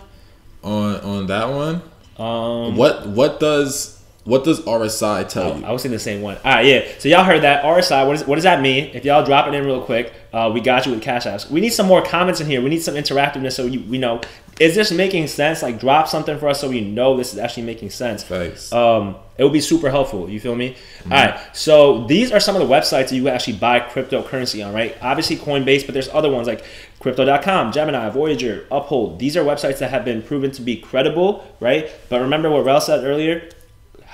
On 0.63 0.95
on 1.01 1.27
that 1.27 1.49
one, 1.49 1.81
Um, 2.17 2.75
what 2.75 3.07
what 3.07 3.39
does 3.39 3.94
what 4.25 4.43
does 4.43 4.59
RSI 4.61 5.29
tell 5.29 5.57
you? 5.57 5.65
I 5.65 5.71
was 5.71 5.83
saying 5.83 5.93
the 5.93 5.99
same 5.99 6.21
one. 6.21 6.37
All 6.37 6.55
right, 6.55 6.65
yeah. 6.65 6.87
So 6.97 7.07
y'all 7.07 7.23
heard 7.23 7.43
that 7.43 7.63
RSI. 7.63 8.05
What, 8.07 8.15
is, 8.15 8.25
what 8.25 8.35
does 8.35 8.43
that 8.43 8.59
mean? 8.59 8.89
If 8.93 9.05
y'all 9.05 9.23
drop 9.23 9.47
it 9.47 9.53
in 9.53 9.63
real 9.63 9.81
quick, 9.81 10.13
uh, 10.33 10.51
we 10.51 10.61
got 10.61 10.85
you 10.85 10.93
with 10.93 11.03
cash 11.03 11.25
apps. 11.25 11.49
We 11.49 11.61
need 11.61 11.69
some 11.69 11.85
more 11.85 12.03
comments 12.03 12.41
in 12.41 12.47
here. 12.47 12.61
We 12.61 12.69
need 12.69 12.81
some 12.81 12.95
interactiveness 12.95 13.53
so 13.53 13.65
you, 13.65 13.81
we 13.81 13.99
know 13.99 14.21
is 14.59 14.73
this 14.73 14.91
making 14.91 15.27
sense? 15.27 15.61
Like 15.61 15.79
drop 15.79 16.07
something 16.07 16.39
for 16.39 16.47
us 16.47 16.61
so 16.61 16.69
we 16.69 16.81
know 16.81 17.17
this 17.17 17.33
is 17.33 17.39
actually 17.39 17.63
making 17.63 17.89
sense. 17.89 18.23
Thanks. 18.23 18.71
Um, 18.71 19.17
it 19.37 19.43
would 19.43 19.51
be 19.53 19.61
super 19.61 19.89
helpful. 19.89 20.29
You 20.29 20.39
feel 20.39 20.55
me? 20.55 20.77
All 21.05 21.11
right. 21.11 21.39
So 21.53 22.07
these 22.07 22.31
are 22.31 22.39
some 22.39 22.55
of 22.55 22.65
the 22.65 22.73
websites 22.73 23.09
that 23.09 23.15
you 23.15 23.27
actually 23.27 23.57
buy 23.57 23.81
cryptocurrency 23.81 24.65
on, 24.65 24.73
right? 24.73 24.95
Obviously 25.01 25.35
Coinbase, 25.35 25.85
but 25.85 25.93
there's 25.93 26.07
other 26.09 26.31
ones 26.31 26.47
like 26.47 26.63
Crypto.com, 26.99 27.73
Gemini, 27.73 28.09
Voyager, 28.09 28.65
Uphold. 28.71 29.19
These 29.19 29.35
are 29.35 29.43
websites 29.43 29.79
that 29.79 29.91
have 29.91 30.05
been 30.05 30.21
proven 30.21 30.51
to 30.51 30.61
be 30.61 30.77
credible, 30.77 31.45
right? 31.59 31.91
But 32.09 32.21
remember 32.21 32.49
what 32.49 32.65
Rel 32.65 32.79
said 32.79 33.03
earlier: 33.03 33.49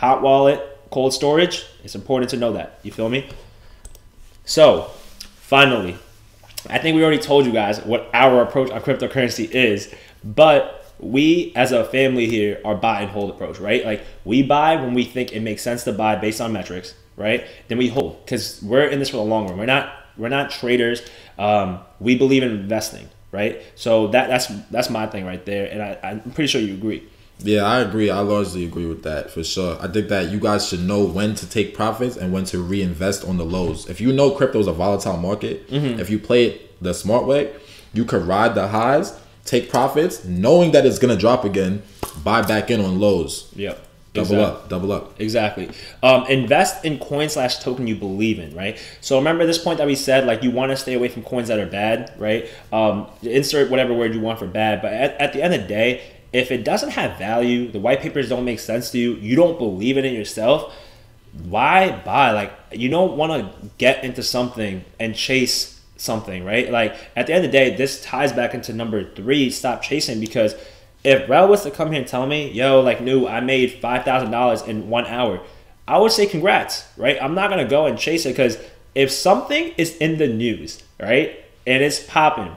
hot 0.02 0.24
wallet, 0.24 0.60
cold 0.90 1.14
storage. 1.14 1.64
It's 1.84 1.96
important 1.96 2.32
to 2.32 2.38
know 2.38 2.54
that. 2.54 2.80
You 2.82 2.92
feel 2.92 3.08
me? 3.08 3.30
So, 4.46 4.90
finally, 5.36 5.96
I 6.68 6.80
think 6.80 6.96
we 6.96 7.04
already 7.04 7.20
told 7.20 7.46
you 7.46 7.52
guys 7.54 7.80
what 7.82 8.10
our 8.12 8.42
approach 8.42 8.72
on 8.72 8.82
cryptocurrency 8.82 9.50
is, 9.52 9.94
but 10.24 10.94
we 11.00 11.54
as 11.56 11.72
a 11.72 11.86
family 11.86 12.28
here 12.28 12.60
are 12.66 12.76
buy 12.76 13.02
and 13.02 13.12
hold 13.12 13.30
approach, 13.30 13.60
right? 13.60 13.86
Like 13.86 14.04
we 14.26 14.42
buy 14.42 14.76
when 14.76 14.96
we 14.96 15.04
think 15.04 15.34
it 15.34 15.42
makes 15.42 15.62
sense 15.62 15.84
to 15.84 15.94
buy 15.94 16.16
based 16.16 16.42
on 16.42 16.52
metrics, 16.52 16.96
right? 17.16 17.46
Then 17.68 17.78
we 17.78 17.88
hold 17.88 18.26
because 18.26 18.62
we're 18.64 18.88
in 18.88 18.98
this 19.00 19.10
for 19.10 19.18
the 19.18 19.24
long 19.24 19.48
run. 19.48 19.58
We're 19.58 19.66
not 19.66 19.94
we're 20.18 20.30
not 20.30 20.50
traders. 20.50 21.02
Um, 21.38 21.80
we 22.00 22.16
believe 22.18 22.42
in 22.42 22.50
investing, 22.52 23.08
right? 23.32 23.62
So 23.76 24.08
that 24.08 24.28
that's 24.28 24.48
that's 24.72 24.90
my 24.90 25.06
thing 25.06 25.26
right 25.26 25.44
there, 25.46 25.72
and 25.72 25.82
I, 25.82 26.00
I'm 26.04 26.32
pretty 26.32 26.48
sure 26.48 26.62
you 26.62 26.74
agree. 26.74 27.08
Yeah, 27.44 27.64
I 27.64 27.80
agree. 27.82 28.10
I 28.10 28.20
largely 28.20 28.66
agree 28.66 28.86
with 28.86 29.04
that 29.04 29.32
for 29.32 29.44
sure. 29.44 29.78
I 29.82 29.88
think 29.88 30.10
that 30.10 30.32
you 30.32 30.40
guys 30.40 30.68
should 30.68 30.82
know 30.82 31.04
when 31.04 31.36
to 31.36 31.50
take 31.50 31.76
profits 31.76 32.16
and 32.18 32.32
when 32.32 32.46
to 32.46 32.60
reinvest 32.62 33.26
on 33.28 33.38
the 33.38 33.46
lows. 33.46 33.90
If 33.90 34.00
you 34.02 34.12
know 34.14 34.32
crypto 34.32 34.60
is 34.60 34.68
a 34.68 34.74
volatile 34.74 35.18
market, 35.18 35.70
Mm-hmm. 35.70 36.00
if 36.00 36.10
you 36.10 36.20
play 36.20 36.46
it 36.46 36.82
the 36.82 36.94
smart 36.94 37.26
way, 37.26 37.52
you 37.94 38.06
could 38.06 38.24
ride 38.24 38.56
the 38.56 38.68
highs, 38.68 39.18
take 39.46 39.70
profits, 39.70 40.24
knowing 40.26 40.72
that 40.72 40.86
it's 40.86 41.00
gonna 41.00 41.18
drop 41.18 41.44
again, 41.46 41.82
buy 42.24 42.42
back 42.42 42.70
in 42.72 42.80
on 42.82 43.00
lows. 43.00 43.52
Yep. 43.56 43.88
Double 44.14 44.42
up, 44.42 44.68
double 44.68 44.92
up. 44.92 45.22
Exactly. 45.22 45.70
Um, 46.04 46.26
invest 46.28 46.84
in 46.84 47.00
coin 47.00 47.30
slash 47.30 47.60
token 47.60 47.88
you 47.88 47.96
believe 47.96 48.40
in, 48.40 48.54
right? 48.54 48.78
So 49.00 49.18
remember 49.18 49.46
this 49.46 49.58
point 49.58 49.78
that 49.78 49.88
we 49.88 49.96
said, 49.96 50.28
like 50.28 50.44
you 50.44 50.52
want 50.52 50.72
to 50.72 50.76
stay 50.76 50.96
away 50.96 51.08
from 51.08 51.24
coins 51.24 51.48
that 51.48 51.60
are 51.60 51.66
bad, 51.66 52.12
right? 52.18 52.50
Um, 52.74 53.08
insert 53.24 53.70
whatever 53.72 53.94
word 53.94 54.14
you 54.14 54.20
want 54.20 54.38
for 54.38 54.48
bad, 54.48 54.82
but 54.82 54.92
at, 54.92 55.14
at 55.22 55.32
the 55.32 55.42
end 55.42 55.54
of 55.54 55.62
the 55.62 55.68
day, 55.68 56.02
if 56.34 56.52
it 56.52 56.64
doesn't 56.64 56.92
have 56.92 57.18
value, 57.18 57.72
the 57.72 57.80
white 57.80 58.00
papers 58.00 58.30
don't 58.30 58.46
make 58.46 58.60
sense 58.60 58.92
to 58.92 58.98
you, 58.98 59.16
you 59.16 59.36
don't 59.36 59.58
believe 59.58 59.98
in 59.98 60.06
it 60.06 60.14
yourself, 60.14 60.74
why 61.34 62.02
buy? 62.04 62.32
Like 62.32 62.54
you 62.72 62.90
don't 62.90 63.18
want 63.18 63.32
to 63.32 63.70
get 63.78 64.04
into 64.04 64.24
something 64.24 64.84
and 65.00 65.16
chase 65.16 65.82
something, 65.98 66.44
right? 66.44 66.70
Like 66.72 66.96
at 67.16 67.28
the 67.28 67.34
end 67.34 67.46
of 67.46 67.52
the 67.52 67.58
day, 67.58 67.76
this 67.76 68.04
ties 68.04 68.34
back 68.34 68.54
into 68.54 68.74
number 68.74 69.04
three. 69.14 69.50
Stop 69.50 69.82
chasing 69.82 70.20
because 70.20 70.56
if 71.04 71.28
Rel 71.30 71.48
was 71.48 71.64
to 71.64 71.72
come 71.72 71.92
here 71.92 72.02
and 72.02 72.08
tell 72.08 72.28
me, 72.28 72.52
"Yo, 72.52 72.82
like, 72.82 73.00
Hnu, 73.00 73.30
I 73.30 73.40
made 73.40 73.80
five 73.82 74.04
thousand 74.04 74.32
dollars 74.32 74.62
in 74.62 74.90
one 74.90 75.06
hour," 75.06 75.42
I 75.88 75.98
would 75.98 76.12
say, 76.12 76.26
"Congrats!" 76.26 76.86
Right? 76.98 77.18
I'm 77.22 77.34
not 77.34 77.50
gonna 77.50 77.68
go 77.68 77.86
and 77.86 77.98
chase 77.98 78.26
it 78.26 78.30
because 78.30 78.58
if 78.94 79.12
something 79.12 79.74
is 79.78 79.96
in 79.98 80.18
the 80.18 80.28
news, 80.28 80.84
right, 81.00 81.44
and 81.66 81.82
it's 81.84 82.00
popping, 82.00 82.56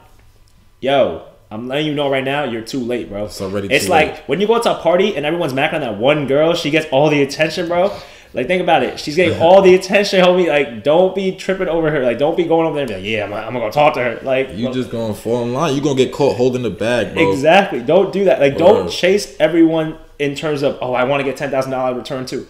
yo. 0.80 1.26
I'm 1.50 1.68
letting 1.68 1.86
you 1.86 1.94
know 1.94 2.10
right 2.10 2.24
now, 2.24 2.44
you're 2.44 2.62
too 2.62 2.80
late, 2.80 3.08
bro. 3.08 3.26
It's 3.26 3.40
already 3.40 3.68
It's 3.68 3.88
like 3.88 4.08
late. 4.12 4.22
when 4.26 4.40
you 4.40 4.46
go 4.46 4.60
to 4.60 4.76
a 4.78 4.80
party 4.82 5.14
and 5.16 5.24
everyone's 5.24 5.52
macking 5.52 5.74
on 5.74 5.80
that 5.82 5.98
one 5.98 6.26
girl, 6.26 6.54
she 6.54 6.70
gets 6.70 6.86
all 6.90 7.10
the 7.10 7.22
attention, 7.22 7.68
bro. 7.68 7.96
Like 8.32 8.48
think 8.48 8.60
about 8.60 8.82
it, 8.82 8.98
she's 8.98 9.14
getting 9.14 9.40
all 9.40 9.62
the 9.62 9.74
attention, 9.76 10.20
homie. 10.24 10.48
Like 10.48 10.82
don't 10.82 11.14
be 11.14 11.36
tripping 11.36 11.68
over 11.68 11.90
her. 11.92 12.02
Like 12.04 12.18
don't 12.18 12.36
be 12.36 12.42
going 12.44 12.66
over 12.66 12.74
there 12.74 12.82
and 12.82 12.88
be 12.88 12.94
like, 12.96 13.04
yeah, 13.04 13.24
I'm, 13.24 13.32
I'm 13.32 13.52
gonna 13.52 13.60
go 13.60 13.70
talk 13.70 13.94
to 13.94 14.00
her. 14.02 14.20
Like 14.22 14.50
You 14.56 14.64
bro, 14.66 14.72
just 14.74 14.90
gonna 14.90 15.14
fall 15.14 15.44
in 15.44 15.52
line. 15.52 15.74
You 15.76 15.80
gonna 15.80 15.94
get 15.94 16.12
caught 16.12 16.36
holding 16.36 16.62
the 16.62 16.70
bag, 16.70 17.14
bro. 17.14 17.30
exactly. 17.32 17.80
Don't 17.80 18.12
do 18.12 18.24
that. 18.24 18.40
Like 18.40 18.56
don't 18.56 18.90
chase 18.90 19.36
everyone 19.38 19.98
in 20.18 20.34
terms 20.34 20.62
of 20.62 20.78
oh, 20.80 20.94
I 20.94 21.04
want 21.04 21.20
to 21.20 21.24
get 21.24 21.36
ten 21.36 21.50
thousand 21.52 21.70
dollar 21.70 21.94
return 21.96 22.26
too. 22.26 22.48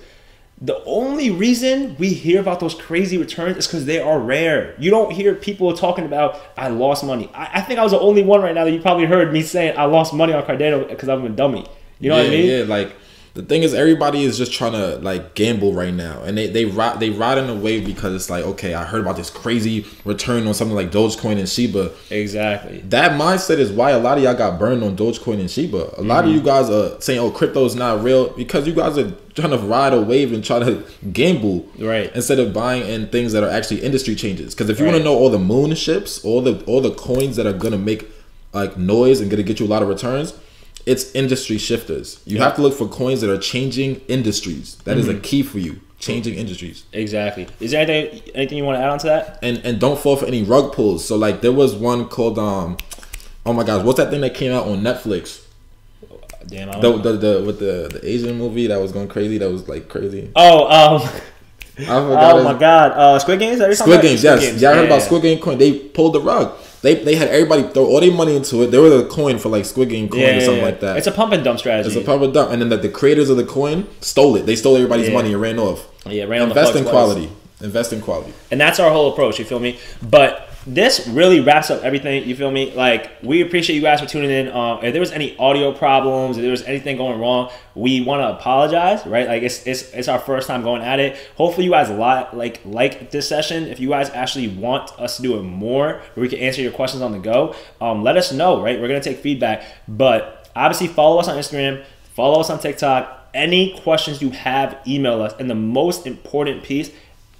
The 0.60 0.82
only 0.84 1.30
reason 1.30 1.96
we 1.98 2.10
hear 2.10 2.40
about 2.40 2.60
those 2.60 2.74
crazy 2.74 3.18
returns 3.18 3.56
is 3.56 3.66
because 3.66 3.86
they 3.86 4.00
are 4.00 4.18
rare. 4.18 4.74
You 4.78 4.90
don't 4.90 5.12
hear 5.12 5.34
people 5.34 5.74
talking 5.76 6.04
about 6.04 6.40
I 6.56 6.68
lost 6.68 7.04
money. 7.04 7.30
I, 7.34 7.58
I 7.58 7.60
think 7.60 7.80
I 7.80 7.82
was 7.82 7.92
the 7.92 8.00
only 8.00 8.22
one 8.22 8.40
right 8.40 8.54
now 8.54 8.64
that 8.64 8.70
you 8.70 8.80
probably 8.80 9.06
heard 9.06 9.32
me 9.32 9.42
saying 9.42 9.76
I 9.76 9.84
lost 9.86 10.14
money 10.14 10.32
on 10.32 10.42
Cardano 10.44 10.88
because 10.88 11.08
I'm 11.08 11.24
a 11.24 11.28
dummy. 11.28 11.66
You 11.98 12.10
know 12.10 12.16
yeah, 12.16 12.22
what 12.22 12.26
I 12.28 12.36
mean? 12.36 12.46
Yeah, 12.46 12.64
like 12.64 12.96
the 13.34 13.42
thing 13.42 13.64
is, 13.64 13.74
everybody 13.74 14.22
is 14.22 14.38
just 14.38 14.52
trying 14.52 14.72
to 14.72 14.96
like 14.98 15.34
gamble 15.34 15.72
right 15.74 15.92
now, 15.92 16.22
and 16.22 16.38
they 16.38 16.46
they 16.46 16.64
ride 16.66 17.00
they 17.00 17.10
ride 17.10 17.36
in 17.36 17.50
a 17.50 17.54
wave 17.54 17.84
because 17.84 18.14
it's 18.14 18.30
like, 18.30 18.44
okay, 18.44 18.74
I 18.74 18.84
heard 18.84 19.00
about 19.00 19.16
this 19.16 19.28
crazy 19.28 19.84
return 20.04 20.46
on 20.46 20.54
something 20.54 20.76
like 20.76 20.92
Dogecoin 20.92 21.38
and 21.38 21.48
Shiba. 21.48 21.90
Exactly. 22.10 22.78
That 22.88 23.20
mindset 23.20 23.58
is 23.58 23.72
why 23.72 23.90
a 23.90 23.98
lot 23.98 24.18
of 24.18 24.24
y'all 24.24 24.34
got 24.34 24.58
burned 24.60 24.84
on 24.84 24.96
Dogecoin 24.96 25.40
and 25.40 25.50
Shiba. 25.50 25.94
A 25.98 26.02
lot 26.02 26.22
Mm-hmm. 26.24 26.28
of 26.28 26.34
you 26.36 26.42
guys 26.42 26.70
are 26.70 27.00
saying, 27.00 27.18
"Oh, 27.18 27.30
crypto 27.32 27.64
is 27.64 27.74
not 27.74 28.04
real," 28.04 28.28
because 28.30 28.68
you 28.68 28.72
guys 28.72 28.96
are 28.96 29.10
trying 29.34 29.50
to 29.50 29.58
ride 29.58 29.92
a 29.92 30.00
wave 30.00 30.32
and 30.32 30.44
try 30.44 30.60
to 30.60 30.84
gamble, 31.12 31.66
Right. 31.78 32.14
Instead 32.14 32.38
of 32.38 32.52
buying 32.52 32.86
in 32.88 33.08
things 33.08 33.32
that 33.32 33.42
are 33.42 33.50
actually 33.50 33.82
industry 33.82 34.14
changes. 34.14 34.54
Because 34.54 34.70
if 34.70 34.78
you 34.78 34.84
want 34.86 34.96
to 34.98 35.02
know 35.02 35.14
all 35.16 35.28
the 35.28 35.40
moon 35.40 35.74
ships, 35.74 36.24
all 36.24 36.40
the 36.40 36.62
all 36.66 36.80
the 36.80 36.92
coins 36.92 37.34
that 37.34 37.46
are 37.46 37.52
gonna 37.52 37.78
make 37.78 38.06
like 38.52 38.78
noise 38.78 39.20
and 39.20 39.28
gonna 39.28 39.42
get 39.42 39.58
you 39.58 39.66
a 39.66 39.72
lot 39.74 39.82
of 39.82 39.88
returns, 39.88 40.34
it's 40.86 41.14
industry 41.14 41.58
shifters. 41.58 42.20
You 42.26 42.38
have 42.38 42.54
to 42.56 42.62
look 42.62 42.74
for 42.74 42.86
coins 42.88 43.20
that 43.22 43.30
are 43.30 43.38
changing 43.38 44.00
industries. 44.08 44.76
That 44.84 44.96
is 44.98 45.08
a 45.08 45.18
key 45.18 45.42
for 45.42 45.58
you. 45.58 45.80
Changing 45.98 46.34
industries. 46.34 46.84
Exactly. 46.92 47.46
Is 47.60 47.70
there 47.70 47.80
anything 47.88 48.20
anything 48.34 48.58
you 48.58 48.64
want 48.64 48.76
to 48.78 48.82
add 48.82 48.90
on 48.90 48.98
to 48.98 49.06
that? 49.06 49.38
and 49.42 49.58
and 49.64 49.80
don't 49.80 49.98
fall 49.98 50.16
for 50.16 50.26
any 50.26 50.42
rug 50.42 50.72
pulls. 50.74 51.04
So 51.04 51.16
like 51.16 51.40
there 51.40 51.52
was 51.52 51.74
one 51.74 52.08
called 52.08 52.38
um, 52.38 52.76
oh 53.46 53.52
my 53.54 53.64
gosh, 53.64 53.84
what's 53.84 53.96
that 53.98 54.10
thing 54.10 54.20
that 54.20 54.34
came 54.34 54.52
out 54.52 54.66
on 54.66 54.82
Netflix? 54.82 55.42
Damn. 56.46 56.68
I 56.68 56.78
don't 56.80 57.02
The 57.02 57.10
know. 57.12 57.16
the, 57.16 57.38
the 57.38 57.44
with 57.46 57.58
the 57.58 57.98
the 58.00 58.06
Asian 58.06 58.36
movie 58.36 58.66
that 58.66 58.78
was 58.78 58.92
going 58.92 59.08
crazy. 59.08 59.38
That 59.38 59.50
was 59.50 59.66
like 59.66 59.88
crazy. 59.88 60.30
Oh, 60.36 60.66
um, 60.66 61.02
I 61.78 61.84
forgot. 61.86 62.34
oh 62.36 62.44
my 62.44 62.58
God, 62.58 62.92
uh, 62.92 63.18
Squid 63.18 63.38
Games. 63.38 63.60
Are 63.62 63.70
you 63.70 63.74
talking 63.76 63.94
Squid? 63.94 64.02
Games, 64.02 64.22
yes. 64.22 64.60
Y'all 64.60 64.74
heard 64.74 64.84
about 64.86 65.00
Squid 65.02 65.22
Game 65.22 65.40
coin? 65.40 65.56
They 65.58 65.78
pulled 65.78 66.12
the 66.12 66.20
rug. 66.20 66.54
They 66.84 66.94
they 67.02 67.14
had 67.16 67.28
everybody 67.28 67.62
throw 67.72 67.86
all 67.86 68.00
their 68.00 68.12
money 68.12 68.36
into 68.36 68.62
it. 68.62 68.66
There 68.70 68.82
was 68.82 68.92
a 68.92 69.06
coin 69.06 69.38
for 69.38 69.48
like 69.48 69.64
Squid 69.64 69.88
Game 69.88 70.08
coin 70.08 70.20
Yeah, 70.20 70.36
or 70.36 70.40
something 70.42 70.58
yeah, 70.58 70.64
like 70.70 70.80
that. 70.80 70.98
It's 70.98 71.06
a 71.06 71.12
pump 71.12 71.32
and 71.32 71.42
dump 71.42 71.58
strategy. 71.58 71.88
It's 71.88 71.96
a 71.96 72.04
pump 72.04 72.22
and 72.22 72.32
dump, 72.34 72.50
and 72.52 72.60
then 72.60 72.68
the, 72.68 72.76
the 72.76 72.90
creators 72.90 73.30
of 73.30 73.36
the 73.38 73.44
coin 73.46 73.86
stole 74.00 74.36
it. 74.36 74.44
They 74.46 74.54
stole 74.54 74.76
everybody's 74.76 75.10
money 75.10 75.32
and 75.32 75.40
ran 75.40 75.58
off. 75.58 75.88
yeah, 76.06 76.24
ran 76.24 76.42
Invest 76.42 76.76
in 76.76 76.84
quality. 76.84 77.30
Invest 77.62 77.92
in 77.94 78.00
quality. 78.02 78.34
and 78.50 78.60
that's 78.60 78.78
our 78.78 78.90
whole 78.90 79.10
approach. 79.12 79.38
You 79.38 79.44
feel 79.46 79.60
me? 79.60 79.78
But 80.02 80.48
this 80.66 81.06
really 81.08 81.40
wraps 81.40 81.70
up 81.70 81.82
everything. 81.82 82.26
You 82.26 82.34
feel 82.34 82.50
me? 82.50 82.72
Like 82.72 83.10
we 83.22 83.42
appreciate 83.42 83.76
you 83.76 83.82
guys 83.82 84.00
for 84.00 84.06
tuning 84.06 84.30
in. 84.30 84.48
Um, 84.50 84.82
if 84.82 84.92
there 84.92 85.00
was 85.00 85.12
any 85.12 85.36
audio 85.36 85.72
problems, 85.72 86.36
if 86.36 86.42
there 86.42 86.50
was 86.50 86.62
anything 86.62 86.96
going 86.96 87.20
wrong, 87.20 87.50
we 87.74 88.00
want 88.00 88.22
to 88.22 88.38
apologize. 88.38 89.06
Right? 89.06 89.28
Like 89.28 89.42
it's, 89.42 89.66
it's 89.66 89.92
it's 89.92 90.08
our 90.08 90.18
first 90.18 90.48
time 90.48 90.62
going 90.62 90.82
at 90.82 91.00
it. 91.00 91.16
Hopefully, 91.36 91.66
you 91.66 91.70
guys 91.70 91.90
lot 91.90 92.36
like 92.36 92.60
like 92.64 93.10
this 93.10 93.28
session. 93.28 93.64
If 93.64 93.78
you 93.78 93.90
guys 93.90 94.10
actually 94.10 94.48
want 94.48 94.92
us 94.98 95.16
to 95.16 95.22
do 95.22 95.38
it 95.38 95.42
more, 95.42 96.02
where 96.14 96.22
we 96.22 96.28
can 96.28 96.38
answer 96.38 96.62
your 96.62 96.72
questions 96.72 97.02
on 97.02 97.12
the 97.12 97.18
go, 97.18 97.54
um, 97.80 98.02
let 98.02 98.16
us 98.16 98.32
know. 98.32 98.62
Right? 98.62 98.80
We're 98.80 98.88
gonna 98.88 99.00
take 99.00 99.18
feedback, 99.18 99.64
but 99.86 100.50
obviously 100.56 100.88
follow 100.88 101.18
us 101.18 101.28
on 101.28 101.36
Instagram, 101.36 101.84
follow 102.14 102.40
us 102.40 102.48
on 102.50 102.58
TikTok. 102.58 103.20
Any 103.34 103.76
questions 103.80 104.22
you 104.22 104.30
have, 104.30 104.78
email 104.86 105.20
us. 105.20 105.34
And 105.40 105.50
the 105.50 105.56
most 105.56 106.06
important 106.06 106.62
piece 106.62 106.92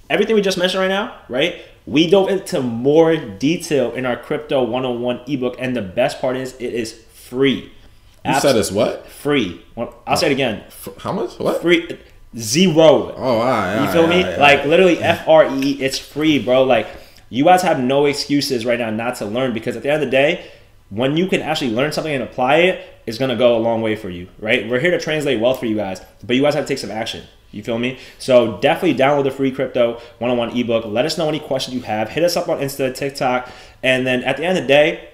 everything 0.09 0.35
we 0.35 0.41
just 0.41 0.57
mentioned 0.57 0.81
right 0.81 0.87
now, 0.87 1.19
right? 1.29 1.63
We 1.87 2.09
dove 2.09 2.29
into 2.29 2.61
more 2.61 3.15
detail 3.15 3.91
in 3.91 4.05
our 4.05 4.17
crypto 4.17 4.63
101 4.63 5.21
ebook, 5.27 5.55
and 5.59 5.75
the 5.75 5.81
best 5.81 6.19
part 6.19 6.35
is 6.35 6.53
it 6.55 6.73
is 6.73 6.93
free. 6.93 7.71
You 8.25 8.39
said 8.39 8.55
it's 8.55 8.71
what? 8.71 9.05
free. 9.25 9.65
I'll 9.75 10.17
say 10.17 10.27
it 10.29 10.33
again. 10.33 10.63
How 10.99 11.11
much? 11.11 11.39
What? 11.39 11.61
Free 11.61 11.97
zero. 12.37 13.13
Oh, 13.15 13.39
all 13.39 13.43
right. 13.43 13.83
You 13.83 13.91
feel 13.91 14.07
me? 14.07 14.23
Like 14.37 14.65
literally 14.65 14.99
F 14.99 15.27
R 15.27 15.47
E, 15.55 15.81
it's 15.81 15.97
free, 15.97 16.37
bro. 16.37 16.63
Like 16.63 16.87
you 17.29 17.43
guys 17.43 17.63
have 17.63 17.79
no 17.79 18.05
excuses 18.05 18.65
right 18.65 18.77
now 18.77 18.91
not 18.91 19.15
to 19.15 19.25
learn 19.25 19.53
because 19.53 19.75
at 19.75 19.81
the 19.81 19.89
end 19.89 20.03
of 20.03 20.07
the 20.07 20.11
day, 20.11 20.45
when 20.89 21.17
you 21.17 21.27
can 21.27 21.41
actually 21.41 21.71
learn 21.71 21.91
something 21.91 22.13
and 22.13 22.23
apply 22.23 22.57
it, 22.57 22.87
it's 23.07 23.17
gonna 23.17 23.35
go 23.35 23.57
a 23.57 23.59
long 23.59 23.81
way 23.81 23.95
for 23.95 24.09
you, 24.09 24.27
right? 24.39 24.69
We're 24.69 24.79
here 24.79 24.91
to 24.91 24.99
translate 24.99 25.39
wealth 25.39 25.59
for 25.59 25.65
you 25.65 25.75
guys, 25.75 26.01
but 26.23 26.35
you 26.35 26.43
guys 26.43 26.53
have 26.53 26.65
to 26.65 26.67
take 26.67 26.77
some 26.77 26.91
action. 26.91 27.23
You 27.55 27.63
feel 27.63 27.79
me? 27.79 27.97
So 28.19 28.57
definitely 28.59 28.95
download 29.01 29.23
the 29.23 29.31
free 29.31 29.51
crypto 29.51 29.93
101 30.19 30.57
ebook. 30.57 30.85
Let 30.85 31.05
us 31.05 31.17
know 31.17 31.29
any 31.29 31.39
questions 31.39 31.73
you 31.73 31.81
have. 31.83 32.09
Hit 32.09 32.23
us 32.23 32.35
up 32.35 32.49
on 32.49 32.59
Insta, 32.59 32.93
TikTok, 32.93 33.49
and 33.81 34.05
then 34.05 34.23
at 34.23 34.37
the 34.37 34.43
end 34.43 34.57
of 34.57 34.63
the 34.63 34.67
day, 34.67 35.09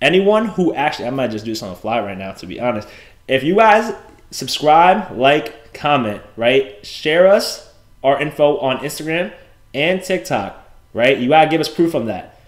anyone 0.00 0.46
who 0.46 0.72
actually 0.74 1.08
I 1.08 1.10
might 1.10 1.32
just 1.32 1.44
do 1.44 1.50
this 1.50 1.62
on 1.62 1.70
the 1.70 1.76
fly 1.76 2.00
right 2.00 2.16
now 2.16 2.32
to 2.32 2.46
be 2.46 2.60
honest. 2.60 2.88
If 3.26 3.42
you 3.42 3.56
guys 3.56 3.92
subscribe, 4.30 5.16
like, 5.16 5.74
comment, 5.74 6.22
right? 6.36 6.84
Share 6.86 7.26
us 7.26 7.72
our 8.04 8.20
info 8.20 8.58
on 8.58 8.78
Instagram 8.78 9.32
and 9.74 10.02
TikTok, 10.02 10.64
right? 10.94 11.18
You 11.18 11.28
gotta 11.28 11.50
give 11.50 11.60
us 11.60 11.68
proof 11.68 11.94
of 11.94 12.06
that. 12.06 12.40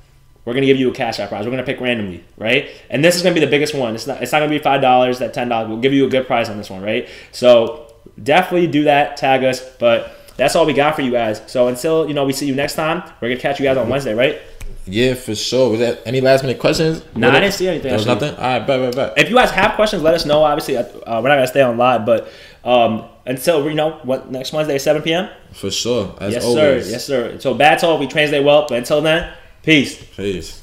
We're 0.44 0.54
gonna 0.54 0.66
give 0.66 0.78
you 0.78 0.90
a 0.90 0.94
cash 0.94 1.18
app 1.18 1.30
prize. 1.30 1.44
We're 1.44 1.50
gonna 1.50 1.64
pick 1.64 1.80
randomly, 1.80 2.24
right? 2.36 2.70
And 2.88 3.04
this 3.04 3.16
is 3.16 3.22
gonna 3.22 3.34
be 3.34 3.40
the 3.40 3.48
biggest 3.48 3.74
one. 3.74 3.94
It's 3.94 4.06
not 4.06 4.22
it's 4.22 4.30
not 4.30 4.38
gonna 4.38 4.50
be 4.50 4.58
five 4.58 4.80
dollars, 4.80 5.18
that 5.18 5.34
ten 5.34 5.48
dollars. 5.48 5.68
We'll 5.68 5.80
give 5.80 5.92
you 5.92 6.06
a 6.06 6.08
good 6.08 6.26
price 6.26 6.48
on 6.48 6.56
this 6.56 6.70
one, 6.70 6.82
right? 6.82 7.08
So 7.32 7.87
definitely 8.22 8.66
do 8.68 8.84
that, 8.84 9.16
tag 9.16 9.44
us, 9.44 9.60
but 9.78 10.12
that's 10.36 10.54
all 10.56 10.66
we 10.66 10.72
got 10.72 10.94
for 10.96 11.02
you 11.02 11.10
guys. 11.10 11.42
So 11.46 11.68
until 11.68 12.06
you 12.08 12.14
know 12.14 12.24
we 12.24 12.32
see 12.32 12.46
you 12.46 12.54
next 12.54 12.74
time, 12.74 13.02
we're 13.20 13.28
gonna 13.28 13.40
catch 13.40 13.58
you 13.60 13.64
guys 13.64 13.76
on 13.76 13.88
Wednesday, 13.88 14.14
right? 14.14 14.40
Yeah, 14.86 15.14
for 15.14 15.34
sure. 15.34 15.70
Was 15.70 15.80
that 15.80 16.00
any 16.06 16.20
last 16.22 16.42
minute 16.42 16.58
questions? 16.58 17.02
Nah, 17.14 17.30
I 17.30 17.40
didn't 17.40 17.52
see 17.54 17.68
anything, 17.68 17.88
There 17.90 17.92
was 17.98 18.06
actually. 18.06 18.28
nothing. 18.30 18.42
All 18.42 18.58
right, 18.58 18.66
bet, 18.66 18.80
bet, 18.80 19.14
bet. 19.14 19.18
if 19.18 19.28
you 19.28 19.36
guys 19.36 19.50
have 19.50 19.74
questions, 19.74 20.02
let 20.02 20.14
us 20.14 20.24
know. 20.24 20.42
Obviously, 20.44 20.76
uh, 20.78 20.84
we're 21.06 21.28
not 21.28 21.34
gonna 21.36 21.46
stay 21.46 21.60
on 21.60 21.76
live, 21.76 22.06
but 22.06 22.28
um, 22.64 23.04
until 23.26 23.68
you 23.68 23.74
know 23.74 23.98
what 24.04 24.30
next 24.30 24.52
Wednesday, 24.52 24.78
seven 24.78 25.02
p.m. 25.02 25.28
For 25.52 25.70
sure. 25.70 26.14
As 26.20 26.32
Yes, 26.32 26.44
always. 26.44 26.84
sir. 26.86 26.90
Yes, 26.90 27.04
sir. 27.04 27.38
So 27.38 27.52
Bag 27.54 27.78
Talk, 27.80 28.00
we 28.00 28.06
translate 28.06 28.44
well. 28.44 28.66
But 28.68 28.78
until 28.78 29.00
then, 29.02 29.30
peace. 29.62 30.02
Peace. 30.16 30.62